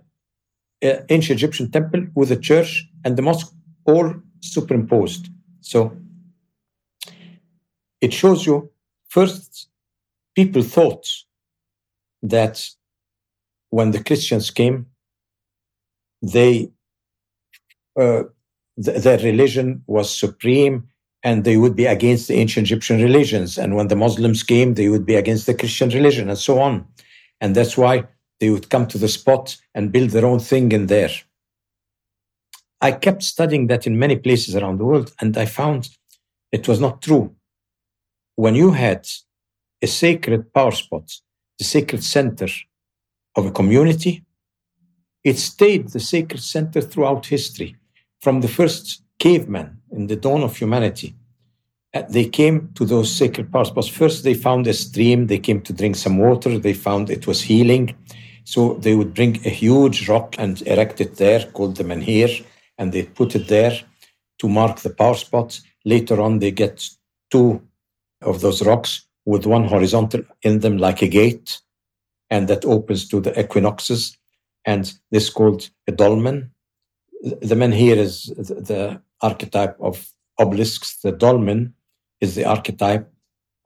an 0.83 1.05
ancient 1.09 1.39
Egyptian 1.39 1.71
temple 1.71 2.07
with 2.15 2.31
a 2.31 2.37
church 2.37 2.87
and 3.05 3.17
the 3.17 3.23
mosque 3.23 3.53
all 3.85 4.15
superimposed. 4.41 5.29
So 5.61 5.97
it 8.01 8.13
shows 8.13 8.47
you 8.47 8.71
first, 9.09 9.69
people 10.35 10.63
thought 10.63 11.07
that 12.23 12.67
when 13.71 13.91
the 13.91 14.03
Christians 14.03 14.51
came, 14.51 14.87
they 16.23 16.71
uh, 17.99 18.25
th- 18.83 19.03
their 19.03 19.19
religion 19.19 19.83
was 19.87 20.15
supreme 20.15 20.89
and 21.23 21.45
they 21.45 21.57
would 21.57 21.77
be 21.77 21.87
against 21.87 22.29
the 22.29 22.35
ancient 22.35 22.67
Egyptian 22.67 23.03
religions. 23.03 23.59
And 23.59 23.77
when 23.77 23.89
the 23.89 23.97
Muslims 23.97 24.43
came, 24.43 24.75
they 24.75 24.89
would 24.89 25.05
be 25.05 25.17
against 25.17 25.47
the 25.47 25.55
Christian 25.55 25.91
religion 25.91 26.29
and 26.29 26.39
so 26.39 26.61
on. 26.61 26.87
And 27.41 27.55
that's 27.55 27.77
why 27.77 28.05
they 28.39 28.51
would 28.51 28.71
come 28.71 28.87
to 28.89 28.99
the 28.99 29.09
spot 29.09 29.57
and 29.75 29.93
build 29.93 30.11
their 30.11 30.25
own 30.25 30.39
thing 30.39 30.73
in 30.73 30.87
there. 30.87 31.11
I 32.81 32.93
kept 32.93 33.23
studying 33.23 33.67
that 33.67 33.87
in 33.87 33.99
many 33.99 34.17
places 34.17 34.57
around 34.57 34.79
the 34.79 34.87
world, 34.87 35.13
and 35.21 35.37
I 35.37 35.45
found 35.45 35.91
it 36.51 36.67
was 36.67 36.81
not 36.81 37.03
true. 37.03 37.35
When 38.37 38.55
you 38.55 38.71
had 38.71 39.07
a 39.83 39.87
sacred 39.87 40.53
power 40.55 40.73
spot, 40.73 41.13
the 41.59 41.65
sacred 41.65 42.03
center 42.03 42.49
of 43.37 43.45
a 43.45 43.51
community, 43.51 44.25
it 45.23 45.37
stayed 45.39 45.89
the 45.89 46.01
sacred 46.01 46.43
center 46.43 46.81
throughout 46.81 47.27
history. 47.27 47.77
From 48.23 48.41
the 48.41 48.49
first 48.49 49.03
cavemen 49.21 49.79
in 49.93 50.09
the 50.09 50.17
dawn 50.17 50.43
of 50.43 50.57
humanity, 50.57 51.15
uh, 51.95 52.03
they 52.09 52.25
came 52.25 52.71
to 52.75 52.85
those 52.85 53.11
sacred 53.13 53.53
power 53.53 53.65
spots. 53.65 53.89
First, 53.89 54.25
they 54.25 54.35
found 54.35 54.67
a 54.67 54.73
stream, 54.73 55.27
they 55.27 55.39
came 55.39 55.61
to 55.63 55.73
drink 55.73 55.97
some 55.97 56.19
water, 56.19 56.59
they 56.59 56.73
found 56.73 57.11
it 57.11 57.27
was 57.27 57.41
healing. 57.43 57.95
So 58.45 58.75
they 58.75 58.95
would 58.95 59.15
bring 59.15 59.37
a 59.47 59.51
huge 59.51 60.09
rock 60.09 60.35
and 60.39 60.61
erect 60.63 61.01
it 61.01 61.17
there, 61.17 61.45
called 61.53 61.77
the 61.77 61.85
menhir, 61.85 62.45
and 62.79 62.93
they 62.93 63.05
put 63.05 63.35
it 63.35 63.49
there 63.49 63.79
to 64.39 64.49
mark 64.49 64.81
the 64.81 64.91
power 64.91 65.15
spots. 65.15 65.63
Later 65.85 66.21
on, 66.21 66.39
they 66.39 66.51
get 66.51 66.89
two 67.31 67.61
of 68.23 68.41
those 68.41 68.65
rocks 68.65 69.07
with 69.25 69.47
one 69.47 69.65
horizontal 69.65 70.23
in 70.43 70.61
them, 70.61 70.79
like 70.79 71.03
a 71.03 71.09
gate, 71.09 71.61
and 72.31 72.49
that 72.49 72.65
opens 72.65 73.09
to 73.09 73.21
the 73.21 73.39
equinoxes. 73.39 74.17
And 74.65 74.93
this 75.11 75.31
called 75.31 75.71
a 75.87 75.93
dolmen. 75.93 76.51
The 77.23 77.55
menhir 77.55 77.97
is 77.97 78.27
the 78.27 79.03
archetype 79.21 79.77
of 79.81 80.13
obelisks. 80.39 80.99
The 81.03 81.13
dolmen 81.13 81.75
is 82.21 82.35
the 82.35 82.45
archetype 82.45 83.13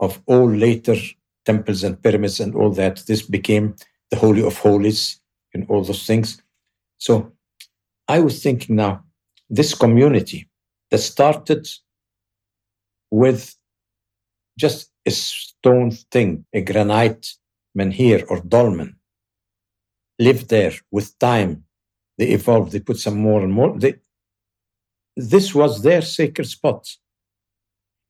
of 0.00 0.20
all 0.26 0.50
later 0.50 0.96
temples 1.44 1.84
and 1.84 2.02
pyramids 2.02 2.40
and 2.40 2.54
all 2.54 2.70
that. 2.70 3.04
This 3.06 3.22
became 3.22 3.76
the 4.10 4.16
Holy 4.16 4.42
of 4.42 4.58
Holies 4.58 5.20
and 5.52 5.66
all 5.68 5.84
those 5.84 6.06
things. 6.06 6.42
So 6.98 7.32
I 8.08 8.20
was 8.20 8.42
thinking 8.42 8.76
now, 8.76 9.04
this 9.48 9.74
community 9.74 10.48
that 10.90 10.98
started 10.98 11.68
with 13.10 13.54
just 14.58 14.90
a 15.06 15.10
stone 15.10 15.90
thing, 15.90 16.44
a 16.52 16.60
granite 16.60 17.34
menhir 17.76 18.24
or 18.28 18.40
dolmen, 18.40 18.96
lived 20.18 20.48
there 20.48 20.72
with 20.90 21.18
time. 21.18 21.64
They 22.18 22.28
evolved, 22.28 22.72
they 22.72 22.80
put 22.80 22.98
some 22.98 23.18
more 23.18 23.42
and 23.42 23.52
more. 23.52 23.78
They, 23.78 23.94
this 25.16 25.54
was 25.54 25.82
their 25.82 26.02
sacred 26.02 26.46
spot. 26.48 26.88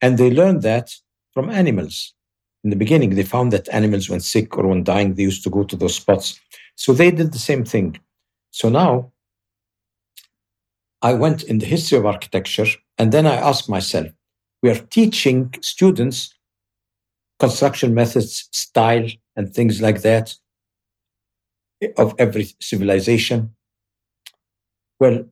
And 0.00 0.18
they 0.18 0.30
learned 0.30 0.62
that 0.62 0.94
from 1.32 1.50
animals. 1.50 2.14
In 2.62 2.70
the 2.70 2.76
beginning, 2.76 3.10
they 3.14 3.22
found 3.22 3.52
that 3.52 3.68
animals, 3.68 4.08
when 4.08 4.20
sick 4.20 4.56
or 4.56 4.66
when 4.66 4.84
dying, 4.84 5.14
they 5.14 5.22
used 5.22 5.44
to 5.44 5.50
go 5.50 5.64
to 5.64 5.76
those 5.76 5.96
spots. 5.96 6.40
So 6.76 6.92
they 6.92 7.10
did 7.10 7.32
the 7.32 7.38
same 7.38 7.64
thing. 7.64 7.98
So 8.50 8.68
now 8.68 9.12
I 11.02 11.12
went 11.12 11.42
in 11.42 11.58
the 11.58 11.66
history 11.66 11.98
of 11.98 12.06
architecture, 12.06 12.66
and 12.96 13.12
then 13.12 13.26
I 13.26 13.34
asked 13.34 13.68
myself, 13.68 14.08
we 14.62 14.70
are 14.70 14.78
teaching 14.78 15.54
students 15.60 16.34
construction 17.38 17.92
methods, 17.92 18.48
style, 18.52 19.08
and 19.36 19.52
things 19.52 19.82
like 19.82 20.00
that 20.02 20.34
of 21.98 22.14
every 22.18 22.48
civilization. 22.60 23.54
Well, 25.00 25.24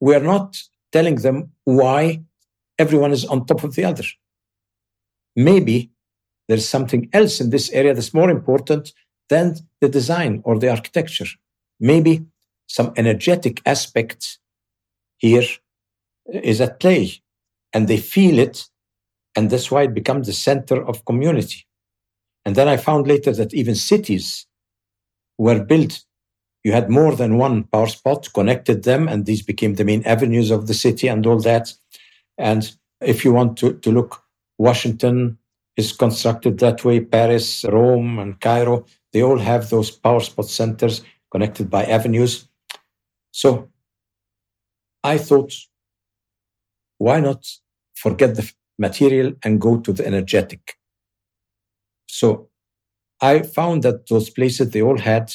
we 0.00 0.14
are 0.14 0.22
not 0.22 0.56
telling 0.92 1.16
them 1.16 1.52
why 1.64 2.22
everyone 2.78 3.12
is 3.12 3.24
on 3.24 3.46
top 3.46 3.64
of 3.64 3.74
the 3.74 3.84
other. 3.84 4.04
Maybe 5.36 5.90
there's 6.48 6.68
something 6.68 7.08
else 7.12 7.40
in 7.40 7.50
this 7.50 7.70
area 7.70 7.94
that's 7.94 8.14
more 8.14 8.30
important 8.30 8.92
than 9.28 9.56
the 9.80 9.88
design 9.88 10.42
or 10.44 10.58
the 10.58 10.70
architecture. 10.70 11.26
Maybe 11.80 12.26
some 12.66 12.92
energetic 12.96 13.60
aspect 13.66 14.38
here 15.18 15.44
is 16.26 16.60
at 16.60 16.80
play 16.80 17.22
and 17.72 17.88
they 17.88 17.96
feel 17.96 18.38
it. 18.38 18.68
And 19.36 19.50
that's 19.50 19.70
why 19.70 19.82
it 19.82 19.94
becomes 19.94 20.26
the 20.26 20.32
center 20.32 20.84
of 20.86 21.04
community. 21.04 21.66
And 22.44 22.54
then 22.54 22.68
I 22.68 22.76
found 22.76 23.08
later 23.08 23.32
that 23.32 23.54
even 23.54 23.74
cities 23.74 24.46
were 25.38 25.64
built. 25.64 26.04
You 26.64 26.72
had 26.72 26.88
more 26.88 27.14
than 27.14 27.36
one 27.36 27.64
power 27.64 27.86
spot, 27.86 28.32
connected 28.32 28.82
them, 28.84 29.06
and 29.06 29.26
these 29.26 29.42
became 29.42 29.74
the 29.74 29.84
main 29.84 30.02
avenues 30.04 30.50
of 30.50 30.66
the 30.66 30.74
city 30.74 31.08
and 31.08 31.24
all 31.26 31.38
that. 31.40 31.72
And 32.38 32.74
if 33.02 33.24
you 33.24 33.32
want 33.32 33.58
to, 33.58 33.74
to 33.74 33.92
look, 33.92 34.22
Washington 34.56 35.38
is 35.76 35.92
constructed 35.92 36.58
that 36.58 36.84
way, 36.84 37.00
Paris, 37.00 37.64
Rome, 37.64 38.18
and 38.18 38.40
Cairo, 38.40 38.86
they 39.12 39.22
all 39.22 39.38
have 39.38 39.68
those 39.68 39.90
power 39.90 40.20
spot 40.20 40.48
centers 40.48 41.02
connected 41.30 41.68
by 41.68 41.84
avenues. 41.84 42.48
So 43.30 43.68
I 45.02 45.18
thought, 45.18 45.52
why 46.98 47.20
not 47.20 47.46
forget 47.94 48.36
the 48.36 48.50
material 48.78 49.34
and 49.42 49.60
go 49.60 49.80
to 49.80 49.92
the 49.92 50.06
energetic? 50.06 50.78
So 52.06 52.48
I 53.20 53.42
found 53.42 53.82
that 53.82 54.08
those 54.08 54.30
places, 54.30 54.70
they 54.70 54.80
all 54.80 54.98
had 54.98 55.34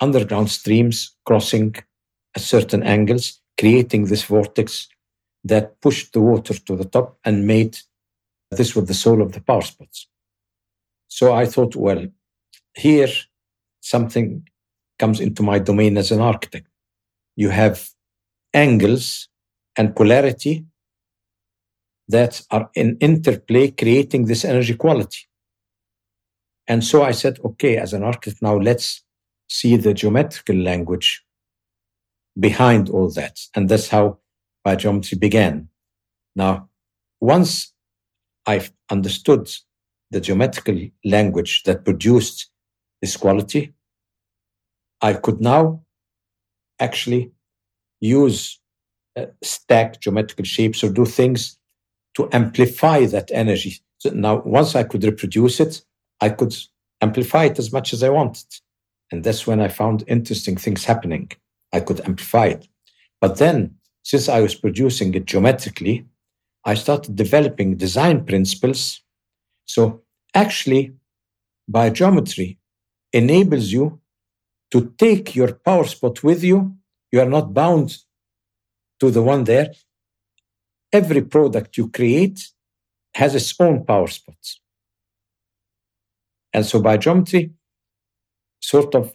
underground 0.00 0.50
streams 0.50 1.14
crossing 1.24 1.74
at 2.34 2.42
certain 2.42 2.82
angles, 2.82 3.40
creating 3.58 4.06
this 4.06 4.24
vortex 4.24 4.88
that 5.44 5.80
pushed 5.80 6.12
the 6.12 6.20
water 6.20 6.54
to 6.54 6.76
the 6.76 6.84
top 6.84 7.18
and 7.24 7.46
made 7.46 7.78
this 8.50 8.74
was 8.74 8.86
the 8.86 8.94
soul 8.94 9.22
of 9.22 9.32
the 9.32 9.40
power 9.40 9.62
spots. 9.62 10.08
So 11.08 11.32
I 11.32 11.46
thought, 11.46 11.76
well, 11.76 12.06
here 12.74 13.08
something 13.80 14.48
comes 14.98 15.20
into 15.20 15.42
my 15.42 15.58
domain 15.58 15.96
as 15.96 16.10
an 16.10 16.20
architect. 16.20 16.66
You 17.36 17.50
have 17.50 17.88
angles 18.52 19.28
and 19.76 19.94
polarity 19.94 20.66
that 22.08 22.42
are 22.50 22.68
in 22.74 22.96
interplay 22.98 23.70
creating 23.70 24.26
this 24.26 24.44
energy 24.44 24.74
quality. 24.74 25.28
And 26.66 26.84
so 26.84 27.02
I 27.02 27.12
said, 27.12 27.38
okay, 27.44 27.76
as 27.76 27.92
an 27.92 28.02
architect, 28.02 28.42
now 28.42 28.56
let's 28.56 29.02
see 29.50 29.76
the 29.76 29.92
geometrical 29.92 30.56
language 30.56 31.24
behind 32.38 32.88
all 32.88 33.10
that. 33.10 33.38
And 33.54 33.68
that's 33.68 33.88
how 33.88 34.18
biogeometry 34.66 35.18
began. 35.18 35.68
Now, 36.36 36.68
once 37.20 37.74
I've 38.46 38.72
understood 38.90 39.50
the 40.10 40.20
geometrical 40.20 40.78
language 41.04 41.64
that 41.64 41.84
produced 41.84 42.50
this 43.02 43.16
quality, 43.16 43.74
I 45.02 45.14
could 45.14 45.40
now 45.40 45.82
actually 46.78 47.32
use 48.00 48.60
uh, 49.16 49.26
stack 49.42 50.00
geometrical 50.00 50.44
shapes 50.44 50.84
or 50.84 50.90
do 50.90 51.04
things 51.04 51.58
to 52.14 52.28
amplify 52.32 53.04
that 53.06 53.30
energy. 53.32 53.80
So 53.98 54.10
now, 54.10 54.42
once 54.44 54.76
I 54.76 54.84
could 54.84 55.02
reproduce 55.02 55.58
it, 55.58 55.82
I 56.20 56.28
could 56.30 56.54
amplify 57.00 57.44
it 57.46 57.58
as 57.58 57.72
much 57.72 57.92
as 57.92 58.02
I 58.02 58.10
wanted. 58.10 58.46
And 59.10 59.24
that's 59.24 59.46
when 59.46 59.60
I 59.60 59.68
found 59.68 60.04
interesting 60.06 60.56
things 60.56 60.84
happening. 60.84 61.30
I 61.72 61.80
could 61.80 62.00
amplify 62.00 62.46
it. 62.46 62.68
But 63.20 63.38
then, 63.38 63.76
since 64.02 64.28
I 64.28 64.40
was 64.40 64.54
producing 64.54 65.14
it 65.14 65.26
geometrically, 65.26 66.06
I 66.64 66.74
started 66.74 67.16
developing 67.16 67.76
design 67.76 68.24
principles. 68.24 69.02
So 69.66 70.02
actually, 70.34 70.94
biogeometry 71.70 72.58
enables 73.12 73.72
you 73.72 74.00
to 74.70 74.94
take 74.98 75.34
your 75.34 75.52
power 75.54 75.84
spot 75.84 76.22
with 76.22 76.44
you 76.44 76.76
you 77.12 77.20
are 77.20 77.28
not 77.28 77.52
bound 77.52 77.96
to 79.00 79.10
the 79.10 79.22
one 79.22 79.44
there. 79.44 79.72
Every 80.92 81.22
product 81.22 81.76
you 81.76 81.88
create 81.88 82.40
has 83.14 83.34
its 83.34 83.54
own 83.60 83.84
power 83.84 84.06
spots. 84.06 84.60
And 86.52 86.64
so 86.66 86.80
biogeometry 86.80 87.52
sort 88.60 88.94
of 88.94 89.14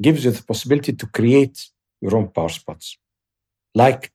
gives 0.00 0.24
you 0.24 0.30
the 0.30 0.42
possibility 0.42 0.92
to 0.92 1.06
create 1.06 1.70
your 2.00 2.16
own 2.16 2.28
power 2.28 2.48
spots. 2.48 2.98
Like 3.74 4.12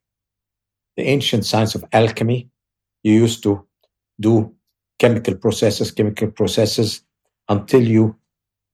the 0.98 1.04
ancient 1.04 1.46
science 1.46 1.76
of 1.76 1.86
alchemy, 1.94 2.50
you 3.04 3.14
used 3.14 3.44
to 3.44 3.66
do 4.20 4.54
chemical 5.00 5.36
processes, 5.36 5.92
chemical 5.92 6.30
processes 6.32 7.04
until 7.48 7.82
you 7.82 8.16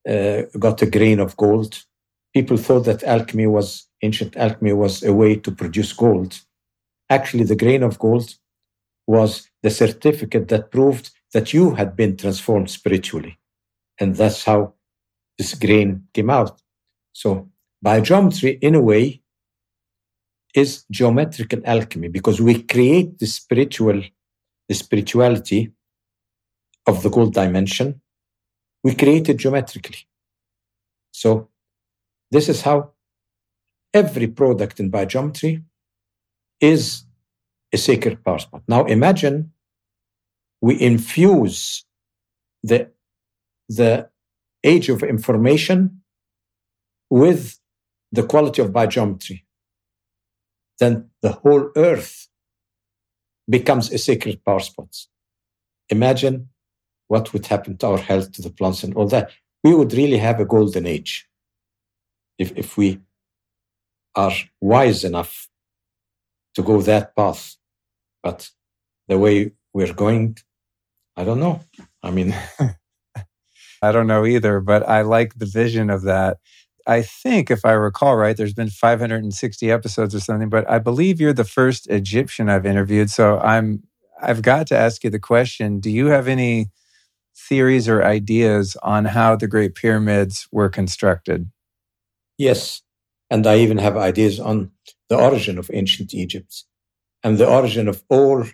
uh, 0.10 0.44
got 0.58 0.82
a 0.82 0.90
grain 0.90 1.20
of 1.20 1.38
gold. 1.38 1.84
People 2.34 2.58
thought 2.58 2.86
that 2.86 3.04
alchemy 3.04 3.48
was, 3.48 3.88
ancient 4.02 4.36
alchemy 4.38 4.74
was 4.74 5.04
a 5.04 5.14
way 5.14 5.36
to 5.36 5.52
produce 5.52 5.94
gold. 5.94 6.40
Actually, 7.10 7.44
the 7.44 7.56
grain 7.56 7.84
of 7.84 8.00
gold 8.00 8.34
was 9.06 9.50
the 9.62 9.70
certificate 9.70 10.48
that 10.48 10.72
proved 10.72 11.12
that 11.34 11.54
you 11.54 11.76
had 11.76 11.96
been 11.96 12.16
transformed 12.16 12.70
spiritually. 12.70 13.38
And 14.00 14.16
that's 14.16 14.44
how 14.46 14.74
this 15.38 15.54
grain 15.56 16.08
came 16.14 16.30
out. 16.30 16.62
So 17.12 17.50
biogeometry, 17.84 18.60
in 18.62 18.76
a 18.76 18.82
way, 18.82 19.22
is 20.54 20.86
geometrical 20.92 21.62
alchemy 21.66 22.10
because 22.10 22.40
we 22.40 22.64
create 22.64 23.18
the 23.20 23.26
spiritual, 23.26 24.02
the 24.70 24.76
spirituality 24.76 25.72
of 26.86 27.02
the 27.02 27.10
gold 27.10 27.34
dimension. 27.34 28.02
We 28.84 28.94
create 28.96 29.30
it 29.30 29.38
geometrically. 29.38 30.08
So 31.12 31.50
this 32.30 32.50
is 32.50 32.62
how 32.62 32.92
every 33.94 34.28
product 34.28 34.80
in 34.80 34.92
biogeometry 34.92 35.64
is 36.60 37.06
a 37.72 37.78
sacred 37.78 38.24
power. 38.24 38.40
Now 38.68 38.86
imagine 38.86 39.52
we 40.62 40.80
infuse 40.80 41.86
the, 42.64 42.92
the 43.70 44.10
age 44.64 44.90
of 44.90 45.04
information 45.04 46.02
with 47.10 47.60
the 48.12 48.24
quality 48.24 48.62
of 48.62 48.72
biogeometry. 48.72 49.44
Then 50.80 51.10
the 51.22 51.34
whole 51.34 51.70
earth 51.76 52.28
becomes 53.50 53.92
a 53.92 53.98
sacred 53.98 54.44
power 54.44 54.60
spot. 54.60 54.96
Imagine 55.90 56.50
what 57.08 57.34
would 57.34 57.46
happen 57.46 57.78
to 57.78 57.88
our 57.88 57.98
health, 57.98 58.32
to 58.34 58.42
the 58.42 58.50
plants, 58.50 58.84
and 58.84 58.96
all 58.96 59.08
that. 59.08 59.32
We 59.64 59.74
would 59.76 59.94
really 59.94 60.18
have 60.18 60.40
a 60.40 60.46
golden 60.46 60.86
age 60.86 61.28
if, 62.38 62.52
if 62.56 62.78
we 62.78 63.00
are 64.16 64.34
wise 64.62 65.04
enough 65.04 65.48
to 66.56 66.62
go 66.62 66.82
that 66.82 67.16
path. 67.16 67.56
But 68.22 68.50
the 69.08 69.18
way 69.18 69.52
we're 69.74 69.94
going, 69.94 70.38
I 71.16 71.24
don't 71.24 71.40
know. 71.40 71.62
I 72.02 72.12
mean, 72.12 72.36
I 73.84 73.92
don't 73.92 74.08
know 74.08 74.26
either, 74.26 74.62
but 74.62 74.88
I 74.88 75.02
like 75.02 75.36
the 75.36 75.46
vision 75.46 75.90
of 75.90 76.04
that. 76.04 76.38
I 76.88 77.02
think, 77.02 77.52
if 77.52 77.66
I 77.66 77.74
recall 77.74 78.16
right, 78.16 78.36
there's 78.36 78.54
been 78.54 78.70
560 78.70 79.72
episodes 79.72 80.16
or 80.16 80.22
something, 80.22 80.50
but 80.50 80.70
I 80.70 80.80
believe 80.80 81.20
you're 81.20 81.34
the 81.34 81.44
first 81.44 81.90
Egyptian 81.90 82.50
I've 82.50 82.66
interviewed. 82.66 83.10
So 83.10 83.40
I'm, 83.40 83.84
I've 84.22 84.42
got 84.42 84.68
to 84.68 84.78
ask 84.78 85.04
you 85.04 85.10
the 85.10 85.20
question: 85.20 85.82
Do 85.82 85.90
you 85.90 86.08
have 86.08 86.30
any 86.30 86.72
theories 87.36 87.90
or 87.90 88.04
ideas 88.04 88.78
on 88.84 89.06
how 89.06 89.36
the 89.36 89.48
Great 89.48 89.76
Pyramids 89.76 90.48
were 90.52 90.70
constructed? 90.70 91.52
Yes, 92.38 92.82
and 93.30 93.46
I 93.46 93.58
even 93.58 93.80
have 93.80 93.98
ideas 93.98 94.40
on 94.40 94.72
the 95.10 95.18
origin 95.18 95.58
of 95.58 95.70
ancient 95.74 96.14
Egypt 96.14 96.64
and 97.24 97.38
the 97.38 97.50
origin 97.50 97.88
of 97.90 98.04
all 98.10 98.46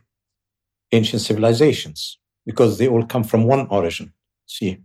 ancient 0.92 1.22
civilizations 1.22 2.18
because 2.46 2.78
they 2.78 2.88
all 2.88 3.06
come 3.06 3.24
from 3.24 3.44
one 3.46 3.68
origin. 3.70 4.14
See, 4.48 4.80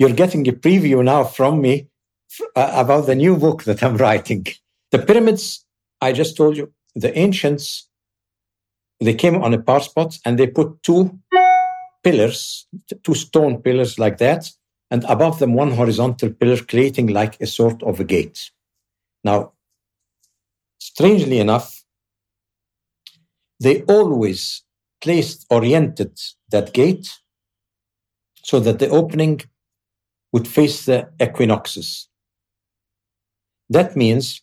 you're 0.00 0.14
getting 0.14 0.48
a 0.48 0.52
preview 0.52 1.04
now 1.04 1.22
from 1.24 1.60
me 1.60 1.86
uh, 2.56 2.72
about 2.74 3.06
the 3.06 3.14
new 3.14 3.36
book 3.36 3.64
that 3.64 3.82
I'm 3.82 3.96
writing. 4.04 4.46
The 4.92 4.98
pyramids, 4.98 5.66
I 6.00 6.12
just 6.12 6.38
told 6.38 6.56
you, 6.56 6.72
the 6.94 7.16
ancients, 7.16 7.86
they 8.98 9.12
came 9.12 9.36
on 9.36 9.52
a 9.52 9.60
power 9.60 9.80
spot 9.80 10.18
and 10.24 10.38
they 10.38 10.46
put 10.46 10.82
two 10.82 11.18
pillars, 12.02 12.66
two 13.02 13.14
stone 13.14 13.60
pillars 13.60 13.98
like 13.98 14.16
that, 14.18 14.50
and 14.90 15.04
above 15.04 15.38
them 15.38 15.52
one 15.52 15.72
horizontal 15.72 16.30
pillar, 16.30 16.56
creating 16.56 17.08
like 17.08 17.38
a 17.38 17.46
sort 17.46 17.82
of 17.82 18.00
a 18.00 18.04
gate. 18.04 18.50
Now, 19.22 19.52
strangely 20.78 21.40
enough, 21.40 21.84
they 23.60 23.82
always 23.82 24.62
placed, 25.02 25.46
oriented 25.50 26.18
that 26.48 26.72
gate 26.72 27.06
so 28.42 28.60
that 28.60 28.78
the 28.78 28.88
opening 28.88 29.42
would 30.32 30.46
face 30.46 30.86
the 30.86 31.10
equinoxes. 31.20 32.08
That 33.68 33.96
means 33.96 34.42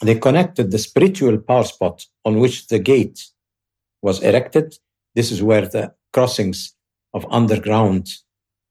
they 0.00 0.18
connected 0.18 0.70
the 0.70 0.78
spiritual 0.78 1.38
power 1.38 1.64
spot 1.64 2.06
on 2.24 2.38
which 2.38 2.66
the 2.66 2.78
gate 2.78 3.20
was 4.02 4.22
erected. 4.22 4.78
This 5.14 5.30
is 5.30 5.42
where 5.42 5.66
the 5.66 5.94
crossings 6.12 6.74
of 7.14 7.26
underground 7.30 8.08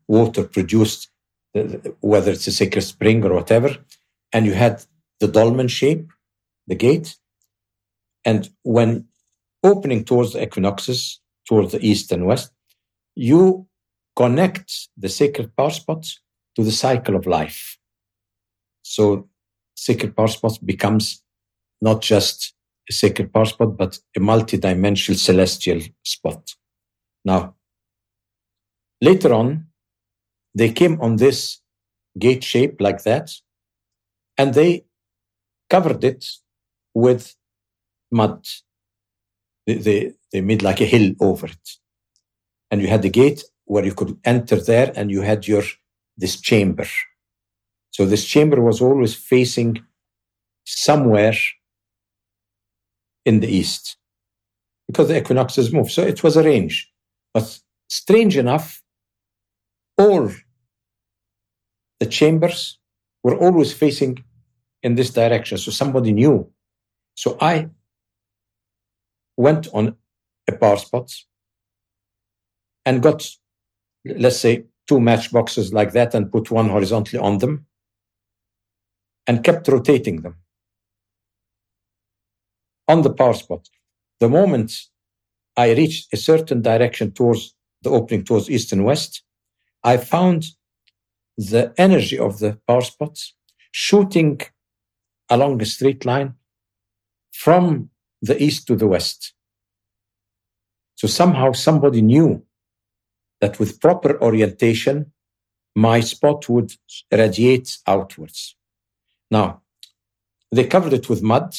water 0.08 0.44
produced, 0.44 1.10
whether 2.02 2.32
it's 2.32 2.48
a 2.48 2.52
sacred 2.52 2.82
spring 2.82 3.24
or 3.24 3.34
whatever. 3.34 3.78
And 4.34 4.46
you 4.46 4.54
had 4.54 4.86
the 5.20 5.28
dolmen 5.28 5.68
shape, 5.68 6.10
the 6.68 6.76
gate. 6.76 7.16
And 8.26 8.50
when 8.64 9.08
opening 9.64 10.04
towards 10.04 10.34
the 10.34 10.44
equinoxes, 10.44 11.20
towards 11.48 11.72
the 11.72 11.86
east 11.86 12.12
and 12.12 12.26
west, 12.26 12.52
you 13.16 13.68
connect 14.16 14.90
the 14.98 15.10
sacred 15.10 15.56
power 15.56 15.70
spots 15.70 16.20
to 16.56 16.64
the 16.64 16.72
cycle 16.72 17.16
of 17.16 17.26
life. 17.26 17.78
So 18.84 19.30
sacred 19.76 20.16
power 20.16 20.28
spots 20.28 20.58
becomes 20.58 21.24
not 21.82 22.02
just 22.02 22.54
a 22.90 22.94
sacred 22.94 23.34
power 23.34 23.46
spot, 23.46 23.78
but 23.78 24.00
a 24.16 24.20
multi-dimensional 24.20 25.18
celestial 25.18 25.82
spot. 26.04 26.54
Now, 27.24 27.56
later 29.02 29.34
on, 29.34 29.68
they 30.54 30.72
came 30.72 31.00
on 31.02 31.16
this 31.16 31.60
gate 32.18 32.44
shape 32.44 32.82
like 32.82 33.04
that, 33.04 33.32
and 34.38 34.54
they 34.54 34.86
covered 35.70 36.04
it 36.04 36.26
with 36.94 37.36
mud. 38.12 38.46
They, 39.66 39.76
they, 39.76 40.14
they 40.32 40.42
made 40.42 40.62
like 40.62 40.82
a 40.82 40.86
hill 40.86 41.14
over 41.22 41.48
it. 41.48 41.70
And 42.70 42.82
you 42.82 42.88
had 42.88 43.02
the 43.02 43.10
gate 43.10 43.44
where 43.72 43.86
you 43.86 43.94
could 43.94 44.18
enter 44.26 44.58
there 44.58 44.92
and 44.98 45.10
you 45.10 45.22
had 45.22 45.48
your 45.48 45.64
this 46.18 46.36
chamber. 46.42 46.88
So 47.92 48.06
this 48.06 48.26
chamber 48.26 48.60
was 48.62 48.82
always 48.82 49.16
facing 49.16 49.82
somewhere 50.66 51.38
in 53.26 53.40
the 53.40 53.48
east 53.48 53.96
because 54.88 55.08
the 55.08 55.18
equinoxes 55.18 55.72
move. 55.72 55.90
So 55.90 56.02
it 56.04 56.22
was 56.22 56.36
a 56.36 56.44
range. 56.44 56.92
But 57.34 57.48
strange 57.90 58.36
enough, 58.36 58.84
all 59.98 60.30
the 62.02 62.08
chambers 62.08 62.78
were 63.24 63.38
always 63.38 63.72
facing 63.72 64.22
in 64.84 64.96
this 64.96 65.12
direction. 65.12 65.58
So 65.58 65.72
somebody 65.72 66.12
knew. 66.12 66.52
So 67.16 67.38
I 67.40 67.70
went 69.38 69.70
on 69.74 69.96
a 70.50 70.52
power 70.58 70.78
spot 70.78 71.10
and 72.86 73.02
got, 73.02 73.20
let's 74.06 74.40
say, 74.40 74.66
two 74.88 75.00
matchboxes 75.00 75.74
like 75.74 75.94
that 75.94 76.14
and 76.14 76.32
put 76.32 76.52
one 76.52 76.70
horizontally 76.70 77.20
on 77.22 77.38
them 77.38 77.66
and 79.28 79.44
kept 79.44 79.68
rotating 79.68 80.22
them 80.22 80.36
on 82.88 83.02
the 83.02 83.14
power 83.14 83.34
spot. 83.34 83.70
The 84.20 84.30
moment 84.30 84.74
I 85.56 85.74
reached 85.74 86.14
a 86.14 86.18
certain 86.18 86.62
direction 86.62 87.12
towards 87.12 87.56
the 87.84 87.90
opening 87.90 88.24
towards 88.24 88.50
east 88.50 88.72
and 88.72 88.84
west, 88.86 89.24
I 89.84 89.98
found 89.98 90.46
the 91.38 91.74
energy 91.78 92.18
of 92.18 92.40
the 92.40 92.60
power 92.68 92.82
spots 92.82 93.36
shooting 93.72 94.42
along 95.30 95.62
a 95.62 95.66
straight 95.66 96.06
line 96.06 96.36
from 97.32 97.90
the 98.22 98.42
east 98.42 98.68
to 98.68 98.76
the 98.76 98.88
west. 98.88 99.34
So 100.96 101.08
somehow 101.08 101.54
somebody 101.54 102.02
knew 102.02 102.46
that 103.42 103.60
with 103.60 103.82
proper 103.82 104.22
orientation, 104.22 105.12
my 105.76 106.00
spot 106.00 106.48
would 106.48 106.74
radiate 107.12 107.78
outwards. 107.88 108.56
Now, 109.30 109.62
they 110.52 110.66
covered 110.66 110.94
it 110.94 111.10
with 111.10 111.24
mud 111.24 111.56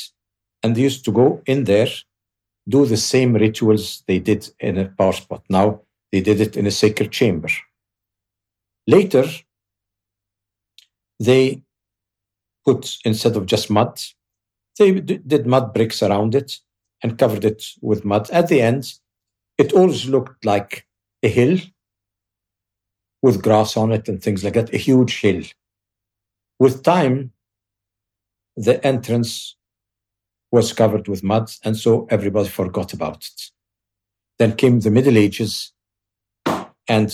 and 0.63 0.77
they 0.77 0.83
used 0.83 1.05
to 1.05 1.13
go 1.13 1.43
in 1.47 1.65
there, 1.65 1.89
do 2.69 2.87
the 2.87 2.97
same 2.97 3.35
rituals 3.35 4.05
they 4.07 4.19
did 4.19 4.51
in 4.61 4.79
a 4.79 4.87
power 4.87 5.13
spot. 5.13 5.43
Now 5.49 5.81
they 6.13 6.21
did 6.21 6.41
it 6.41 6.57
in 6.57 6.67
a 6.67 6.71
sacred 6.71 7.11
chamber. 7.11 7.49
Later, 8.87 9.25
they 11.19 11.63
put, 12.65 12.99
instead 13.05 13.37
of 13.37 13.47
just 13.47 13.71
mud, 13.71 14.01
they 14.79 15.01
did 15.01 15.47
mud 15.47 15.75
bricks 15.75 16.03
around 16.03 16.35
it 16.35 16.59
and 17.03 17.19
covered 17.19 17.45
it 17.45 17.65
with 17.81 18.05
mud. 18.05 18.31
At 18.31 18.49
the 18.49 18.61
end, 18.61 18.95
it 19.59 19.73
always 19.73 20.07
looked 20.07 20.45
like 20.45 20.87
a 21.23 21.28
hill 21.28 21.59
with 23.23 23.43
grass 23.43 23.77
on 23.77 23.93
it 23.93 24.09
and 24.09 24.23
things 24.23 24.43
like 24.44 24.55
that, 24.55 24.74
a 24.74 24.78
huge 24.78 25.20
hill 25.20 25.43
with 26.62 26.85
time, 26.85 27.32
the 28.57 28.74
entrance 28.86 29.57
was 30.53 30.73
covered 30.73 31.09
with 31.09 31.24
mud, 31.24 31.51
and 31.65 31.77
so 31.77 32.07
everybody 32.09 32.49
forgot 32.49 32.93
about 32.93 33.24
it. 33.24 33.51
Then 34.39 34.55
came 34.55 34.78
the 34.78 34.93
Middle 34.93 35.19
Ages, 35.19 35.73
and 36.86 37.09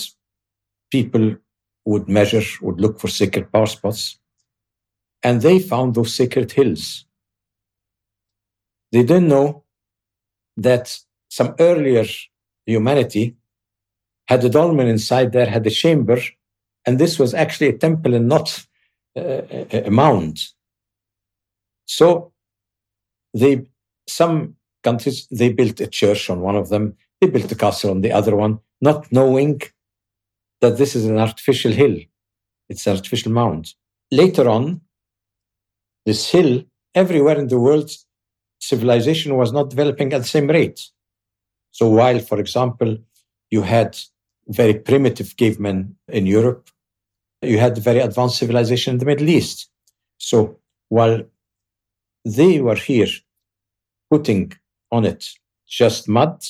people 0.91 1.37
would 1.85 2.07
measure, 2.07 2.43
would 2.61 2.79
look 2.79 2.99
for 2.99 3.07
sacred 3.07 3.51
power 3.51 3.65
spots, 3.65 4.19
and 5.23 5.41
they 5.41 5.57
found 5.57 5.95
those 5.95 6.13
sacred 6.13 6.51
hills. 6.51 7.05
They 8.91 9.01
didn't 9.01 9.29
know 9.29 9.63
that 10.57 10.95
some 11.27 11.55
earlier 11.59 12.05
humanity 12.67 13.35
had 14.29 14.43
a 14.43 14.49
dolmen 14.49 14.87
inside 14.87 15.31
there, 15.31 15.47
had 15.47 15.65
a 15.65 15.71
chamber, 15.71 16.19
and 16.85 16.99
this 16.99 17.17
was 17.17 17.33
actually 17.33 17.69
a 17.69 17.77
temple 17.77 18.13
and 18.13 18.27
not 18.29 18.47
uh, 19.17 19.41
a, 19.49 19.87
a 19.87 19.91
mound. 19.91 20.35
So 21.87 22.31
they, 23.33 23.65
some 24.07 24.55
countries, 24.83 25.27
they 25.31 25.51
built 25.51 25.81
a 25.81 25.87
church 25.87 26.29
on 26.29 26.41
one 26.41 26.55
of 26.55 26.69
them, 26.69 26.95
they 27.19 27.27
built 27.27 27.51
a 27.51 27.55
castle 27.55 27.89
on 27.89 28.01
the 28.01 28.11
other 28.11 28.35
one, 28.35 28.59
not 28.81 29.11
knowing 29.11 29.61
that 30.61 30.77
this 30.77 30.95
is 30.95 31.05
an 31.05 31.17
artificial 31.17 31.71
hill. 31.71 31.97
It's 32.69 32.85
an 32.85 32.97
artificial 32.97 33.31
mound. 33.31 33.73
Later 34.11 34.47
on, 34.47 34.81
this 36.05 36.29
hill, 36.29 36.63
everywhere 36.93 37.39
in 37.39 37.47
the 37.47 37.59
world, 37.59 37.89
civilization 38.59 39.35
was 39.37 39.51
not 39.51 39.71
developing 39.71 40.13
at 40.13 40.19
the 40.19 40.27
same 40.27 40.47
rate. 40.47 40.79
So 41.71 41.89
while, 41.89 42.19
for 42.19 42.39
example, 42.39 42.99
you 43.49 43.63
had 43.63 43.97
very 44.49 44.73
primitive 44.73 45.37
cavemen 45.37 45.95
in 46.07 46.25
Europe, 46.25 46.69
you 47.41 47.59
had 47.59 47.77
very 47.77 47.99
advanced 47.99 48.37
civilization 48.37 48.93
in 48.93 48.99
the 48.99 49.05
Middle 49.05 49.29
East. 49.29 49.69
So 50.17 50.59
while 50.89 51.23
they 52.25 52.59
were 52.59 52.75
here 52.75 53.07
putting 54.11 54.53
on 54.91 55.05
it 55.05 55.29
just 55.67 56.09
mud, 56.09 56.43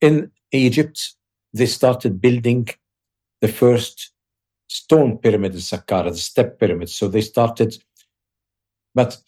in 0.00 0.30
Egypt, 0.52 1.14
they 1.54 1.66
started 1.66 2.20
building 2.20 2.68
the 3.40 3.48
first 3.48 4.12
stone 4.68 5.18
pyramid 5.18 5.54
in 5.54 5.60
Saqqara, 5.60 6.10
the 6.10 6.18
step 6.18 6.60
pyramid. 6.60 6.90
So 6.90 7.08
they 7.08 7.22
started, 7.22 7.82
but 8.94 9.18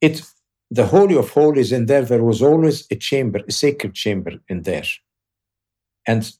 it 0.00 0.22
the 0.70 0.86
Holy 0.86 1.16
of 1.18 1.28
Holies 1.28 1.70
in 1.70 1.84
there, 1.84 2.02
there 2.02 2.24
was 2.24 2.40
always 2.40 2.86
a 2.90 2.96
chamber, 2.96 3.42
a 3.46 3.52
sacred 3.52 3.92
chamber 3.92 4.32
in 4.48 4.62
there. 4.62 4.86
And 6.06 6.30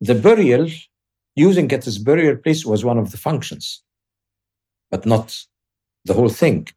the 0.00 0.14
burial, 0.14 0.68
using 1.36 1.70
it 1.70 1.86
as 1.86 1.98
burial 1.98 2.36
place 2.36 2.64
was 2.64 2.84
one 2.84 2.98
of 2.98 3.10
the 3.10 3.18
functions, 3.18 3.82
but 4.90 5.04
not 5.06 5.44
the 6.04 6.14
whole 6.14 6.28
thing. 6.28 6.68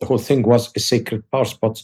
The 0.00 0.06
whole 0.06 0.18
thing 0.18 0.42
was 0.42 0.72
a 0.74 0.80
sacred 0.80 1.30
power 1.30 1.44
spot, 1.44 1.82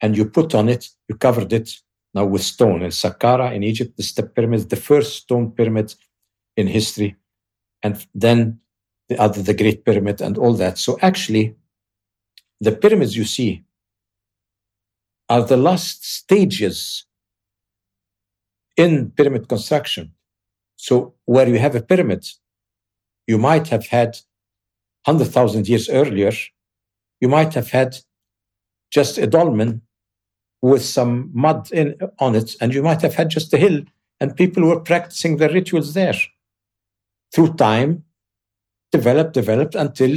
and 0.00 0.16
you 0.16 0.24
put 0.24 0.54
on 0.54 0.68
it, 0.68 0.88
you 1.08 1.16
covered 1.16 1.52
it 1.52 1.70
now 2.14 2.24
with 2.24 2.42
stone. 2.42 2.82
In 2.82 2.90
Saqqara 2.90 3.54
in 3.54 3.62
Egypt, 3.62 3.96
the 3.96 4.02
step 4.02 4.34
pyramid, 4.34 4.68
the 4.70 4.76
first 4.76 5.16
stone 5.16 5.52
pyramid 5.52 5.94
in 6.56 6.66
history, 6.66 7.16
and 7.82 8.04
then 8.14 8.60
the 9.08 9.18
other, 9.20 9.42
the 9.42 9.54
Great 9.54 9.84
Pyramid, 9.84 10.20
and 10.20 10.38
all 10.38 10.54
that. 10.54 10.78
So 10.78 10.98
actually, 11.02 11.54
the 12.60 12.72
pyramids 12.72 13.16
you 13.16 13.24
see 13.24 13.64
are 15.28 15.42
the 15.42 15.56
last 15.56 16.04
stages 16.04 17.06
in 18.76 19.10
pyramid 19.10 19.48
construction. 19.48 20.12
So 20.76 21.14
where 21.24 21.48
you 21.48 21.58
have 21.58 21.74
a 21.74 21.82
pyramid, 21.82 22.26
you 23.26 23.38
might 23.38 23.68
have 23.68 23.86
had 23.86 24.18
100,000 25.04 25.68
years 25.68 25.88
earlier, 25.88 26.32
you 27.20 27.28
might 27.28 27.54
have 27.54 27.70
had 27.70 27.96
just 28.90 29.18
a 29.18 29.26
dolmen 29.26 29.82
with 30.62 30.84
some 30.84 31.30
mud 31.34 31.70
in, 31.72 31.96
on 32.18 32.34
it, 32.34 32.56
and 32.60 32.72
you 32.72 32.82
might 32.82 33.02
have 33.02 33.14
had 33.14 33.28
just 33.28 33.52
a 33.52 33.58
hill, 33.58 33.82
and 34.20 34.36
people 34.36 34.64
were 34.64 34.80
practicing 34.80 35.36
their 35.36 35.52
rituals 35.52 35.94
there. 35.94 36.14
Through 37.34 37.54
time, 37.54 38.04
developed, 38.92 39.34
developed 39.34 39.74
until 39.74 40.16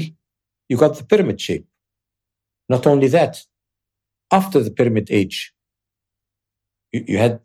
you 0.69 0.77
got 0.77 0.97
the 0.97 1.03
pyramid 1.03 1.41
shape. 1.41 1.67
Not 2.69 2.85
only 2.87 3.07
that, 3.09 3.43
after 4.31 4.61
the 4.61 4.71
pyramid 4.71 5.09
age, 5.11 5.53
you, 6.91 7.03
you 7.07 7.17
had 7.17 7.39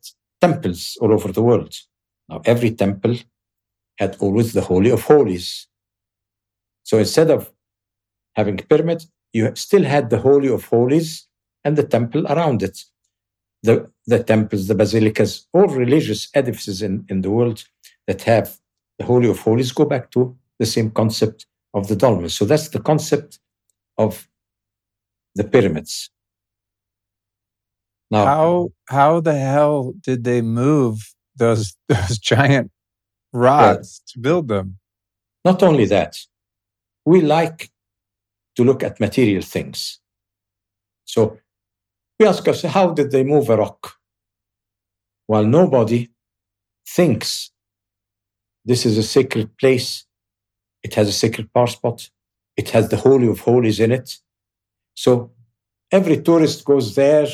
temples 0.44 0.81
all 1.01 1.12
over 1.12 1.31
the 1.32 1.43
world. 1.43 1.73
Now, 2.28 2.39
every 2.44 2.73
temple 2.85 3.16
had 3.98 4.16
always 4.20 4.52
the 4.52 4.66
Holy 4.70 4.90
of 4.90 5.02
Holies. 5.02 5.69
So 6.82 6.98
instead 6.98 7.31
of 7.31 7.40
having 8.39 8.56
pyramid, 8.56 9.01
you 9.32 9.43
still 9.55 9.85
had 9.85 10.10
the 10.10 10.19
Holy 10.19 10.48
of 10.48 10.64
Holies 10.64 11.09
and 11.64 11.77
the 11.77 11.89
temple 11.97 12.27
around 12.27 12.62
it. 12.62 12.77
The, 13.62 13.74
the 14.06 14.23
temples, 14.32 14.66
the 14.66 14.74
basilicas, 14.74 15.47
all 15.52 15.69
religious 15.69 16.28
edifices 16.35 16.82
in, 16.82 17.06
in 17.09 17.20
the 17.20 17.31
world 17.31 17.59
that 18.09 18.23
have 18.23 18.59
the 18.98 19.05
Holy 19.05 19.28
of 19.31 19.39
Holies 19.39 19.70
go 19.70 19.85
back 19.85 20.10
to 20.10 20.36
the 20.59 20.66
same 20.66 20.90
concept 20.90 21.47
of 21.73 21.86
the 21.86 21.94
dolmen. 21.94 22.28
So 22.28 22.44
that's 22.44 22.69
the 22.69 22.81
concept 22.81 23.39
of 23.97 24.28
the 25.35 25.44
pyramids. 25.44 26.10
Now, 28.12 28.26
how 28.26 28.68
how 28.89 29.20
the 29.20 29.32
hell 29.32 29.94
did 29.98 30.24
they 30.24 30.43
move 30.43 31.14
those 31.34 31.74
those 31.89 32.18
giant 32.18 32.70
rods 33.32 34.02
to 34.09 34.18
build 34.18 34.48
them? 34.48 34.78
Not 35.47 35.62
only 35.62 35.86
that, 35.86 36.18
we 37.06 37.22
like 37.22 37.70
to 38.56 38.64
look 38.64 38.82
at 38.82 39.01
material 39.01 39.43
things. 39.43 39.98
So 41.06 41.39
we 42.20 42.26
ask 42.26 42.47
ourselves, 42.47 42.74
how 42.74 42.93
did 42.93 43.10
they 43.10 43.24
move 43.24 43.48
a 43.48 43.56
rock? 43.56 43.94
While 45.26 45.47
nobody 45.47 46.10
thinks 46.86 47.51
this 48.66 48.84
is 48.84 48.98
a 48.98 49.02
sacred 49.02 49.56
place, 49.56 50.05
it 50.82 50.94
has 50.94 51.09
a 51.09 51.12
sacred 51.12 51.51
power 51.55 51.66
spot, 51.66 52.10
it 52.59 52.68
has 52.70 52.90
the 52.90 52.98
Holy 52.98 53.28
of 53.28 53.40
Holies 53.40 53.80
in 53.80 53.90
it, 53.90 54.18
so 54.94 55.32
every 55.90 56.20
tourist 56.20 56.62
goes 56.66 56.94
there. 56.94 57.26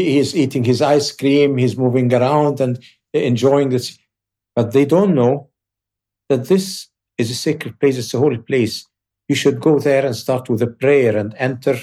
He 0.00 0.18
is 0.18 0.34
eating 0.36 0.64
his 0.64 0.80
ice 0.82 1.12
cream. 1.12 1.58
He's 1.58 1.76
moving 1.76 2.12
around 2.14 2.60
and 2.60 2.74
enjoying 3.12 3.70
this. 3.70 3.98
But 4.56 4.72
they 4.72 4.86
don't 4.86 5.14
know 5.14 5.50
that 6.30 6.46
this 6.48 6.88
is 7.18 7.30
a 7.30 7.34
sacred 7.34 7.78
place. 7.80 7.98
It's 7.98 8.14
a 8.14 8.18
holy 8.18 8.38
place. 8.38 8.86
You 9.28 9.36
should 9.36 9.60
go 9.60 9.78
there 9.78 10.06
and 10.06 10.16
start 10.16 10.48
with 10.50 10.62
a 10.62 10.68
prayer 10.68 11.16
and 11.16 11.34
enter 11.38 11.76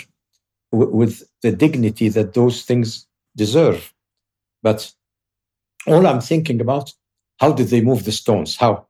w- 0.72 0.94
with 1.02 1.24
the 1.44 1.52
dignity 1.52 2.10
that 2.10 2.34
those 2.34 2.64
things 2.64 3.08
deserve. 3.36 3.94
But 4.64 4.94
all 5.88 6.08
I'm 6.08 6.22
thinking 6.22 6.62
about, 6.62 6.94
how 7.40 7.52
did 7.54 7.70
they 7.70 7.82
move 7.82 8.06
the 8.06 8.14
stones? 8.14 8.58
How? 8.58 8.88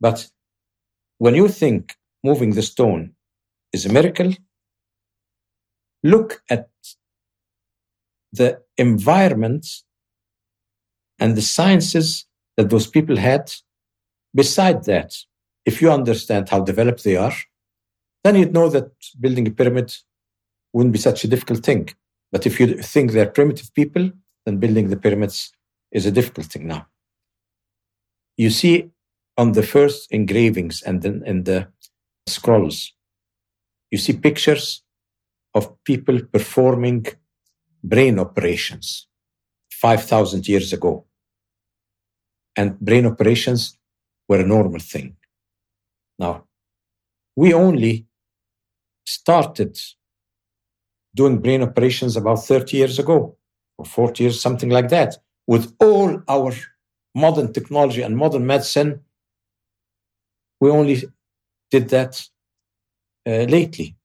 But 0.00 0.28
when 1.18 1.34
you 1.36 1.48
think 1.48 1.96
moving 2.24 2.52
the 2.52 2.62
stone 2.62 3.14
is 3.72 3.86
a 3.86 3.92
miracle, 3.92 4.32
look 6.04 6.42
at 6.50 6.70
the 8.32 8.60
environment 8.78 9.66
and 11.18 11.36
the 11.36 11.42
sciences 11.42 12.26
that 12.56 12.70
those 12.70 12.86
people 12.86 13.16
had. 13.16 13.52
Beside 14.34 14.84
that, 14.84 15.14
if 15.66 15.82
you 15.82 15.90
understand 15.92 16.48
how 16.48 16.60
developed 16.60 17.04
they 17.04 17.16
are, 17.16 17.34
then 18.24 18.36
you'd 18.36 18.54
know 18.54 18.68
that 18.68 18.90
building 19.20 19.46
a 19.46 19.50
pyramid 19.50 19.94
wouldn't 20.72 20.92
be 20.92 20.98
such 20.98 21.24
a 21.24 21.28
difficult 21.28 21.64
thing. 21.64 21.90
But 22.30 22.46
if 22.46 22.58
you 22.58 22.78
think 22.78 23.12
they're 23.12 23.26
primitive 23.26 23.72
people, 23.74 24.10
then 24.46 24.58
building 24.58 24.88
the 24.88 24.96
pyramids 24.96 25.52
is 25.90 26.06
a 26.06 26.10
difficult 26.10 26.46
thing 26.46 26.66
now. 26.66 26.86
You 28.36 28.50
see 28.50 28.90
on 29.36 29.52
the 29.52 29.62
first 29.62 30.10
engravings 30.10 30.82
and 30.82 31.02
then 31.02 31.22
in 31.26 31.44
the 31.44 31.68
scrolls, 32.26 32.92
you 33.90 33.98
see 33.98 34.14
pictures 34.14 34.82
of 35.54 35.76
people 35.84 36.20
performing 36.32 37.06
brain 37.82 38.18
operations 38.18 39.08
5,000 39.72 40.46
years 40.48 40.72
ago. 40.72 41.04
And 42.56 42.78
brain 42.78 43.06
operations 43.06 43.78
were 44.28 44.40
a 44.40 44.46
normal 44.46 44.80
thing. 44.80 45.16
Now, 46.18 46.44
we 47.34 47.54
only 47.54 48.06
started 49.04 49.78
doing 51.14 51.38
brain 51.38 51.62
operations 51.62 52.16
about 52.16 52.44
30 52.44 52.76
years 52.76 52.98
ago 52.98 53.36
or 53.78 53.84
40 53.84 54.24
years, 54.24 54.40
something 54.40 54.70
like 54.70 54.88
that. 54.90 55.16
With 55.46 55.74
all 55.80 56.22
our 56.28 56.52
modern 57.14 57.52
technology 57.52 58.02
and 58.02 58.16
modern 58.16 58.46
medicine, 58.46 59.00
we 60.60 60.70
only 60.70 61.02
did 61.70 61.88
that 61.88 62.22
uh, 63.26 63.46
lately. 63.56 63.96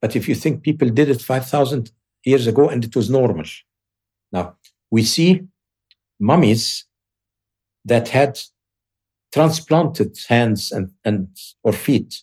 But 0.00 0.16
if 0.16 0.28
you 0.28 0.34
think 0.34 0.62
people 0.62 0.88
did 0.88 1.08
it 1.08 1.20
5,000 1.20 1.92
years 2.24 2.46
ago 2.46 2.68
and 2.68 2.84
it 2.84 2.94
was 2.94 3.10
normal. 3.10 3.44
Now, 4.32 4.56
we 4.90 5.04
see 5.04 5.42
mummies 6.18 6.84
that 7.84 8.08
had 8.08 8.38
transplanted 9.32 10.18
hands 10.28 10.72
and, 10.72 10.90
and 11.04 11.28
or 11.62 11.72
feet. 11.72 12.22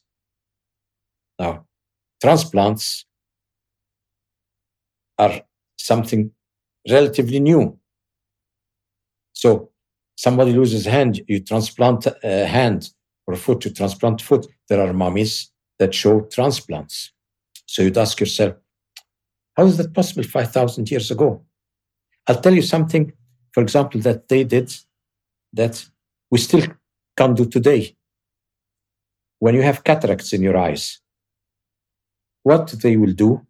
Now, 1.40 1.66
transplants 2.22 3.06
are 5.18 5.42
something 5.78 6.32
relatively 6.90 7.40
new. 7.40 7.80
So 9.34 9.72
somebody 10.16 10.54
loses 10.54 10.86
hand, 10.86 11.22
you 11.28 11.40
transplant 11.40 12.08
a 12.24 12.46
hand 12.46 12.90
or 13.26 13.34
a 13.34 13.38
foot, 13.38 13.66
you 13.66 13.72
transplant 13.72 14.22
foot. 14.22 14.48
There 14.68 14.82
are 14.82 14.94
mummies 14.94 15.52
that 15.80 15.94
show 15.94 16.22
transplants. 16.22 17.12
So 17.66 17.84
you'd 17.84 17.98
ask 17.98 18.20
yourself, 18.20 18.56
how 19.58 19.66
is 19.66 19.78
that 19.78 19.94
possible 19.94 20.24
5,000 20.24 20.90
years 20.92 21.10
ago? 21.10 21.44
I'll 22.28 22.40
tell 22.40 22.54
you 22.54 22.62
something, 22.62 23.12
for 23.54 23.64
example, 23.64 24.00
that 24.02 24.30
they 24.30 24.44
did 24.44 24.72
that 25.54 25.84
we 26.30 26.38
still 26.38 26.64
can't 27.18 27.36
do 27.36 27.46
today. 27.46 27.96
When 29.40 29.56
you 29.56 29.64
have 29.64 29.84
cataracts 29.84 30.32
in 30.32 30.44
your 30.44 30.58
eyes, 30.58 31.02
what 32.44 32.68
they 32.84 32.98
will 32.98 33.14
do 33.14 33.46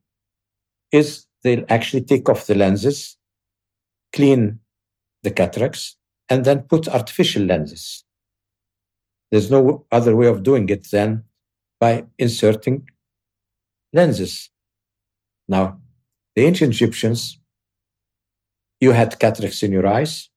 is 0.92 1.26
they'll 1.44 1.66
actually 1.68 2.04
take 2.04 2.30
off 2.30 2.48
the 2.48 2.56
lenses, 2.56 3.18
clean 4.14 4.60
the 5.24 5.32
cataracts, 5.32 5.98
and 6.30 6.46
then 6.46 6.62
put 6.62 6.88
artificial 6.88 7.44
lenses. 7.44 8.06
There's 9.30 9.52
no 9.52 9.86
other 9.92 10.16
way 10.16 10.28
of 10.28 10.44
doing 10.44 10.70
it 10.70 10.90
than 10.90 11.26
by 11.82 12.06
inserting 12.18 12.88
lenses. 13.92 14.50
Now, 15.50 15.80
the 16.38 16.46
ancient 16.46 16.72
Egyptians, 16.72 17.40
you 18.80 18.92
had 18.92 19.18
cataracts 19.18 19.64
in 19.64 19.72
your 19.72 19.88
eyes, 19.88 20.30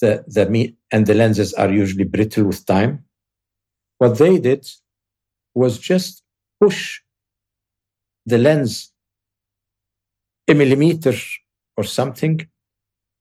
the, 0.00 0.24
the 0.28 0.48
meat 0.48 0.76
and 0.92 1.08
the 1.08 1.14
lenses 1.14 1.52
are 1.54 1.72
usually 1.72 2.04
brittle 2.04 2.44
with 2.44 2.64
time. 2.64 3.04
What 3.98 4.16
they 4.16 4.38
did 4.38 4.64
was 5.56 5.76
just 5.76 6.22
push 6.60 7.00
the 8.24 8.38
lens 8.38 8.92
a 10.46 10.54
millimeter 10.54 11.14
or 11.76 11.82
something 11.82 12.48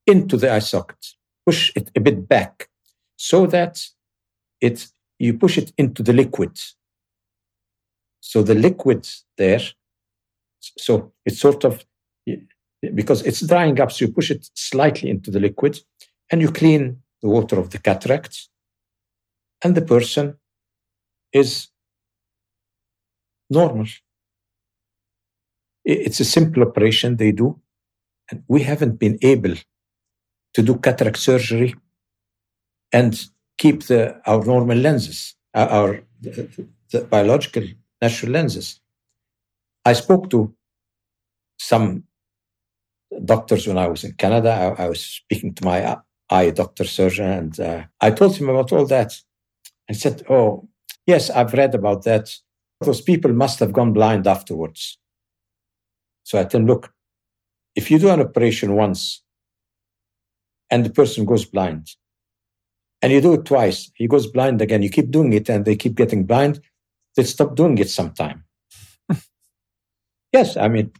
into 0.06 0.38
the 0.38 0.54
eye 0.54 0.60
socket, 0.60 1.04
push 1.48 1.72
it 1.76 1.90
a 1.96 2.00
bit 2.00 2.30
back 2.30 2.70
so 3.16 3.48
that 3.48 3.84
it 4.62 4.86
you 5.18 5.34
push 5.34 5.58
it 5.58 5.74
into 5.80 6.04
the 6.04 6.14
liquid. 6.14 6.60
So 8.22 8.44
the 8.44 8.54
liquid 8.54 9.10
there, 9.36 9.62
so 10.60 11.14
it's 11.26 11.40
sort 11.40 11.64
of 11.64 11.84
because 12.96 13.22
it's 13.24 13.46
drying 13.46 13.80
up, 13.82 13.92
so 13.92 14.06
you 14.06 14.14
push 14.14 14.32
it 14.32 14.50
slightly 14.54 15.10
into 15.10 15.32
the 15.32 15.40
liquid 15.40 15.80
and 16.32 16.42
you 16.42 16.52
clean 16.52 17.02
the 17.22 17.28
water 17.28 17.60
of 17.60 17.70
the 17.72 17.78
cataract, 17.78 18.48
and 19.64 19.76
the 19.76 19.82
person 19.82 20.38
is 21.34 21.68
normal. 23.50 23.86
It's 25.84 26.20
a 26.20 26.26
simple 26.26 26.64
operation 26.64 27.18
they 27.18 27.32
do, 27.32 27.60
and 28.32 28.44
we 28.48 28.64
haven't 28.64 29.00
been 29.00 29.18
able 29.22 29.56
to 30.54 30.62
do 30.62 30.76
cataract 30.76 31.18
surgery 31.18 31.76
and 32.94 33.20
keep 33.58 33.84
the, 33.84 34.22
our 34.26 34.46
normal 34.46 34.78
lenses, 34.78 35.36
uh, 35.54 35.68
our 35.70 36.02
the, 36.22 36.48
the 36.92 37.02
biological 37.02 37.64
natural 38.02 38.32
lenses. 38.32 38.80
I 39.86 39.94
spoke 39.94 40.30
to 40.30 40.54
some 41.58 42.04
doctors 43.26 43.68
when 43.68 43.78
I 43.78 43.88
was 43.88 44.04
in 44.04 44.14
Canada. 44.14 44.52
I, 44.52 44.84
I 44.84 44.90
was 44.90 45.02
speaking 45.02 45.54
to 45.56 45.66
my 45.66 45.98
eye 46.30 46.50
doctor 46.52 46.84
surgeon, 46.84 47.26
and 47.26 47.60
uh, 47.60 47.84
I 48.02 48.12
told 48.12 48.36
him 48.36 48.50
about 48.50 48.72
all 48.72 48.86
that. 48.88 49.20
And 49.88 49.98
said, 49.98 50.24
"Oh, 50.30 50.70
yes, 51.08 51.32
I've 51.32 51.54
read 51.54 51.74
about 51.74 52.04
that. 52.04 52.30
Those 52.82 53.02
people 53.02 53.34
must 53.34 53.60
have 53.60 53.74
gone 53.74 53.94
blind 53.94 54.28
afterwards." 54.28 55.00
So 56.24 56.40
I 56.40 56.44
told 56.44 56.62
him, 56.62 56.68
"Look, 56.68 56.94
if 57.76 57.90
you 57.90 57.98
do 57.98 58.10
an 58.10 58.22
operation 58.22 58.76
once, 58.76 59.24
and 60.70 60.86
the 60.86 60.92
person 60.92 61.26
goes 61.26 61.46
blind, 61.46 61.96
and 63.02 63.12
you 63.12 63.22
do 63.22 63.34
it 63.34 63.46
twice, 63.46 63.90
he 63.96 64.08
goes 64.08 64.28
blind 64.28 64.62
again. 64.62 64.84
You 64.84 64.92
keep 64.92 65.10
doing 65.10 65.34
it, 65.34 65.50
and 65.50 65.66
they 65.66 65.76
keep 65.76 65.96
getting 65.96 66.26
blind. 66.26 66.62
They 67.16 67.24
stop 67.24 67.56
doing 67.56 67.78
it 67.80 67.90
sometime." 67.90 68.44
Yes, 70.32 70.58
I 70.58 70.68
mean, 70.68 70.92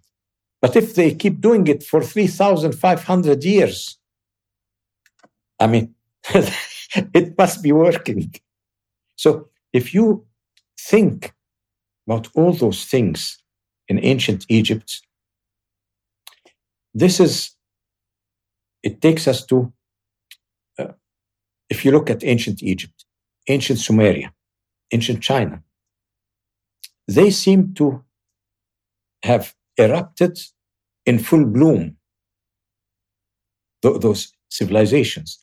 but 0.62 0.76
if 0.76 0.96
they 0.96 1.14
keep 1.16 1.40
doing 1.40 1.68
it 1.68 1.84
for 1.84 2.02
3,500 2.02 3.44
years, 3.44 3.98
I 5.60 5.68
mean, 5.68 5.96
it 7.14 7.38
must 7.38 7.64
be 7.64 7.72
working. 7.72 8.34
So 9.16 9.50
if 9.74 9.94
you 9.94 10.26
think 10.80 11.34
about 12.08 12.28
all 12.34 12.54
those 12.54 12.86
things 12.86 13.38
in 13.88 14.00
ancient 14.04 14.46
Egypt, 14.50 15.02
this 16.94 17.20
is, 17.20 17.52
it 18.84 19.02
takes 19.02 19.28
us 19.28 19.46
to, 19.46 19.72
uh, 20.78 20.94
if 21.70 21.86
you 21.86 21.92
look 21.92 22.10
at 22.10 22.24
ancient 22.24 22.64
Egypt, 22.64 23.06
ancient 23.48 23.80
Sumeria, 23.80 24.32
ancient 24.92 25.22
China, 25.22 25.62
they 27.08 27.30
seem 27.30 27.74
to 27.76 28.04
have 29.24 29.54
erupted 29.78 30.40
in 31.06 31.20
full 31.20 31.46
bloom, 31.46 31.98
th- 33.82 34.00
those 34.02 34.34
civilizations 34.50 35.40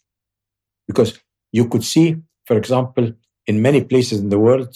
because 0.86 1.18
you 1.52 1.68
could 1.68 1.84
see, 1.84 2.16
for 2.46 2.56
example, 2.56 3.12
in 3.46 3.62
many 3.62 3.82
places 3.84 4.20
in 4.20 4.28
the 4.28 4.38
world, 4.38 4.74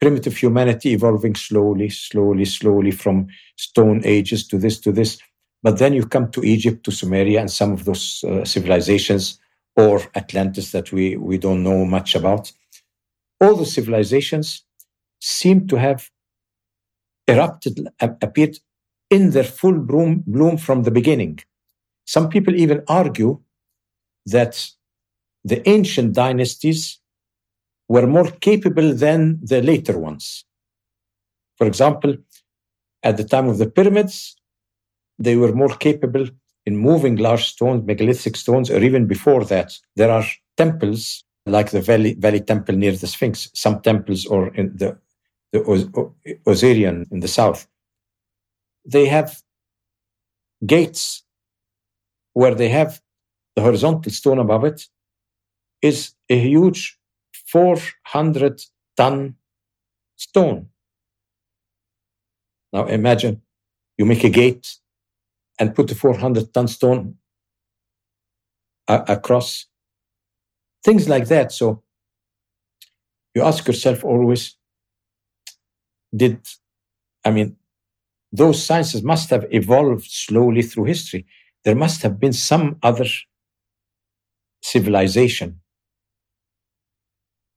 primitive 0.00 0.36
humanity 0.36 0.92
evolving 0.92 1.34
slowly, 1.34 1.88
slowly, 1.88 2.44
slowly 2.44 2.90
from 2.90 3.26
stone 3.56 4.02
ages 4.04 4.46
to 4.48 4.58
this, 4.58 4.78
to 4.80 4.92
this. 4.92 5.18
But 5.62 5.78
then 5.78 5.94
you 5.94 6.06
come 6.06 6.30
to 6.32 6.44
Egypt, 6.44 6.84
to 6.84 6.90
Sumeria, 6.90 7.40
and 7.40 7.50
some 7.50 7.72
of 7.72 7.84
those 7.84 8.24
uh, 8.24 8.44
civilizations, 8.44 9.40
or 9.76 10.00
Atlantis 10.14 10.72
that 10.72 10.92
we, 10.92 11.16
we 11.16 11.38
don't 11.38 11.62
know 11.62 11.84
much 11.84 12.14
about. 12.14 12.52
All 13.40 13.56
the 13.56 13.66
civilizations 13.66 14.64
seem 15.20 15.66
to 15.68 15.76
have 15.76 16.10
erupted, 17.28 17.88
appeared 18.00 18.58
in 19.10 19.30
their 19.30 19.44
full 19.44 19.78
bloom, 19.78 20.24
bloom 20.26 20.56
from 20.56 20.82
the 20.82 20.90
beginning. 20.90 21.38
Some 22.04 22.28
people 22.28 22.54
even 22.54 22.82
argue 22.88 23.40
that 24.26 24.68
the 25.44 25.68
ancient 25.68 26.14
dynasties 26.14 26.98
were 27.88 28.06
more 28.06 28.30
capable 28.30 28.92
than 28.94 29.38
the 29.42 29.62
later 29.62 29.98
ones. 29.98 30.44
For 31.56 31.66
example, 31.66 32.16
at 33.02 33.16
the 33.16 33.24
time 33.24 33.48
of 33.48 33.58
the 33.58 33.70
pyramids, 33.70 34.36
they 35.18 35.36
were 35.36 35.52
more 35.52 35.74
capable 35.76 36.26
in 36.66 36.76
moving 36.76 37.16
large 37.16 37.46
stones, 37.46 37.86
megalithic 37.86 38.36
stones, 38.36 38.70
or 38.70 38.82
even 38.82 39.06
before 39.06 39.44
that. 39.44 39.78
There 39.94 40.10
are 40.10 40.24
temples 40.56 41.24
like 41.46 41.70
the 41.70 41.80
Valley, 41.80 42.14
Valley 42.14 42.40
Temple 42.40 42.74
near 42.74 42.92
the 42.92 43.06
Sphinx, 43.06 43.48
some 43.54 43.80
temples 43.80 44.26
or 44.26 44.52
in 44.54 44.76
the, 44.76 44.98
the 45.64 46.38
Osireion 46.46 47.10
in 47.12 47.20
the 47.20 47.28
south. 47.28 47.66
They 48.84 49.06
have 49.06 49.42
gates 50.66 51.24
where 52.34 52.54
they 52.54 52.68
have 52.68 53.00
the 53.56 53.62
horizontal 53.62 54.12
stone 54.12 54.38
above 54.38 54.64
it 54.64 54.86
is 55.82 56.14
a 56.28 56.38
huge 56.38 56.98
400 57.46 58.62
ton 58.96 59.36
stone. 60.16 60.68
Now 62.72 62.86
imagine 62.86 63.42
you 63.98 64.04
make 64.06 64.24
a 64.24 64.30
gate 64.30 64.76
and 65.58 65.74
put 65.74 65.90
a 65.90 65.94
400 65.94 66.52
ton 66.54 66.68
stone 66.68 67.16
a- 68.88 69.04
across. 69.08 69.66
Things 70.84 71.08
like 71.08 71.28
that. 71.28 71.52
So 71.52 71.82
you 73.34 73.42
ask 73.42 73.66
yourself 73.66 74.04
always, 74.04 74.55
did, 76.14 76.38
I 77.24 77.30
mean, 77.30 77.56
those 78.32 78.62
sciences 78.62 79.02
must 79.02 79.30
have 79.30 79.46
evolved 79.50 80.10
slowly 80.10 80.62
through 80.62 80.84
history. 80.84 81.26
There 81.64 81.74
must 81.74 82.02
have 82.02 82.20
been 82.20 82.32
some 82.32 82.76
other 82.82 83.06
civilization. 84.62 85.60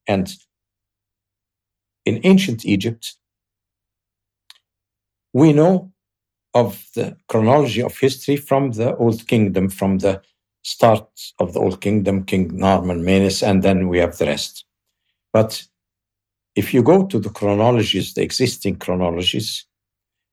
And 0.07 0.31
in 2.05 2.21
ancient 2.23 2.65
Egypt, 2.65 3.15
we 5.33 5.53
know 5.53 5.91
of 6.53 6.83
the 6.95 7.15
chronology 7.27 7.81
of 7.83 7.97
history 7.97 8.35
from 8.35 8.71
the 8.71 8.95
Old 8.95 9.27
Kingdom, 9.27 9.69
from 9.69 9.99
the 9.99 10.21
start 10.63 11.07
of 11.39 11.53
the 11.53 11.59
Old 11.59 11.81
Kingdom, 11.81 12.23
King 12.23 12.51
Narmer 12.51 12.99
Menes, 12.99 13.43
and 13.43 13.61
then 13.63 13.87
we 13.87 13.99
have 13.99 14.17
the 14.17 14.25
rest. 14.25 14.65
But 15.31 15.67
if 16.55 16.73
you 16.73 16.83
go 16.83 17.05
to 17.05 17.19
the 17.19 17.29
chronologies, 17.29 18.13
the 18.13 18.23
existing 18.23 18.77
chronologies, 18.77 19.65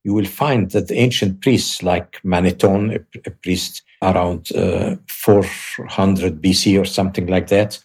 you 0.05 0.14
will 0.14 0.26
find 0.26 0.70
that 0.70 0.88
the 0.88 0.97
ancient 0.97 1.40
priests 1.40 1.82
like 1.82 2.20
Manetho, 2.22 2.94
a, 2.94 3.05
a 3.26 3.30
priest 3.30 3.82
around 4.02 4.52
uh, 4.52 4.97
400 5.09 6.40
BC 6.40 6.80
or 6.80 6.84
something 6.84 7.26
like 7.26 7.48
that, 7.48 7.82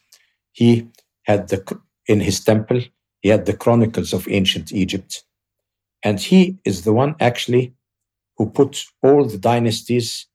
he 0.51 0.87
had 1.23 1.47
the, 1.49 1.79
in 2.07 2.19
his 2.19 2.43
temple, 2.43 2.81
he 3.21 3.29
had 3.29 3.45
the 3.45 3.57
chronicles 3.57 4.13
of 4.13 4.27
ancient 4.27 4.71
Egypt. 4.71 5.23
And 6.03 6.19
he 6.19 6.57
is 6.65 6.83
the 6.83 6.93
one 6.93 7.15
actually 7.19 7.73
who 8.37 8.49
put 8.49 8.85
all 9.03 9.25
the 9.25 9.37
dynasties 9.37 10.27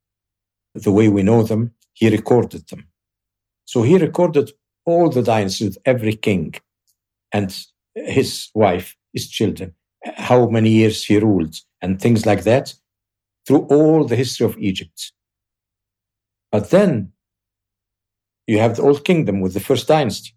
the 0.74 0.92
way 0.92 1.08
we 1.08 1.22
know 1.22 1.42
them, 1.42 1.72
he 1.94 2.10
recorded 2.10 2.68
them. 2.68 2.86
So 3.64 3.82
he 3.82 3.96
recorded 3.98 4.52
all 4.84 5.08
the 5.08 5.22
dynasties, 5.22 5.78
every 5.84 6.14
king 6.14 6.54
and 7.32 7.66
his 7.96 8.50
wife, 8.54 8.96
his 9.12 9.28
children, 9.28 9.74
how 10.04 10.48
many 10.48 10.70
years 10.70 11.04
he 11.04 11.18
ruled, 11.18 11.56
and 11.80 12.00
things 12.00 12.26
like 12.26 12.44
that 12.44 12.74
through 13.46 13.66
all 13.66 14.04
the 14.04 14.16
history 14.16 14.44
of 14.44 14.58
Egypt. 14.58 15.12
But 16.52 16.70
then 16.70 17.12
you 18.46 18.58
have 18.58 18.76
the 18.76 18.82
Old 18.82 19.04
Kingdom 19.04 19.40
with 19.40 19.54
the 19.54 19.60
first 19.60 19.88
dynasty. 19.88 20.34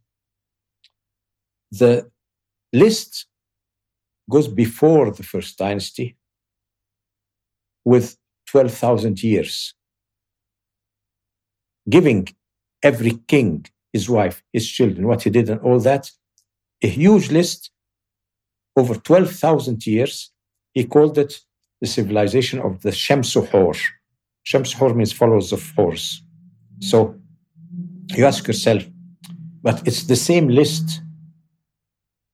The 1.72 2.10
list 2.74 3.28
goes 4.30 4.48
before 4.48 5.12
the 5.12 5.24
first 5.24 5.58
dynasty 5.58 6.16
with 7.86 8.18
12,000 8.48 9.22
years, 9.24 9.74
giving 11.90 12.28
every 12.84 13.20
king, 13.28 13.66
his 13.92 14.10
wife, 14.10 14.44
his 14.54 14.68
children, 14.68 15.08
what 15.08 15.24
he 15.24 15.30
did, 15.30 15.50
and 15.50 15.62
all 15.62 15.80
that. 15.80 16.12
A 16.82 16.88
huge 16.88 17.32
list 17.32 17.72
over 18.76 18.96
12,000 18.96 19.86
years. 19.86 20.32
He 20.74 20.86
called 20.86 21.18
it 21.18 21.40
the 21.82 21.88
civilization 21.88 22.60
of 22.60 22.82
the 22.82 22.92
Shamsuhor. 22.92 23.78
Shamsuhor 24.46 24.96
means 24.96 25.12
followers 25.12 25.52
of 25.52 25.62
Horus. 25.76 26.22
So 26.80 27.16
you 28.16 28.26
ask 28.26 28.48
yourself, 28.48 28.84
but 29.62 29.86
it's 29.88 30.04
the 30.04 30.16
same 30.16 30.48
list 30.48 31.02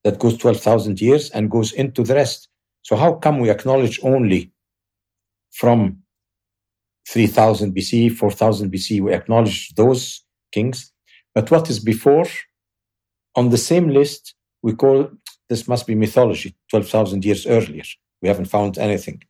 that 0.04 0.20
goes 0.20 0.38
12,000 0.38 1.02
years 1.02 1.32
and 1.32 1.50
goes 1.50 1.72
into 1.74 2.04
the 2.04 2.14
rest. 2.14 2.48
So 2.84 2.96
how 2.96 3.14
come 3.14 3.40
we 3.40 3.50
acknowledge 3.50 4.00
only 4.04 4.52
from 5.52 6.04
3000 7.10 7.76
BC, 7.76 8.12
4000 8.16 8.72
BC, 8.72 9.02
we 9.02 9.14
acknowledge 9.14 9.74
those 9.76 10.22
kings. 10.52 10.92
But 11.34 11.50
what 11.50 11.70
is 11.70 11.80
before? 11.80 12.26
On 13.36 13.50
the 13.50 13.58
same 13.58 13.90
list, 13.90 14.34
we 14.62 14.74
call 14.74 15.10
this 15.50 15.68
must 15.68 15.86
be 15.86 15.96
mythology, 15.96 16.56
12,000 16.70 17.24
years 17.24 17.46
earlier. 17.46 17.84
We 18.22 18.28
haven't 18.28 18.46
found 18.46 18.78
anything. 18.78 19.24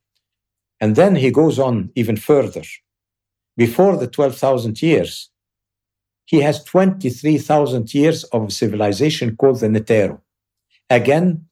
And 0.80 0.96
then 0.96 1.16
he 1.16 1.32
goes 1.32 1.60
on 1.60 1.92
even 1.96 2.18
further. 2.18 2.64
Before 3.58 3.98
the 3.98 4.08
12,000 4.08 4.82
years, 4.82 5.30
he 6.26 6.42
has 6.42 6.64
23,000 6.64 7.94
years 7.94 8.24
of 8.26 8.52
civilization 8.52 9.36
called 9.36 9.60
the 9.60 9.68
Netero. 9.68 10.20
Again, 10.90 11.46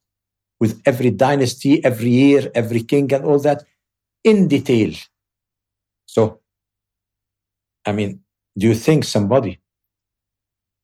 with 0.59 0.81
every 0.85 1.11
dynasty, 1.11 1.83
every 1.83 2.09
year, 2.09 2.51
every 2.55 2.83
king, 2.83 3.11
and 3.13 3.25
all 3.25 3.39
that 3.39 3.63
in 4.23 4.47
detail. 4.47 4.93
So, 6.05 6.39
I 7.85 7.91
mean, 7.91 8.21
do 8.57 8.67
you 8.67 8.75
think 8.75 9.03
somebody 9.03 9.59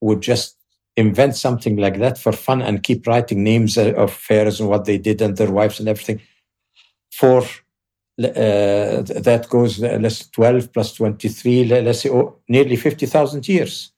would 0.02 0.22
just 0.22 0.59
invent 1.00 1.36
something 1.36 1.78
like 1.78 1.98
that 2.00 2.18
for 2.18 2.32
fun 2.32 2.62
and 2.62 2.84
keep 2.84 3.08
writing 3.08 3.44
names 3.44 3.78
of 3.78 4.12
pharaohs 4.12 4.60
and 4.60 4.70
what 4.70 4.86
they 4.86 4.98
did 4.98 5.22
and 5.22 5.38
their 5.38 5.52
wives 5.52 5.80
and 5.80 5.88
everything 5.88 6.20
for 7.12 7.42
uh, 7.42 9.02
that 9.28 9.48
goes 9.50 9.82
uh, 9.82 9.98
let's 10.02 10.28
12 10.30 10.74
plus 10.74 10.94
23 10.94 11.66
let's 11.66 12.02
say 12.02 12.10
oh, 12.10 12.36
nearly 12.48 12.76
50,000 12.76 13.48
years 13.48 13.92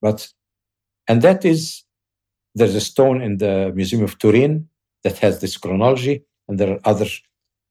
but 0.00 0.28
and 1.06 1.22
that 1.22 1.44
is 1.44 1.84
there's 2.54 2.74
a 2.74 2.80
stone 2.80 3.20
in 3.20 3.38
the 3.38 3.72
museum 3.74 4.02
of 4.02 4.18
turin 4.18 4.68
that 5.04 5.18
has 5.18 5.40
this 5.40 5.56
chronology 5.56 6.24
and 6.48 6.58
there 6.58 6.72
are 6.72 6.80
other 6.84 7.06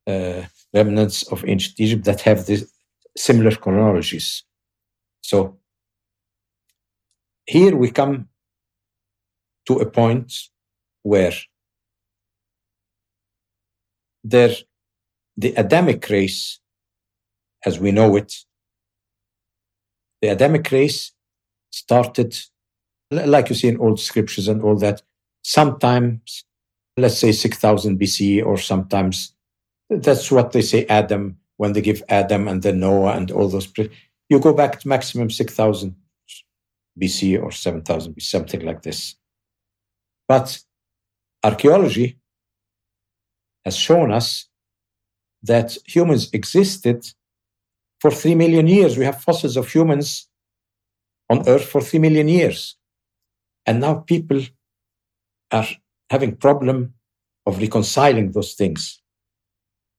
uh, 0.07 0.43
remnants 0.73 1.23
of 1.31 1.45
ancient 1.47 1.79
Egypt 1.79 2.05
that 2.05 2.21
have 2.21 2.45
this 2.45 2.71
similar 3.17 3.51
chronologies. 3.51 4.43
So 5.21 5.58
here 7.49 7.75
we 7.75 7.89
come 7.89 8.29
to 9.65 9.79
a 9.79 9.89
point 9.89 10.31
where 11.01 11.33
there, 14.23 14.53
the 15.35 15.55
Adamic 15.55 16.07
race, 16.09 16.59
as 17.65 17.79
we 17.79 17.91
know 17.91 18.15
it, 18.15 18.35
the 20.21 20.27
Adamic 20.27 20.69
race 20.71 21.11
started, 21.71 22.37
like 23.09 23.49
you 23.49 23.55
see 23.55 23.69
in 23.69 23.79
old 23.79 23.99
scriptures 23.99 24.47
and 24.47 24.61
all 24.61 24.75
that, 24.75 25.01
sometimes, 25.43 26.45
let's 26.97 27.17
say 27.17 27.31
6000 27.31 27.99
BC, 27.99 28.45
or 28.45 28.59
sometimes 28.59 29.33
that's 29.89 30.31
what 30.31 30.51
they 30.51 30.61
say 30.61 30.85
Adam 30.85 31.39
when 31.57 31.73
they 31.73 31.81
give 31.81 32.03
Adam 32.09 32.47
and 32.47 32.61
then 32.61 32.79
Noah 32.79 33.13
and 33.13 33.31
all 33.31 33.49
those. 33.49 33.67
You 34.29 34.39
go 34.39 34.53
back 34.53 34.79
to 34.79 34.87
maximum 34.87 35.31
6,000 35.31 35.95
BC 36.97 37.41
or 37.41 37.51
7,000 37.51 38.13
BC, 38.13 38.21
something 38.21 38.61
like 38.61 38.81
this. 38.81 39.15
But 40.27 40.59
archaeology 41.43 42.19
has 43.65 43.75
shown 43.75 44.11
us 44.11 44.47
that 45.43 45.77
humans 45.85 46.29
existed 46.33 47.05
for 47.99 48.11
three 48.11 48.35
million 48.35 48.67
years. 48.67 48.97
We 48.97 49.05
have 49.05 49.21
fossils 49.21 49.57
of 49.57 49.71
humans 49.71 50.27
on 51.29 51.47
Earth 51.47 51.65
for 51.65 51.81
three 51.81 51.99
million 51.99 52.27
years. 52.27 52.75
And 53.65 53.79
now 53.79 53.95
people 53.95 54.41
are 55.51 55.67
having 56.09 56.35
problem 56.35 56.93
of 57.45 57.59
reconciling 57.59 58.31
those 58.31 58.53
things. 58.53 59.01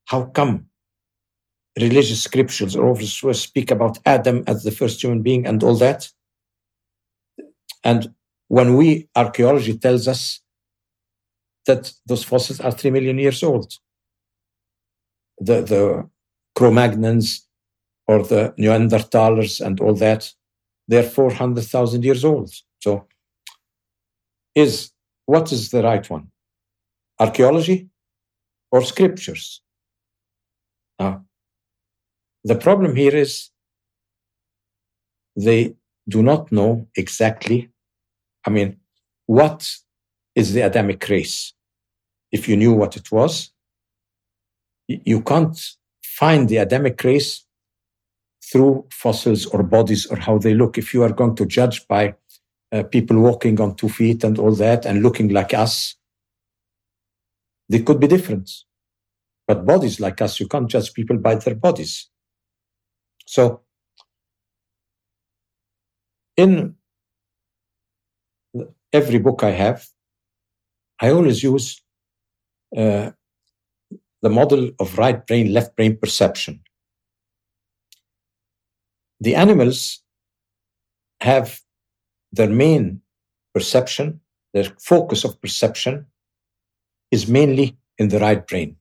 How 0.07 0.25
come 0.25 0.67
religious 1.79 2.23
scriptures 2.23 2.75
or 2.75 2.87
always 2.87 3.41
speak 3.41 3.71
about 3.71 3.99
Adam 4.07 4.43
as 4.47 4.65
the 4.65 4.71
first 4.71 5.03
human 5.03 5.23
being 5.23 5.47
and 5.47 5.63
all 5.63 5.77
that? 5.77 6.11
And 7.85 8.15
when 8.49 8.77
we, 8.77 9.09
archaeology 9.15 9.77
tells 9.79 10.09
us 10.09 10.41
that 11.67 11.93
those 12.07 12.25
fossils 12.25 12.61
are 12.61 12.73
three 12.73 12.91
million 12.91 13.19
years 13.19 13.43
old. 13.43 13.73
The, 15.39 15.63
the 15.63 16.09
Cro-Magnons 16.55 17.47
or 18.07 18.25
the 18.25 18.55
Neanderthalers 18.59 19.65
and 19.65 19.81
all 19.81 19.95
that, 19.95 20.33
they're 20.89 21.03
400,000 21.03 22.05
years 22.05 22.25
old. 22.25 22.53
So 22.81 23.07
is, 24.55 24.91
what 25.27 25.53
is 25.53 25.71
the 25.71 25.83
right 25.83 26.09
one? 26.11 26.31
Archaeology 27.19 27.89
or 28.73 28.83
scriptures? 28.83 29.63
Now, 30.99 31.25
the 32.45 32.57
problem 32.57 32.97
here 32.97 33.15
is 33.15 33.51
they 35.37 35.75
do 36.09 36.23
not 36.23 36.51
know 36.51 36.89
exactly, 36.97 37.70
I 38.47 38.51
mean, 38.51 38.79
what 39.27 39.71
is 40.35 40.53
the 40.53 40.63
Adamic 40.63 41.09
race? 41.09 41.53
If 42.33 42.49
you 42.49 42.57
knew 42.57 42.73
what 42.73 42.97
it 42.97 43.11
was, 43.11 43.51
you 44.89 45.21
can't 45.23 45.59
find 46.03 46.49
the 46.49 46.59
Adamic 46.59 47.03
race 47.05 47.45
through 48.51 48.87
fossils 48.91 49.47
or 49.47 49.63
bodies 49.63 50.07
or 50.07 50.17
how 50.17 50.39
they 50.39 50.55
look. 50.55 50.79
If 50.79 50.95
you 50.95 51.03
are 51.03 51.13
going 51.13 51.37
to 51.37 51.47
judge 51.47 51.87
by 51.87 52.15
uh, 52.73 52.83
people 52.85 53.19
walking 53.19 53.61
on 53.61 53.75
two 53.77 53.89
feet 53.89 54.25
and 54.25 54.39
all 54.39 54.53
that 54.53 54.87
and 54.87 55.03
looking 55.03 55.29
like 55.29 55.55
us, 55.55 55.95
they 57.69 57.81
could 57.81 58.01
be 58.01 58.07
different. 58.07 58.51
But 59.47 59.67
bodies 59.67 60.01
like 60.01 60.21
us, 60.23 60.41
you 60.41 60.49
can't 60.49 60.69
judge 60.69 60.93
people 60.93 61.19
by 61.19 61.35
their 61.37 61.55
bodies. 61.55 62.09
So, 63.27 63.63
in 66.37 66.77
every 68.93 69.19
book 69.19 69.43
I 69.43 69.51
have, 69.51 69.87
I 71.01 71.11
always 71.11 71.43
use 71.43 71.83
uh, 72.77 73.11
the 74.23 74.31
model 74.31 74.71
of 74.79 74.99
right 74.99 75.27
brain, 75.27 75.53
left 75.53 75.77
brain 75.77 75.97
perception. 75.97 76.61
The 79.21 79.35
animals 79.35 80.03
have 81.21 81.61
their 82.33 82.49
main 82.49 83.03
perception, 83.55 84.21
their 84.53 84.69
focus 84.79 85.25
of 85.25 85.41
perception 85.41 86.07
is 87.11 87.29
mainly 87.29 87.77
in 87.99 88.09
the 88.09 88.19
right 88.19 88.47
brain 88.47 88.77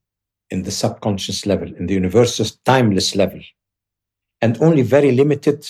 in 0.49 0.63
the 0.63 0.71
subconscious 0.71 1.45
level, 1.45 1.73
in 1.75 1.85
the 1.85 1.93
universe's 1.93 2.57
timeless 2.65 3.15
level, 3.15 3.39
and 4.41 4.61
only 4.61 4.81
very 4.81 5.11
limited 5.11 5.65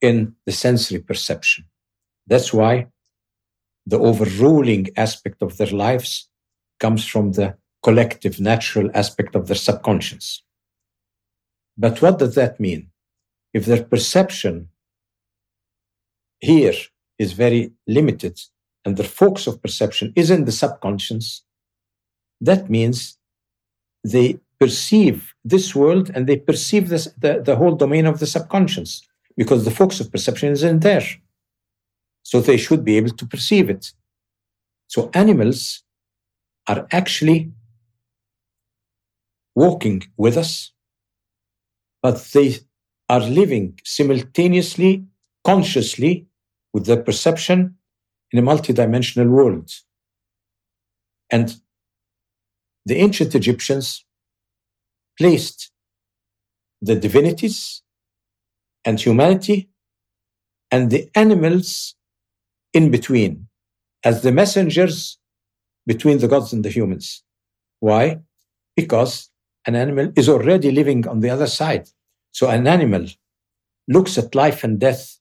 in 0.00 0.34
the 0.46 0.52
sensory 0.52 0.98
perception. 0.98 1.64
That's 2.26 2.52
why 2.52 2.88
the 3.86 3.98
overruling 3.98 4.88
aspect 4.96 5.42
of 5.42 5.56
their 5.56 5.68
lives 5.68 6.28
comes 6.78 7.06
from 7.06 7.32
the 7.32 7.56
collective 7.82 8.40
natural 8.40 8.90
aspect 8.94 9.34
of 9.34 9.46
their 9.48 9.56
subconscious. 9.56 10.42
But 11.76 12.00
what 12.00 12.18
does 12.18 12.34
that 12.36 12.60
mean? 12.60 12.90
If 13.52 13.66
their 13.66 13.82
perception 13.82 14.68
here 16.40 16.74
is 17.18 17.32
very 17.32 17.72
limited 17.86 18.40
and 18.84 18.96
their 18.96 19.06
focus 19.06 19.46
of 19.46 19.62
perception 19.62 20.12
is 20.16 20.30
in 20.30 20.44
the 20.44 20.52
subconscious, 20.52 21.42
that 22.40 22.70
means 22.70 23.18
they 24.04 24.38
perceive 24.58 25.34
this 25.44 25.74
world 25.74 26.10
and 26.14 26.26
they 26.26 26.36
perceive 26.36 26.88
this, 26.88 27.08
the, 27.18 27.40
the 27.44 27.56
whole 27.56 27.74
domain 27.74 28.06
of 28.06 28.20
the 28.20 28.26
subconscious 28.26 29.02
because 29.36 29.64
the 29.64 29.70
focus 29.70 30.00
of 30.00 30.12
perception 30.12 30.50
is 30.50 30.62
in 30.62 30.80
there. 30.80 31.04
So 32.22 32.40
they 32.40 32.56
should 32.56 32.84
be 32.84 32.96
able 32.96 33.10
to 33.10 33.26
perceive 33.26 33.68
it. 33.68 33.92
So 34.86 35.10
animals 35.14 35.82
are 36.66 36.86
actually 36.90 37.52
walking 39.54 40.02
with 40.16 40.36
us, 40.36 40.72
but 42.02 42.16
they 42.32 42.56
are 43.08 43.20
living 43.20 43.78
simultaneously, 43.84 45.04
consciously, 45.44 46.26
with 46.72 46.86
their 46.86 47.02
perception 47.02 47.76
in 48.30 48.38
a 48.38 48.42
multidimensional 48.42 49.28
world. 49.28 49.70
And 51.30 51.56
the 52.86 52.96
ancient 52.96 53.34
Egyptians 53.34 54.04
placed 55.18 55.70
the 56.80 56.96
divinities 56.96 57.82
and 58.84 58.98
humanity 58.98 59.70
and 60.70 60.90
the 60.90 61.08
animals 61.14 61.94
in 62.72 62.90
between 62.90 63.48
as 64.04 64.22
the 64.22 64.32
messengers 64.32 65.18
between 65.86 66.18
the 66.18 66.28
gods 66.28 66.52
and 66.52 66.64
the 66.64 66.70
humans. 66.70 67.22
Why? 67.80 68.20
Because 68.76 69.30
an 69.66 69.74
animal 69.76 70.12
is 70.16 70.28
already 70.28 70.70
living 70.70 71.06
on 71.06 71.20
the 71.20 71.30
other 71.30 71.46
side. 71.46 71.88
So 72.30 72.48
an 72.48 72.66
animal 72.66 73.06
looks 73.88 74.16
at 74.18 74.34
life 74.34 74.64
and 74.64 74.78
death 74.78 75.18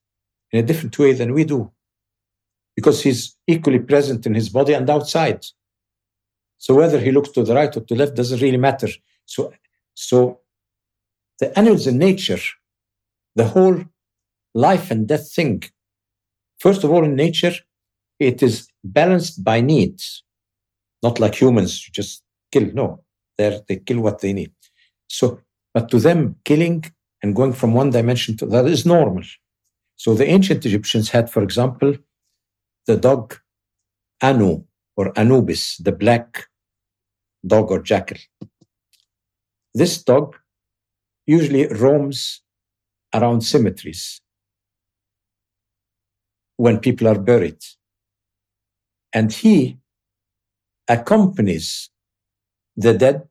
in 0.52 0.60
a 0.60 0.68
different 0.68 0.98
way 0.98 1.14
than 1.14 1.34
we 1.34 1.44
do 1.44 1.72
because 2.76 3.03
he's 3.03 3.36
equally 3.48 3.80
present 3.80 4.26
in 4.26 4.34
his 4.34 4.49
body 4.49 4.73
and 4.73 4.90
outside. 4.90 5.45
So 6.57 6.76
whether 6.76 6.99
he 6.99 7.11
looks 7.11 7.30
to 7.32 7.44
the 7.44 7.56
right 7.56 7.76
or 7.76 7.82
to 7.82 7.94
the 7.94 7.95
left 7.95 8.15
doesn't 8.15 8.41
really 8.41 8.57
matter. 8.57 8.88
So, 9.26 9.53
so 9.94 10.40
the 11.40 11.57
animals 11.57 11.88
in 11.88 11.98
nature, 11.98 12.40
the 13.36 13.48
whole 13.48 13.84
life 14.53 14.91
and 14.91 15.07
death 15.07 15.32
thing, 15.32 15.64
first 16.65 16.83
of 16.83 16.91
all, 16.91 17.03
in 17.03 17.15
nature, 17.15 17.55
it 18.19 18.43
is 18.43 18.67
balanced 18.83 19.43
by 19.43 19.61
needs, 19.61 20.23
not 21.03 21.19
like 21.19 21.35
humans 21.35 21.71
you 21.85 21.91
just 21.91 22.23
kill. 22.51 22.67
No, 22.73 23.03
they 23.38 23.59
they 23.67 23.77
kill 23.77 23.99
what 24.01 24.19
they 24.19 24.33
need. 24.33 24.53
So, 25.07 25.25
but 25.73 25.89
to 25.91 25.99
them, 25.99 26.35
killing 26.45 26.79
and 27.21 27.35
going 27.35 27.53
from 27.53 27.73
one 27.73 27.89
dimension 27.89 28.38
to 28.38 28.45
that 28.47 28.65
is 28.65 28.85
normal. 28.85 29.23
So 29.95 30.13
the 30.13 30.27
ancient 30.35 30.65
Egyptians 30.65 31.09
had, 31.09 31.29
for 31.29 31.43
example, 31.43 31.95
the 32.88 32.97
dog 32.97 33.38
Anu 34.21 34.63
or 34.97 35.11
Anubis, 35.17 35.77
the 35.77 35.91
black 35.91 36.47
dog 37.45 37.71
or 37.71 37.81
jackal. 37.81 38.17
This 39.73 40.03
dog 40.03 40.35
usually 41.25 41.67
roams 41.67 42.41
around 43.13 43.41
cemeteries 43.41 44.21
when 46.63 46.77
people 46.79 47.07
are 47.07 47.21
buried. 47.31 47.61
And 49.17 49.33
he 49.33 49.79
accompanies 50.88 51.89
the 52.75 52.93
dead 52.93 53.23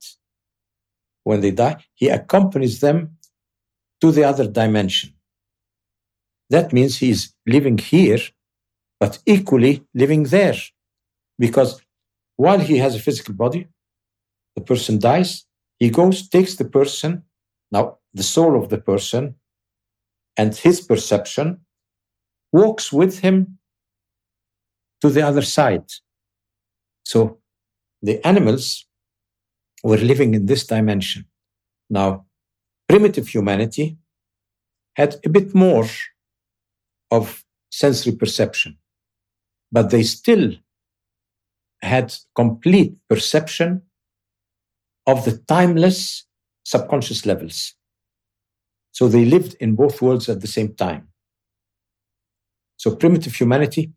when 1.22 1.40
they 1.40 1.52
die, 1.52 1.76
he 1.94 2.08
accompanies 2.08 2.80
them 2.80 2.96
to 4.00 4.10
the 4.10 4.24
other 4.24 4.46
dimension. 4.48 5.10
That 6.54 6.72
means 6.72 6.96
he 6.96 7.10
is 7.10 7.32
living 7.46 7.78
here 7.78 8.22
but 8.98 9.12
equally 9.26 9.74
living 9.94 10.24
there. 10.24 10.58
Because 11.38 11.80
while 12.36 12.58
he 12.58 12.78
has 12.78 12.96
a 12.96 13.04
physical 13.06 13.34
body, 13.34 13.68
the 14.56 14.62
person 14.62 14.98
dies, 14.98 15.46
he 15.78 15.88
goes, 15.88 16.28
takes 16.28 16.56
the 16.56 16.68
person, 16.78 17.22
now 17.70 17.98
the 18.12 18.24
soul 18.24 18.60
of 18.60 18.70
the 18.70 18.78
person, 18.78 19.36
and 20.36 20.50
his 20.56 20.80
perception, 20.80 21.60
walks 22.52 22.92
with 22.92 23.20
him 23.20 23.58
to 25.00 25.08
the 25.10 25.22
other 25.22 25.42
side. 25.42 25.88
So 27.04 27.38
the 28.02 28.24
animals 28.26 28.86
were 29.82 29.96
living 29.96 30.34
in 30.34 30.46
this 30.46 30.66
dimension. 30.66 31.26
Now, 31.88 32.26
primitive 32.88 33.28
humanity 33.28 33.96
had 34.94 35.16
a 35.24 35.28
bit 35.28 35.54
more 35.54 35.86
of 37.10 37.44
sensory 37.70 38.12
perception 38.12 38.76
but 39.72 39.90
they 39.90 40.02
still 40.02 40.52
had 41.82 42.14
complete 42.34 42.94
perception 43.08 43.82
of 45.06 45.24
the 45.24 45.38
timeless 45.48 46.26
subconscious 46.64 47.24
levels. 47.24 47.74
So 48.92 49.08
they 49.08 49.24
lived 49.24 49.54
in 49.60 49.76
both 49.76 50.02
worlds 50.02 50.28
at 50.28 50.40
the 50.40 50.46
same 50.46 50.74
time. 50.74 51.08
So 52.80 52.96
primitive 52.96 53.34
humanity 53.34 53.92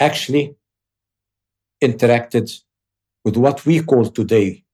actually 0.00 0.56
interacted 1.84 2.48
with 3.22 3.36
what 3.36 3.66
we 3.66 3.82
call 3.82 4.06
today 4.06 4.64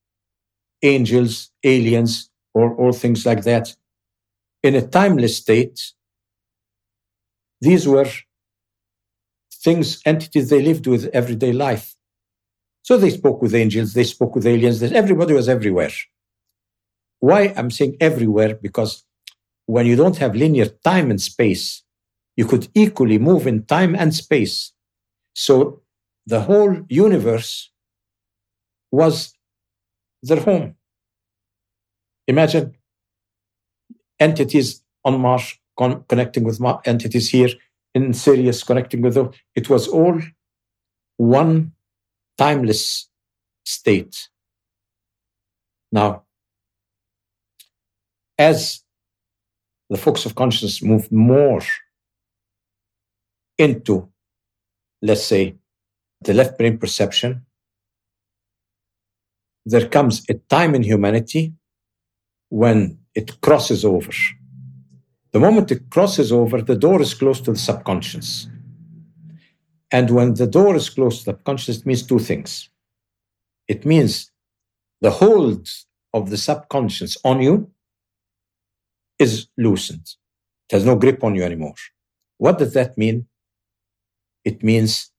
angels, 0.82 1.50
aliens, 1.64 2.30
or, 2.54 2.70
or 2.70 2.92
things 2.92 3.26
like 3.26 3.42
that. 3.42 3.74
In 4.62 4.76
a 4.76 4.86
timeless 4.86 5.36
state, 5.38 5.94
these 7.60 7.88
were 7.88 8.08
things, 9.52 10.00
entities 10.06 10.48
they 10.48 10.62
lived 10.62 10.86
with 10.86 11.10
everyday 11.12 11.52
life. 11.52 11.96
So 12.82 12.96
they 12.96 13.10
spoke 13.10 13.42
with 13.42 13.52
angels, 13.56 13.94
they 13.94 14.04
spoke 14.04 14.36
with 14.36 14.46
aliens, 14.46 14.80
everybody 14.80 15.34
was 15.34 15.48
everywhere. 15.48 15.90
Why 17.18 17.52
I'm 17.56 17.72
saying 17.72 17.96
everywhere? 18.00 18.54
Because 18.54 19.04
when 19.66 19.86
you 19.86 19.96
don't 19.96 20.18
have 20.18 20.36
linear 20.36 20.66
time 20.66 21.10
and 21.10 21.20
space, 21.20 21.82
you 22.36 22.44
could 22.44 22.68
equally 22.74 23.18
move 23.18 23.46
in 23.46 23.64
time 23.64 23.94
and 23.94 24.14
space. 24.14 24.72
So 25.34 25.82
the 26.26 26.40
whole 26.42 26.82
universe 26.88 27.70
was 28.92 29.34
their 30.22 30.40
home. 30.40 30.76
Imagine 32.26 32.74
entities 34.18 34.82
on 35.04 35.20
Mars 35.20 35.58
con- 35.78 36.04
connecting 36.08 36.44
with 36.44 36.60
Mars, 36.60 36.80
entities 36.84 37.28
here, 37.30 37.50
in 37.94 38.12
Sirius 38.12 38.62
connecting 38.62 39.02
with 39.02 39.14
them. 39.14 39.30
It 39.54 39.70
was 39.70 39.88
all 39.88 40.20
one 41.16 41.72
timeless 42.36 43.08
state. 43.64 44.28
Now, 45.92 46.24
as 48.38 48.82
the 49.88 49.96
focus 49.96 50.26
of 50.26 50.34
consciousness 50.34 50.82
moved 50.82 51.12
more 51.12 51.62
into, 53.58 54.08
let's 55.02 55.24
say, 55.24 55.56
the 56.20 56.34
left 56.34 56.58
brain 56.58 56.78
perception, 56.78 57.44
there 59.64 59.88
comes 59.88 60.24
a 60.28 60.34
time 60.34 60.74
in 60.74 60.82
humanity 60.82 61.54
when 62.48 62.98
it 63.14 63.40
crosses 63.40 63.84
over 63.84 64.12
the 65.36 65.40
moment 65.40 65.70
it 65.70 65.90
crosses 65.90 66.32
over, 66.32 66.62
the 66.62 66.76
door 66.76 67.02
is 67.02 67.12
closed 67.12 67.44
to 67.44 67.52
the 67.52 67.58
subconscious. 67.58 68.48
And 69.90 70.10
when 70.10 70.32
the 70.32 70.46
door 70.46 70.74
is 70.76 70.88
closed 70.88 71.18
to 71.18 71.24
the 71.26 71.30
subconscious, 71.32 71.76
it 71.76 71.84
means 71.84 72.02
two 72.06 72.18
things. 72.18 72.70
It 73.68 73.84
means 73.84 74.30
the 75.02 75.10
hold 75.10 75.68
of 76.14 76.30
the 76.30 76.38
subconscious 76.38 77.18
on 77.22 77.42
you 77.42 77.70
is 79.18 79.48
loosened. 79.58 80.08
It 80.70 80.76
has 80.76 80.86
no 80.86 80.96
grip 80.96 81.22
on 81.22 81.34
you 81.34 81.42
anymore. 81.42 81.74
What 82.38 82.56
does 82.56 82.72
that 82.72 82.96
mean? 82.96 83.26
It 84.47 84.62
means 84.62 85.10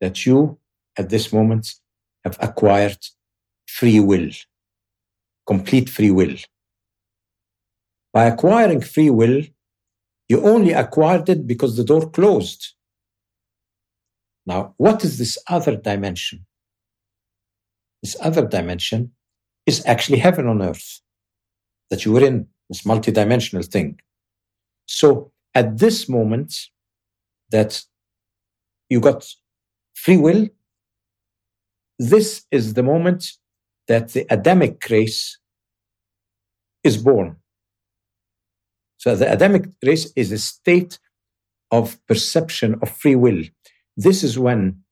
that 0.00 0.24
you, 0.24 0.58
at 0.96 1.10
this 1.10 1.32
moment, 1.32 1.74
have 2.24 2.38
acquired 2.40 2.98
free 3.68 4.00
will, 4.00 4.30
complete 5.46 5.90
free 5.90 6.10
will. 6.10 6.36
By 8.14 8.24
acquiring 8.24 8.80
free 8.80 9.10
will, 9.10 9.42
you 10.30 10.42
only 10.42 10.72
acquired 10.72 11.28
it 11.28 11.46
because 11.46 11.76
the 11.76 11.84
door 11.84 12.08
closed. 12.08 12.74
Now, 14.46 14.74
what 14.78 15.04
is 15.04 15.18
this 15.18 15.36
other 15.46 15.76
dimension? 15.76 16.46
This 18.02 18.16
other 18.22 18.46
dimension 18.46 19.12
is 19.66 19.84
actually 19.84 20.20
heaven 20.20 20.46
on 20.46 20.62
earth 20.62 21.02
that 21.90 22.06
you 22.06 22.12
were 22.12 22.24
in, 22.24 22.46
this 22.70 22.82
multidimensional 22.82 23.66
thing. 23.66 24.00
So 24.86 25.32
at 25.54 25.78
this 25.78 26.08
moment 26.08 26.56
that 27.50 27.84
you 28.90 29.00
got 29.00 29.26
free 29.94 30.16
will, 30.16 30.48
this 31.98 32.44
is 32.50 32.74
the 32.74 32.82
moment 32.82 33.32
that 33.88 34.10
the 34.10 34.26
Adamic 34.30 34.86
race 34.90 35.38
is 36.84 36.96
born. 36.96 37.36
So 38.98 39.16
the 39.16 39.32
Adamic 39.32 39.66
race 39.82 40.12
is 40.16 40.32
a 40.32 40.38
state 40.38 40.98
of 41.70 41.98
perception 42.06 42.76
of 42.82 42.90
free 42.90 43.14
will. 43.14 43.42
This 43.96 44.22
is 44.22 44.38
when 44.38 44.82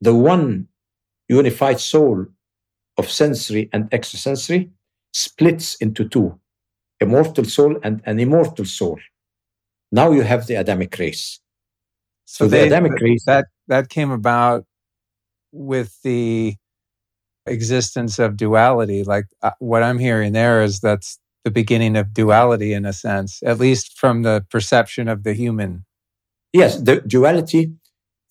the 0.00 0.14
one 0.14 0.68
unified 1.28 1.80
soul 1.80 2.26
of 2.96 3.10
sensory 3.10 3.68
and 3.72 3.92
extrasensory 3.92 4.70
splits 5.12 5.76
into 5.76 6.08
two 6.08 6.38
a 7.00 7.06
mortal 7.06 7.44
soul 7.44 7.76
and 7.82 8.00
an 8.06 8.18
immortal 8.18 8.64
soul. 8.64 8.98
Now 9.92 10.12
you 10.12 10.22
have 10.22 10.46
the 10.46 10.54
Adamic 10.54 10.98
race. 10.98 11.40
So, 12.26 12.44
so 12.44 12.48
they, 12.48 12.68
the 12.68 12.98
race 13.00 13.24
that 13.24 13.46
that 13.68 13.88
came 13.88 14.10
about 14.10 14.64
with 15.52 15.96
the 16.02 16.56
existence 17.46 18.18
of 18.18 18.36
duality. 18.36 19.04
Like 19.04 19.26
uh, 19.42 19.52
what 19.58 19.82
I'm 19.82 19.98
hearing 19.98 20.32
there 20.32 20.62
is 20.62 20.80
that's 20.80 21.18
the 21.44 21.50
beginning 21.50 21.96
of 21.96 22.12
duality 22.12 22.72
in 22.72 22.84
a 22.84 22.92
sense, 22.92 23.40
at 23.44 23.58
least 23.58 23.98
from 23.98 24.22
the 24.22 24.44
perception 24.50 25.08
of 25.08 25.22
the 25.22 25.32
human. 25.32 25.84
Yes, 26.52 26.80
the 26.80 27.00
duality, 27.00 27.72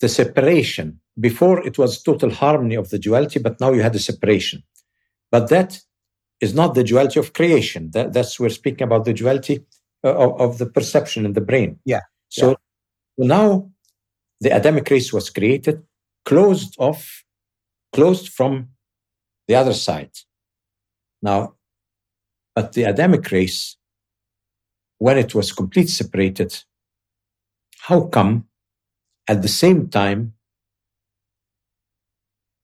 the 0.02 0.10
separation. 0.10 1.00
Before 1.18 1.66
it 1.66 1.78
was 1.78 2.04
total 2.04 2.30
harmony 2.30 2.76
of 2.76 2.90
the 2.90 3.00
duality, 3.00 3.40
but 3.40 3.60
now 3.62 3.72
you 3.72 3.82
had 3.82 3.96
a 3.96 4.00
separation. 4.00 4.64
But 5.32 5.50
that 5.50 5.80
is 6.42 6.54
not 6.54 6.76
the 6.76 6.84
duality 6.84 7.20
of 7.20 7.32
creation. 7.32 7.92
That, 7.94 8.12
that's 8.12 8.38
we're 8.38 8.50
speaking 8.50 8.84
about 8.84 9.06
the 9.06 9.14
duality 9.14 9.66
uh, 10.04 10.14
of, 10.14 10.42
of, 10.42 10.58
the 10.58 10.66
perception 10.66 11.26
in 11.26 11.34
the 11.34 11.42
brain. 11.42 11.80
Yeah. 11.86 12.02
So 12.30 12.50
yeah. 13.18 13.28
now 13.28 13.72
the 14.42 14.56
Adamic 14.56 14.90
race 14.90 15.14
was 15.14 15.30
created, 15.30 15.84
closed 16.26 16.76
off, 16.78 17.24
closed 17.94 18.30
from 18.30 18.70
the 19.48 19.56
other 19.56 19.74
side. 19.74 20.12
Now, 21.22 21.56
but 22.54 22.74
the 22.74 22.84
Adamic 22.84 23.30
race, 23.32 23.78
when 24.98 25.18
it 25.18 25.34
was 25.34 25.52
completely 25.52 25.92
separated, 25.92 26.64
how 27.80 28.08
come 28.08 28.48
at 29.28 29.42
the 29.42 29.48
same 29.48 29.90
time 29.90 30.34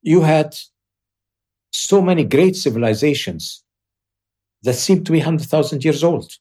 you 0.02 0.22
had 0.22 0.56
so 1.72 2.02
many 2.02 2.24
great 2.24 2.56
civilizations 2.56 3.64
that 4.64 4.74
seem 4.74 5.04
to 5.04 5.12
be 5.12 5.20
100,000 5.20 5.84
years 5.84 6.04
old 6.04 6.32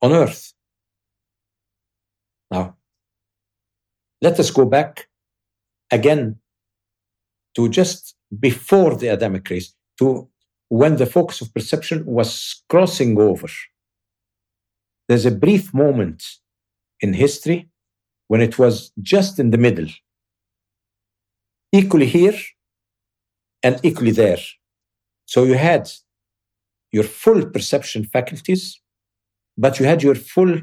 on 0.00 0.12
Earth? 0.12 0.52
Now, 2.50 2.77
let 4.20 4.38
us 4.40 4.50
go 4.50 4.64
back 4.64 5.08
again 5.90 6.38
to 7.54 7.68
just 7.68 8.14
before 8.38 8.96
the 8.96 9.08
Adamic 9.08 9.48
race, 9.50 9.74
to 9.98 10.28
when 10.68 10.96
the 10.96 11.06
focus 11.06 11.40
of 11.40 11.52
perception 11.54 12.04
was 12.04 12.62
crossing 12.68 13.18
over. 13.18 13.48
There's 15.08 15.24
a 15.24 15.30
brief 15.30 15.72
moment 15.72 16.22
in 17.00 17.14
history 17.14 17.70
when 18.26 18.42
it 18.42 18.58
was 18.58 18.92
just 19.00 19.38
in 19.38 19.50
the 19.50 19.58
middle, 19.58 19.88
equally 21.72 22.06
here 22.06 22.38
and 23.62 23.80
equally 23.82 24.10
there. 24.10 24.38
So 25.24 25.44
you 25.44 25.54
had 25.54 25.90
your 26.92 27.04
full 27.04 27.46
perception 27.46 28.04
faculties, 28.04 28.80
but 29.56 29.80
you 29.80 29.86
had 29.86 30.02
your 30.02 30.14
full 30.14 30.60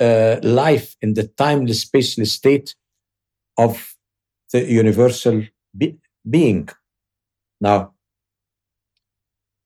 uh, 0.00 0.36
life 0.42 0.96
in 1.00 1.14
the 1.14 1.26
timeless, 1.26 1.84
spaceless 1.84 2.28
state 2.28 2.74
of 3.58 3.94
the 4.52 4.64
universal 4.64 5.42
be- 5.76 5.98
being. 6.28 6.68
Now, 7.60 7.94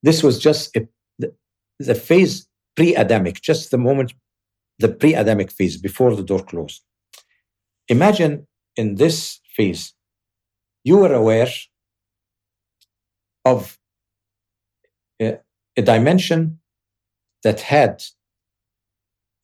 this 0.02 0.22
was 0.22 0.38
just 0.38 0.74
a, 0.76 0.88
the, 1.18 1.34
the 1.78 1.94
phase 1.94 2.46
pre 2.76 2.94
Adamic, 2.94 3.40
just 3.40 3.70
the 3.70 3.78
moment, 3.78 4.14
the 4.78 4.88
pre 4.88 5.14
Adamic 5.14 5.50
phase 5.50 5.76
before 5.76 6.14
the 6.14 6.22
door 6.22 6.42
closed. 6.42 6.82
Imagine 7.88 8.46
in 8.76 8.94
this 8.94 9.40
phase, 9.56 9.92
you 10.84 10.98
were 10.98 11.12
aware 11.12 11.48
of 13.44 13.78
a, 15.20 15.38
a 15.76 15.82
dimension 15.82 16.60
that 17.42 17.60
had 17.60 18.02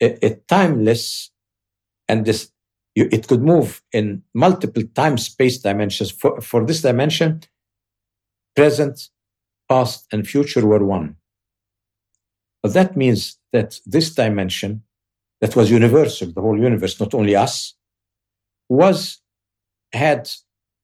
a, 0.00 0.34
timeless 0.48 1.30
and 2.08 2.24
this 2.24 2.50
you, 2.96 3.08
it 3.12 3.28
could 3.28 3.42
move 3.42 3.82
in 3.92 4.22
multiple 4.34 4.82
time 4.94 5.18
space 5.18 5.58
dimensions. 5.58 6.10
For, 6.10 6.40
for 6.40 6.64
this 6.64 6.80
dimension, 6.80 7.42
present, 8.56 9.10
past, 9.68 10.06
and 10.10 10.26
future 10.26 10.66
were 10.66 10.84
one. 10.84 11.16
But 12.62 12.72
that 12.72 12.96
means 12.96 13.38
that 13.52 13.78
this 13.84 14.14
dimension, 14.14 14.82
that 15.40 15.54
was 15.54 15.70
universal, 15.70 16.32
the 16.32 16.40
whole 16.40 16.58
universe, 16.58 16.98
not 16.98 17.12
only 17.12 17.36
us, 17.36 17.74
was 18.68 19.20
had 19.92 20.30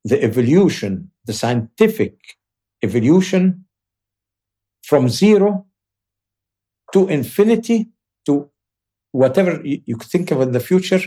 the 0.04 0.22
evolution, 0.22 1.10
the 1.24 1.32
scientific 1.32 2.36
evolution 2.82 3.64
from 4.82 5.08
zero 5.08 5.66
to 6.92 7.08
infinity 7.08 7.88
to 8.26 8.50
whatever 9.12 9.60
you 9.64 9.96
think 9.96 10.30
of 10.30 10.40
in 10.40 10.52
the 10.52 10.60
future 10.60 11.02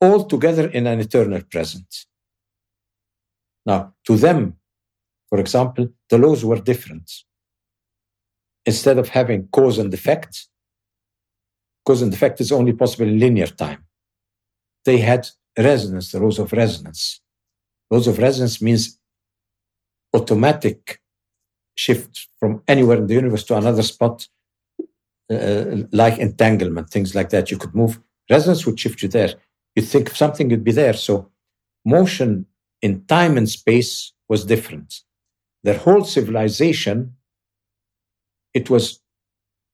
all 0.00 0.24
together 0.24 0.68
in 0.68 0.86
an 0.86 0.98
eternal 0.98 1.40
present. 1.42 2.06
Now, 3.64 3.94
to 4.06 4.16
them, 4.16 4.56
for 5.28 5.38
example, 5.38 5.88
the 6.10 6.18
laws 6.18 6.44
were 6.44 6.60
different. 6.60 7.10
Instead 8.66 8.98
of 8.98 9.08
having 9.08 9.48
cause 9.48 9.78
and 9.78 9.94
effect, 9.94 10.48
cause 11.86 12.02
and 12.02 12.12
effect 12.12 12.40
is 12.40 12.50
only 12.50 12.72
possible 12.72 13.06
in 13.06 13.18
linear 13.18 13.46
time. 13.46 13.84
They 14.84 14.98
had 14.98 15.28
resonance, 15.56 16.10
the 16.10 16.20
laws 16.20 16.38
of 16.38 16.52
resonance. 16.52 17.20
Laws 17.90 18.08
of 18.08 18.18
resonance 18.18 18.60
means 18.60 18.98
automatic 20.14 21.00
shift 21.76 22.28
from 22.38 22.62
anywhere 22.66 22.98
in 22.98 23.06
the 23.06 23.14
universe 23.14 23.44
to 23.44 23.56
another 23.56 23.82
spot, 23.82 24.26
uh, 25.32 25.86
like 25.92 26.18
entanglement, 26.18 26.90
things 26.90 27.14
like 27.14 27.30
that. 27.30 27.50
You 27.50 27.58
could 27.58 27.74
move. 27.74 28.00
Resonance 28.30 28.64
would 28.66 28.78
shift 28.78 29.02
you 29.02 29.08
there 29.08 29.34
you 29.74 29.82
think 29.82 30.10
of 30.10 30.16
something 30.16 30.50
you'd 30.50 30.64
be 30.64 30.72
there. 30.72 30.92
So 30.92 31.30
motion 31.84 32.46
in 32.80 33.04
time 33.06 33.36
and 33.36 33.48
space 33.48 34.12
was 34.28 34.44
different. 34.44 35.00
Their 35.62 35.78
whole 35.78 36.04
civilization, 36.04 37.14
it 38.52 38.68
was 38.68 39.00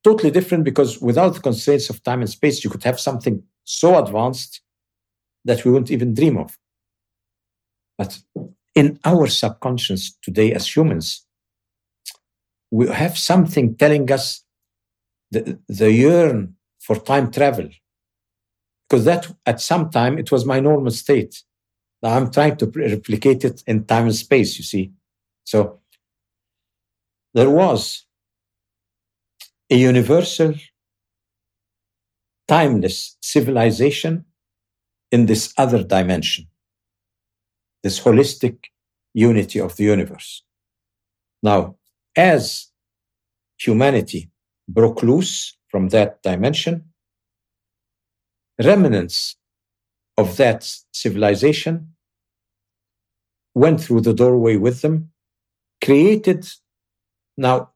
totally 0.04 0.30
different 0.30 0.64
because 0.64 1.00
without 1.00 1.34
the 1.34 1.40
constraints 1.40 1.90
of 1.90 2.02
time 2.02 2.20
and 2.20 2.30
space, 2.30 2.62
you 2.62 2.70
could 2.70 2.84
have 2.84 3.00
something 3.00 3.42
so 3.64 4.02
advanced 4.02 4.60
that 5.44 5.64
we 5.64 5.70
wouldn't 5.70 5.90
even 5.90 6.14
dream 6.14 6.36
of. 6.36 6.56
But 7.96 8.20
in 8.74 8.98
our 9.04 9.26
subconscious 9.26 10.16
today 10.22 10.52
as 10.52 10.76
humans, 10.76 11.26
we 12.70 12.86
have 12.88 13.18
something 13.18 13.74
telling 13.76 14.10
us 14.12 14.44
the, 15.30 15.58
the 15.68 15.92
yearn 15.92 16.54
for 16.80 16.96
time 16.96 17.30
travel 17.30 17.68
because 18.88 19.04
that 19.04 19.30
at 19.44 19.60
some 19.60 19.90
time 19.90 20.18
it 20.18 20.32
was 20.32 20.46
my 20.46 20.60
normal 20.60 20.90
state. 20.90 21.42
Now 22.02 22.14
I'm 22.14 22.30
trying 22.30 22.56
to 22.56 22.66
replicate 22.66 23.44
it 23.44 23.62
in 23.66 23.84
time 23.84 24.04
and 24.04 24.14
space, 24.14 24.56
you 24.56 24.64
see. 24.64 24.92
So 25.44 25.80
there 27.34 27.50
was 27.50 28.06
a 29.70 29.76
universal, 29.76 30.54
timeless 32.46 33.16
civilization 33.20 34.24
in 35.12 35.26
this 35.26 35.52
other 35.58 35.82
dimension, 35.82 36.46
this 37.82 38.00
holistic 38.00 38.56
unity 39.12 39.60
of 39.60 39.76
the 39.76 39.84
universe. 39.84 40.42
Now, 41.42 41.76
as 42.16 42.68
humanity 43.58 44.30
broke 44.68 45.02
loose 45.02 45.56
from 45.68 45.88
that 45.88 46.22
dimension, 46.22 46.92
remnants 48.62 49.36
of 50.16 50.36
that 50.36 50.68
civilization 50.92 51.94
went 53.54 53.80
through 53.80 54.00
the 54.00 54.14
doorway 54.14 54.56
with 54.56 54.82
them, 54.82 55.10
created 55.82 56.46
now 57.36 57.70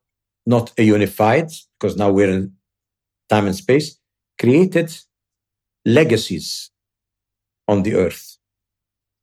not 0.44 0.73
a 0.78 0.82
unified, 0.82 1.51
because 1.78 1.97
now 1.97 2.10
we're 2.10 2.31
in 2.31 2.52
time 3.28 3.47
and 3.47 3.56
space, 3.56 3.98
created 4.39 4.93
legacies 5.85 6.70
on 7.69 7.82
the 7.82 7.94
earth, 7.94 8.39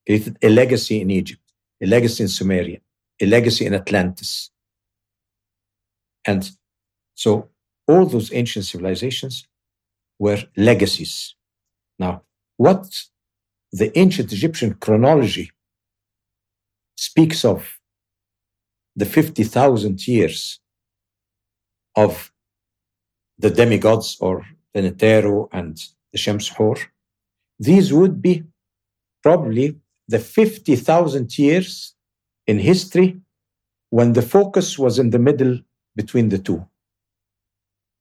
created 0.06 0.38
a 0.41 0.50
legacy 0.50 1.02
in 1.02 1.12
Egypt, 1.12 1.41
a 1.84 1.86
legacy 1.86 2.24
in 2.24 2.30
Sumeria, 2.30 2.80
a 3.22 3.26
legacy 3.26 3.66
in 3.66 3.74
Atlantis. 3.74 4.50
And 6.26 6.50
so 7.16 7.50
all 7.90 8.06
those 8.06 8.34
ancient 8.34 8.66
civilizations 8.66 9.36
were 10.20 10.41
legacies 10.56 11.36
now, 11.99 12.24
what 12.56 12.86
the 13.74 13.98
ancient 13.98 14.32
Egyptian 14.32 14.74
chronology 14.76 15.52
speaks 16.98 17.44
of 17.44 17.78
the 18.95 19.06
50,000 19.06 20.07
years 20.07 20.60
of 21.95 22.32
the 23.38 23.49
demigods 23.49 24.18
or 24.22 24.45
Peneteru 24.74 25.49
and 25.52 25.78
the 26.11 26.18
Shams 26.18 26.48
Hor, 26.48 26.78
these 27.60 27.94
would 27.94 28.22
be 28.22 28.44
probably 29.22 29.78
the 30.07 30.20
50,000 30.20 31.38
years 31.38 31.95
in 32.48 32.60
history 32.60 33.20
when 33.90 34.14
the 34.14 34.22
focus 34.22 34.80
was 34.80 34.99
in 34.99 35.10
the 35.10 35.20
middle 35.20 35.60
between 35.95 36.30
the 36.30 36.38
two. 36.38 36.66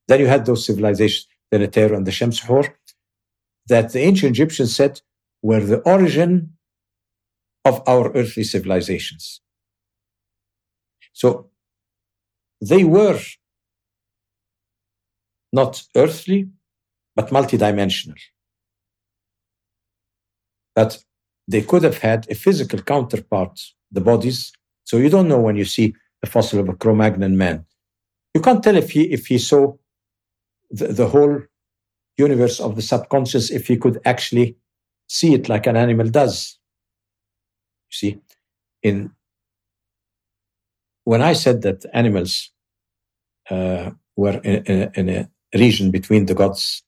Then 0.09 0.21
you 0.21 0.27
had 0.27 0.47
those 0.47 0.65
civilizations, 0.65 1.27
the 1.51 1.59
Neter 1.59 1.95
and 1.95 2.07
the 2.07 2.11
Shams 2.11 2.41
Hor, 2.41 2.65
that 3.69 3.93
the 3.93 4.01
ancient 4.01 4.31
Egyptians 4.31 4.75
said 4.75 5.01
were 5.43 5.61
the 5.61 5.81
origin 5.81 6.55
of 7.65 7.83
our 7.87 8.11
earthly 8.17 8.45
civilizations. 8.45 9.41
So 11.13 11.51
they 12.61 12.85
were 12.85 13.21
not 15.53 15.83
earthly, 15.95 16.49
but 17.15 17.29
multidimensional. 17.29 18.19
But 20.75 21.03
they 21.47 21.63
could 21.63 21.83
have 21.83 21.99
had 21.99 22.31
a 22.31 22.35
physical 22.35 22.81
counterpart, 22.83 23.61
the 23.91 24.01
bodies. 24.01 24.53
So 24.85 24.97
you 24.97 25.11
don't 25.11 25.29
know 25.29 25.41
when 25.41 25.57
you 25.57 25.65
see 25.65 25.95
a 26.23 26.27
fossil 26.27 26.61
of 26.61 26.69
a 26.69 26.75
Cro-Magnon 26.75 27.37
man. 27.37 27.67
You 28.35 28.41
can't 28.41 28.63
tell 28.63 28.77
if 28.77 28.91
he 28.91 29.03
if 29.13 29.27
he 29.27 29.39
saw 29.39 29.75
the, 30.71 30.89
the 30.89 31.09
whole 31.09 31.41
universe 32.17 32.61
of 32.61 32.77
the 32.77 32.83
subconscious 32.83 33.51
if 33.51 33.69
he 33.69 33.77
could 33.77 34.01
actually 34.05 34.57
see 35.09 35.35
it 35.35 35.49
like 35.49 35.67
an 35.67 35.77
animal 35.77 36.09
does. 36.09 36.59
You 37.91 37.95
see, 37.97 38.21
in 38.83 39.11
when 41.05 41.23
I 41.23 41.33
said 41.33 41.63
that 41.63 41.87
animals 41.95 42.51
uh, 43.49 43.91
were 44.17 44.41
in, 44.45 44.63
in, 44.65 44.91
in, 44.95 45.09
a 45.09 45.29
region 45.59 45.91
between 45.91 46.27
the 46.27 46.35
gods 46.35 46.83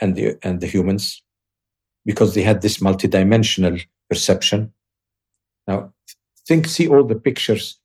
and 0.00 0.14
the 0.14 0.38
and 0.42 0.60
the 0.60 0.66
humans, 0.66 1.22
because 2.04 2.34
they 2.34 2.42
had 2.42 2.60
this 2.60 2.78
multidimensional 2.78 3.82
perception. 4.10 4.74
Now, 5.66 5.94
think, 6.46 6.66
see 6.66 6.88
all 6.88 7.04
the 7.04 7.14
pictures 7.14 7.78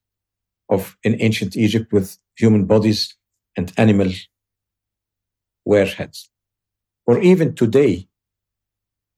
of 0.67 0.97
in 1.03 1.15
ancient 1.21 1.55
Egypt 1.55 1.93
with 1.93 2.17
human 2.35 2.65
bodies 2.65 3.15
and 3.55 3.71
animal 3.77 4.11
wearheads. 5.67 6.29
Or 7.05 7.19
even 7.19 7.55
today, 7.55 8.07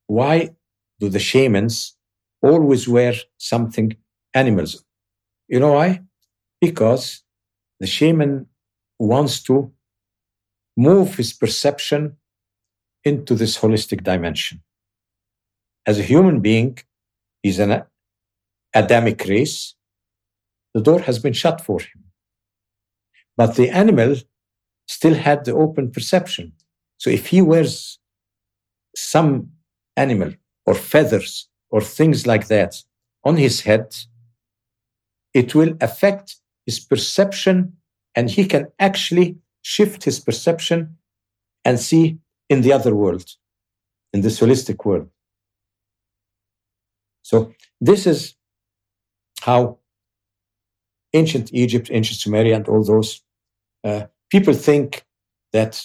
why 0.07 0.55
do 0.99 1.09
the 1.09 1.19
shamans 1.19 1.95
always 2.41 2.87
wear 2.87 3.13
something 3.37 3.95
animals? 4.33 4.83
You 5.47 5.59
know 5.59 5.73
why? 5.73 6.01
Because 6.61 7.23
the 7.79 7.87
shaman 7.87 8.47
wants 8.97 9.41
to 9.43 9.71
move 10.75 11.15
his 11.15 11.33
perception 11.33 12.17
into 13.03 13.35
this 13.35 13.57
holistic 13.57 14.03
dimension. 14.03 14.61
As 15.85 15.99
a 15.99 16.03
human 16.03 16.41
being, 16.41 16.77
he's 17.41 17.59
an 17.59 17.83
Adamic 18.73 19.25
race. 19.25 19.75
The 20.73 20.81
door 20.81 20.99
has 21.01 21.17
been 21.19 21.33
shut 21.33 21.61
for 21.61 21.79
him. 21.79 22.03
But 23.35 23.55
the 23.55 23.69
animal 23.69 24.15
still 24.89 25.13
had 25.13 25.45
the 25.45 25.53
open 25.53 25.91
perception. 25.91 26.51
So 26.97 27.11
if 27.11 27.27
he 27.27 27.41
wears 27.41 27.99
some 28.95 29.51
animal 29.95 30.33
or 30.65 30.73
feathers 30.73 31.47
or 31.69 31.79
things 31.79 32.25
like 32.25 32.47
that 32.47 32.83
on 33.23 33.37
his 33.37 33.61
head, 33.61 33.95
it 35.35 35.53
will 35.53 35.73
affect 35.79 36.37
his 36.65 36.79
perception 36.79 37.73
and 38.15 38.31
he 38.31 38.45
can 38.45 38.65
actually 38.79 39.37
shift 39.61 40.03
his 40.05 40.19
perception 40.19 40.97
and 41.63 41.79
see 41.79 42.17
in 42.49 42.61
the 42.61 42.73
other 42.73 42.95
world, 42.95 43.27
in 44.11 44.21
this 44.21 44.39
holistic 44.39 44.83
world. 44.85 45.07
So 47.21 47.53
this 47.79 48.07
is 48.07 48.33
how 49.41 49.77
ancient 51.13 51.53
Egypt, 51.53 51.89
ancient 51.91 52.19
Sumeria, 52.19 52.55
and 52.55 52.67
all 52.67 52.83
those 52.83 53.21
uh, 53.83 54.07
people 54.29 54.53
think 54.53 55.05
that 55.53 55.81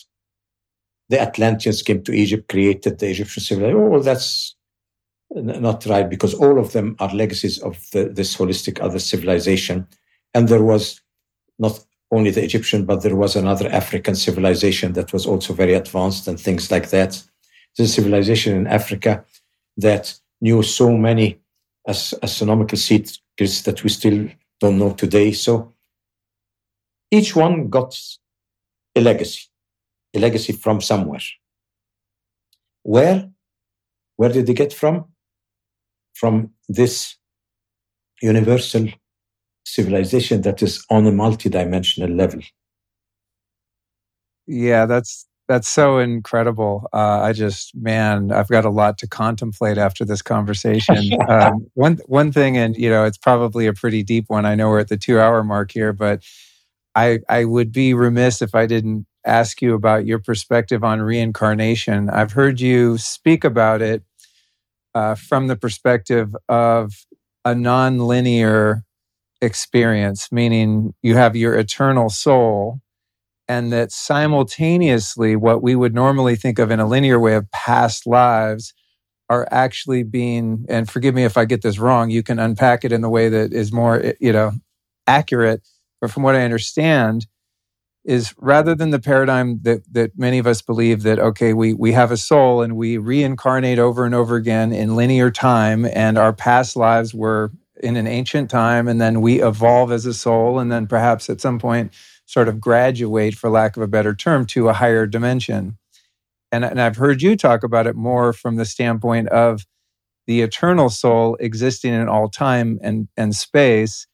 the 1.09 1.21
Atlanteans 1.21 1.83
came 1.83 2.03
to 2.03 2.13
Egypt, 2.13 2.49
created 2.49 2.99
the 2.99 3.09
Egyptian 3.09 3.43
civilization. 3.43 3.81
Oh, 3.81 3.89
well, 3.89 4.01
that's 4.01 4.55
not 5.31 5.85
right 5.87 6.09
because 6.09 6.35
all 6.35 6.59
of 6.59 6.73
them 6.73 6.97
are 7.01 7.15
legacies 7.15 7.59
of 7.59 7.79
the, 7.93 8.05
this 8.05 8.37
holistic 8.37 8.81
other 8.81 8.99
civilization. 8.99 9.87
And 10.33 10.49
there 10.49 10.63
was 10.63 11.01
not 11.59 11.85
only 12.11 12.31
the 12.31 12.45
Egyptian, 12.45 12.85
but 12.85 13.03
there 13.03 13.17
was 13.17 13.37
another 13.37 13.69
African 13.69 14.15
civilization 14.15 14.93
that 14.93 15.13
was 15.13 15.27
also 15.27 15.53
very 15.53 15.75
advanced 15.75 16.29
and 16.29 16.39
things 16.39 16.71
like 16.71 16.91
that. 16.91 17.23
The 17.77 17.89
civilization 17.89 18.57
in 18.57 18.67
Africa 18.67 19.25
that 19.77 20.15
knew 20.41 20.63
so 20.63 20.97
many 20.97 21.41
as 21.87 22.15
astronomical 22.23 22.79
secrets 22.79 23.63
that 23.63 23.83
we 23.83 23.91
still 23.91 24.29
don't 24.61 24.79
know 24.79 24.93
today. 24.93 25.33
So 25.33 25.73
each 27.11 27.35
one 27.35 27.69
got 27.69 27.99
a 28.97 29.01
legacy, 29.01 29.43
a 30.15 30.19
legacy 30.19 30.53
from 30.53 30.81
somewhere. 30.81 31.21
Where? 32.83 33.31
Where 34.17 34.31
did 34.31 34.47
they 34.47 34.55
get 34.55 34.73
from? 34.73 35.07
From 36.15 36.51
this 36.69 37.17
universal 38.23 38.89
civilization 39.65 40.43
that 40.43 40.63
is 40.63 40.85
on 40.91 41.07
a 41.07 41.11
multidimensional 41.11 42.17
level. 42.17 42.41
Yeah, 44.47 44.87
that's 44.87 45.27
that's 45.47 45.69
so 45.69 45.99
incredible. 45.99 46.89
Uh, 46.93 47.21
I 47.21 47.33
just, 47.33 47.75
man, 47.77 48.33
I've 48.33 48.49
got 48.49 48.65
a 48.65 48.71
lot 48.71 48.97
to 48.99 49.07
contemplate 49.07 49.77
after 49.77 50.05
this 50.05 50.23
conversation. 50.23 51.11
um, 51.29 51.67
one 51.75 51.99
one 52.07 52.33
thing, 52.33 52.57
and 52.57 52.77
you 52.77 52.89
know, 52.89 53.05
it's 53.05 53.19
probably 53.19 53.67
a 53.67 53.73
pretty 53.73 54.03
deep 54.03 54.27
one. 54.29 54.47
I 54.47 54.55
know 54.55 54.69
we're 54.69 54.81
at 54.81 54.89
the 54.89 54.97
two 54.97 55.21
hour 55.21 55.43
mark 55.45 55.71
here, 55.73 55.93
but 55.93 56.23
I, 56.95 57.21
I 57.29 57.45
would 57.45 57.73
be 57.73 57.95
remiss 57.95 58.43
if 58.43 58.55
I 58.55 58.67
didn't 58.67 59.07
ask 59.27 59.61
you 59.63 59.75
about 59.75 60.07
your 60.07 60.19
perspective 60.19 60.85
on 60.85 61.03
reincarnation. 61.03 62.11
I've 62.11 62.33
heard 62.33 62.61
you 62.61 62.99
speak 62.99 63.45
about 63.45 63.83
it 63.83 64.03
uh, 64.95 65.15
from 65.15 65.49
the 65.49 65.57
perspective 65.57 66.35
of 66.49 66.93
a 67.45 67.55
nonlinear 67.55 68.83
experience, 69.41 70.31
meaning 70.31 70.95
you 71.03 71.17
have 71.17 71.37
your 71.37 71.57
eternal 71.57 72.11
soul, 72.11 72.81
and 73.49 73.73
that 73.73 73.93
simultaneously, 73.93 75.37
what 75.37 75.63
we 75.63 75.75
would 75.75 75.95
normally 75.95 76.37
think 76.37 76.59
of 76.59 76.71
in 76.71 76.81
a 76.81 76.87
linear 76.87 77.21
way 77.21 77.35
of 77.35 77.51
past 77.51 78.07
lives 78.07 78.73
are 79.29 79.49
actually 79.51 80.03
being, 80.03 80.65
and 80.69 80.91
forgive 80.91 81.15
me 81.15 81.25
if 81.25 81.37
I 81.37 81.45
get 81.45 81.63
this 81.63 81.79
wrong, 81.79 82.11
you 82.11 82.23
can 82.23 82.39
unpack 82.39 82.85
it 82.85 82.93
in 82.93 83.01
the 83.01 83.11
way 83.11 83.29
that 83.29 83.53
is 83.53 83.73
more, 83.73 84.15
you 84.21 84.33
know, 84.33 84.53
accurate 85.07 85.63
but 86.05 86.11
from 86.11 86.23
what 86.23 86.35
I 86.35 86.45
understand, 86.45 87.27
is 88.05 88.35
rather 88.37 88.75
than 88.75 88.91
the 88.91 88.99
paradigm 88.99 89.59
that 89.63 89.91
that 89.91 90.19
many 90.19 90.37
of 90.37 90.47
us 90.47 90.61
believe 90.61 91.03
that 91.03 91.19
okay 91.19 91.55
we 91.55 91.73
we 91.73 91.93
have 91.93 92.11
a 92.11 92.19
soul 92.19 92.61
and 92.61 92.77
we 92.77 92.99
reincarnate 92.99 93.79
over 93.79 94.05
and 94.05 94.15
over 94.15 94.37
again 94.37 94.71
in 94.71 94.97
linear 94.97 95.31
time 95.31 95.87
and 95.87 96.19
our 96.19 96.35
past 96.35 96.77
lives 96.77 97.15
were 97.15 97.53
in 97.83 97.97
an 97.97 98.07
ancient 98.07 98.51
time 98.51 98.87
and 98.87 99.01
then 99.01 99.23
we 99.23 99.43
evolve 99.43 99.91
as 99.91 100.05
a 100.05 100.13
soul 100.13 100.59
and 100.59 100.71
then 100.71 100.87
perhaps 100.87 101.31
at 101.31 101.41
some 101.41 101.59
point 101.59 101.91
sort 102.27 102.47
of 102.49 102.61
graduate 102.61 103.35
for 103.35 103.49
lack 103.49 103.75
of 103.75 103.83
a 103.83 103.89
better 103.89 104.15
term 104.15 104.45
to 104.45 104.69
a 104.69 104.75
higher 104.75 105.07
dimension. 105.07 105.79
And, 106.53 106.67
and 106.67 106.83
I've 106.83 106.97
heard 106.97 107.23
you 107.23 107.35
talk 107.35 107.63
about 107.63 107.87
it 107.87 107.97
more 107.97 108.35
from 108.35 108.57
the 108.57 108.67
standpoint 108.67 109.29
of 109.29 109.65
the 110.27 110.43
eternal 110.43 110.91
soul 110.91 111.39
existing 111.41 111.95
in 111.95 112.11
all 112.11 112.29
time 112.29 112.79
and 112.83 113.09
and 113.17 113.35
space 113.35 114.07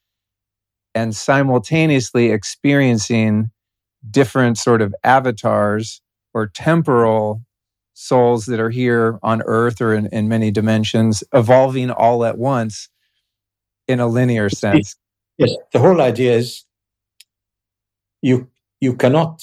and 0.94 1.14
simultaneously 1.14 2.30
experiencing 2.30 3.50
different 4.10 4.58
sort 4.58 4.82
of 4.82 4.94
avatars 5.04 6.00
or 6.34 6.46
temporal 6.46 7.42
souls 7.94 8.46
that 8.46 8.58
are 8.60 8.70
here 8.70 9.18
on 9.22 9.42
earth 9.42 9.80
or 9.80 9.94
in, 9.94 10.06
in 10.06 10.28
many 10.28 10.50
dimensions 10.50 11.22
evolving 11.34 11.90
all 11.90 12.24
at 12.24 12.38
once 12.38 12.88
in 13.86 14.00
a 14.00 14.06
linear 14.06 14.48
sense. 14.48 14.96
yes 15.38 15.54
the 15.72 15.78
whole 15.78 16.00
idea 16.00 16.34
is 16.34 16.64
you 18.22 18.48
you 18.80 18.94
cannot 18.94 19.42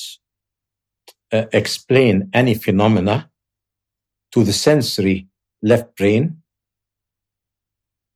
uh, 1.31 1.45
explain 1.53 2.29
any 2.33 2.55
phenomena 2.55 3.29
to 4.31 4.43
the 4.43 4.53
sensory 4.53 5.27
left 5.61 5.95
brain 5.95 6.41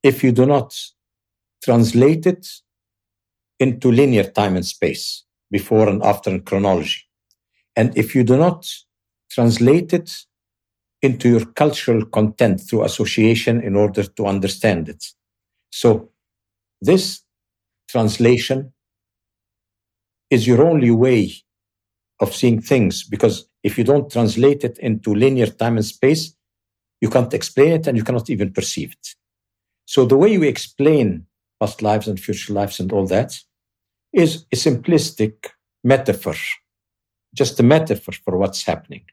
if 0.02 0.24
you 0.24 0.32
do 0.32 0.46
not 0.46 0.76
translate 1.62 2.26
it 2.26 2.46
into 3.62 3.92
linear 3.92 4.24
time 4.24 4.56
and 4.56 4.66
space, 4.66 5.24
before 5.50 5.88
and 5.88 6.02
after 6.02 6.30
in 6.30 6.40
chronology. 6.42 7.02
And 7.76 7.96
if 7.96 8.14
you 8.14 8.24
do 8.24 8.36
not 8.36 8.60
translate 9.30 9.92
it 9.92 10.08
into 11.00 11.28
your 11.28 11.46
cultural 11.62 12.04
content 12.06 12.60
through 12.60 12.84
association 12.84 13.62
in 13.62 13.74
order 13.76 14.04
to 14.16 14.26
understand 14.26 14.88
it. 14.88 15.02
So 15.70 16.10
this 16.80 17.22
translation 17.88 18.72
is 20.30 20.46
your 20.46 20.62
only 20.64 20.90
way 20.90 21.32
of 22.20 22.34
seeing 22.34 22.60
things 22.60 23.04
because 23.04 23.48
if 23.62 23.78
you 23.78 23.84
don't 23.84 24.10
translate 24.10 24.64
it 24.64 24.78
into 24.78 25.14
linear 25.14 25.46
time 25.46 25.76
and 25.76 25.86
space, 25.86 26.34
you 27.00 27.08
can't 27.10 27.34
explain 27.34 27.72
it 27.72 27.86
and 27.86 27.96
you 27.96 28.04
cannot 28.04 28.30
even 28.30 28.52
perceive 28.52 28.92
it. 28.92 29.08
So 29.86 30.04
the 30.04 30.16
way 30.16 30.32
you 30.32 30.42
explain 30.42 31.26
past 31.60 31.82
lives 31.82 32.06
and 32.08 32.18
future 32.18 32.52
lives 32.52 32.80
and 32.80 32.92
all 32.92 33.06
that 33.06 33.38
is 34.12 34.44
a 34.52 34.56
simplistic 34.56 35.34
metaphor, 35.82 36.34
just 37.34 37.58
a 37.60 37.62
metaphor 37.62 38.14
for 38.24 38.36
what's 38.36 38.64
happening. 38.64 39.04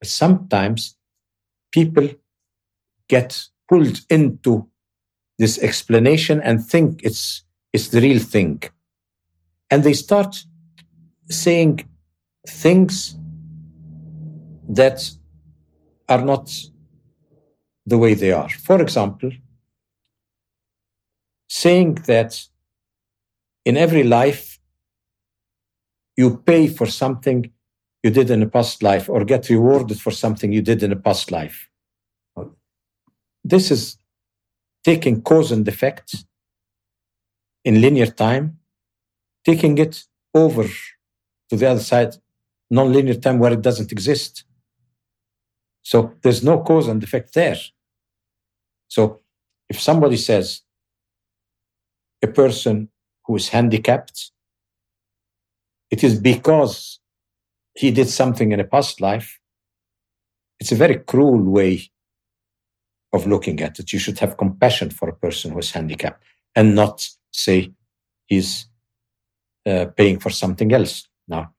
But 0.00 0.08
sometimes 0.08 0.96
people 1.72 2.08
get 3.08 3.48
pulled 3.68 4.00
into 4.10 4.68
this 5.38 5.58
explanation 5.58 6.40
and 6.40 6.64
think 6.64 7.02
it's, 7.02 7.44
it's 7.72 7.88
the 7.88 8.00
real 8.00 8.18
thing. 8.20 8.62
And 9.70 9.82
they 9.82 9.94
start 9.94 10.44
saying 11.28 11.88
things 12.46 13.16
that 14.68 15.10
are 16.08 16.22
not 16.22 16.50
the 17.86 17.98
way 17.98 18.14
they 18.14 18.32
are. 18.32 18.50
For 18.50 18.80
example, 18.80 19.30
saying 21.48 21.94
that 22.06 22.46
in 23.64 23.76
every 23.76 24.02
life 24.02 24.58
you 26.16 26.36
pay 26.36 26.66
for 26.66 26.86
something 26.86 27.50
you 28.02 28.10
did 28.10 28.30
in 28.30 28.42
a 28.42 28.48
past 28.48 28.82
life 28.82 29.08
or 29.08 29.24
get 29.24 29.48
rewarded 29.48 30.00
for 30.00 30.10
something 30.10 30.52
you 30.52 30.62
did 30.62 30.82
in 30.82 30.92
a 30.92 30.96
past 30.96 31.30
life. 31.30 31.68
This 33.44 33.70
is 33.70 33.96
taking 34.84 35.22
cause 35.22 35.52
and 35.52 35.66
effect 35.66 36.24
in 37.64 37.80
linear 37.80 38.06
time, 38.06 38.58
taking 39.44 39.78
it 39.78 40.04
over 40.34 40.64
to 41.48 41.56
the 41.56 41.66
other 41.66 41.80
side, 41.80 42.14
non-linear 42.70 43.14
time 43.14 43.38
where 43.38 43.52
it 43.52 43.62
doesn't 43.62 43.92
exist. 43.92 44.44
So 45.82 46.14
there's 46.22 46.42
no 46.42 46.62
cause 46.62 46.88
and 46.88 47.02
effect 47.02 47.34
there. 47.34 47.56
So 48.88 49.20
if 49.68 49.80
somebody 49.80 50.16
says 50.16 50.62
a 52.22 52.26
person 52.26 52.88
who 53.32 53.36
is 53.36 53.48
handicapped, 53.48 54.30
it 55.90 56.04
is 56.04 56.20
because 56.20 57.00
he 57.74 57.90
did 57.90 58.10
something 58.10 58.52
in 58.52 58.60
a 58.60 58.64
past 58.64 59.00
life. 59.00 59.40
It's 60.60 60.70
a 60.70 60.74
very 60.76 60.96
cruel 60.96 61.42
way 61.42 61.90
of 63.14 63.26
looking 63.26 63.62
at 63.62 63.78
it. 63.78 63.90
You 63.90 63.98
should 63.98 64.18
have 64.18 64.36
compassion 64.36 64.90
for 64.90 65.08
a 65.08 65.16
person 65.16 65.52
who 65.52 65.60
is 65.60 65.70
handicapped 65.70 66.22
and 66.54 66.74
not 66.74 67.08
say 67.30 67.72
he's 68.26 68.66
uh, 69.64 69.86
paying 69.96 70.18
for 70.18 70.28
something 70.28 70.70
else. 70.74 71.08
Now, 71.26 71.54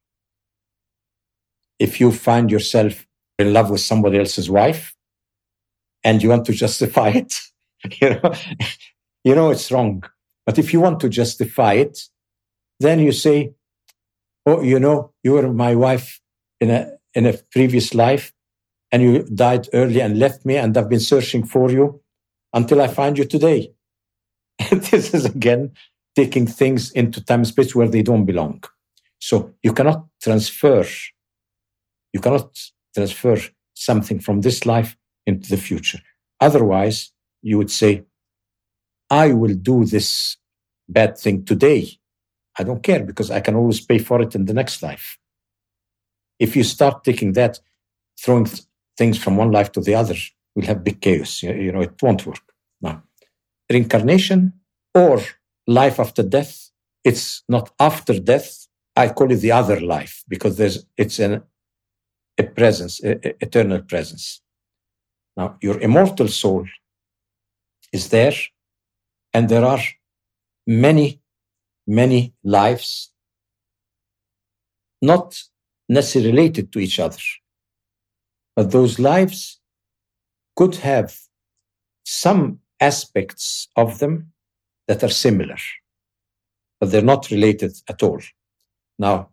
if 1.80 2.00
you 2.00 2.12
find 2.12 2.52
yourself 2.52 3.08
in 3.40 3.52
love 3.52 3.72
with 3.72 3.82
somebody 3.82 4.20
else's 4.20 4.48
wife 4.48 4.95
and 6.04 6.22
you 6.22 6.30
want 6.30 6.45
to 6.45 6.54
justify 6.64 7.10
it, 7.10 7.40
you 8.00 8.12
know, 8.12 8.34
you 9.24 9.34
know 9.34 9.50
it's 9.50 9.72
wrong. 9.72 10.04
But 10.45 10.57
if 10.57 10.74
you 10.74 10.82
want 10.82 10.99
to 11.02 11.10
justify 11.10 11.74
it, 11.74 11.99
then 12.80 12.99
you 12.99 13.11
say, 13.11 13.53
"Oh, 14.45 14.61
you 14.61 14.80
know, 14.80 15.14
you 15.24 15.34
were 15.34 15.52
my 15.53 15.76
wife 15.76 16.20
in 16.60 16.70
a 16.70 16.91
in 17.14 17.26
a 17.26 17.34
previous 17.52 17.94
life, 17.94 18.34
and 18.91 19.02
you 19.02 19.24
died 19.24 19.70
early 19.74 20.02
and 20.02 20.20
left 20.20 20.45
me, 20.45 20.57
and 20.57 20.78
I've 20.78 20.90
been 20.90 20.99
searching 20.99 21.45
for 21.45 21.72
you 21.72 22.02
until 22.53 22.82
I 22.82 22.88
find 22.88 23.18
you 23.18 23.26
today." 23.26 23.74
And 24.72 24.82
this 24.91 25.14
is 25.14 25.26
again 25.26 25.72
taking 26.15 26.45
things 26.48 26.91
into 26.91 27.24
time 27.24 27.45
space 27.45 27.76
where 27.76 27.88
they 27.88 28.02
don't 28.03 28.26
belong. 28.26 28.64
So 29.20 29.53
you 29.64 29.74
cannot 29.74 30.06
transfer, 30.22 30.86
you 32.14 32.20
cannot 32.20 32.49
transfer 32.94 33.38
something 33.74 34.20
from 34.20 34.41
this 34.41 34.65
life 34.65 34.95
into 35.26 35.49
the 35.49 35.57
future. 35.57 35.99
Otherwise, 36.40 37.11
you 37.41 37.57
would 37.57 37.72
say, 37.72 38.03
I 39.10 39.34
will 39.34 39.54
do 39.54 39.86
this 39.86 40.38
bad 40.88 41.18
thing 41.18 41.46
today. 41.46 41.90
I 42.58 42.64
don't 42.64 42.84
care 42.84 43.04
because 43.04 43.32
I 43.32 43.40
can 43.40 43.56
always 43.56 43.82
pay 43.82 44.00
for 44.00 44.22
it 44.22 44.36
in 44.36 44.46
the 44.46 44.54
next 44.54 44.84
life. 44.84 45.18
If 46.40 46.56
you 46.56 46.64
start 46.64 47.04
taking 47.04 47.34
that, 47.34 47.60
throwing 48.20 48.46
th- 48.46 48.62
things 48.98 49.18
from 49.18 49.38
one 49.38 49.52
life 49.52 49.72
to 49.74 49.82
the 49.82 49.96
other, 49.96 50.16
we'll 50.56 50.68
have 50.68 50.84
big 50.84 51.02
chaos. 51.02 51.44
You, 51.44 51.54
you 51.54 51.72
know, 51.72 51.82
it 51.82 52.02
won't 52.02 52.26
work. 52.26 52.42
Now, 52.82 53.04
reincarnation 53.70 54.54
or 54.94 55.20
life 55.68 56.00
after 56.00 56.24
death, 56.24 56.70
it's 57.04 57.44
not 57.50 57.72
after 57.80 58.20
death. 58.20 58.68
I 58.96 59.10
call 59.10 59.32
it 59.32 59.38
the 59.38 59.52
other 59.52 59.80
life 59.80 60.24
because 60.28 60.58
there's, 60.58 60.86
it's 60.98 61.20
an, 61.20 61.42
a 62.38 62.44
presence, 62.44 63.04
a, 63.04 63.14
a 63.28 63.36
eternal 63.42 63.82
presence. 63.82 64.42
Now, 65.36 65.58
your 65.62 65.80
immortal 65.80 66.28
soul 66.28 66.68
is 67.92 68.10
there, 68.10 68.34
and 69.34 69.50
there 69.50 69.66
are 69.66 69.82
many, 70.68 71.22
many 71.88 72.34
lives 72.44 73.12
not 75.02 75.42
necessarily 75.90 76.32
related 76.32 76.72
to 76.72 76.80
each 76.80 77.00
other, 77.00 77.18
but 78.56 78.72
those 78.72 79.00
lives 79.00 79.60
could 80.56 80.76
have 80.76 81.18
some 82.06 82.60
aspects 82.80 83.68
of 83.76 84.00
them 84.00 84.32
that 84.88 85.04
are 85.04 85.10
similar, 85.10 85.58
but 86.80 86.92
they're 86.92 87.02
not 87.02 87.32
related 87.32 87.74
at 87.90 88.04
all. 88.04 88.22
Now, 89.00 89.30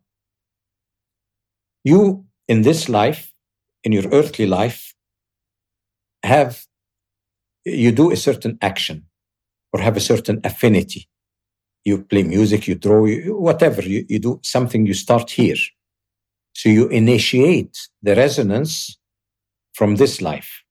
you 1.84 2.24
in 2.48 2.62
this 2.62 2.88
life, 2.88 3.32
in 3.84 3.92
your 3.92 4.08
earthly 4.12 4.46
life, 4.46 4.94
have 6.22 6.66
you 7.64 7.92
do 7.92 8.10
a 8.10 8.16
certain 8.16 8.58
action 8.60 9.06
or 9.72 9.80
have 9.80 9.96
a 9.96 10.00
certain 10.00 10.40
affinity. 10.44 11.08
You 11.84 12.02
play 12.02 12.22
music, 12.22 12.68
you 12.68 12.74
draw, 12.74 13.06
whatever, 13.48 13.82
you, 13.82 14.04
you 14.08 14.18
do 14.18 14.40
something, 14.42 14.86
you 14.86 14.94
start 14.94 15.30
here. 15.30 15.56
So 16.54 16.68
you 16.68 16.88
initiate 16.88 17.88
the 18.02 18.14
resonance 18.16 18.98
from 19.72 19.96
this 19.96 20.20
life. 20.20 20.62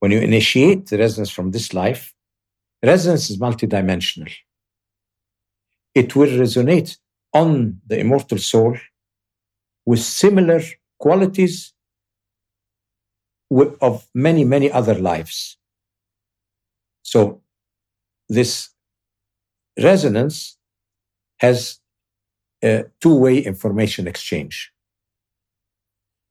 When 0.00 0.10
you 0.10 0.20
initiate 0.20 0.86
the 0.86 0.98
resonance 0.98 1.30
from 1.30 1.52
this 1.52 1.72
life, 1.72 2.12
resonance 2.82 3.30
is 3.30 3.38
multidimensional. 3.38 4.30
It 5.94 6.14
will 6.14 6.28
resonate 6.28 6.98
on 7.32 7.80
the 7.86 7.98
immortal 7.98 8.38
soul 8.38 8.76
with 9.86 10.00
similar 10.00 10.60
qualities 10.98 11.72
of 13.80 14.06
many, 14.14 14.44
many 14.44 14.70
other 14.70 14.94
lives. 14.94 15.56
So 17.02 17.40
this 18.28 18.70
resonance 19.82 20.56
has 21.38 21.78
a 22.64 22.84
two-way 23.00 23.38
information 23.38 24.06
exchange. 24.06 24.72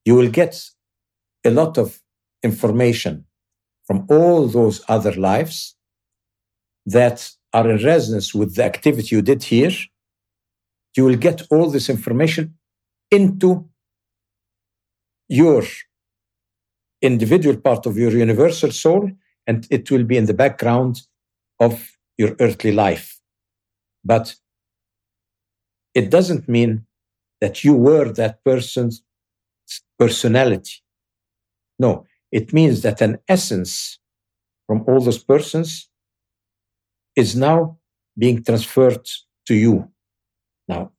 You 0.03 0.15
will 0.15 0.29
get 0.29 0.69
a 1.43 1.51
lot 1.51 1.77
of 1.77 2.01
information 2.43 3.25
from 3.85 4.05
all 4.09 4.47
those 4.47 4.81
other 4.87 5.13
lives 5.13 5.75
that 6.85 7.31
are 7.53 7.69
in 7.69 7.83
resonance 7.83 8.33
with 8.33 8.55
the 8.55 8.63
activity 8.63 9.15
you 9.15 9.21
did 9.21 9.43
here. 9.43 9.71
You 10.95 11.05
will 11.05 11.17
get 11.17 11.43
all 11.51 11.69
this 11.69 11.89
information 11.89 12.57
into 13.11 13.69
your 15.27 15.63
individual 17.01 17.57
part 17.57 17.85
of 17.85 17.97
your 17.97 18.11
universal 18.11 18.71
soul, 18.71 19.11
and 19.47 19.67
it 19.69 19.89
will 19.91 20.03
be 20.03 20.17
in 20.17 20.25
the 20.25 20.33
background 20.33 21.01
of 21.59 21.97
your 22.17 22.35
earthly 22.39 22.71
life. 22.71 23.19
But 24.03 24.35
it 25.93 26.09
doesn't 26.09 26.47
mean 26.47 26.85
that 27.41 27.63
you 27.63 27.73
were 27.73 28.11
that 28.13 28.43
person's 28.43 29.03
personality. 29.97 30.83
No, 31.79 32.05
it 32.31 32.53
means 32.53 32.81
that 32.81 33.01
an 33.01 33.19
essence 33.27 33.99
from 34.67 34.83
all 34.87 34.99
those 34.99 35.23
persons 35.23 35.89
is 37.15 37.35
now 37.35 37.77
being 38.17 38.43
transferred 38.43 39.07
to 39.47 39.53
you. 39.55 39.89
Now, 40.67 40.91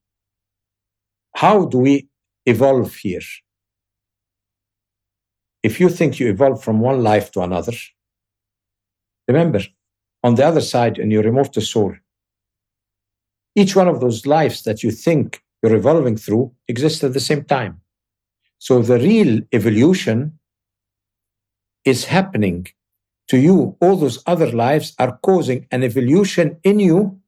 how 1.34 1.66
do 1.66 1.78
we 1.78 2.08
evolve 2.46 2.94
here? 2.94 3.26
If 5.62 5.80
you 5.80 5.88
think 5.88 6.20
you 6.20 6.28
evolve 6.28 6.62
from 6.62 6.80
one 6.80 7.02
life 7.02 7.32
to 7.32 7.40
another, 7.42 7.72
remember, 9.26 9.60
on 10.27 10.35
the 10.35 10.44
other 10.44 10.61
side, 10.61 10.98
in 10.98 11.09
your 11.12 11.24
immortal 11.24 11.62
soul, 11.62 11.94
each 13.55 13.77
one 13.77 13.86
of 13.86 14.01
those 14.01 14.27
lives 14.27 14.65
that 14.65 14.82
you 14.82 14.90
think 14.90 15.40
you're 15.62 15.77
evolving 15.77 16.16
through 16.16 16.53
exists 16.66 17.05
at 17.05 17.12
the 17.12 17.27
same 17.31 17.44
time. 17.44 17.81
So 18.59 18.82
the 18.82 18.98
real 18.98 19.43
evolution 19.53 20.19
is 21.85 22.07
happening 22.07 22.66
to 23.28 23.39
you. 23.39 23.77
All 23.81 23.97
those 23.97 24.20
other 24.27 24.51
lives 24.51 24.94
are 24.98 25.16
causing 25.23 25.69
an 25.70 25.85
evolution 25.85 26.59
in 26.65 26.81
you 26.81 27.20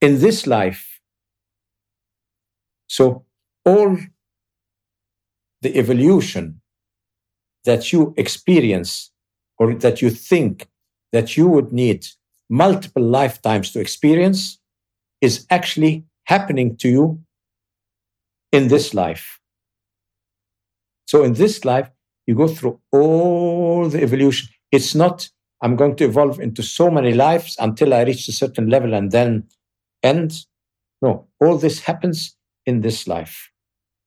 in 0.00 0.20
this 0.20 0.46
life. 0.46 1.00
So 2.86 3.26
all 3.66 3.98
the 5.60 5.76
evolution 5.76 6.62
that 7.64 7.92
you 7.92 8.14
experience 8.16 9.10
or 9.58 9.74
that 9.74 10.00
you 10.00 10.08
think 10.08 10.66
that 11.12 11.36
you 11.36 11.48
would 11.48 11.72
need 11.72 12.06
multiple 12.48 13.02
lifetimes 13.02 13.72
to 13.72 13.80
experience 13.80 14.58
is 15.20 15.46
actually 15.50 16.04
happening 16.24 16.76
to 16.76 16.88
you 16.88 17.20
in 18.50 18.68
this 18.68 18.92
life. 18.92 19.40
So 21.06 21.24
in 21.24 21.34
this 21.34 21.64
life, 21.64 21.90
you 22.26 22.34
go 22.34 22.48
through 22.48 22.80
all 22.92 23.88
the 23.88 24.02
evolution. 24.02 24.48
It's 24.70 24.94
not, 24.94 25.28
I'm 25.60 25.76
going 25.76 25.96
to 25.96 26.04
evolve 26.04 26.40
into 26.40 26.62
so 26.62 26.90
many 26.90 27.12
lives 27.12 27.56
until 27.58 27.94
I 27.94 28.02
reach 28.02 28.28
a 28.28 28.32
certain 28.32 28.68
level 28.68 28.94
and 28.94 29.10
then 29.10 29.48
end. 30.02 30.46
No, 31.00 31.28
all 31.40 31.58
this 31.58 31.80
happens 31.80 32.36
in 32.66 32.80
this 32.80 33.08
life. 33.08 33.50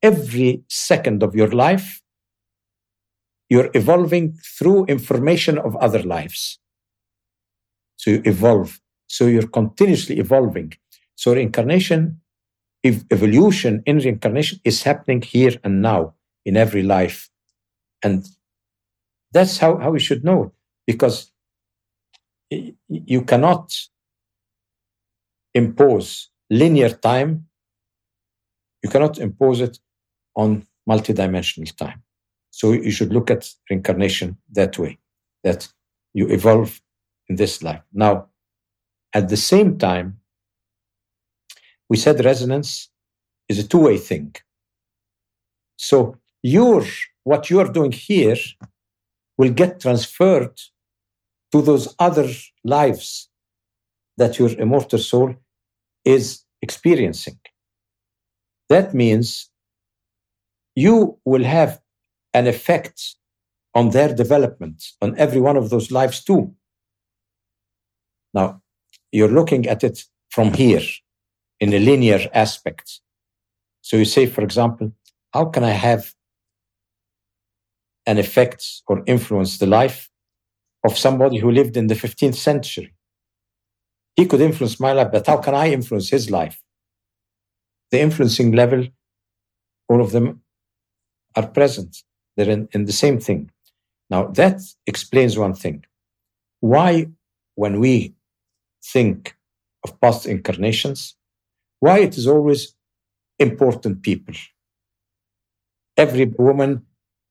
Every 0.01 0.63
second 0.69 1.23
of 1.23 1.35
your 1.35 1.49
life, 1.49 2.01
you're 3.49 3.69
evolving 3.73 4.37
through 4.57 4.85
information 4.85 5.57
of 5.57 5.75
other 5.77 6.01
lives. 6.01 6.59
So 7.97 8.11
you 8.11 8.21
evolve. 8.25 8.79
So 9.07 9.27
you're 9.27 9.47
continuously 9.47 10.19
evolving. 10.19 10.73
So 11.15 11.33
reincarnation, 11.33 12.21
evolution 12.83 13.83
in 13.85 13.97
reincarnation 13.97 14.59
is 14.63 14.83
happening 14.83 15.21
here 15.21 15.53
and 15.63 15.81
now 15.81 16.15
in 16.45 16.57
every 16.57 16.83
life. 16.83 17.29
And 18.03 18.27
that's 19.31 19.57
how, 19.57 19.77
how 19.77 19.91
we 19.91 19.99
should 19.99 20.23
know 20.23 20.53
because 20.85 21.31
you 22.49 23.21
cannot 23.23 23.73
impose 25.53 26.29
linear 26.49 26.89
time, 26.89 27.47
you 28.83 28.89
cannot 28.89 29.17
impose 29.17 29.61
it 29.61 29.79
on 30.35 30.65
multidimensional 30.87 31.75
time. 31.75 32.03
So 32.51 32.71
you 32.71 32.91
should 32.91 33.11
look 33.11 33.31
at 33.31 33.49
reincarnation 33.69 34.37
that 34.53 34.77
way, 34.77 34.99
that 35.43 35.67
you 36.13 36.27
evolve 36.27 36.79
in 37.27 37.35
this 37.35 37.63
life. 37.63 37.81
Now, 37.93 38.27
at 39.13 39.29
the 39.29 39.37
same 39.37 39.77
time, 39.77 40.19
we 41.89 41.97
said 41.97 42.23
resonance 42.23 42.89
is 43.47 43.59
a 43.59 43.67
two-way 43.67 43.97
thing. 43.97 44.35
So 45.77 46.17
your 46.41 46.83
what 47.23 47.49
you're 47.49 47.71
doing 47.71 47.91
here 47.91 48.37
will 49.37 49.51
get 49.51 49.81
transferred 49.81 50.57
to 51.51 51.61
those 51.61 51.95
other 51.99 52.29
lives 52.63 53.29
that 54.17 54.39
your 54.39 54.49
immortal 54.59 54.99
soul 54.99 55.35
is 56.03 56.43
experiencing. 56.61 57.39
That 58.69 58.93
means 58.93 59.49
you 60.75 61.19
will 61.25 61.43
have 61.43 61.81
an 62.33 62.47
effect 62.47 63.15
on 63.73 63.89
their 63.89 64.13
development, 64.13 64.83
on 65.01 65.17
every 65.17 65.41
one 65.41 65.57
of 65.57 65.69
those 65.69 65.91
lives 65.91 66.23
too. 66.23 66.53
Now, 68.35 68.61
you're 69.11 69.31
looking 69.31 69.65
at 69.67 69.83
it 69.83 70.03
from 70.29 70.53
here 70.53 70.81
in 71.61 71.73
a 71.73 71.79
linear 71.79 72.29
aspect. 72.33 72.99
So 73.81 73.95
you 73.95 74.05
say, 74.05 74.25
for 74.25 74.43
example, 74.43 74.91
how 75.33 75.45
can 75.45 75.63
I 75.63 75.71
have 75.71 76.13
an 78.05 78.17
effect 78.17 78.83
or 78.87 79.03
influence 79.07 79.57
the 79.57 79.65
life 79.65 80.09
of 80.83 80.97
somebody 80.97 81.37
who 81.37 81.49
lived 81.49 81.77
in 81.77 81.87
the 81.87 81.95
15th 81.95 82.35
century? 82.35 82.93
He 84.17 84.25
could 84.25 84.41
influence 84.41 84.79
my 84.79 84.91
life, 84.91 85.11
but 85.11 85.27
how 85.27 85.37
can 85.37 85.55
I 85.55 85.71
influence 85.71 86.09
his 86.09 86.29
life? 86.29 86.61
The 87.91 88.01
influencing 88.01 88.51
level, 88.51 88.87
all 89.87 90.01
of 90.01 90.11
them 90.11 90.41
are 91.35 91.47
present. 91.47 92.03
They're 92.35 92.49
in, 92.49 92.67
in 92.73 92.85
the 92.85 92.93
same 92.93 93.19
thing. 93.19 93.51
Now, 94.09 94.27
that 94.27 94.59
explains 94.85 95.37
one 95.37 95.53
thing. 95.53 95.85
Why, 96.59 97.07
when 97.55 97.79
we 97.79 98.14
think 98.93 99.35
of 99.83 99.99
past 100.01 100.25
incarnations, 100.25 101.15
why 101.79 101.99
it 101.99 102.17
is 102.17 102.27
always 102.27 102.75
important 103.39 104.01
people. 104.01 104.35
Every 105.97 106.25
woman 106.25 106.85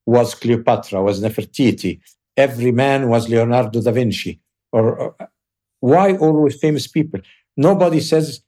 was 0.05 0.35
Cleopatra, 0.35 1.01
was 1.01 1.21
Nefertiti. 1.21 1.99
Every 2.37 2.71
man 2.71 3.09
was 3.09 3.29
Leonardo 3.29 3.81
da 3.81 3.91
Vinci. 3.91 4.39
Or, 4.71 4.97
or 4.97 5.15
why 5.79 6.15
always 6.17 6.55
famous 6.55 6.87
people? 6.87 7.21
Nobody 7.57 7.99
says 7.99 8.41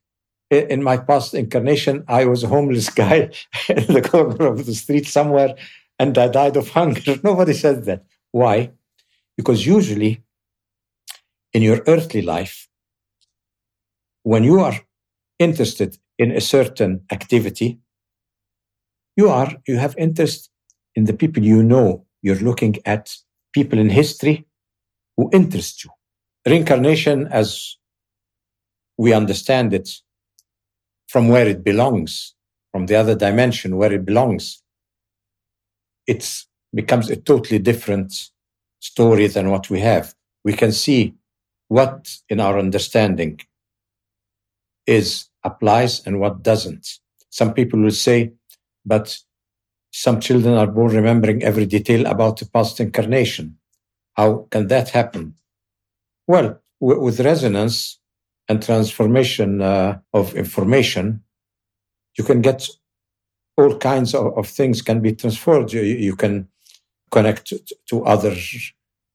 in 0.50 0.84
my 0.84 0.98
past 0.98 1.34
incarnation 1.34 2.04
I 2.08 2.26
was 2.26 2.44
a 2.44 2.48
homeless 2.48 2.90
guy 3.04 3.30
in 3.70 3.94
the 3.94 4.02
corner 4.02 4.48
of 4.48 4.66
the 4.66 4.76
street 4.76 5.08
somewhere 5.08 5.56
and 6.00 6.18
I 6.18 6.28
died 6.28 6.58
of 6.58 6.70
hunger. 6.70 7.18
Nobody 7.24 7.54
says 7.54 7.86
that. 7.86 8.06
Why? 8.32 8.72
Because 9.36 9.66
usually 9.66 10.24
in 11.54 11.62
your 11.62 11.82
earthly 11.88 12.22
life, 12.22 12.67
when 14.28 14.44
you 14.44 14.60
are 14.60 14.78
interested 15.40 15.98
in 16.18 16.32
a 16.32 16.42
certain 16.42 17.02
activity, 17.14 17.80
you 19.16 19.30
are, 19.30 19.50
you 19.66 19.78
have 19.78 19.96
interest 19.98 20.50
in 20.96 21.06
the 21.06 21.14
people 21.14 21.42
you 21.42 21.64
know. 21.64 22.06
You're 22.22 22.44
looking 22.50 22.76
at 22.86 23.16
people 23.54 23.80
in 23.80 23.90
history 23.90 24.46
who 25.16 25.30
interest 25.32 25.86
you. 25.86 25.92
Reincarnation, 26.46 27.28
as 27.28 27.78
we 28.98 29.14
understand 29.14 29.74
it, 29.74 29.88
from 31.08 31.30
where 31.30 31.48
it 31.48 31.64
belongs, 31.64 32.36
from 32.74 32.88
the 32.88 32.96
other 32.96 33.16
dimension 33.16 33.78
where 33.78 33.94
it 33.94 34.04
belongs, 34.04 34.62
it 36.06 36.44
becomes 36.74 37.10
a 37.10 37.16
totally 37.16 37.60
different 37.60 38.14
story 38.82 39.28
than 39.28 39.52
what 39.52 39.70
we 39.70 39.80
have. 39.80 40.14
We 40.44 40.52
can 40.52 40.74
see 40.74 41.16
what 41.70 42.14
in 42.28 42.42
our 42.42 42.60
understanding 42.60 43.40
is 44.88 45.28
applies 45.44 46.06
and 46.06 46.20
what 46.20 46.42
doesn't. 46.44 47.00
Some 47.30 47.54
people 47.54 47.80
will 47.80 47.92
say, 47.92 48.34
but 48.86 49.18
some 49.92 50.20
children 50.20 50.56
are 50.56 50.68
born 50.68 50.96
remembering 50.96 51.44
every 51.44 51.66
detail 51.66 52.06
about 52.06 52.38
the 52.38 52.46
past 52.46 52.80
incarnation. 52.80 53.58
How 54.16 54.48
can 54.50 54.68
that 54.68 54.90
happen? 54.90 55.36
Well, 56.28 56.62
w- 56.82 57.02
with 57.02 57.20
resonance 57.20 58.00
and 58.50 58.64
transformation 58.64 59.62
uh, 59.62 60.00
of 60.14 60.36
information, 60.36 61.24
you 62.18 62.24
can 62.24 62.42
get 62.42 62.68
all 63.58 63.78
kinds 63.78 64.14
of, 64.14 64.38
of 64.38 64.48
things 64.48 64.82
can 64.82 65.02
be 65.02 65.14
transferred. 65.14 65.74
You, 65.74 65.82
you 65.82 66.16
can 66.16 66.48
connect 67.12 67.48
to, 67.48 67.62
to 67.90 68.06
other 68.06 68.36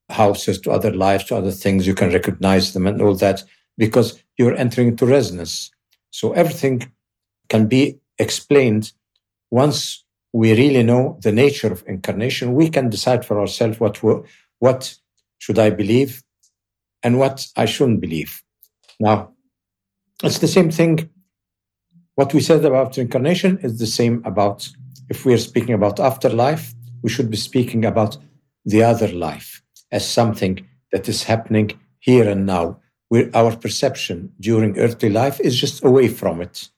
houses, 0.09 0.61
to 0.61 0.71
other 0.71 0.93
lives, 0.93 1.25
to 1.25 1.37
other 1.37 1.51
things. 1.51 1.87
You 1.87 1.95
can 1.95 2.13
recognize 2.13 2.73
them 2.73 2.87
and 2.87 3.01
all 3.01 3.15
that 3.17 3.43
because 3.79 4.23
you're 4.43 4.57
entering 4.57 4.89
into 4.89 5.07
resonance. 5.07 5.71
So 6.11 6.33
everything 6.33 6.93
can 7.49 7.67
be 7.69 7.99
explained 8.19 8.93
once 9.51 10.05
we 10.33 10.53
really 10.53 10.83
know 10.83 11.19
the 11.23 11.33
nature 11.33 11.71
of 11.71 11.85
incarnation. 11.87 12.55
We 12.55 12.69
can 12.71 12.89
decide 12.89 13.25
for 13.25 13.39
ourselves 13.41 13.79
what 13.79 13.99
what 14.59 14.95
should 15.39 15.59
I 15.59 15.71
believe 15.71 16.23
and 17.03 17.19
what 17.19 17.47
I 17.57 17.67
shouldn't 17.67 18.01
believe. 18.01 18.43
Now, 19.01 19.33
it's 20.23 20.39
the 20.39 20.49
same 20.49 20.71
thing. 20.71 21.11
What 22.15 22.33
we 22.35 22.41
said 22.41 22.65
about 22.65 22.99
incarnation 22.99 23.59
is 23.63 23.79
the 23.79 23.87
same 23.87 24.23
about 24.25 24.69
if 25.09 25.25
we 25.25 25.35
are 25.35 25.39
speaking 25.51 25.75
about 25.75 25.99
afterlife, 25.99 26.75
we 27.03 27.11
should 27.11 27.31
be 27.31 27.37
speaking 27.37 27.85
about 27.85 28.17
the 28.65 28.83
other 28.83 29.09
life 29.09 29.63
as 29.91 30.09
something 30.09 30.65
that 30.93 31.09
is 31.09 31.25
happening 31.25 31.73
here 31.99 32.29
and 32.29 32.47
now 32.47 32.79
our 33.35 33.57
perception 33.57 34.33
during 34.41 34.79
earthly 34.79 35.11
life 35.11 35.41
is 35.41 35.59
just 35.59 35.85
away 35.85 36.09
from 36.09 36.41
it. 36.41 36.71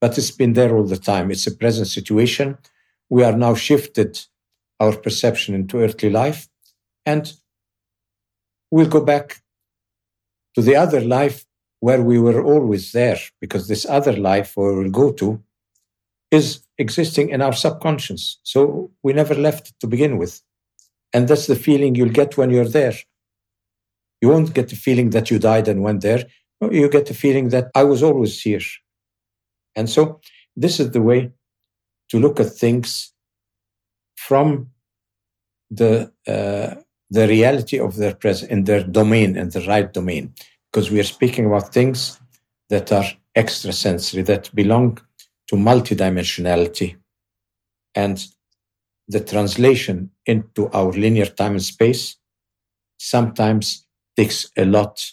But 0.00 0.16
it's 0.18 0.30
been 0.30 0.54
there 0.54 0.74
all 0.76 0.84
the 0.84 0.96
time. 0.96 1.30
It's 1.30 1.46
a 1.46 1.54
present 1.54 1.88
situation. 1.88 2.58
We 3.08 3.24
are 3.24 3.36
now 3.36 3.54
shifted 3.54 4.20
our 4.80 4.96
perception 4.96 5.54
into 5.54 5.78
earthly 5.78 6.10
life 6.10 6.48
and 7.04 7.32
we'll 8.70 8.88
go 8.88 9.00
back 9.00 9.42
to 10.54 10.62
the 10.62 10.76
other 10.76 11.00
life 11.00 11.46
where 11.80 12.02
we 12.02 12.18
were 12.18 12.42
always 12.42 12.92
there 12.92 13.18
because 13.40 13.68
this 13.68 13.86
other 13.86 14.16
life 14.16 14.52
where 14.56 14.74
we'll 14.74 14.90
go 14.90 15.12
to 15.12 15.42
is 16.30 16.62
existing 16.78 17.30
in 17.30 17.40
our 17.42 17.52
subconscious. 17.52 18.38
So 18.42 18.90
we 19.02 19.12
never 19.12 19.34
left 19.34 19.68
it 19.68 19.74
to 19.80 19.86
begin 19.86 20.18
with. 20.18 20.42
And 21.12 21.28
that's 21.28 21.46
the 21.46 21.56
feeling 21.56 21.94
you'll 21.94 22.08
get 22.10 22.36
when 22.36 22.50
you're 22.50 22.68
there. 22.68 22.94
You 24.20 24.28
won't 24.28 24.54
get 24.54 24.68
the 24.68 24.76
feeling 24.76 25.10
that 25.10 25.30
you 25.30 25.38
died 25.38 25.68
and 25.68 25.82
went 25.82 26.00
there. 26.00 26.24
You 26.60 26.88
get 26.88 27.06
the 27.06 27.14
feeling 27.14 27.50
that 27.50 27.70
I 27.74 27.84
was 27.84 28.02
always 28.02 28.40
here. 28.40 28.60
And 29.74 29.90
so 29.90 30.20
this 30.56 30.80
is 30.80 30.90
the 30.90 31.02
way 31.02 31.32
to 32.08 32.18
look 32.18 32.40
at 32.40 32.52
things 32.52 33.12
from 34.16 34.70
the 35.70 36.12
uh, 36.26 36.76
the 37.10 37.28
reality 37.28 37.78
of 37.78 37.96
their 37.96 38.14
presence 38.14 38.50
in 38.50 38.64
their 38.64 38.82
domain, 38.82 39.36
in 39.36 39.50
the 39.50 39.60
right 39.60 39.92
domain, 39.92 40.34
because 40.72 40.90
we 40.90 40.98
are 40.98 41.04
speaking 41.04 41.46
about 41.46 41.72
things 41.72 42.18
that 42.68 42.90
are 42.90 43.06
extrasensory, 43.36 44.22
that 44.22 44.52
belong 44.54 44.98
to 45.48 45.56
multidimensionality, 45.56 46.96
And 47.94 48.26
the 49.08 49.20
translation 49.20 50.10
into 50.26 50.68
our 50.70 50.90
linear 50.90 51.26
time 51.26 51.52
and 51.52 51.62
space 51.62 52.16
sometimes 52.98 53.85
takes 54.16 54.50
a 54.56 54.64
lot 54.64 55.12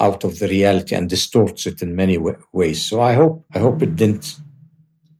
out 0.00 0.24
of 0.24 0.38
the 0.38 0.48
reality 0.48 0.94
and 0.94 1.08
distorts 1.08 1.66
it 1.66 1.82
in 1.82 1.96
many 1.96 2.18
ways. 2.52 2.82
So 2.82 3.00
I 3.00 3.14
hope 3.14 3.44
I 3.54 3.58
hope 3.58 3.82
it 3.82 3.96
didn't 3.96 4.36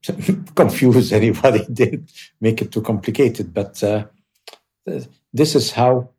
confuse 0.54 1.12
anybody, 1.12 1.64
didn't 1.72 2.12
make 2.40 2.62
it 2.62 2.72
too 2.72 2.82
complicated. 2.82 3.52
But 3.52 3.82
uh, 3.82 4.06
this 5.32 5.54
is 5.54 5.72
how 5.72 6.10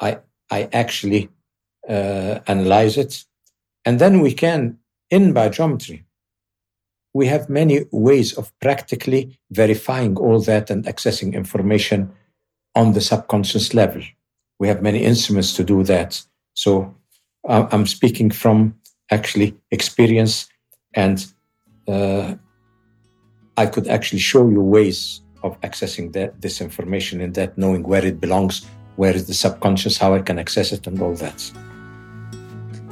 I 0.00 0.18
I 0.50 0.68
actually 0.72 1.28
uh, 1.88 2.40
analyze 2.46 2.96
it, 2.96 3.24
and 3.84 3.98
then 3.98 4.20
we 4.20 4.32
can 4.32 4.78
in 5.10 5.34
BioGeometry. 5.34 6.04
We 7.12 7.26
have 7.26 7.50
many 7.50 7.86
ways 7.90 8.38
of 8.38 8.56
practically 8.60 9.40
verifying 9.50 10.16
all 10.16 10.40
that 10.42 10.70
and 10.70 10.84
accessing 10.84 11.34
information 11.34 12.12
on 12.76 12.92
the 12.92 13.00
subconscious 13.00 13.74
level. 13.74 14.02
We 14.60 14.68
have 14.68 14.82
many 14.82 15.02
instruments 15.02 15.54
to 15.54 15.64
do 15.64 15.82
that. 15.84 16.22
So 16.54 16.94
I'm 17.48 17.86
speaking 17.86 18.30
from 18.30 18.74
actually 19.10 19.56
experience, 19.70 20.48
and 20.94 21.26
uh, 21.88 22.34
I 23.56 23.66
could 23.66 23.88
actually 23.88 24.20
show 24.20 24.48
you 24.48 24.60
ways 24.60 25.22
of 25.42 25.58
accessing 25.62 26.12
that, 26.12 26.42
this 26.42 26.60
information 26.60 27.22
and 27.22 27.34
that, 27.34 27.56
knowing 27.56 27.82
where 27.82 28.04
it 28.04 28.20
belongs, 28.20 28.66
where 28.96 29.16
is 29.16 29.26
the 29.26 29.34
subconscious, 29.34 29.96
how 29.96 30.14
I 30.14 30.20
can 30.20 30.38
access 30.38 30.72
it, 30.72 30.86
and 30.86 31.00
all 31.00 31.14
that. 31.14 31.50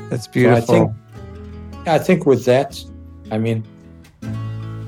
That's 0.09 0.27
beautiful. 0.27 0.67
So 0.67 0.75
I 0.75 0.79
think, 0.79 1.89
I 1.89 1.99
think 1.99 2.25
with 2.25 2.47
that, 2.47 2.83
I 3.31 3.37
mean, 3.37 3.63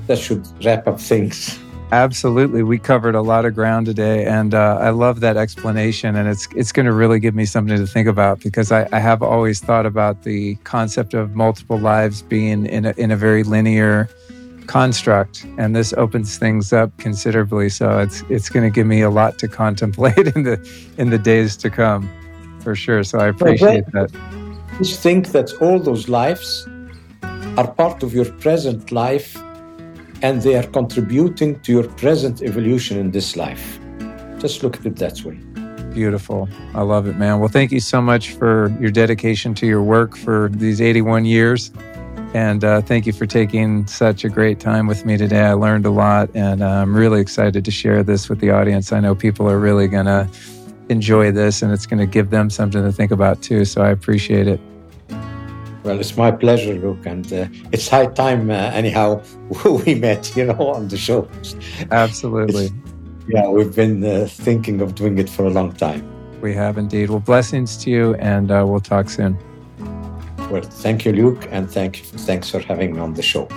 that 0.07 0.17
should 0.17 0.47
wrap 0.65 0.87
up 0.87 0.99
things. 0.99 1.59
Absolutely, 1.91 2.63
we 2.63 2.77
covered 2.77 3.15
a 3.15 3.21
lot 3.21 3.43
of 3.43 3.53
ground 3.53 3.85
today, 3.85 4.25
and 4.25 4.53
uh, 4.53 4.77
I 4.79 4.91
love 4.91 5.19
that 5.19 5.35
explanation. 5.35 6.15
And 6.15 6.29
it's 6.29 6.47
it's 6.55 6.71
going 6.71 6.85
to 6.85 6.93
really 6.93 7.19
give 7.19 7.35
me 7.35 7.43
something 7.43 7.75
to 7.77 7.85
think 7.85 8.07
about 8.07 8.39
because 8.39 8.71
I, 8.71 8.87
I, 8.93 8.99
have 8.99 9.21
always 9.21 9.59
thought 9.59 9.85
about 9.85 10.23
the 10.23 10.55
concept 10.63 11.13
of 11.13 11.35
multiple 11.35 11.77
lives 11.77 12.21
being 12.21 12.65
in 12.65 12.85
a, 12.85 12.93
in 12.95 13.11
a 13.11 13.17
very 13.17 13.43
linear 13.43 14.07
construct, 14.67 15.45
and 15.57 15.75
this 15.75 15.91
opens 15.97 16.37
things 16.37 16.71
up 16.71 16.97
considerably. 16.97 17.67
So 17.67 17.99
it's 17.99 18.23
it's 18.29 18.47
going 18.47 18.63
to 18.63 18.73
give 18.73 18.87
me 18.87 19.01
a 19.01 19.09
lot 19.09 19.37
to 19.39 19.47
contemplate 19.63 20.33
in 20.33 20.43
the 20.43 20.57
in 20.97 21.09
the 21.09 21.19
days 21.19 21.57
to 21.57 21.69
come, 21.69 22.09
for 22.61 22.73
sure. 22.73 23.03
So 23.03 23.19
I 23.19 23.27
appreciate 23.27 23.83
well, 23.93 24.07
that. 24.07 24.77
Just 24.77 25.01
think 25.01 25.33
that 25.33 25.51
all 25.59 25.77
those 25.77 26.07
lives 26.07 26.65
are 27.57 27.67
part 27.67 28.01
of 28.01 28.13
your 28.13 28.31
present 28.39 28.93
life 28.93 29.35
and 30.21 30.41
they 30.41 30.55
are 30.55 30.67
contributing 30.67 31.59
to 31.61 31.71
your 31.71 31.87
present 31.87 32.41
evolution 32.41 32.97
in 32.97 33.11
this 33.11 33.35
life. 33.35 33.79
Just 34.39 34.63
look 34.63 34.77
at 34.77 34.85
it 34.85 34.95
that 34.97 35.23
way. 35.23 35.39
Beautiful. 35.93 36.47
I 36.73 36.81
love 36.81 37.07
it, 37.07 37.17
man. 37.17 37.39
Well, 37.39 37.49
thank 37.49 37.71
you 37.71 37.79
so 37.79 38.01
much 38.01 38.31
for 38.31 38.75
your 38.79 38.91
dedication 38.91 39.53
to 39.55 39.67
your 39.67 39.83
work 39.83 40.15
for 40.15 40.49
these 40.53 40.79
81 40.81 41.25
years. 41.25 41.71
And 42.33 42.63
uh, 42.63 42.81
thank 42.81 43.05
you 43.05 43.11
for 43.11 43.25
taking 43.25 43.85
such 43.87 44.23
a 44.23 44.29
great 44.29 44.59
time 44.59 44.87
with 44.87 45.05
me 45.05 45.17
today. 45.17 45.41
I 45.41 45.53
learned 45.53 45.85
a 45.85 45.89
lot, 45.89 46.29
and 46.33 46.63
uh, 46.63 46.67
I'm 46.67 46.95
really 46.95 47.19
excited 47.19 47.65
to 47.65 47.71
share 47.71 48.03
this 48.03 48.29
with 48.29 48.39
the 48.39 48.51
audience. 48.51 48.93
I 48.93 49.01
know 49.01 49.15
people 49.15 49.49
are 49.49 49.59
really 49.59 49.89
going 49.89 50.05
to 50.05 50.29
enjoy 50.87 51.33
this, 51.33 51.61
and 51.61 51.73
it's 51.73 51.85
going 51.85 51.99
to 51.99 52.05
give 52.05 52.29
them 52.29 52.49
something 52.49 52.81
to 52.81 52.91
think 52.93 53.11
about 53.11 53.41
too. 53.41 53.65
So 53.65 53.81
I 53.81 53.89
appreciate 53.89 54.47
it. 54.47 54.61
Well, 55.83 55.99
it's 55.99 56.15
my 56.15 56.31
pleasure, 56.31 56.75
Luke, 56.75 57.05
and 57.05 57.31
uh, 57.33 57.47
it's 57.71 57.87
high 57.87 58.05
time, 58.05 58.51
uh, 58.51 58.53
anyhow, 58.53 59.23
we 59.85 59.95
met, 59.95 60.35
you 60.35 60.45
know, 60.45 60.73
on 60.73 60.87
the 60.87 60.97
show. 60.97 61.27
Absolutely. 61.89 62.65
It's, 62.65 62.73
yeah, 63.27 63.47
we've 63.49 63.75
been 63.75 64.03
uh, 64.03 64.27
thinking 64.29 64.81
of 64.81 64.95
doing 64.95 65.17
it 65.17 65.29
for 65.29 65.45
a 65.45 65.49
long 65.49 65.73
time. 65.73 66.07
We 66.41 66.53
have 66.53 66.77
indeed. 66.77 67.09
Well, 67.09 67.19
blessings 67.19 67.77
to 67.83 67.89
you, 67.89 68.15
and 68.15 68.51
uh, 68.51 68.63
we'll 68.67 68.79
talk 68.79 69.09
soon. 69.09 69.37
Well, 70.51 70.61
thank 70.61 71.05
you, 71.05 71.13
Luke, 71.13 71.47
and 71.51 71.69
thank 71.69 71.97
thanks 72.27 72.49
for 72.49 72.59
having 72.59 72.93
me 72.93 72.99
on 72.99 73.13
the 73.13 73.21
show. 73.21 73.47